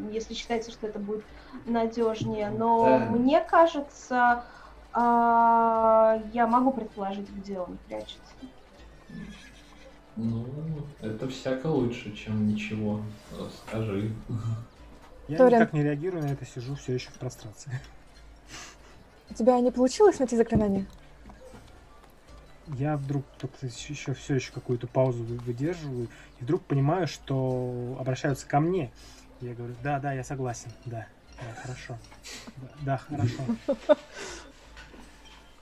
если 0.10 0.34
считаете, 0.34 0.72
что 0.72 0.88
это 0.88 1.00
будет 1.00 1.26
надежнее. 1.66 2.50
Но 2.50 2.98
мне 3.10 3.42
кажется, 3.42 4.46
а, 4.94 6.22
я 6.32 6.48
могу 6.48 6.72
предположить, 6.72 7.30
где 7.30 7.60
он 7.60 7.78
прячется. 7.88 8.34
Ну, 10.16 10.46
это 11.02 11.28
всяко 11.28 11.68
лучше, 11.68 12.16
чем 12.16 12.48
ничего. 12.48 13.02
Скажи. 13.68 14.14
я 15.28 15.38
Ториан. 15.38 15.62
никак 15.62 15.74
не 15.74 15.84
реагирую 15.84 16.24
на 16.24 16.28
это, 16.28 16.46
сижу 16.46 16.76
все 16.76 16.94
еще 16.94 17.10
в 17.10 17.20
прострации. 17.20 17.82
У 19.30 19.34
тебя 19.34 19.60
не 19.60 19.72
получилось 19.72 20.20
найти 20.20 20.38
заклинание? 20.38 20.86
Я 22.66 22.96
вдруг 22.98 23.26
только 23.38 23.66
еще 23.66 24.14
все 24.14 24.36
еще 24.36 24.54
какую-то 24.54 24.88
паузу 24.88 25.26
вы- 25.26 25.38
выдерживаю, 25.40 26.10
и 26.40 26.44
вдруг 26.44 26.66
понимаю, 26.66 27.08
что 27.08 27.98
обращаются 28.00 28.48
ко 28.48 28.60
мне. 28.60 28.94
Я 29.40 29.54
говорю, 29.54 29.76
да, 29.82 30.00
да, 30.00 30.14
я 30.14 30.24
согласен, 30.24 30.72
да, 30.86 31.08
да, 31.42 31.54
хорошо, 31.62 32.00
да, 32.56 32.98
хорошо. 32.98 33.44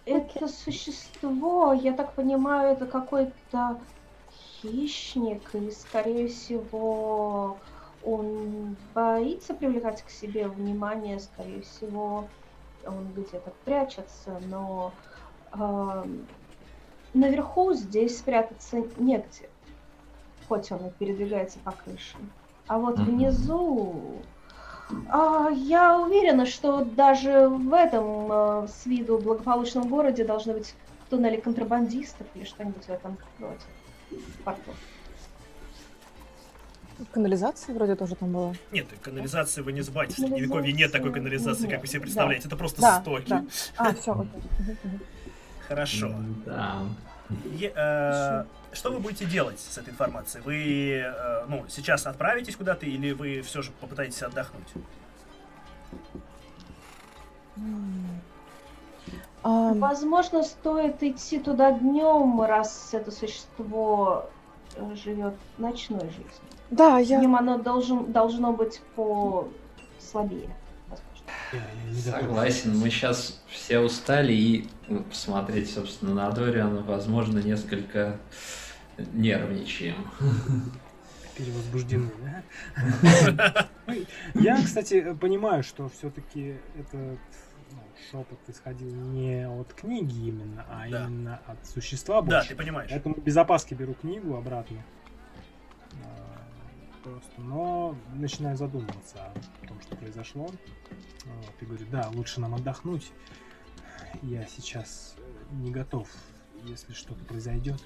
Это 0.06 0.48
существо, 0.48 1.74
я 1.74 1.94
так 1.94 2.16
понимаю, 2.16 2.74
это 2.76 2.86
какой-то 2.88 3.86
хищник, 4.32 5.54
и, 5.54 5.70
скорее 5.70 6.28
всего, 6.28 7.62
он 8.02 8.74
боится 8.94 9.54
привлекать 9.54 10.04
к 10.04 10.10
себе 10.10 10.48
внимание, 10.48 11.20
скорее 11.20 11.62
всего, 11.62 12.32
он 12.84 13.14
где-то 13.14 13.52
прячется, 13.64 14.40
но 14.40 14.98
ам, 15.52 16.28
наверху 17.14 17.74
здесь 17.74 18.18
спрятаться 18.20 18.84
негде, 18.98 19.50
хоть 20.48 20.72
он 20.72 20.88
и 20.88 20.90
передвигается 20.92 21.60
по 21.60 21.72
крыше. 21.72 22.16
А 22.68 22.78
вот 22.78 22.98
Мгм. 22.98 23.06
внизу... 23.18 24.22
а, 25.10 25.50
я 25.50 26.00
уверена, 26.00 26.46
что 26.46 26.84
даже 26.86 27.48
в 27.50 27.74
этом 27.74 28.32
э, 28.32 28.68
с 28.68 28.86
виду 28.86 29.18
благополучном 29.18 29.88
городе 29.90 30.24
должны 30.24 30.54
быть 30.54 30.74
туннели 31.10 31.38
контрабандистов 31.40 32.28
или 32.36 32.46
что-нибудь 32.46 32.84
в 32.86 32.90
этом 32.90 33.18
роде. 33.40 33.60
В 34.10 34.44
порту. 34.44 34.72
Канализация 37.12 37.74
вроде 37.74 37.96
тоже 37.96 38.16
там 38.16 38.32
была. 38.32 38.54
Нет, 38.72 38.86
канализации 39.02 39.62
вы 39.62 39.74
не 39.74 39.82
забывайте, 39.82 40.14
в 40.14 40.20
Средневековье 40.20 40.72
нет 40.72 40.92
такой 40.92 41.12
канализации, 41.12 41.68
как 41.68 41.82
вы 41.82 41.88
себе 41.88 42.02
представляете. 42.02 42.48
Это 42.48 42.56
просто 42.56 42.82
Да, 42.82 43.02
стоки. 43.02 43.28
да. 43.28 43.44
А, 43.78 43.94
все, 43.94 44.12
окей. 44.14 44.42
Хорошо. 45.72 46.14
Да. 46.46 46.80
Е- 47.46 47.72
э, 47.74 48.44
что 48.74 48.92
вы 48.92 49.00
будете 49.00 49.26
делать 49.26 49.58
с 49.58 49.78
этой 49.78 49.92
информацией? 49.92 50.44
Вы 50.44 51.00
э, 51.00 51.46
ну, 51.48 51.66
сейчас 51.70 52.06
отправитесь 52.06 52.58
куда-то 52.58 52.86
или 52.86 53.14
вы 53.14 53.42
все 53.42 53.62
же 53.62 53.72
попытаетесь 53.80 54.22
отдохнуть? 54.22 54.68
Возможно, 59.44 60.44
стоит 60.44 61.02
идти 61.02 61.40
туда 61.40 61.72
днем, 61.72 62.42
раз 62.42 62.90
это 62.92 63.12
существо 63.12 64.30
э, 64.76 64.96
живет 64.96 65.36
ночной 65.58 66.02
жизнью. 66.02 66.26
Да, 66.70 67.00
я... 67.00 67.20
Днем 67.20 67.38
оно 67.38 67.58
должен, 67.58 68.12
должно 68.12 68.52
быть 68.52 68.82
по 68.96 69.48
слабее. 70.00 70.50
Согласен, 72.04 72.78
мы 72.78 72.90
сейчас 72.90 73.42
все 73.50 73.80
устали 73.80 74.34
и 74.34 74.70
ну, 74.88 75.04
посмотреть, 75.04 75.70
собственно, 75.72 76.14
на 76.14 76.32
Дориана, 76.32 76.82
возможно, 76.82 77.40
несколько 77.40 78.18
нервничаем. 79.14 79.96
перевозбуждены, 81.38 82.10
да? 82.76 83.68
Ну, 83.88 83.96
Я, 84.42 84.58
кстати, 84.64 85.14
понимаю, 85.14 85.64
что 85.64 85.90
все-таки 85.90 86.58
этот 86.78 87.20
ну, 87.72 87.80
шепот 88.12 88.40
исходил 88.48 88.90
не 88.94 89.48
от 89.48 89.74
книги 89.74 90.28
именно, 90.30 90.66
а 90.70 90.90
Да. 90.90 91.06
именно 91.08 91.40
от 91.48 91.66
существа 91.68 92.22
Да, 92.22 92.38
больше. 92.38 92.50
ты 92.50 92.56
понимаешь. 92.56 92.90
Поэтому 92.92 93.16
без 93.16 93.36
опаски 93.38 93.74
беру 93.74 93.94
книгу 93.94 94.36
обратно. 94.36 94.78
Просто, 97.04 97.32
но 97.42 97.96
начинаю 98.14 98.56
задумываться 98.56 99.32
о 99.64 99.68
том, 99.68 99.82
что 99.82 99.96
произошло. 99.96 100.46
Вот, 100.46 101.54
и 101.62 101.66
говорю, 101.66 101.86
да, 101.90 102.10
лучше 102.14 102.40
нам 102.40 102.54
отдохнуть. 102.54 103.12
Я 104.22 104.46
сейчас 104.46 105.16
не 105.52 105.72
готов, 105.72 106.08
если 106.64 106.94
что-то 106.94 107.24
произойдет. 107.26 107.82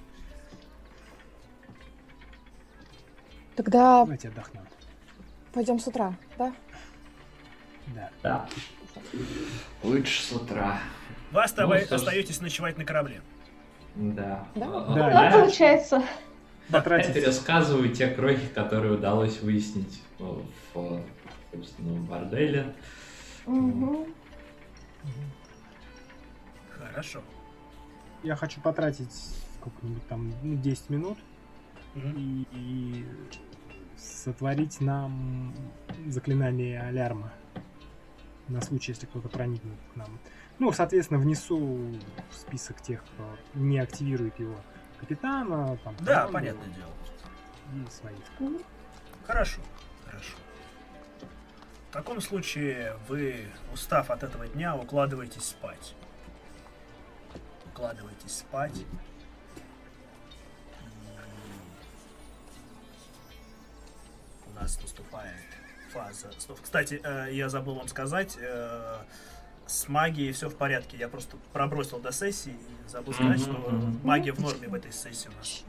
Тогда 3.55 4.01
Давайте 4.01 4.27
отдохнем. 4.27 4.67
пойдем 5.53 5.79
с 5.79 5.87
утра, 5.87 6.13
да? 6.37 6.53
Да. 7.87 8.09
Да. 8.21 8.49
Лучше 9.83 10.23
с 10.23 10.31
утра. 10.33 10.79
Вы 11.31 11.41
Ну, 11.57 11.95
остаетесь 11.95 12.41
ночевать 12.41 12.77
на 12.77 12.83
корабле. 12.83 13.21
Да. 13.95 14.45
Да? 14.55 14.65
А, 14.65 14.93
Да. 14.93 15.09
Да, 15.09 15.25
я 15.25 15.31
получается. 15.31 16.03
Потратить 16.69 17.13
пересказываю 17.13 17.93
те 17.93 18.07
крохи, 18.07 18.47
которые 18.53 18.93
удалось 18.93 19.39
выяснить 19.41 20.01
в, 20.19 20.45
в, 20.73 21.01
борделе. 22.07 22.73
Хорошо. 26.69 27.21
Я 28.23 28.35
хочу 28.35 28.59
потратить 28.61 29.13
сколько-нибудь 29.59 30.07
там, 30.07 30.33
ну, 30.41 30.55
10 30.55 30.89
минут 30.89 31.17
Мгм. 31.93 32.13
и, 32.17 32.47
и 32.51 33.05
сотворить 33.97 34.81
нам 34.81 35.53
заклинание 36.07 36.81
алярма 36.81 37.31
на 38.47 38.61
случай, 38.61 38.91
если 38.91 39.05
кто-то 39.05 39.29
проникнет 39.29 39.77
к 39.93 39.95
нам. 39.95 40.19
Ну, 40.59 40.71
соответственно, 40.71 41.19
внесу 41.19 41.79
список 42.31 42.81
тех, 42.81 43.03
кто 43.03 43.37
не 43.53 43.79
активирует 43.79 44.39
его 44.39 44.55
капитана, 45.05 45.77
там, 45.83 45.95
Да, 46.01 46.25
команду 46.25 46.33
понятное 46.33 46.67
дело. 46.69 46.91
и 47.87 47.91
своих. 47.91 48.17
Хорошо, 49.27 49.61
хорошо. 50.05 50.35
В 51.89 51.93
таком 51.93 52.19
случае 52.21 52.97
вы, 53.07 53.47
устав 53.71 54.09
от 54.09 54.23
этого 54.23 54.47
дня, 54.47 54.75
укладываетесь 54.75 55.45
спать. 55.45 55.93
Укладываетесь 57.67 58.37
спать. 58.39 58.83
У 64.47 64.59
нас 64.59 64.79
наступает 64.81 65.33
фаза. 65.91 66.31
снов. 66.39 66.61
Кстати, 66.61 66.99
э, 67.03 67.29
я 67.31 67.49
забыл 67.49 67.75
вам 67.75 67.87
сказать, 67.87 68.37
э, 68.39 68.97
с 69.67 69.87
магией 69.87 70.31
все 70.31 70.49
в 70.49 70.55
порядке. 70.55 70.97
Я 70.97 71.07
просто 71.07 71.37
пробросил 71.53 71.99
до 71.99 72.11
сессии 72.11 72.51
и 72.85 72.89
забыл 72.89 73.13
сказать, 73.13 73.41
Мгм, 73.47 73.51
что 73.61 73.71
магия 74.03 74.31
в 74.31 74.39
норме 74.39 74.67
в 74.67 74.73
этой 74.73 74.91
сессии 74.91 75.29
у 75.29 75.37
нас. 75.37 75.63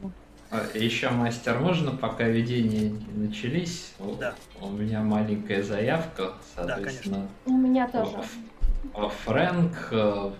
Еще, 0.73 1.09
мастер, 1.09 1.59
можно, 1.59 1.91
пока 1.91 2.23
видения 2.27 2.89
не 2.89 3.27
начались? 3.27 3.93
У- 3.99 4.15
Да. 4.15 4.33
У 4.61 4.69
меня 4.69 5.01
маленькая 5.01 5.61
заявка, 5.61 6.33
соответственно. 6.55 7.27
У 7.45 7.51
меня 7.51 7.87
тоже. 7.89 8.17
А 8.93 9.09
Фрэнк, 9.09 9.89
э, 9.91 10.31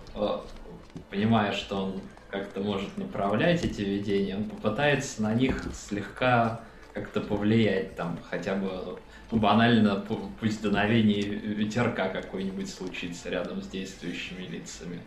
понимая, 1.10 1.52
что 1.52 1.86
он 1.86 2.02
как-то 2.30 2.62
может 2.62 2.98
направлять 2.98 3.66
эти 3.66 3.82
видения, 3.82 4.38
он 4.38 4.46
попытается 4.46 5.22
на 5.24 5.34
них 5.34 5.66
слегка 5.74 6.62
как-то 6.94 7.20
повлиять, 7.22 7.96
там, 7.96 8.18
хотя 8.30 8.56
бы, 8.56 8.98
банально, 9.32 10.06
пу- 10.08 10.36
пусть 10.40 10.62
дуновение 10.62 11.22
ветерка 11.22 12.10
какой-нибудь 12.10 12.70
случится 12.70 13.30
рядом 13.30 13.62
с 13.62 13.68
действующими 13.68 14.44
лицами. 14.44 15.02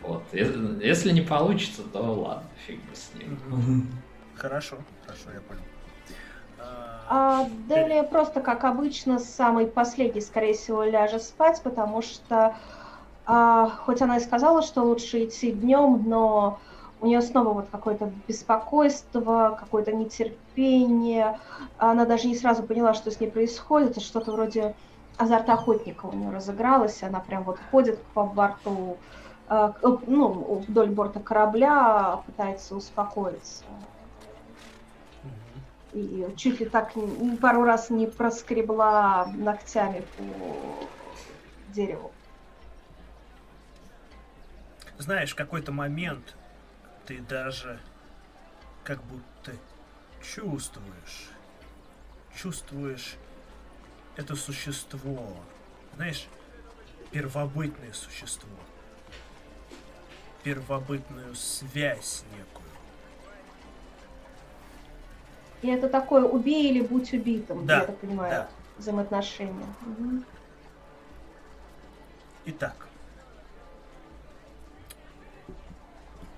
Вот. 0.00 0.32
Е- 0.32 0.78
Если 0.82 1.10
не 1.10 1.22
получится, 1.22 1.82
то 1.82 2.00
ладно, 2.02 2.48
фиг 2.66 2.84
бы 2.84 2.94
с 2.94 3.12
ним. 3.14 3.40
Хорошо, 4.34 4.78
хорошо, 5.04 5.32
я 5.32 5.40
понял. 5.40 5.62
А, 6.58 7.42
А 7.44 7.48
Делия 7.68 8.02
просто, 8.02 8.40
как 8.40 8.64
обычно, 8.64 9.18
самый 9.18 9.66
последний, 9.66 10.20
скорее 10.20 10.54
всего, 10.54 10.84
ляжет 10.84 11.22
спать, 11.22 11.60
потому 11.62 12.02
что, 12.02 12.56
а, 13.24 13.68
хоть 13.68 14.02
она 14.02 14.18
и 14.18 14.20
сказала, 14.20 14.62
что 14.62 14.82
лучше 14.82 15.24
идти 15.24 15.52
днем, 15.52 16.04
но 16.06 16.60
у 17.00 17.06
нее 17.06 17.20
снова 17.20 17.52
вот 17.52 17.68
какое-то 17.70 18.06
беспокойство, 18.26 19.56
какое-то 19.60 19.92
нетерпение. 19.92 21.38
Она 21.76 22.04
даже 22.06 22.26
не 22.28 22.36
сразу 22.36 22.66
поняла, 22.66 22.94
что 22.94 23.10
с 23.10 23.20
ней 23.20 23.30
происходит, 23.30 24.00
что-то 24.00 24.32
вроде 24.32 24.74
азарта 25.16 25.54
охотника 25.54 26.06
у 26.06 26.14
нее 26.14 26.30
разыгралось, 26.30 27.02
она 27.02 27.20
прям 27.20 27.44
вот 27.44 27.58
ходит 27.58 28.04
по 28.12 28.24
борту, 28.26 29.00
а, 29.46 29.72
к- 29.72 29.82
ну, 30.06 30.58
вдоль 30.60 30.90
борта 30.90 31.20
корабля, 31.20 32.22
пытается 32.26 32.76
успокоиться. 32.76 33.64
И 35.92 36.26
чуть 36.36 36.60
ли 36.60 36.68
так 36.68 36.92
пару 37.40 37.62
раз 37.64 37.90
не 37.90 38.06
проскребла 38.06 39.26
ногтями 39.34 40.06
по 40.16 40.90
дереву. 41.68 42.12
Знаешь, 44.98 45.34
какой-то 45.34 45.72
момент 45.72 46.36
ты 47.06 47.20
даже 47.20 47.78
как 48.84 49.02
будто 49.04 49.52
чувствуешь, 50.22 51.30
чувствуешь 52.34 53.16
это 54.16 54.34
существо, 54.34 55.36
знаешь, 55.94 56.26
первобытное 57.12 57.92
существо, 57.92 58.48
первобытную 60.42 61.34
связь 61.34 62.24
некую. 62.32 62.66
И 65.62 65.68
это 65.68 65.88
такое 65.88 66.24
убей 66.24 66.70
или 66.70 66.80
будь 66.84 67.12
убитым, 67.12 67.66
Да, 67.66 67.80
я 67.80 67.86
так 67.86 67.98
понимаю, 67.98 68.30
да. 68.30 68.48
взаимоотношения. 68.78 69.66
Мгм. 69.82 70.24
Итак, 72.46 72.85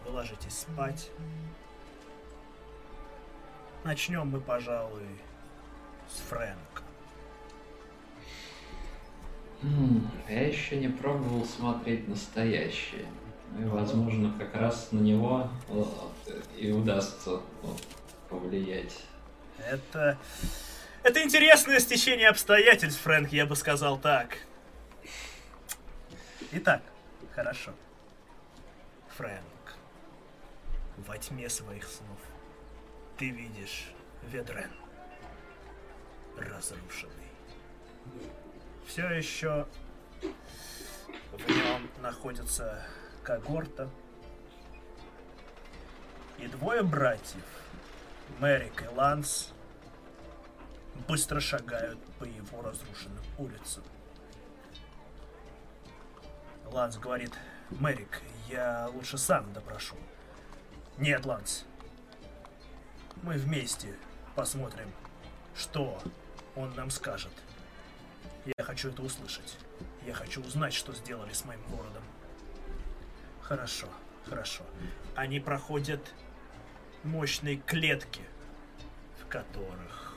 вы 0.08 0.14
ложитесь 0.14 0.60
спать. 0.60 1.10
Начнем 3.84 4.26
мы, 4.28 4.40
пожалуй, 4.40 5.06
с 6.08 6.20
Фрэнка. 6.28 6.82
М, 9.62 10.10
Я 10.28 10.46
еще 10.48 10.76
не 10.76 10.88
пробовал 10.88 11.44
смотреть 11.44 12.08
настоящее. 12.08 13.06
Ну 13.52 13.66
и, 13.66 13.68
возможно, 13.68 14.32
как 14.38 14.54
раз 14.54 14.92
на 14.92 15.00
него 15.00 15.48
э, 15.68 16.40
и 16.56 16.70
удастся 16.70 17.40
ну, 17.62 17.76
повлиять. 18.28 19.04
Это... 19.58 20.18
Это 21.04 21.22
интересное 21.22 21.78
стечение 21.78 22.28
обстоятельств, 22.28 23.00
Фрэнк, 23.02 23.32
я 23.32 23.46
бы 23.46 23.54
сказал 23.56 23.98
так. 23.98 24.38
Итак, 26.52 26.82
хорошо. 27.34 27.72
Фрэнк, 29.16 29.44
во 31.06 31.16
тьме 31.18 31.48
своих 31.48 31.86
снов 31.86 32.18
ты 33.16 33.30
видишь 33.30 33.92
Ведрен. 34.22 34.70
разрушенный. 36.36 37.14
Все 38.86 39.08
еще 39.10 39.66
в 41.32 41.48
нем 41.48 41.90
находится 42.00 42.82
когорта 43.22 43.90
и 46.38 46.46
двое 46.46 46.82
братьев, 46.82 47.44
Мэрик 48.38 48.82
и 48.82 48.86
Ланс, 48.94 49.52
быстро 51.08 51.40
шагают 51.40 51.98
по 52.18 52.24
его 52.24 52.62
разрушенным 52.62 53.24
улицам. 53.36 53.84
Ланс 56.66 56.96
говорит, 56.98 57.32
Мэрик, 57.70 58.22
я 58.48 58.88
лучше 58.92 59.18
сам 59.18 59.52
допрошу. 59.52 59.96
Нет, 60.98 61.24
Ланс, 61.26 61.64
мы 63.22 63.34
вместе 63.34 63.94
посмотрим, 64.34 64.90
что 65.54 66.02
он 66.56 66.74
нам 66.74 66.90
скажет. 66.90 67.30
Я 68.44 68.64
хочу 68.64 68.88
это 68.88 69.02
услышать. 69.02 69.58
Я 70.04 70.12
хочу 70.12 70.42
узнать, 70.42 70.74
что 70.74 70.92
сделали 70.92 71.32
с 71.32 71.44
моим 71.44 71.62
городом. 71.68 72.02
Хорошо, 73.40 73.86
хорошо. 74.28 74.64
Они 75.14 75.38
проходят 75.38 76.00
мощные 77.04 77.58
клетки, 77.58 78.22
в 79.22 79.28
которых 79.28 80.16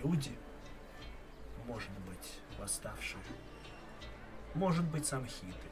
люди, 0.00 0.38
может 1.66 1.90
быть, 2.06 2.38
восставшие, 2.56 3.20
может 4.54 4.84
быть, 4.84 5.06
самхиты, 5.06 5.68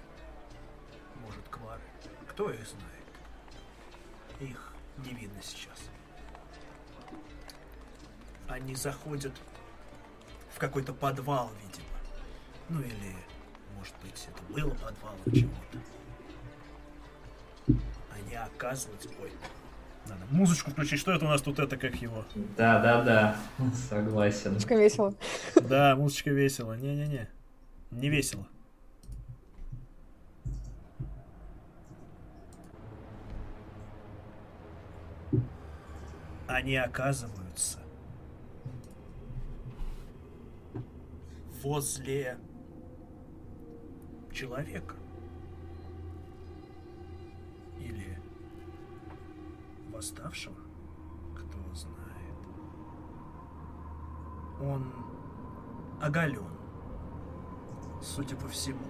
может, 1.22 1.48
квары. 1.48 1.80
Кто 2.38 2.50
их 2.50 2.60
знает? 2.68 4.48
Их 4.52 4.72
не 5.04 5.12
видно 5.12 5.40
сейчас. 5.42 5.90
Они 8.46 8.76
заходят 8.76 9.32
в 10.54 10.58
какой-то 10.60 10.92
подвал, 10.92 11.50
видимо. 11.60 11.88
Ну 12.68 12.80
или, 12.80 13.16
может 13.76 13.92
быть, 14.04 14.28
это 14.28 14.52
было 14.52 14.70
подвалом 14.70 15.18
чего-то. 15.34 15.78
Они 18.14 18.36
оказываются... 18.36 19.08
Ой, 19.20 19.32
надо 20.06 20.24
музычку 20.30 20.70
включить. 20.70 21.00
Что 21.00 21.10
это 21.10 21.24
у 21.24 21.28
нас 21.28 21.42
тут 21.42 21.58
это, 21.58 21.76
как 21.76 21.96
его? 21.96 22.24
Да, 22.56 22.80
да, 22.80 23.02
да, 23.02 23.36
согласен. 23.88 24.52
Слишком 24.52 24.78
весело. 24.78 25.12
Да, 25.56 25.96
музычка 25.96 26.30
весело. 26.30 26.74
Не-не-не. 26.74 27.28
Не 27.90 28.08
весело. 28.08 28.46
Они 36.48 36.76
оказываются 36.76 37.78
возле 41.62 42.38
человека. 44.32 44.96
Или 47.78 48.18
восставшего, 49.90 50.56
кто 51.36 51.74
знает. 51.74 51.98
Он 54.60 54.92
оголен. 56.00 56.48
Судя 58.00 58.36
по 58.36 58.48
всему, 58.48 58.80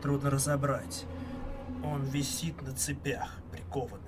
трудно 0.00 0.30
разобрать. 0.30 1.06
Он 1.82 2.02
висит 2.02 2.62
на 2.62 2.72
цепях, 2.72 3.40
прикованный. 3.50 4.03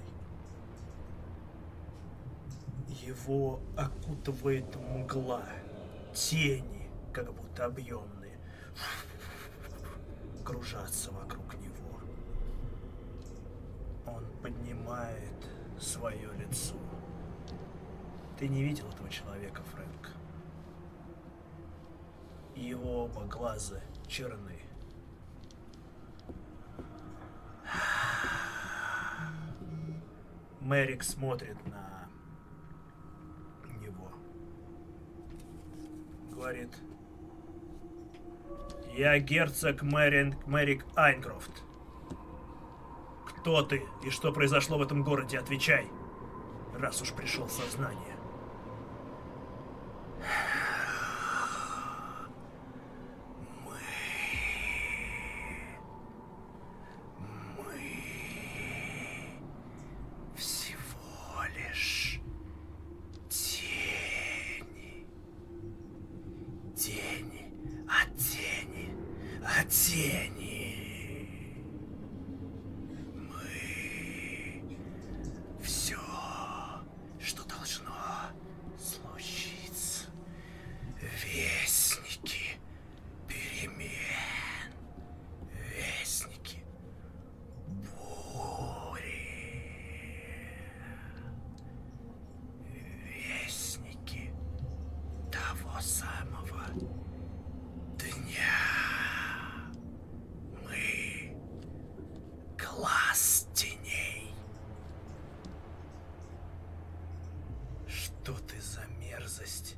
Его 3.04 3.60
окутывает 3.76 4.74
мгла, 4.76 5.44
тени, 6.14 6.88
как 7.12 7.32
будто 7.32 7.66
объемные, 7.66 8.38
кружатся 10.44 11.10
вокруг 11.12 11.54
него. 11.54 12.00
Он 14.06 14.24
поднимает 14.42 15.46
свое 15.80 16.32
лицо. 16.38 16.76
Ты 18.38 18.48
не 18.48 18.62
видел 18.62 18.88
этого 18.88 19.08
человека, 19.08 19.62
Фрэнк? 19.62 20.10
Его 22.54 23.04
оба 23.04 23.24
глаза 23.24 23.80
черны. 24.06 24.60
Мэрик 30.60 31.02
смотрит 31.04 31.56
на 31.66 32.08
него. 33.80 34.10
Говорит, 36.36 36.70
я 38.94 39.18
герцог 39.18 39.82
Мэрин, 39.82 40.36
Мэрик 40.46 40.84
Айнкрофт. 40.94 41.62
Кто 43.26 43.62
ты 43.62 43.82
и 44.04 44.10
что 44.10 44.32
произошло 44.32 44.76
в 44.76 44.82
этом 44.82 45.02
городе? 45.02 45.38
Отвечай, 45.38 45.88
раз 46.78 47.00
уж 47.00 47.12
пришел 47.14 47.48
сознание. 47.48 48.16
Мы 53.64 53.80
всего 60.36 61.42
лишь 61.56 62.20
тени. 63.28 65.06
Тени 66.76 67.52
от 67.88 68.16
тени 68.16 68.94
от 69.42 69.68
тени. 69.68 70.62
Мы 73.14 74.76
все, 75.62 75.98
что 77.18 77.44
должно 77.44 77.94
случиться. 78.78 80.06
Вестники 81.24 82.58
перемен. 83.26 84.72
Вестники 85.74 86.62
бури. 87.82 89.22
Вестники 93.08 94.32
того 95.30 95.80
самого 95.80 96.64
дня. 97.98 98.56
Мы 100.64 101.36
глаз 102.58 103.48
теней. 103.54 104.34
Что 107.86 108.32
ты 108.46 108.60
за 108.60 108.84
мерзость? 109.00 109.76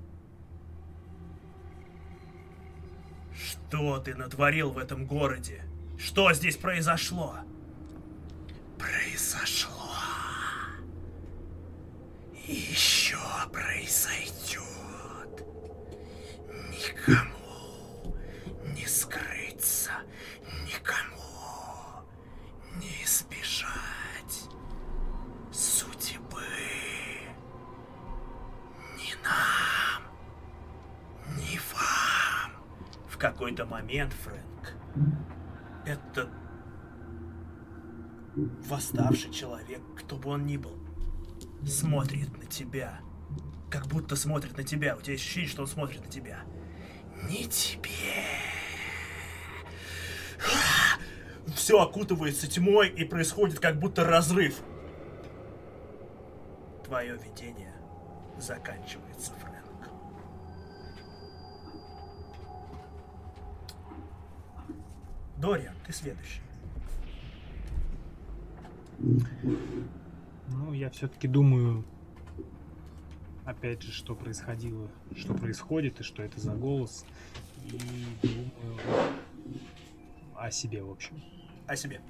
Что 3.32 3.98
ты 3.98 4.07
натворил 4.18 4.70
в 4.70 4.78
этом 4.78 5.06
городе? 5.06 5.62
Что 5.96 6.32
здесь 6.32 6.56
произошло? 6.56 7.36
Восставший 38.68 39.32
человек, 39.32 39.80
кто 39.96 40.16
бы 40.16 40.30
он 40.30 40.46
ни 40.46 40.56
был, 40.56 40.76
смотрит 41.66 42.36
на 42.38 42.46
тебя. 42.46 43.00
Как 43.70 43.86
будто 43.86 44.16
смотрит 44.16 44.56
на 44.56 44.64
тебя. 44.64 44.96
У 44.96 45.00
тебя 45.00 45.12
есть 45.12 45.24
ощущение, 45.24 45.50
что 45.50 45.62
он 45.62 45.68
смотрит 45.68 46.00
на 46.00 46.10
тебя. 46.10 46.40
Не 47.28 47.44
тебе. 47.46 47.90
Все 51.54 51.80
окутывается 51.80 52.46
тьмой 52.46 52.88
и 52.88 53.04
происходит 53.04 53.58
как 53.60 53.78
будто 53.78 54.04
разрыв. 54.04 54.60
Твое 56.84 57.16
видение 57.16 57.74
заканчивается, 58.38 59.32
Фрэнк. 59.34 59.90
Дориан, 65.36 65.74
ты 65.86 65.92
следующий. 65.92 66.47
Ну, 68.98 70.72
я 70.72 70.90
все-таки 70.90 71.28
думаю 71.28 71.84
опять 73.44 73.82
же, 73.82 73.92
что 73.92 74.14
происходило, 74.14 74.88
что 75.16 75.34
происходит 75.34 76.00
и 76.00 76.02
что 76.02 76.22
это 76.22 76.40
за 76.40 76.52
голос. 76.54 77.04
И 77.64 77.78
думаю 78.22 78.78
о 80.36 80.50
себе, 80.50 80.82
в 80.82 80.90
общем. 80.90 81.20
О 81.66 81.76
себе. 81.76 82.00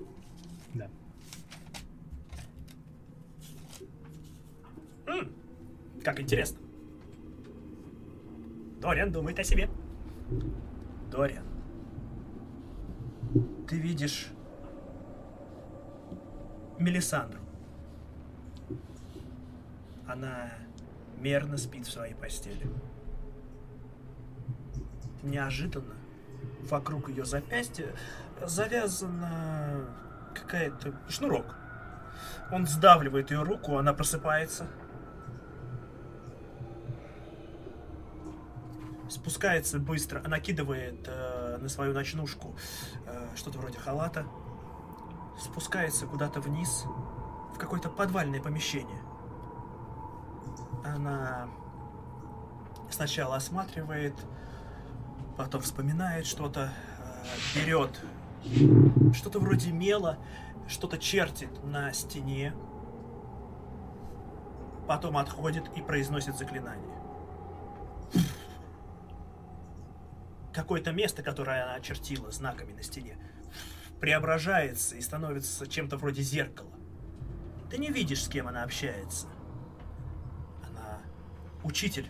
Да. 0.75 0.89
М, 5.07 5.33
Как 6.03 6.21
интересно. 6.21 6.59
Дориан 8.81 9.11
думает 9.13 9.39
о 9.39 9.45
себе. 9.45 9.69
Дориан. 11.11 11.45
Ты 13.67 13.79
видишь 13.79 14.29
Мелисандру. 16.79 17.41
Она 20.07 20.51
мерно 21.19 21.57
спит 21.57 21.87
в 21.87 21.91
своей 21.91 22.15
постели. 22.15 22.67
Неожиданно 25.23 25.95
вокруг 26.63 27.09
ее 27.09 27.25
запястья 27.25 27.95
завязана 28.45 29.85
какая-то 30.35 30.95
шнурок. 31.09 31.57
Он 32.51 32.67
сдавливает 32.67 33.31
ее 33.31 33.43
руку, 33.43 33.77
она 33.77 33.93
просыпается. 33.93 34.67
Спускается 39.11 39.79
быстро, 39.79 40.21
накидывает 40.29 41.07
э, 41.07 41.57
на 41.59 41.69
свою 41.69 41.95
ночнушку 41.95 42.57
э, 43.07 43.29
что-то 43.37 43.59
вроде 43.59 43.79
халата. 43.79 44.27
Спускается 45.39 46.07
куда-то 46.07 46.41
вниз, 46.41 46.85
в 47.55 47.59
какое-то 47.59 47.89
подвальное 47.89 48.41
помещение. 48.41 49.03
Она 50.85 51.49
сначала 52.91 53.37
осматривает, 53.37 54.15
потом 55.37 55.61
вспоминает 55.61 56.27
что-то, 56.27 56.73
э, 56.99 57.65
берет 57.65 58.01
что-то 59.15 59.41
вроде 59.41 59.73
мела, 59.73 60.19
что-то 60.67 60.99
чертит 60.99 61.63
на 61.65 61.93
стене, 61.93 62.55
потом 64.87 65.17
отходит 65.17 65.65
и 65.77 65.83
произносит 65.83 66.37
заклинание. 66.37 66.99
Какое-то 70.53 70.93
место, 70.93 71.23
которое 71.23 71.65
она 71.65 71.75
очертила 71.75 72.31
знаками 72.31 72.73
на 72.73 72.83
стене, 72.83 73.17
преображается 74.01 74.97
и 74.97 75.01
становится 75.01 75.67
чем-то 75.67 75.97
вроде 75.97 76.23
зеркала. 76.23 76.71
Ты 77.71 77.79
не 77.79 77.91
видишь, 77.91 78.25
с 78.25 78.29
кем 78.29 78.49
она 78.49 78.63
общается. 78.63 79.27
Она 80.67 81.01
учитель. 81.65 82.09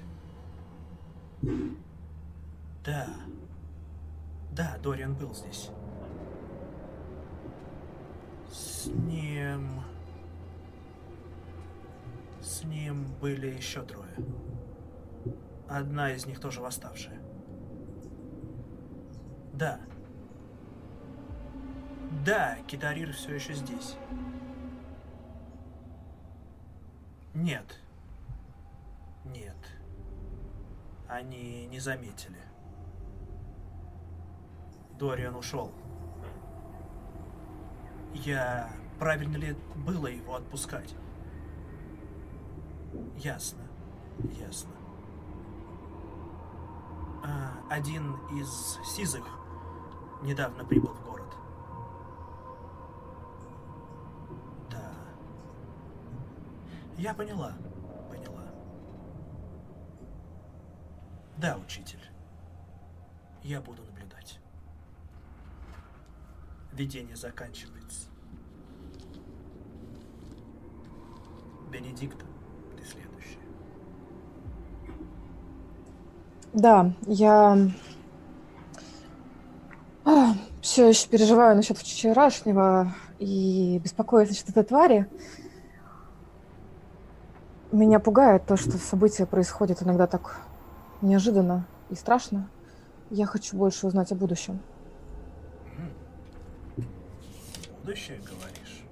Да. 2.85 3.09
Да, 4.53 4.79
Дориан 4.83 5.15
был 5.15 5.35
здесь. 5.35 5.71
С 8.51 8.87
ним... 8.87 9.83
С 12.41 12.65
ним 12.65 13.07
были 13.21 13.49
еще 13.49 13.83
трое. 13.83 14.15
Одна 15.69 16.13
из 16.13 16.25
них 16.27 16.41
тоже 16.41 16.61
восставшая. 16.61 17.21
Да. 19.53 19.81
Да, 22.11 22.57
Китарир 22.67 23.13
все 23.13 23.35
еще 23.35 23.55
здесь. 23.55 23.97
Нет. 27.35 27.81
Нет. 29.25 29.57
Они 31.09 31.67
не 31.67 31.79
заметили. 31.79 32.39
Дориан 34.99 35.37
ушел. 35.37 35.73
Я... 38.15 38.71
Правильно 38.99 39.37
ли 39.37 39.57
было 39.77 40.09
его 40.09 40.35
отпускать? 40.35 40.95
Ясно. 43.17 43.63
Ясно. 44.41 44.73
А, 47.23 47.53
один 47.71 48.15
из 48.37 48.79
сизых 48.85 49.25
недавно 50.23 50.65
прибыл 50.65 50.95
в 50.95 51.08
Я 56.99 57.15
поняла. 57.15 57.53
Поняла. 58.11 58.43
Да, 61.37 61.57
учитель. 61.57 62.01
Я 63.45 63.61
буду 63.61 63.85
наблюдать. 63.85 64.41
Видение 66.73 67.15
заканчивается. 67.15 68.09
Бенедикта, 71.71 72.27
ты 72.77 72.85
следующая. 72.85 73.39
Да, 76.53 76.93
я 77.07 77.71
все 80.63 80.89
еще 80.89 81.09
переживаю 81.09 81.55
насчет 81.55 81.79
вчерашнего 81.79 82.93
и 83.21 83.79
беспокоюсь 83.85 84.31
насчет 84.31 84.49
этой 84.49 84.65
твари. 84.65 85.09
Меня 87.71 88.01
пугает 88.01 88.47
то, 88.47 88.57
что 88.57 88.79
события 88.79 89.27
происходят 89.27 89.83
иногда 89.83 90.07
так 90.07 90.41
неожиданно 91.03 91.67
и 91.91 91.95
страшно. 91.95 92.49
Я 93.11 93.27
хочу 93.27 93.57
больше 93.57 93.87
узнать 93.87 94.11
о 94.11 94.15
будущем. 94.15 94.61
Будущее, 97.83 98.21
говоришь? 98.21 98.85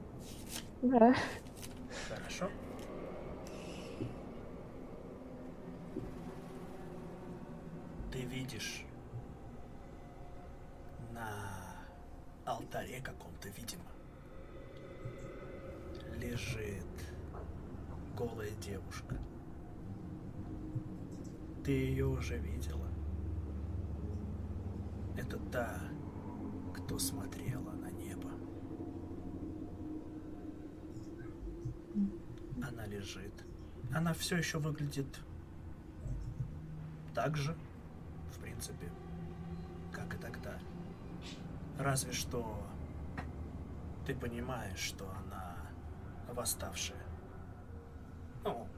Да. 0.83 1.15
Хорошо. 2.09 2.51
Ты 8.13 8.21
видишь 8.23 8.85
на 11.13 11.29
алтаре 12.45 13.01
каком-то, 13.01 13.49
видимо, 13.49 13.85
лежит 16.19 16.86
голая 18.17 18.51
девушка. 18.63 19.15
Ты 21.65 21.73
ее 21.73 22.07
уже 22.07 22.39
видела. 22.39 22.89
Это 25.17 25.39
та, 25.53 25.79
кто 26.75 26.99
смотрела 26.99 27.73
на 27.73 27.91
небо. 27.91 28.31
Она 32.67 32.87
лежит. 32.87 33.45
Она 33.95 34.15
все 34.15 34.37
еще 34.39 34.59
выглядит 34.59 35.21
так 37.15 37.37
же, 37.37 37.57
в 38.33 38.39
принципе, 38.41 38.91
как 39.93 40.15
и 40.15 40.19
тогда. 40.19 40.59
Разве 41.79 42.13
что 42.13 42.67
ты 44.07 44.15
понимаешь, 44.15 44.79
что 44.79 45.11
она 45.11 45.57
восставшая. 46.33 47.06
Ну, 48.47 48.69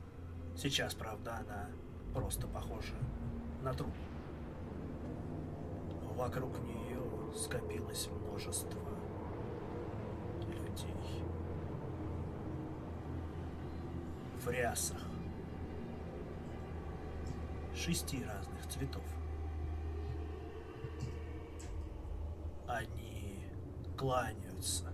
сейчас, 0.56 0.94
правда, 0.94 1.36
она 1.36 1.68
просто 2.14 2.46
похожа 2.46 2.94
на 3.62 3.74
труп. 3.74 3.92
Вокруг 6.16 6.58
нее 6.60 7.02
скопилось 7.36 8.08
множество 8.08 8.80
людей. 10.40 11.22
В 14.42 14.48
рясах. 14.48 15.02
Шести 17.76 18.24
разных 18.24 18.66
цветов. 18.68 19.04
Они 22.66 23.44
кланяются, 23.98 24.86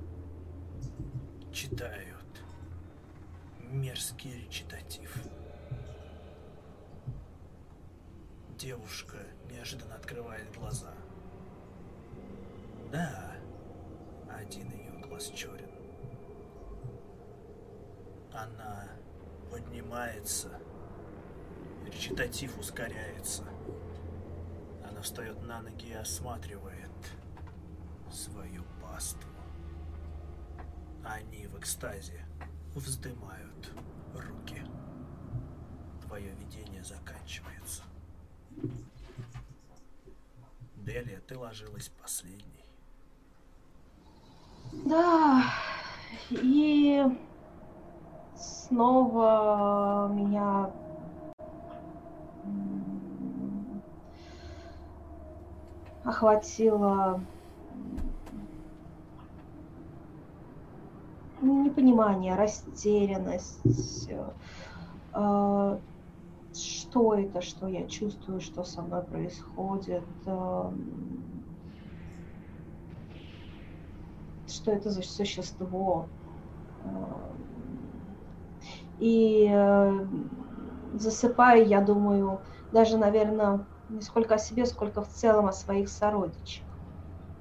читают 1.52 2.13
мерзкий 3.74 4.32
речитатив. 4.32 5.12
Девушка 8.56 9.16
неожиданно 9.50 9.96
открывает 9.96 10.50
глаза. 10.56 10.94
Да, 12.92 13.32
один 14.30 14.70
ее 14.70 14.92
глаз 15.00 15.28
черен. 15.30 15.70
Она 18.32 18.88
поднимается, 19.50 20.60
речитатив 21.84 22.56
ускоряется. 22.58 23.44
Она 24.88 25.02
встает 25.02 25.42
на 25.42 25.62
ноги 25.62 25.88
и 25.88 25.94
осматривает 25.94 26.90
свою 28.12 28.62
паству. 28.80 29.30
Они 31.04 31.48
в 31.48 31.58
экстазе 31.58 32.23
вздымают 32.74 33.72
руки. 34.14 34.62
твое 36.06 36.30
видение 36.34 36.82
заканчивается. 36.84 37.82
Делия, 40.76 41.20
ты 41.26 41.38
ложилась 41.38 41.90
последней. 42.00 42.64
Да, 44.84 45.44
и 46.30 47.02
снова 48.36 50.08
меня 50.12 50.70
охватило 56.04 57.20
м, 57.72 58.12
непонимание, 61.52 62.34
растерянность. 62.34 64.08
э, 65.14 65.80
Что 66.52 67.14
это, 67.14 67.40
что 67.42 67.66
я 67.68 67.86
чувствую, 67.88 68.40
что 68.40 68.64
со 68.64 68.82
мной 68.82 69.02
происходит? 69.04 70.08
эм, 70.26 71.44
что 74.46 74.72
это 74.72 74.90
за 74.90 75.02
существо. 75.02 76.10
Эм, 76.84 78.16
И 78.98 79.48
э, 79.50 80.06
засыпаю, 80.92 81.66
я 81.66 81.80
думаю, 81.80 82.42
даже, 82.70 82.98
наверное, 82.98 83.66
не 83.88 84.02
сколько 84.02 84.34
о 84.34 84.38
себе, 84.38 84.66
сколько 84.66 85.02
в 85.02 85.08
целом 85.08 85.46
о 85.46 85.52
своих 85.52 85.88
сородичах. 85.90 86.78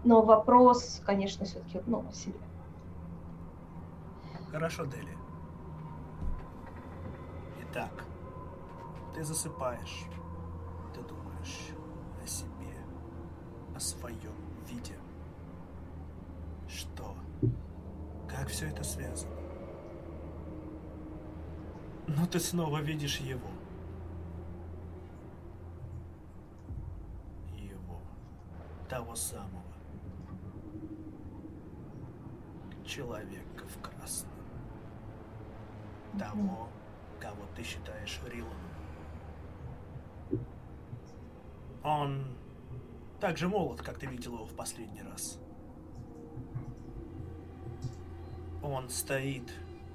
Но 0.04 0.24
вопрос, 0.24 1.00
конечно, 1.04 1.46
все-таки 1.46 1.82
ну, 1.86 2.08
о 2.10 2.14
себе. 2.14 2.40
Хорошо, 4.54 4.86
Дели. 4.86 5.18
Итак, 7.64 8.06
ты 9.16 9.24
засыпаешь. 9.24 10.06
Ты 10.94 11.02
думаешь 11.02 11.72
о 12.24 12.28
себе, 12.28 12.78
о 13.76 13.80
своем 13.80 14.36
виде. 14.70 14.96
Что? 16.68 17.16
Как 18.30 18.48
все 18.50 18.68
это 18.68 18.84
связано? 18.84 19.34
Но 22.06 22.28
ты 22.28 22.40
снова 22.40 22.78
видишь 22.78 23.22
его. 23.22 23.50
Его. 27.56 28.00
Того 28.88 29.16
самого. 29.16 29.64
Человека 32.86 33.66
в 33.68 33.82
красном. 33.82 33.93
Того, 36.17 36.69
кого 37.19 37.45
ты 37.56 37.64
считаешь 37.64 38.19
Рилом. 38.27 38.53
Он 41.83 42.38
так 43.19 43.38
же 43.38 43.48
молод, 43.48 43.82
как 43.82 43.98
ты 43.98 44.06
видел 44.06 44.35
его 44.35 44.45
в 44.45 44.53
последний 44.56 45.01
раз. 45.01 45.40
Он 48.61 48.90
стоит, 48.90 49.51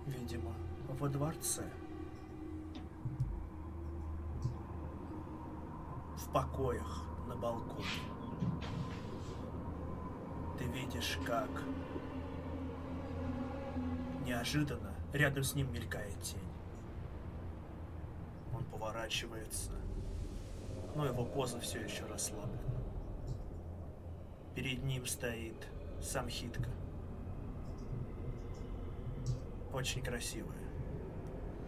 видимо, 0.07 0.55
во 0.89 1.09
дворце. 1.09 1.71
В 6.17 6.33
покоях 6.33 7.05
на 7.27 7.37
балконе. 7.37 7.85
Ты 10.59 10.65
видишь, 10.65 11.19
как 11.25 11.49
неожиданно 14.27 14.98
рядом 15.13 15.43
с 15.43 15.55
ним 15.55 15.73
мелькает 15.73 16.21
тень. 16.23 16.39
Он 18.55 18.65
поворачивается, 18.65 19.73
но 20.95 21.07
его 21.07 21.25
поза 21.25 21.61
все 21.61 21.81
еще 21.81 22.05
расслаблена. 22.07 22.59
Перед 24.55 24.83
ним 24.83 25.07
стоит 25.07 25.69
самхитка. 26.01 26.71
Очень 29.73 30.03
красивая. 30.03 30.59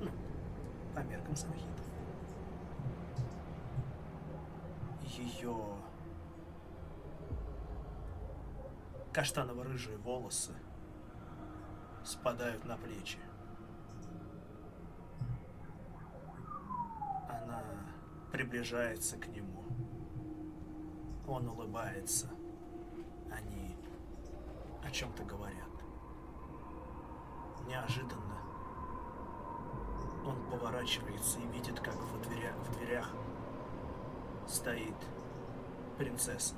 Ну, 0.00 0.10
по 0.94 1.00
меркам 1.00 1.36
самхитов. 1.36 1.86
Ее 5.04 5.76
каштаново-рыжие 9.12 9.98
волосы 9.98 10.52
спадают 12.04 12.64
на 12.64 12.76
плечи. 12.76 13.18
Она 17.28 17.62
приближается 18.50 19.16
к 19.16 19.28
нему. 19.28 19.62
Он 21.28 21.48
улыбается. 21.48 22.28
Они 23.30 23.76
о 24.82 24.90
чем-то 24.90 25.22
говорят. 25.22 25.54
Неожиданно 27.68 28.40
он 30.26 30.50
поворачивается 30.50 31.38
и 31.38 31.46
видит, 31.46 31.78
как 31.78 31.94
в 31.94 32.20
дверях, 32.22 32.56
в 32.56 32.76
дверях 32.76 33.08
стоит 34.48 34.96
принцесса. 35.96 36.56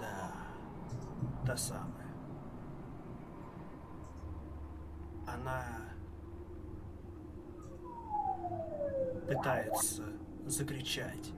Да, 0.00 0.32
та 1.46 1.56
самая. 1.56 2.10
Она 5.26 5.90
пытается 9.30 10.02
закричать. 10.90 11.32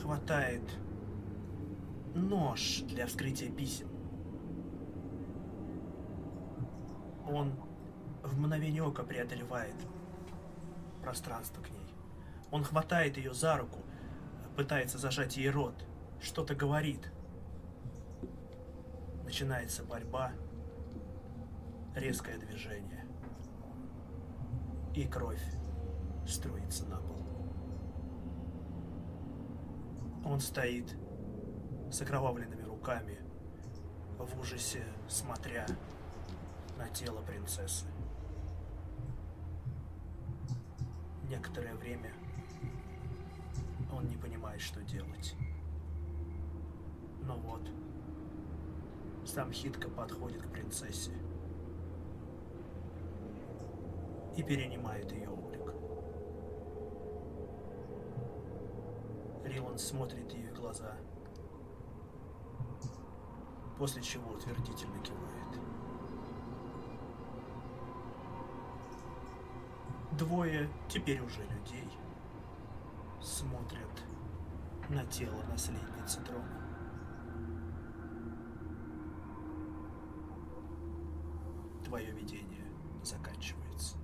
Хватает 0.00 0.62
нож 2.14 2.82
для 2.88 3.06
вскрытия 3.06 3.50
писем. 3.50 3.88
Он 7.28 7.52
в 8.22 8.38
мгновение 8.38 8.82
ока 8.82 9.04
преодолевает 9.04 9.76
пространство 11.02 11.62
к 11.62 11.70
ней. 11.70 11.94
Он 12.50 12.64
хватает 12.64 13.16
ее 13.16 13.32
за 13.32 13.56
руку, 13.56 13.78
пытается 14.56 14.98
зажать 14.98 15.36
ей 15.36 15.50
рот, 15.50 15.74
что-то 16.20 16.54
говорит. 16.54 17.10
Начинается 19.24 19.82
борьба, 19.82 20.32
резкое 21.94 22.36
движение. 22.36 23.06
И 24.94 25.06
кровь 25.06 25.42
струится 26.26 26.84
на 26.86 26.98
пол. 26.98 27.21
Он 30.32 30.40
стоит 30.40 30.96
с 31.90 32.00
окровавленными 32.00 32.62
руками, 32.62 33.18
в 34.18 34.40
ужасе 34.40 34.82
смотря 35.06 35.66
на 36.78 36.88
тело 36.88 37.20
принцессы. 37.20 37.84
Некоторое 41.28 41.74
время 41.74 42.14
он 43.92 44.06
не 44.06 44.16
понимает, 44.16 44.62
что 44.62 44.80
делать. 44.80 45.36
Но 47.20 47.36
вот, 47.36 47.70
сам 49.26 49.52
Хитка 49.52 49.90
подходит 49.90 50.40
к 50.44 50.50
принцессе 50.50 51.12
и 54.34 54.42
перенимает 54.42 55.12
ее 55.12 55.28
облик. 55.28 55.61
Рилан 59.52 59.78
смотрит 59.78 60.32
ей 60.32 60.48
в 60.48 60.54
глаза, 60.54 60.96
после 63.76 64.00
чего 64.00 64.32
утвердительно 64.32 64.98
кивает. 65.00 65.60
Двое, 70.12 70.70
теперь 70.88 71.20
уже 71.20 71.42
людей, 71.42 71.86
смотрят 73.20 74.04
на 74.88 75.04
тело 75.06 75.42
наследницы 75.50 76.22
трона. 76.22 76.62
Твое 81.84 82.10
видение 82.12 82.66
заканчивается. 83.02 83.98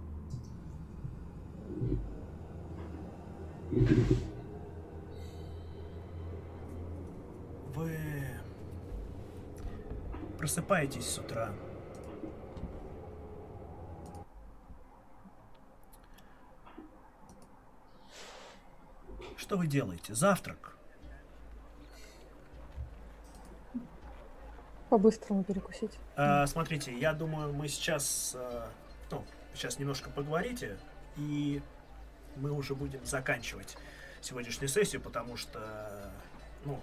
Вы 7.75 7.97
просыпаетесь 10.69 11.07
с 11.07 11.19
утра. 11.19 11.51
Что 19.37 19.57
вы 19.57 19.67
делаете? 19.67 20.15
Завтрак? 20.15 20.77
По-быстрому 24.91 25.45
перекусить. 25.45 25.99
Э, 26.17 26.47
смотрите, 26.47 26.97
я 26.99 27.13
думаю, 27.13 27.53
мы 27.53 27.69
сейчас 27.69 28.35
э, 28.39 28.69
ну, 29.11 29.25
сейчас 29.55 29.79
немножко 29.79 30.11
поговорите, 30.11 30.79
и 31.17 31.63
мы 32.37 32.53
уже 32.53 32.75
будем 32.75 33.05
заканчивать 33.05 33.77
сегодняшнюю 34.21 34.69
сессию, 34.69 35.01
потому 35.01 35.37
что, 35.37 36.13
ну, 36.65 36.81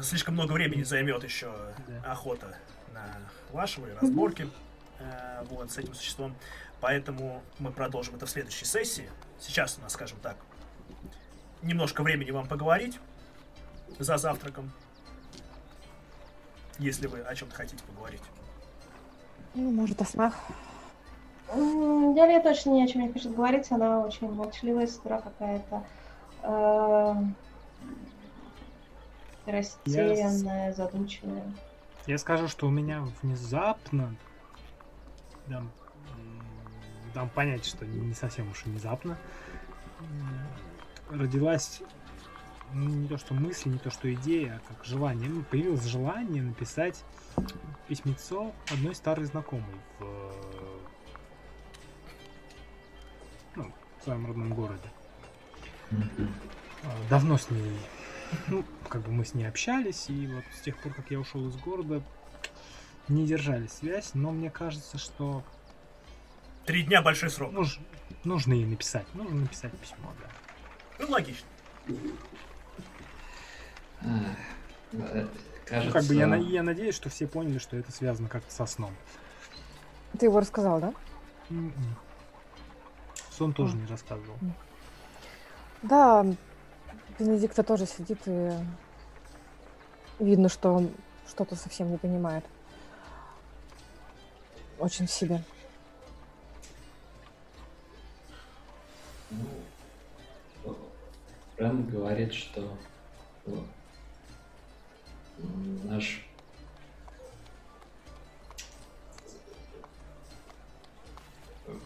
слишком 0.00 0.34
много 0.34 0.52
времени 0.52 0.82
займет 0.82 1.24
еще 1.24 1.52
Да. 1.88 2.12
охота 2.12 2.56
на 2.92 3.04
вашего 3.50 3.86
и 3.86 3.94
разборки 3.94 4.48
э, 4.98 5.44
вот, 5.50 5.70
с 5.70 5.78
этим 5.78 5.94
существом. 5.94 6.34
Поэтому 6.80 7.42
мы 7.58 7.70
продолжим 7.70 8.16
это 8.16 8.26
в 8.26 8.30
следующей 8.30 8.64
сессии. 8.64 9.08
Сейчас 9.38 9.78
у 9.78 9.82
нас, 9.82 9.92
скажем 9.92 10.18
так, 10.20 10.36
немножко 11.62 12.02
времени 12.02 12.30
вам 12.30 12.46
поговорить 12.48 12.98
за 13.98 14.16
завтраком, 14.16 14.72
если 16.78 17.06
вы 17.06 17.20
о 17.20 17.34
чем-то 17.34 17.54
хотите 17.54 17.84
поговорить. 17.84 18.22
Ну, 19.54 19.70
может, 19.70 20.00
о 20.00 20.04
снах. 20.04 20.34
Делия 21.54 22.42
точно 22.42 22.70
ни 22.70 22.82
о 22.82 22.86
чем 22.88 23.02
не 23.02 23.12
хочет 23.12 23.34
говорить, 23.34 23.70
она 23.70 24.00
очень 24.00 24.32
молчаливая 24.32 24.86
сестра 24.86 25.20
какая-то. 25.20 25.84
Растерянная, 29.46 30.72
задумчивая. 30.72 31.44
Я 32.06 32.18
скажу, 32.18 32.48
что 32.48 32.66
у 32.66 32.70
меня 32.70 33.04
внезапно 33.22 34.14
дам, 35.46 35.70
дам 37.14 37.28
понять, 37.28 37.64
что 37.64 37.84
не 37.86 38.14
совсем 38.14 38.50
уж 38.50 38.64
внезапно 38.64 39.16
родилась 41.10 41.82
ну, 42.74 42.88
не 42.88 43.08
то 43.08 43.18
что 43.18 43.34
мысль, 43.34 43.70
не 43.70 43.78
то 43.78 43.90
что 43.90 44.12
идея, 44.14 44.60
а 44.64 44.68
как 44.68 44.84
желание. 44.84 45.28
Ну, 45.28 45.42
появилось 45.42 45.84
желание 45.84 46.42
написать 46.42 47.04
письмецо 47.86 48.52
одной 48.70 48.94
старой 48.94 49.26
знакомой 49.26 49.76
в, 49.98 50.32
ну, 53.56 53.72
в 53.98 54.04
своем 54.04 54.26
родном 54.26 54.54
городе. 54.54 54.90
А, 55.90 57.10
Давно 57.10 57.36
с 57.36 57.50
ней, 57.50 57.78
ну, 58.48 58.64
как 58.92 59.00
бы 59.04 59.10
мы 59.10 59.24
с 59.24 59.32
ней 59.32 59.46
общались, 59.48 60.10
и 60.10 60.26
вот 60.26 60.44
с 60.54 60.60
тех 60.60 60.76
пор, 60.76 60.92
как 60.92 61.10
я 61.10 61.18
ушел 61.18 61.48
из 61.48 61.56
города, 61.56 62.02
не 63.08 63.26
держали 63.26 63.66
связь, 63.66 64.10
но 64.12 64.30
мне 64.32 64.50
кажется, 64.50 64.98
что 64.98 65.42
Три 66.66 66.82
дня 66.82 67.00
большой 67.00 67.30
срок. 67.30 67.52
нуж- 67.52 67.80
нужно 68.24 68.52
ей 68.52 68.66
написать, 68.66 69.06
нужно 69.14 69.34
написать 69.40 69.72
письмо, 69.78 70.12
да. 70.20 70.28
Ну, 70.98 71.10
логично. 71.10 71.46
Э, 74.92 75.26
Кажется, 75.64 75.86
Ну, 75.86 75.92
как 75.92 76.04
бы 76.04 76.14
я, 76.14 76.36
я 76.36 76.62
надеюсь, 76.62 76.94
что 76.94 77.08
все 77.08 77.26
поняли, 77.26 77.58
что 77.58 77.78
это 77.78 77.90
связано 77.92 78.28
как-то 78.28 78.52
со 78.52 78.66
сном. 78.66 78.94
Ты 80.18 80.26
его 80.26 80.38
рассказал, 80.38 80.80
да? 80.80 80.92
М-м. 81.48 81.72
Сон 83.30 83.54
тоже 83.54 83.74
не 83.76 83.86
рассказывал. 83.86 84.36
Да, 85.80 86.26
Бенедикта 87.18 87.62
тоже 87.62 87.86
сидит 87.86 88.18
и 88.26 88.52
видно, 90.18 90.48
что 90.48 90.72
он 90.72 90.90
что-то 91.28 91.56
совсем 91.56 91.90
не 91.90 91.98
понимает. 91.98 92.44
Очень 94.78 95.06
в 95.06 95.10
себе. 95.10 95.42
Ну, 101.58 101.82
говорит, 101.84 102.32
что 102.32 102.76
м, 103.46 103.66
наш 105.84 106.26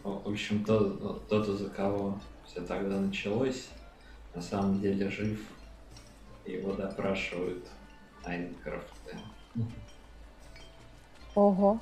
в 0.03 0.29
общем, 0.29 0.65
тот, 0.65 1.29
тот, 1.29 1.49
из-за 1.49 1.69
кого 1.71 2.19
все 2.47 2.61
тогда 2.63 2.99
началось, 2.99 3.69
на 4.37 4.43
самом 4.43 4.81
деле 4.81 5.09
жив. 5.09 5.41
Его 6.45 6.75
допрашивают 6.75 7.67
Айнкрафты. 8.23 9.19
Ого. 11.35 11.81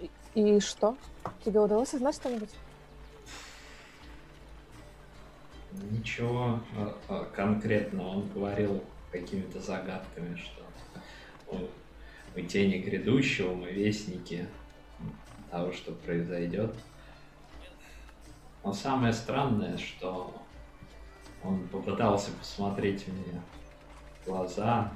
И, 0.00 0.10
и 0.34 0.60
что? 0.60 0.96
Тебе 1.44 1.60
удалось 1.60 1.92
узнать 1.92 2.14
что-нибудь? 2.14 2.50
Ничего 5.90 6.60
э, 6.76 6.92
э, 7.08 7.24
конкретного. 7.34 8.08
Он 8.08 8.28
говорил 8.28 8.82
какими-то 9.10 9.60
загадками, 9.60 10.36
что 10.36 10.62
мы, 11.50 11.68
мы 12.34 12.42
тени 12.42 12.78
грядущего, 12.78 13.54
мы 13.54 13.72
вестники 13.72 14.46
того, 15.50 15.72
что 15.72 15.92
произойдет. 15.92 16.74
Но 18.62 18.72
самое 18.72 19.12
странное, 19.12 19.76
что 19.78 20.37
он 21.44 21.68
попытался 21.68 22.30
посмотреть 22.32 23.06
мне 23.08 23.40
в 24.22 24.26
глаза, 24.28 24.92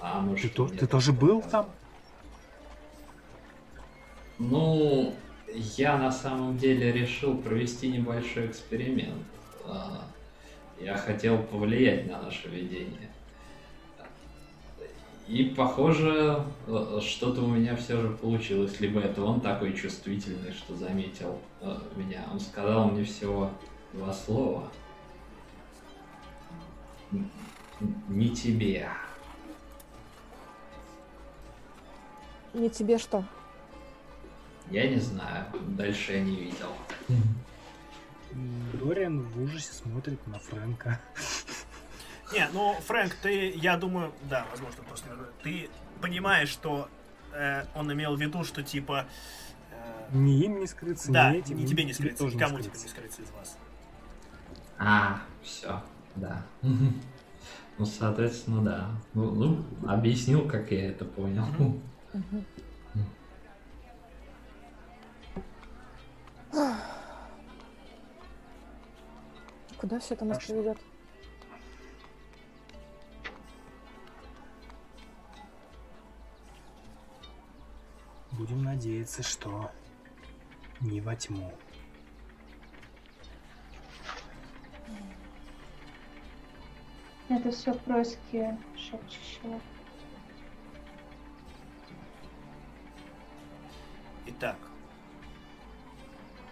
а 0.00 0.18
оно 0.20 0.34
Ты, 0.36 0.48
то- 0.48 0.68
ты 0.68 0.86
тоже 0.86 1.12
был 1.12 1.42
там? 1.42 1.68
Ну, 4.38 5.14
я 5.52 5.98
на 5.98 6.12
самом 6.12 6.56
деле 6.58 6.92
решил 6.92 7.36
провести 7.36 7.88
небольшой 7.88 8.46
эксперимент. 8.46 9.24
А, 9.66 10.04
Я 10.80 10.96
хотел 10.96 11.42
повлиять 11.42 12.06
на 12.06 12.22
наше 12.22 12.48
видение. 12.48 13.10
И, 15.26 15.44
похоже, 15.44 16.44
э, 16.68 17.00
что-то 17.02 17.42
у 17.42 17.48
меня 17.48 17.74
все 17.76 18.00
же 18.00 18.10
получилось. 18.10 18.80
Либо 18.80 19.00
это 19.00 19.22
он 19.22 19.40
такой 19.40 19.72
чувствительный, 19.74 20.52
что 20.52 20.76
заметил 20.76 21.38
э, 21.60 21.76
меня. 21.96 22.24
Он 22.32 22.38
сказал 22.40 22.90
мне 22.90 23.02
всего 23.04 23.50
два 23.92 24.12
слова. 24.12 24.70
Не 28.08 28.30
тебе. 28.30 28.88
Не 32.54 32.68
тебе 32.70 32.98
что? 32.98 33.24
Я 34.70 34.88
не 34.88 34.98
знаю. 34.98 35.46
Дальше 35.68 36.14
я 36.14 36.20
не 36.20 36.36
видел. 36.36 36.72
Дориан 38.74 39.22
в 39.22 39.42
ужасе 39.42 39.72
смотрит 39.72 40.24
на 40.26 40.38
Фрэнка. 40.38 41.00
Не, 42.32 42.46
ну, 42.52 42.74
Фрэнк, 42.86 43.14
ты, 43.22 43.50
я 43.56 43.78
думаю, 43.78 44.12
да, 44.28 44.46
возможно, 44.50 44.82
просто 44.82 45.08
ты 45.42 45.70
понимаешь, 46.02 46.50
что 46.50 46.90
э, 47.32 47.64
он 47.74 47.90
имел 47.90 48.16
в 48.16 48.20
виду, 48.20 48.44
что 48.44 48.62
типа, 48.62 49.06
э, 49.70 50.08
Ни 50.12 50.44
им 50.44 50.60
не 50.60 50.66
скрыться, 50.66 51.10
да, 51.10 51.32
ни 51.32 51.38
этим. 51.38 51.56
не 51.56 51.62
им 51.62 51.68
тебе 51.68 51.84
не 51.84 51.94
скрыться, 51.94 52.24
тоже 52.24 52.36
никому 52.36 52.60
тебе 52.60 52.78
не 52.78 52.88
скрыться 52.88 53.22
из 53.22 53.30
вас. 53.30 53.56
А, 54.78 55.22
все, 55.42 55.82
да. 56.20 56.42
Ну, 57.78 57.86
соответственно, 57.86 58.60
да. 58.64 58.90
Ну, 59.14 59.30
ну, 59.30 59.64
объяснил, 59.86 60.48
как 60.48 60.72
я 60.72 60.88
это 60.88 61.04
понял. 61.04 61.44
Куда 69.76 70.00
все 70.00 70.14
это 70.14 70.24
нас 70.24 70.44
приведет? 70.44 70.76
Будем 78.32 78.64
надеяться, 78.64 79.22
что 79.22 79.70
не 80.80 81.00
во 81.00 81.14
тьму. 81.14 81.52
Это 87.28 87.50
все 87.50 87.74
происки 87.74 88.56
шепчущего. 88.74 89.60
Итак, 94.26 94.56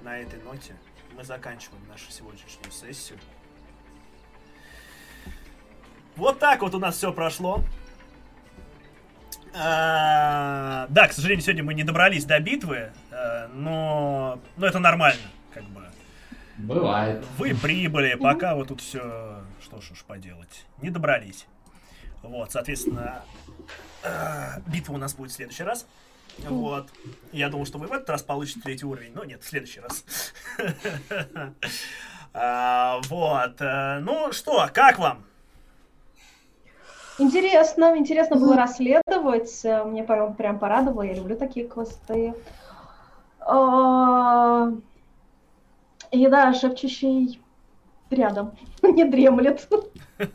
на 0.02 0.18
этой 0.18 0.42
ноте 0.42 0.74
мы 1.14 1.24
заканчиваем 1.24 1.86
нашу 1.88 2.10
сегодняшнюю 2.10 2.70
сессию. 2.70 3.18
Вот 6.16 6.38
так 6.38 6.62
вот 6.62 6.74
у 6.74 6.78
нас 6.78 6.96
все 6.96 7.12
прошло. 7.12 7.62
А, 9.54 10.86
Да, 10.90 11.08
к 11.08 11.12
сожалению, 11.12 11.42
сегодня 11.42 11.64
мы 11.64 11.72
не 11.72 11.84
добрались 11.84 12.24
до 12.26 12.38
битвы, 12.40 12.92
э, 13.10 13.48
но, 13.48 14.38
но 14.56 14.66
это 14.66 14.78
нормально, 14.78 15.22
как 15.54 15.64
бы. 15.64 15.82
Бывает. 16.58 17.24
Вы 17.38 17.54
прибыли, 17.54 18.14
пока 18.14 18.54
вот 18.54 18.68
тут 18.68 18.80
все, 18.80 19.42
что 19.66 19.80
ж 19.80 19.90
уж 19.90 20.04
поделать, 20.04 20.64
не 20.80 20.90
добрались. 20.90 21.46
Вот, 22.22 22.52
соответственно, 22.52 23.22
э, 24.04 24.60
битва 24.68 24.94
у 24.94 24.96
нас 24.96 25.14
будет 25.14 25.32
в 25.32 25.34
следующий 25.34 25.64
раз. 25.64 25.86
Вот. 26.38 26.88
Я 27.32 27.48
думал, 27.48 27.66
что 27.66 27.78
вы 27.78 27.88
в 27.88 27.92
этот 27.92 28.08
раз 28.10 28.22
получите 28.22 28.60
третий 28.60 28.86
уровень, 28.86 29.12
но 29.12 29.24
нет, 29.24 29.42
в 29.42 29.48
следующий 29.48 29.80
раз. 29.80 30.04
А, 32.38 33.00
Вот. 33.08 33.60
э, 33.60 33.98
Ну 34.00 34.30
что, 34.32 34.68
как 34.72 34.98
вам? 34.98 35.24
Интересно, 37.18 37.96
интересно 37.96 38.36
было 38.36 38.56
расследовать. 38.56 39.64
Мне 39.64 40.04
прям, 40.04 40.58
порадовало, 40.58 41.00
я 41.02 41.14
люблю 41.14 41.34
такие 41.34 41.66
квесты. 41.66 42.34
А, 43.40 44.70
Еда 46.12 46.52
шепчущий 46.52 47.40
рядом. 48.10 48.56
Не 48.82 49.04
дремлет. 49.04 49.68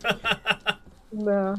Да. 1.13 1.55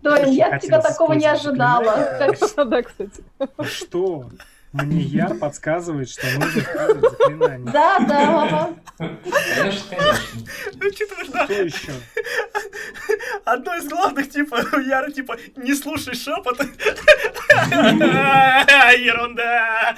Дорин, 0.00 0.30
я 0.30 0.46
от 0.46 0.52
Хотелось 0.52 0.64
тебя 0.64 0.80
такого 0.80 1.14
не 1.14 1.26
ожидала. 1.26 2.20
Да, 2.66 2.82
кстати. 2.82 3.24
Что? 3.64 4.30
Мне 4.72 5.00
Яр 5.00 5.34
подсказывает, 5.38 6.08
что 6.08 6.26
нужно 6.38 6.60
использовать 6.60 7.10
заклинание. 7.10 7.72
Да, 7.72 7.98
да. 7.98 8.70
Конечно, 8.98 9.96
конечно. 9.96 10.86
Учитывая, 10.86 11.26
да, 11.32 11.44
Что 11.46 11.62
еще? 11.62 11.92
одно 13.44 13.74
из 13.76 13.88
главных, 13.88 14.30
типа, 14.30 14.64
у 14.72 14.78
Яра, 14.78 15.10
типа, 15.10 15.36
не 15.56 15.74
слушай 15.74 16.14
шепот. 16.14 16.60
Ерунда. 18.98 19.96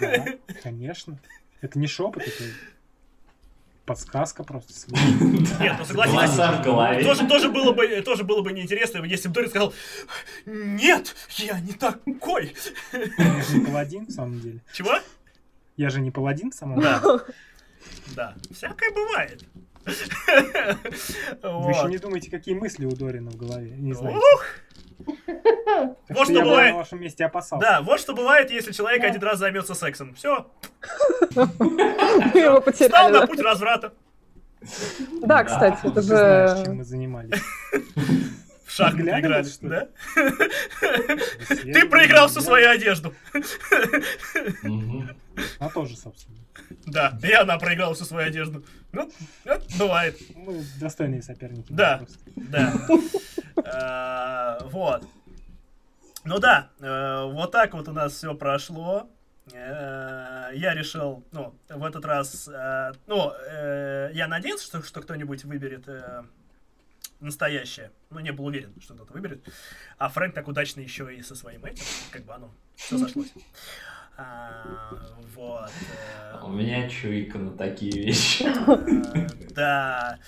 Да, 0.00 0.24
конечно. 0.62 1.18
Это 1.60 1.78
не 1.78 1.86
шепот, 1.86 2.22
это 2.22 2.42
подсказка 3.86 4.44
просто. 4.44 4.72
Нет, 5.60 5.76
ну 5.78 5.84
голове. 6.64 7.04
тоже, 7.04 7.26
тоже, 7.26 7.48
было 7.48 7.72
бы, 7.72 8.02
тоже 8.02 8.24
было 8.24 8.42
бы 8.42 8.52
неинтересно, 8.52 9.02
если 9.04 9.28
бы 9.28 9.34
Дорин 9.34 9.50
сказал, 9.50 9.74
нет, 10.44 11.14
я 11.36 11.60
не 11.60 11.72
такой. 11.72 12.54
Я 12.92 13.42
же 13.42 13.58
не 13.58 13.64
паладин, 13.64 14.06
в 14.06 14.10
самом 14.10 14.40
деле. 14.40 14.60
Чего? 14.72 14.98
Я 15.76 15.90
же 15.90 16.00
не 16.00 16.10
паладин, 16.10 16.50
в 16.50 16.54
самом 16.54 16.80
деле. 16.80 16.98
Да. 17.02 17.20
Да, 18.14 18.34
всякое 18.52 18.90
бывает. 18.92 19.44
Вы 19.86 21.70
еще 21.70 21.88
не 21.88 21.98
думаете, 21.98 22.30
какие 22.30 22.54
мысли 22.54 22.84
у 22.84 22.90
Дорина 22.90 23.30
в 23.30 23.36
голове. 23.36 23.70
Не 23.76 23.92
знаю. 23.94 24.20
Вот 26.08 26.24
что 26.24 26.40
бывает. 26.42 26.72
на 26.72 26.78
вашем 26.78 27.00
месте 27.00 27.24
опасался. 27.26 27.66
Да, 27.66 27.82
вот 27.82 28.00
что 28.00 28.14
бывает, 28.14 28.50
если 28.50 28.72
человек 28.72 29.04
один 29.04 29.22
раз 29.22 29.38
займется 29.38 29.74
сексом. 29.74 30.14
Все, 30.14 30.46
стал 32.72 33.10
на 33.10 33.26
путь 33.26 33.40
разврата. 33.40 33.92
Да, 35.22 35.44
кстати, 35.44 35.78
это 35.82 35.96
Ты 35.96 36.02
знаешь, 36.02 36.56
чем 36.56 36.64
же... 36.64 36.72
мы 36.72 36.84
занимались. 36.84 37.42
В 38.64 38.70
шахматы 38.70 39.20
играли, 39.20 39.44
что 39.44 39.66
ли? 39.66 39.70
да? 39.70 39.88
Ты 41.48 41.88
проиграл 41.88 42.28
всю 42.28 42.40
свою 42.40 42.70
одежду. 42.70 43.14
Она 44.62 45.68
тоже, 45.72 45.96
собственно. 45.96 46.38
Да, 46.86 47.18
и 47.22 47.32
она 47.32 47.58
проиграла 47.58 47.94
всю 47.94 48.04
свою 48.04 48.28
одежду. 48.28 48.64
Ну, 48.92 49.10
это 49.44 49.64
бывает. 49.78 50.16
Мы 50.34 50.64
достойные 50.80 51.22
соперники. 51.22 51.72
Да. 51.72 52.02
Да. 52.36 52.72
А, 53.64 54.58
Вот. 54.66 55.02
Ну 56.24 56.38
да, 56.38 56.70
э, 56.80 57.24
вот 57.32 57.52
так 57.52 57.72
вот 57.74 57.88
у 57.88 57.92
нас 57.92 58.12
все 58.12 58.34
прошло. 58.34 59.08
Э, 59.52 60.50
Я 60.54 60.74
решил, 60.74 61.24
ну, 61.32 61.54
в 61.68 61.84
этот 61.84 62.04
раз, 62.04 62.48
э, 62.48 62.92
ну, 63.06 63.32
я 64.12 64.26
надеялся, 64.28 64.64
что, 64.66 64.82
что 64.82 65.00
кто-нибудь 65.00 65.44
выберет 65.44 65.88
настоящее. 67.20 67.92
Ну, 68.10 68.20
не 68.20 68.30
был 68.32 68.46
уверен, 68.46 68.74
что 68.80 68.94
кто-то 68.94 69.12
выберет. 69.12 69.40
А 69.98 70.08
Фрэнк 70.08 70.34
так 70.34 70.48
удачно 70.48 70.80
еще 70.80 71.14
и 71.14 71.22
со 71.22 71.34
своим 71.34 71.64
этим, 71.64 71.84
как 72.10 72.24
бы 72.24 72.34
оно 72.34 72.52
все 72.74 72.98
зашлось. 72.98 73.32
А, 74.18 74.64
Вот. 75.34 75.70
э, 76.32 76.38
У 76.42 76.48
меня 76.48 76.88
чуйка 76.88 77.38
на 77.38 77.50
такие 77.56 77.92
вещи. 78.06 78.46
Да. 79.54 80.18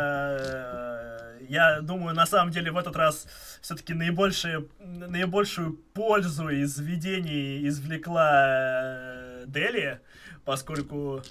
Э, 0.00 1.36
Я 1.48 1.80
думаю, 1.80 2.14
на 2.14 2.26
самом 2.26 2.52
деле 2.52 2.70
в 2.70 2.78
этот 2.78 2.94
раз 2.96 3.26
все-таки 3.60 3.92
наибольшую, 3.92 4.70
наибольшую 4.78 5.72
пользу 5.94 6.48
из 6.48 6.78
видений 6.78 7.66
извлекла 7.66 8.30
э, 8.46 9.44
Делия, 9.46 10.00
поскольку 10.44 11.22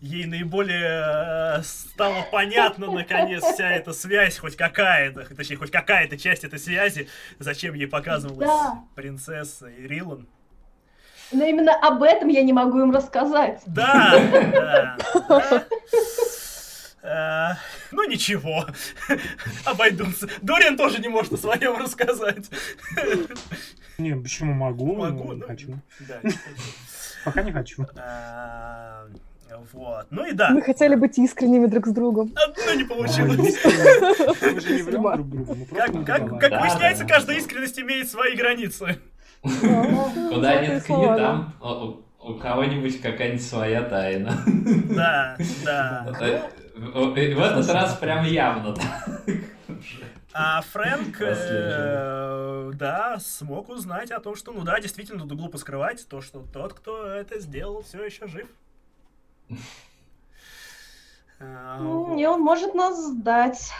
ей 0.00 0.26
наиболее 0.26 1.62
стало 1.64 2.24
понятно, 2.30 2.90
наконец, 2.92 3.42
вся 3.42 3.70
эта 3.70 3.92
связь, 3.92 4.38
хоть 4.38 4.54
какая-то, 4.56 5.34
точнее, 5.34 5.56
хоть 5.56 5.70
какая-то 5.72 6.16
часть 6.18 6.44
этой 6.44 6.58
связи, 6.60 7.08
зачем 7.40 7.74
ей 7.74 7.86
показывалась 7.88 8.46
Да. 8.48 8.84
принцесса 8.94 9.66
и 9.66 9.86
Рилан. 9.88 10.28
Но 11.34 11.44
именно 11.44 11.72
об 11.74 12.02
этом 12.02 12.28
я 12.28 12.42
не 12.42 12.52
могу 12.52 12.80
им 12.80 12.90
рассказать. 12.92 13.60
Да. 13.66 14.96
Э, 17.02 17.50
Ну 17.92 18.08
ничего, 18.08 18.64
обойдутся. 19.66 20.26
Дориан 20.40 20.76
тоже 20.76 21.00
не 21.00 21.08
может 21.08 21.32
о 21.34 21.36
своем 21.36 21.76
рассказать. 21.76 22.46
Не, 23.98 24.16
почему 24.16 24.54
могу? 24.54 24.94
Могу, 24.96 25.24
но 25.24 25.34
не 25.34 25.40
хочу. 25.42 25.68
Пока 27.24 27.42
не 27.42 27.52
хочу. 27.52 27.86
А, 27.96 29.04
Вот. 29.72 30.06
Ну 30.10 30.24
и 30.26 30.32
да. 30.32 30.50
Мы 30.50 30.62
хотели 30.62 30.94
быть 30.94 31.18
искренними 31.18 31.66
друг 31.66 31.86
с 31.86 31.90
другом. 31.92 32.32
А, 32.36 32.52
Ну 32.66 32.74
не 32.74 32.84
получилось. 32.84 33.56
Мы 34.40 34.60
же 34.60 34.74
не 34.74 34.82
врем 34.82 34.94
Судьба. 34.94 35.14
друг 35.16 35.28
другу. 35.30 35.54
Мы 35.54 35.66
Как, 35.66 36.60
выясняется, 36.62 37.04
да. 37.04 37.14
каждая 37.14 37.36
искренность 37.38 37.78
имеет 37.78 38.10
свои 38.10 38.34
границы. 38.34 38.98
Куда 40.30 40.60
ни 40.62 40.78
ткни, 40.80 41.04
там 41.06 41.52
у- 41.60 42.34
кого-нибудь 42.34 43.00
какая-нибудь 43.02 43.42
своя 43.46 43.82
тайна. 43.82 44.32
Да, 44.94 45.36
да. 45.64 46.06
В 46.74 47.16
этот 47.16 47.68
раз 47.70 47.94
прям 47.96 48.24
явно. 48.24 48.74
так. 48.74 49.20
А 50.32 50.62
Фрэнк, 50.62 51.16
э, 51.20 52.70
да, 52.74 53.18
смог 53.20 53.68
узнать 53.68 54.10
о 54.10 54.18
том, 54.18 54.34
что, 54.34 54.50
ну 54.52 54.62
да, 54.64 54.80
действительно, 54.80 55.20
тут 55.28 55.38
глупо 55.38 55.58
скрывать 55.58 56.08
то, 56.08 56.20
что 56.20 56.42
тот, 56.52 56.72
кто 56.74 57.06
это 57.06 57.38
сделал, 57.38 57.82
все 57.82 58.02
еще 58.04 58.26
жив. 58.26 58.48
А, 61.38 61.78
М, 61.78 62.16
И 62.18 62.24
он 62.26 62.40
может 62.40 62.74
нас 62.74 62.98
сдать. 62.98 63.70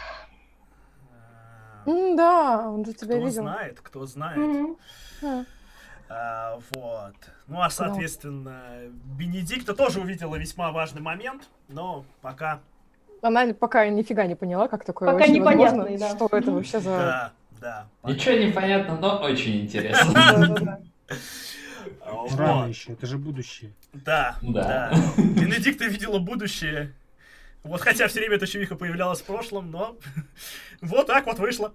а, 1.85 2.15
Да, 2.15 2.69
он 2.69 2.85
же 2.85 2.93
тебя 2.93 3.15
Кто 3.17 3.25
видел. 3.25 3.41
знает, 3.41 3.79
кто 3.81 4.05
знает. 4.05 4.77
А, 6.17 6.59
вот. 6.71 7.15
Ну, 7.47 7.61
а, 7.61 7.69
соответственно, 7.69 8.61
Бенедикта 9.17 9.75
тоже 9.75 9.99
увидела 9.99 10.37
весьма 10.37 10.71
важный 10.71 11.01
момент, 11.01 11.49
но 11.67 12.05
пока... 12.21 12.61
Она 13.21 13.53
пока 13.53 13.87
нифига 13.89 14.25
не 14.25 14.35
поняла, 14.35 14.69
как 14.69 14.85
такое 14.85 15.11
Пока 15.11 15.25
вообще 15.25 15.41
возможно, 15.41 15.97
да. 15.97 16.15
что 16.15 16.29
это 16.31 16.51
вообще 16.51 16.79
за... 16.79 16.97
Да, 16.97 17.33
да. 17.59 17.87
пока. 18.01 18.13
Ничего 18.13 18.35
не 18.35 18.51
понятно, 18.51 18.97
но 18.97 19.19
очень 19.21 19.61
интересно. 19.61 20.79
А, 22.01 22.25
Рано 22.37 22.67
еще, 22.69 22.93
это 22.93 23.07
же 23.07 23.17
будущее. 23.17 23.73
Да, 23.91 24.37
да. 24.41 24.91
Да. 24.91 25.21
Бенедикта 25.21 25.85
видела 25.85 26.19
будущее. 26.19 26.93
Вот 27.63 27.81
хотя 27.81 28.07
все 28.07 28.19
время 28.19 28.35
эта 28.35 28.47
чувиха 28.47 28.75
появлялась 28.75 29.21
в 29.21 29.25
прошлом, 29.25 29.71
но 29.71 29.97
вот 30.81 31.07
так 31.07 31.25
вот 31.25 31.39
вышло. 31.39 31.73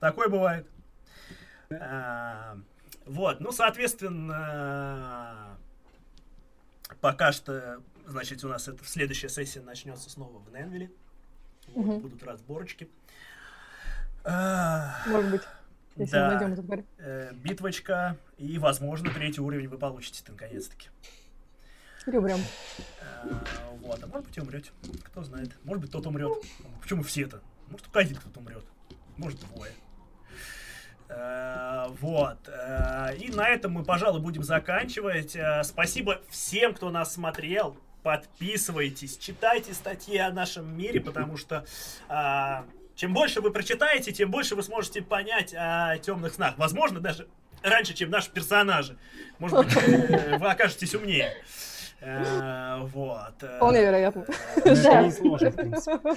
Такое 0.00 0.28
бывает. 0.28 0.66
А, 3.06 3.10
Вот, 3.10 3.40
ну, 3.40 3.52
соответственно, 3.52 5.56
пока 7.00 7.32
что, 7.32 7.82
значит, 8.06 8.44
у 8.44 8.48
нас 8.48 8.68
это 8.68 8.84
следующая 8.84 9.28
сессия 9.28 9.60
начнется 9.60 10.10
снова 10.10 10.38
в 10.38 10.52
Ненвилле. 10.52 10.90
Вот, 11.68 11.84
Мгм. 11.86 11.98
Будут 12.00 12.22
разборочки. 12.22 12.88
А, 14.24 15.02
Может 15.06 15.30
быть, 15.30 15.42
если 15.96 16.12
Да. 16.12 16.30
мы 16.30 16.34
найдем 16.46 16.64
тварь. 16.64 16.84
э, 16.98 17.32
Битвочка, 17.34 18.16
и, 18.38 18.58
возможно, 18.58 19.10
третий 19.10 19.40
уровень 19.40 19.68
вы 19.68 19.78
получите 19.78 20.22
наконец-таки. 20.30 20.88
Или 22.06 22.16
умрем. 22.18 22.40
Э, 23.00 23.32
Вот, 23.80 24.02
а 24.02 24.06
может 24.06 24.26
быть 24.26 24.36
и 24.36 24.40
умрете. 24.40 24.70
Кто 25.04 25.22
знает. 25.22 25.52
Может 25.64 25.80
быть, 25.82 25.92
тот 25.92 26.06
умрет. 26.06 26.32
Почему 26.80 27.02
все-то? 27.04 27.40
Может, 27.68 27.86
только 27.86 28.00
один 28.00 28.16
кто-то 28.16 28.40
умрет. 28.40 28.64
Может, 29.16 29.40
двое. 29.40 29.72
Э, 31.08 31.86
Вот. 32.00 32.38
э, 32.48 33.16
И 33.18 33.30
на 33.30 33.48
этом 33.48 33.72
мы, 33.72 33.84
пожалуй, 33.84 34.20
будем 34.20 34.42
заканчивать. 34.42 35.36
Э, 35.36 35.62
Спасибо 35.64 36.20
всем, 36.30 36.74
кто 36.74 36.90
нас 36.90 37.14
смотрел. 37.14 37.76
Подписывайтесь, 38.02 39.16
читайте 39.18 39.74
статьи 39.74 40.16
о 40.16 40.30
нашем 40.30 40.76
мире, 40.78 41.00
потому 41.00 41.36
что 41.36 41.64
чем 42.94 43.12
больше 43.12 43.40
вы 43.40 43.50
прочитаете, 43.50 44.12
тем 44.12 44.30
больше 44.30 44.54
вы 44.54 44.62
сможете 44.62 45.02
понять 45.02 45.52
о 45.54 45.98
темных 45.98 46.34
снах. 46.34 46.56
Возможно, 46.56 47.00
даже 47.00 47.26
раньше, 47.62 47.94
чем 47.94 48.10
наши 48.10 48.30
персонажи. 48.30 48.96
Может 49.40 49.58
быть, 49.66 49.74
вы 50.38 50.46
окажетесь 50.48 50.94
умнее. 50.94 51.34
Э, 52.08 52.78
Вот. 52.92 53.42
э, 53.42 53.56
Вполне 53.56 53.82
вероятно. 53.82 54.24
Это 54.64 54.82
Да. 54.82 55.02
в 55.02 55.50
принципе. 55.50 55.52
э, 56.04 56.14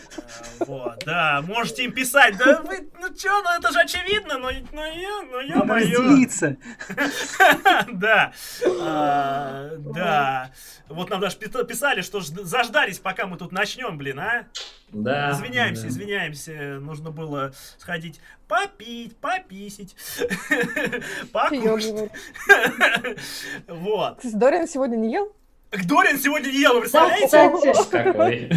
Вот, 0.66 1.04
да, 1.06 1.42
можете 1.48 1.84
им 1.86 1.92
писать. 1.94 2.38
Да 2.38 2.62
вы, 2.62 2.88
ну 3.00 3.12
чё, 3.16 3.42
ну 3.42 3.50
это 3.58 3.72
же 3.72 3.80
очевидно, 3.80 4.38
ну, 4.38 4.50
ну 4.72 4.86
я, 4.86 5.22
ну 5.32 5.40
я 5.40 5.64
мое. 5.64 6.28
Да, 7.94 8.32
да. 9.80 10.52
Вот 10.90 11.10
нам 11.10 11.22
даже 11.22 11.38
пи- 11.38 11.66
писали, 11.66 12.02
что 12.02 12.20
жд- 12.20 12.44
заждались, 12.44 13.00
пока 13.00 13.26
мы 13.28 13.38
тут 13.38 13.52
начнем, 13.52 13.98
блин, 13.98 14.20
а? 14.20 14.46
Да. 14.92 15.32
Извиняемся, 15.32 15.84
да. 15.84 15.88
извиняемся. 15.90 16.52
Нужно 16.82 17.12
было 17.12 17.52
сходить 17.78 18.20
попить, 18.48 19.16
пописить, 19.18 19.96
покушать. 21.32 22.12
Вот. 23.68 24.18
Кстати, 24.18 24.36
Дориан 24.36 24.68
сегодня 24.68 24.96
не 24.98 25.12
ел? 25.14 25.36
Дориан 25.72 26.18
сегодня 26.20 26.50
не 26.50 26.62
ел, 26.62 26.74
вы 26.80 26.90
Да, 26.90 27.08
представляете? 27.10 27.74
кстати, 27.74 28.04
Какой? 28.04 28.48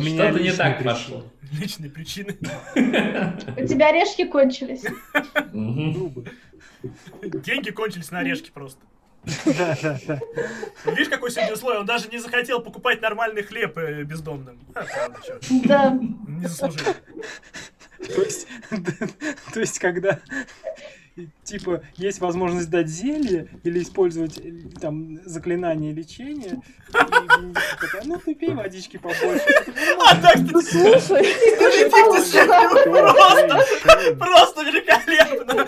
меня 0.00 0.28
Что-то 0.30 0.42
не 0.42 0.52
так 0.52 0.84
пошло. 0.84 1.24
Личные 1.52 1.90
причины. 1.90 2.36
у 2.74 3.66
тебя 3.66 3.88
орешки 3.88 4.24
кончились. 4.24 4.82
Деньги 7.22 7.70
кончились 7.70 8.10
на 8.10 8.20
орешки 8.20 8.50
просто. 8.50 8.80
Да, 9.46 9.76
да, 9.82 9.98
да. 10.06 10.20
Видишь, 10.86 11.08
какой 11.08 11.30
сегодня 11.32 11.54
условие? 11.54 11.80
Он 11.80 11.86
даже 11.86 12.08
не 12.08 12.18
захотел 12.18 12.60
покупать 12.60 13.02
нормальный 13.02 13.42
хлеб 13.42 13.76
э, 13.76 14.04
бездомным. 14.04 14.60
А, 14.74 14.84
правда, 14.84 15.18
Да. 15.64 15.98
не 16.28 16.46
заслужил. 16.46 16.94
То 17.98 18.22
есть, 18.22 18.46
то 19.52 19.60
есть, 19.60 19.78
когда 19.80 20.20
типа 21.44 21.82
есть 21.96 22.20
возможность 22.20 22.70
дать 22.70 22.88
зелье 22.88 23.48
или 23.64 23.82
использовать 23.82 24.38
э, 24.38 24.52
там 24.80 25.18
заклинание 25.24 25.92
лечения, 25.92 26.62
ну 28.04 28.18
ты 28.24 28.34
пей 28.34 28.54
водички 28.54 28.96
побольше. 28.96 29.44
А 30.06 30.16
так, 30.20 30.36
кстати, 30.46 31.00
Слушай, 31.00 31.90
просто, 32.84 34.16
просто 34.18 34.62
великолепно. 34.62 35.66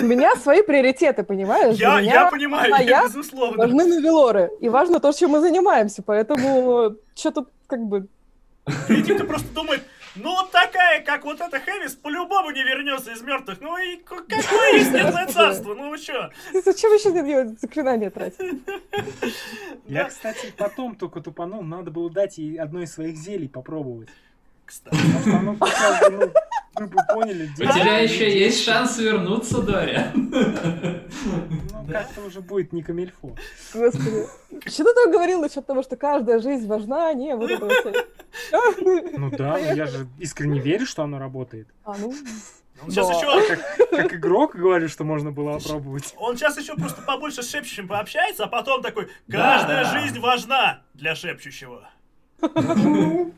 у 0.00 0.04
меня 0.04 0.34
свои 0.36 0.62
приоритеты, 0.62 1.22
понимаешь? 1.22 1.76
Я, 1.76 2.00
я 2.00 2.30
понимаю, 2.30 2.72
а 2.74 2.82
я, 2.82 3.00
я 3.00 3.04
безусловно. 3.04 3.58
важны 3.58 3.84
навелоры. 3.84 4.50
И 4.60 4.68
важно 4.68 5.00
то, 5.00 5.12
чем 5.12 5.30
мы 5.30 5.40
занимаемся. 5.40 6.02
Поэтому 6.02 6.96
что 7.14 7.30
тут 7.30 7.48
как 7.66 7.80
бы... 7.80 8.06
Венедикта 8.88 9.24
просто 9.24 9.48
думает, 9.54 9.82
ну 10.16 10.36
такая, 10.50 11.02
как 11.02 11.24
вот 11.24 11.40
эта 11.40 11.60
Хэвис, 11.60 11.94
по-любому 11.96 12.50
не 12.50 12.62
вернется 12.62 13.12
из 13.12 13.22
мертвых. 13.22 13.60
Ну 13.60 13.76
и 13.78 13.96
какое 13.96 14.78
истинное 14.78 15.26
царство? 15.26 15.74
Ну 15.74 15.90
вы 15.90 15.98
чё? 15.98 16.30
Зачем 16.52 16.92
еще 16.92 17.10
на 17.10 17.22
нее 17.22 17.48
заклинание 17.60 18.10
тратить? 18.10 18.62
Я, 19.86 20.04
кстати, 20.04 20.52
потом 20.56 20.96
только 20.96 21.20
тупанул, 21.20 21.62
надо 21.62 21.90
было 21.90 22.10
дать 22.10 22.38
ей 22.38 22.58
одно 22.58 22.82
из 22.82 22.92
своих 22.92 23.16
зелий 23.16 23.48
попробовать. 23.48 24.08
Кстати. 24.66 24.96
Оно 25.32 25.54
как 25.54 25.68
раз, 25.78 26.02
ну, 26.10 26.86
бы 26.88 26.96
поняли, 27.14 27.48
У 27.56 27.62
тебя 27.62 27.98
еще 27.98 28.38
есть 28.38 28.64
шанс 28.64 28.98
вернуться, 28.98 29.62
Доря. 29.62 30.10
Ну, 30.14 31.92
как-то 31.92 32.22
уже 32.26 32.40
будет 32.40 32.72
не 32.72 32.82
камильфо. 32.82 33.34
Господи. 33.72 34.26
Что 34.66 34.84
ты 34.84 34.94
там 34.94 35.12
говорил 35.12 35.40
насчет 35.40 35.64
того, 35.66 35.82
что 35.84 35.96
каждая 35.96 36.40
жизнь 36.40 36.66
важна? 36.66 37.12
Не, 37.14 37.36
вот 37.36 37.50
это 37.50 37.64
вот. 37.64 38.06
Ну 39.16 39.30
да, 39.30 39.52
но 39.52 39.58
я 39.72 39.86
же 39.86 40.06
искренне 40.18 40.58
верю, 40.60 40.84
что 40.84 41.04
оно 41.04 41.18
работает. 41.18 41.68
А, 41.84 41.94
ну, 41.96 42.12
Он 42.84 42.90
сейчас 42.90 43.08
Да. 43.08 43.14
еще, 43.14 43.56
Как, 43.56 43.90
как 43.90 44.14
игрок 44.14 44.54
говорю, 44.56 44.88
что 44.88 45.04
можно 45.04 45.30
было 45.32 45.56
опробовать. 45.56 46.12
он 46.18 46.36
сейчас 46.36 46.58
еще 46.58 46.74
просто 46.74 47.00
побольше 47.02 47.42
с 47.42 47.50
шепчущим 47.50 47.88
пообщается, 47.88 48.44
а 48.44 48.48
потом 48.48 48.82
такой, 48.82 49.08
каждая 49.30 49.84
Да. 49.84 49.98
жизнь 50.00 50.18
важна 50.20 50.82
для 50.92 51.14
шепчущего. 51.14 51.88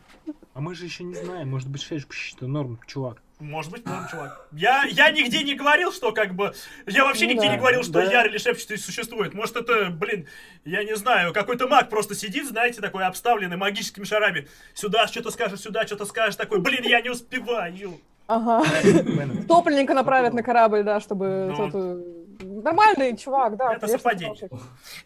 А 0.55 0.61
мы 0.61 0.75
же 0.75 0.85
еще 0.85 1.05
не 1.05 1.15
знаем, 1.15 1.51
может 1.51 1.69
быть, 1.69 1.83
шепчущий, 1.83 2.31
что 2.31 2.47
норм, 2.47 2.81
чувак. 2.87 3.23
Может 3.41 3.71
быть, 3.71 3.87
норм, 3.87 4.07
чувак. 4.11 4.49
Я, 4.53 4.85
я 4.91 5.11
нигде 5.11 5.45
не 5.45 5.55
говорил, 5.55 5.93
что 5.93 6.11
как 6.13 6.35
бы... 6.35 6.53
Я 6.87 7.05
вообще 7.05 7.27
Ну 7.27 7.33
нигде 7.33 7.47
да. 7.47 7.53
не 7.53 7.59
говорил, 7.59 7.83
что 7.85 7.93
Да. 7.93 8.03
Яр 8.05 8.27
или 8.27 8.39
Шепчатый 8.39 8.79
существует. 8.79 9.33
Может, 9.33 9.57
это, 9.57 9.91
блин, 9.91 10.27
я 10.65 10.83
не 10.83 10.97
знаю, 10.97 11.33
какой-то 11.33 11.69
маг 11.69 11.89
просто 11.89 12.15
сидит, 12.17 12.49
знаете, 12.49 12.81
такой 12.81 13.05
обставленный 13.05 13.57
магическими 13.57 14.05
шарами. 14.05 14.49
Сюда 14.75 15.07
что-то 15.07 15.31
скажешь, 15.31 15.61
сюда 15.61 15.87
что-то 15.87 16.05
скажешь. 16.05 16.35
Такой, 16.37 16.61
блин, 16.61 16.83
я 16.83 17.01
не 17.01 17.11
успеваю. 17.11 18.01
ага. 18.27 18.65
Беннет. 18.83 19.47
Топливника 19.47 19.95
направят 19.95 20.35
на 20.35 20.43
корабль, 20.43 20.83
да, 20.83 20.99
чтобы... 20.99 21.55
Ну. 21.57 21.71
э, 21.73 22.19
Нормальный 22.63 23.17
чувак, 23.17 23.57
да. 23.57 23.75
Это 23.75 23.87
совпадение. 23.87 24.49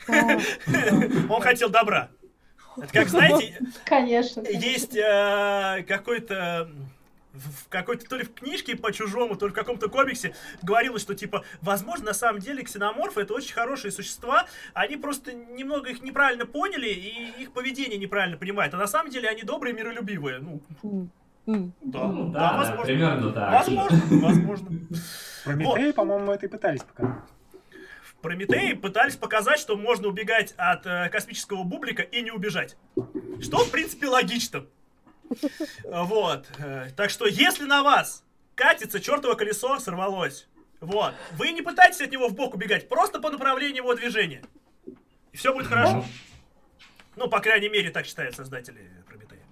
Он 1.28 1.40
хотел 1.40 1.68
добра. 1.68 2.10
Это 2.76 2.92
как, 2.92 3.08
знаете, 3.08 3.58
Конечно. 3.84 4.42
есть 4.48 4.96
э, 4.96 5.84
какой-то 5.86 6.70
в 7.32 7.68
какой-то 7.68 8.06
то 8.06 8.16
ли 8.16 8.24
в 8.24 8.34
книжке 8.34 8.76
по 8.76 8.92
чужому, 8.92 9.36
то 9.36 9.46
ли 9.46 9.52
в 9.52 9.54
каком-то 9.54 9.88
комиксе 9.88 10.34
говорилось, 10.62 11.02
что 11.02 11.14
типа, 11.14 11.44
возможно, 11.62 12.06
на 12.06 12.14
самом 12.14 12.40
деле 12.40 12.62
ксеноморфы 12.62 13.22
это 13.22 13.32
очень 13.34 13.54
хорошие 13.54 13.90
существа, 13.90 14.46
они 14.74 14.96
просто 14.96 15.32
немного 15.32 15.90
их 15.90 16.02
неправильно 16.02 16.44
поняли 16.44 16.88
и 16.88 17.42
их 17.42 17.52
поведение 17.52 17.98
неправильно 17.98 18.36
понимают, 18.36 18.74
а 18.74 18.76
на 18.76 18.86
самом 18.86 19.10
деле 19.10 19.28
они 19.28 19.42
добрые, 19.42 19.74
миролюбивые. 19.74 20.40
Ну, 20.40 20.60
да, 20.82 20.88
Ну, 21.46 21.72
да, 21.82 22.08
да, 22.08 22.50
да, 22.50 22.56
возможно. 22.58 22.84
примерно 22.84 23.32
так. 23.32 23.52
Возможно, 23.52 24.00
возможно. 24.10 24.68
Прометея, 25.44 25.92
по-моему, 25.92 26.32
это 26.32 26.46
и 26.46 26.48
пытались 26.48 26.82
показать. 26.82 27.16
В 28.22 28.24
Прометее 28.24 28.76
пытались 28.76 29.16
показать, 29.16 29.58
что 29.58 29.76
можно 29.76 30.06
убегать 30.06 30.54
от 30.56 30.86
э, 30.86 31.08
космического 31.08 31.64
бублика 31.64 32.02
и 32.02 32.22
не 32.22 32.30
убежать. 32.30 32.76
Что, 33.40 33.64
в 33.64 33.70
принципе, 33.72 34.06
логично. 34.06 34.64
Вот. 35.84 36.46
э, 36.58 36.90
Так 36.96 37.10
что, 37.10 37.26
если 37.26 37.64
на 37.64 37.82
вас 37.82 38.22
катится 38.54 39.00
чертово 39.00 39.34
колесо, 39.34 39.76
сорвалось. 39.80 40.46
Вот. 40.78 41.14
Вы 41.32 41.50
не 41.50 41.62
пытайтесь 41.62 42.00
от 42.00 42.12
него 42.12 42.28
в 42.28 42.34
бок 42.34 42.54
убегать, 42.54 42.88
просто 42.88 43.18
по 43.18 43.28
направлению 43.28 43.78
его 43.78 43.94
движения. 43.94 44.44
И 45.32 45.36
все 45.36 45.52
будет 45.52 45.66
хорошо. 45.66 46.04
Ну, 47.16 47.28
по 47.28 47.40
крайней 47.40 47.70
мере, 47.70 47.90
так 47.90 48.06
считают 48.06 48.36
создатели 48.36 48.88
Прометея. 49.08 49.42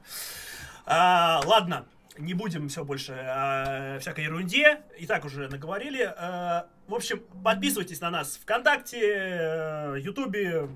А, 0.86 1.40
ладно, 1.44 1.86
не 2.20 2.34
будем 2.34 2.68
все 2.68 2.84
больше 2.84 3.12
о 3.12 3.99
всякой 4.00 4.24
ерунде. 4.24 4.81
И 4.99 5.07
так 5.07 5.24
уже 5.24 5.49
наговорили. 5.49 6.12
А, 6.16 6.68
в 6.86 6.94
общем, 6.94 7.20
подписывайтесь 7.42 8.00
на 8.00 8.10
нас 8.10 8.39
ВКонтакте, 8.42 9.00
э, 9.00 9.97
Ютубе, 10.00 10.68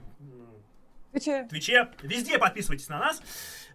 Твиче. 1.14 1.46
Твиче. 1.48 1.88
Везде 2.02 2.38
подписывайтесь 2.38 2.88
на 2.88 2.98
нас. 2.98 3.22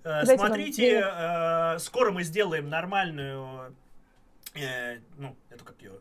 Э, 0.04 0.26
Дайте 0.26 0.38
Смотрите, 0.38 1.04
э, 1.06 1.80
скоро 1.80 2.12
мы 2.12 2.24
сделаем 2.24 2.70
нормальную 2.70 3.76
э, 4.56 5.00
ну, 5.18 5.36
эту 5.60 5.66
как 5.66 5.82
ее, 5.82 6.00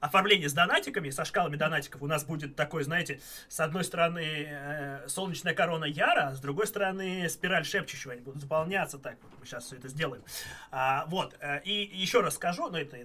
оформление 0.00 0.48
с 0.48 0.52
донатиками, 0.52 1.10
со 1.10 1.24
шкалами 1.24 1.56
донатиков. 1.56 2.02
У 2.02 2.06
нас 2.06 2.24
будет 2.24 2.56
такой, 2.56 2.84
знаете, 2.84 3.20
с 3.48 3.60
одной 3.60 3.84
стороны 3.84 4.46
э, 4.48 5.08
солнечная 5.08 5.54
корона 5.54 5.86
Яра, 5.86 6.34
с 6.34 6.40
другой 6.40 6.66
стороны 6.66 7.28
спираль 7.28 7.64
шепчущего. 7.64 8.12
Они 8.12 8.22
будут 8.22 8.40
заполняться 8.40 8.98
так. 8.98 9.16
Вот 9.22 9.32
мы 9.40 9.46
сейчас 9.46 9.64
все 9.64 9.76
это 9.76 9.88
сделаем. 9.88 10.22
А, 10.70 11.06
вот. 11.06 11.34
э, 11.40 11.62
И 11.64 11.72
еще 11.96 12.20
раз 12.20 12.34
скажу, 12.34 12.68
но 12.68 12.78
это 12.78 12.98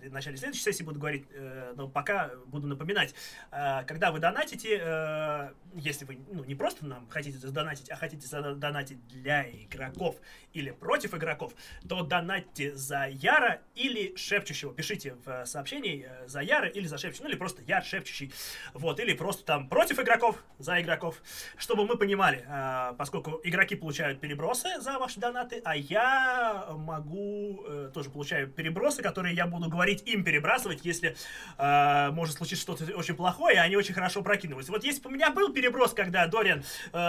в 0.00 0.12
начале 0.12 0.36
следующей 0.36 0.62
сессии 0.62 0.82
буду 0.82 1.00
говорить, 1.00 1.26
э, 1.32 1.72
но 1.76 1.88
пока 1.88 2.30
буду 2.46 2.66
напоминать. 2.66 3.14
Э, 3.50 3.84
Когда 3.84 4.12
вы 4.12 4.18
донатите, 4.18 4.78
э, 4.80 5.50
если 5.74 6.04
вы 6.04 6.18
ну, 6.30 6.44
не 6.44 6.54
просто 6.54 6.86
нам 6.86 7.08
хотите 7.08 7.38
задонатить, 7.38 7.90
а 7.90 7.96
хотите 7.96 8.26
задонатить 8.26 9.06
для 9.08 9.48
игроков 9.48 10.16
или 10.52 10.70
против 10.70 11.14
игроков, 11.14 11.54
то 11.88 12.02
донатьте 12.02 12.74
за 12.74 13.06
Яра 13.08 13.60
или 13.74 14.14
Шепчущего. 14.16 14.74
Пишите 14.74 15.14
в 15.24 15.45
сообщении 15.48 16.06
э, 16.08 16.28
за 16.28 16.40
Яра 16.40 16.68
или 16.68 16.86
за 16.86 16.98
Шепчущего, 16.98 17.24
ну 17.24 17.30
или 17.30 17.36
просто 17.36 17.62
Яр 17.62 17.84
Шепчущий. 17.84 18.32
Вот, 18.74 19.00
или 19.00 19.12
просто 19.14 19.44
там 19.44 19.68
против 19.68 19.98
игроков, 19.98 20.36
за 20.58 20.80
игроков. 20.80 21.16
Чтобы 21.56 21.86
мы 21.86 21.96
понимали, 21.96 22.44
э, 22.46 22.94
поскольку 22.96 23.40
игроки 23.44 23.74
получают 23.74 24.20
перебросы 24.20 24.80
за 24.80 24.98
ваши 24.98 25.20
донаты, 25.20 25.62
а 25.64 25.76
я 25.76 26.66
могу, 26.76 27.64
э, 27.66 27.90
тоже 27.92 28.10
получаю 28.10 28.48
перебросы, 28.48 29.02
которые 29.02 29.34
я 29.34 29.46
буду 29.46 29.68
говорить 29.68 30.02
им 30.06 30.24
перебрасывать, 30.24 30.84
если 30.84 31.16
может 31.58 32.36
случиться 32.36 32.62
что-то 32.62 32.96
очень 32.96 33.14
плохое, 33.14 33.56
и 33.56 33.58
они 33.58 33.76
очень 33.76 33.94
хорошо 33.94 34.22
прокидываются. 34.22 34.72
Вот 34.72 34.84
если 34.84 35.02
бы 35.02 35.10
у 35.10 35.12
меня 35.12 35.30
был 35.30 35.52
переброс, 35.52 35.92
когда 35.92 36.26
Дориан 36.26 36.62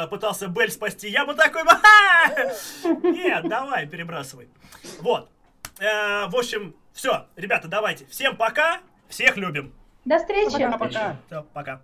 пытался 0.09 0.47
Бель 0.47 0.71
спасти, 0.71 1.09
я 1.09 1.25
бы 1.25 1.33
такой, 1.33 1.63
нет, 2.83 3.47
давай, 3.47 3.87
перебрасывай. 3.87 4.47
Вот. 4.99 5.29
В 5.79 6.35
общем, 6.35 6.75
все, 6.97 7.27
ребята, 7.35 7.67
давайте. 7.67 8.07
Всем 8.07 8.35
пока, 8.35 8.79
всех 9.07 9.37
любим. 9.37 9.71
До 10.03 10.17
встречи. 10.17 10.53
Пока-пока. 10.53 11.17
Все, 11.27 11.43
пока. 11.53 11.81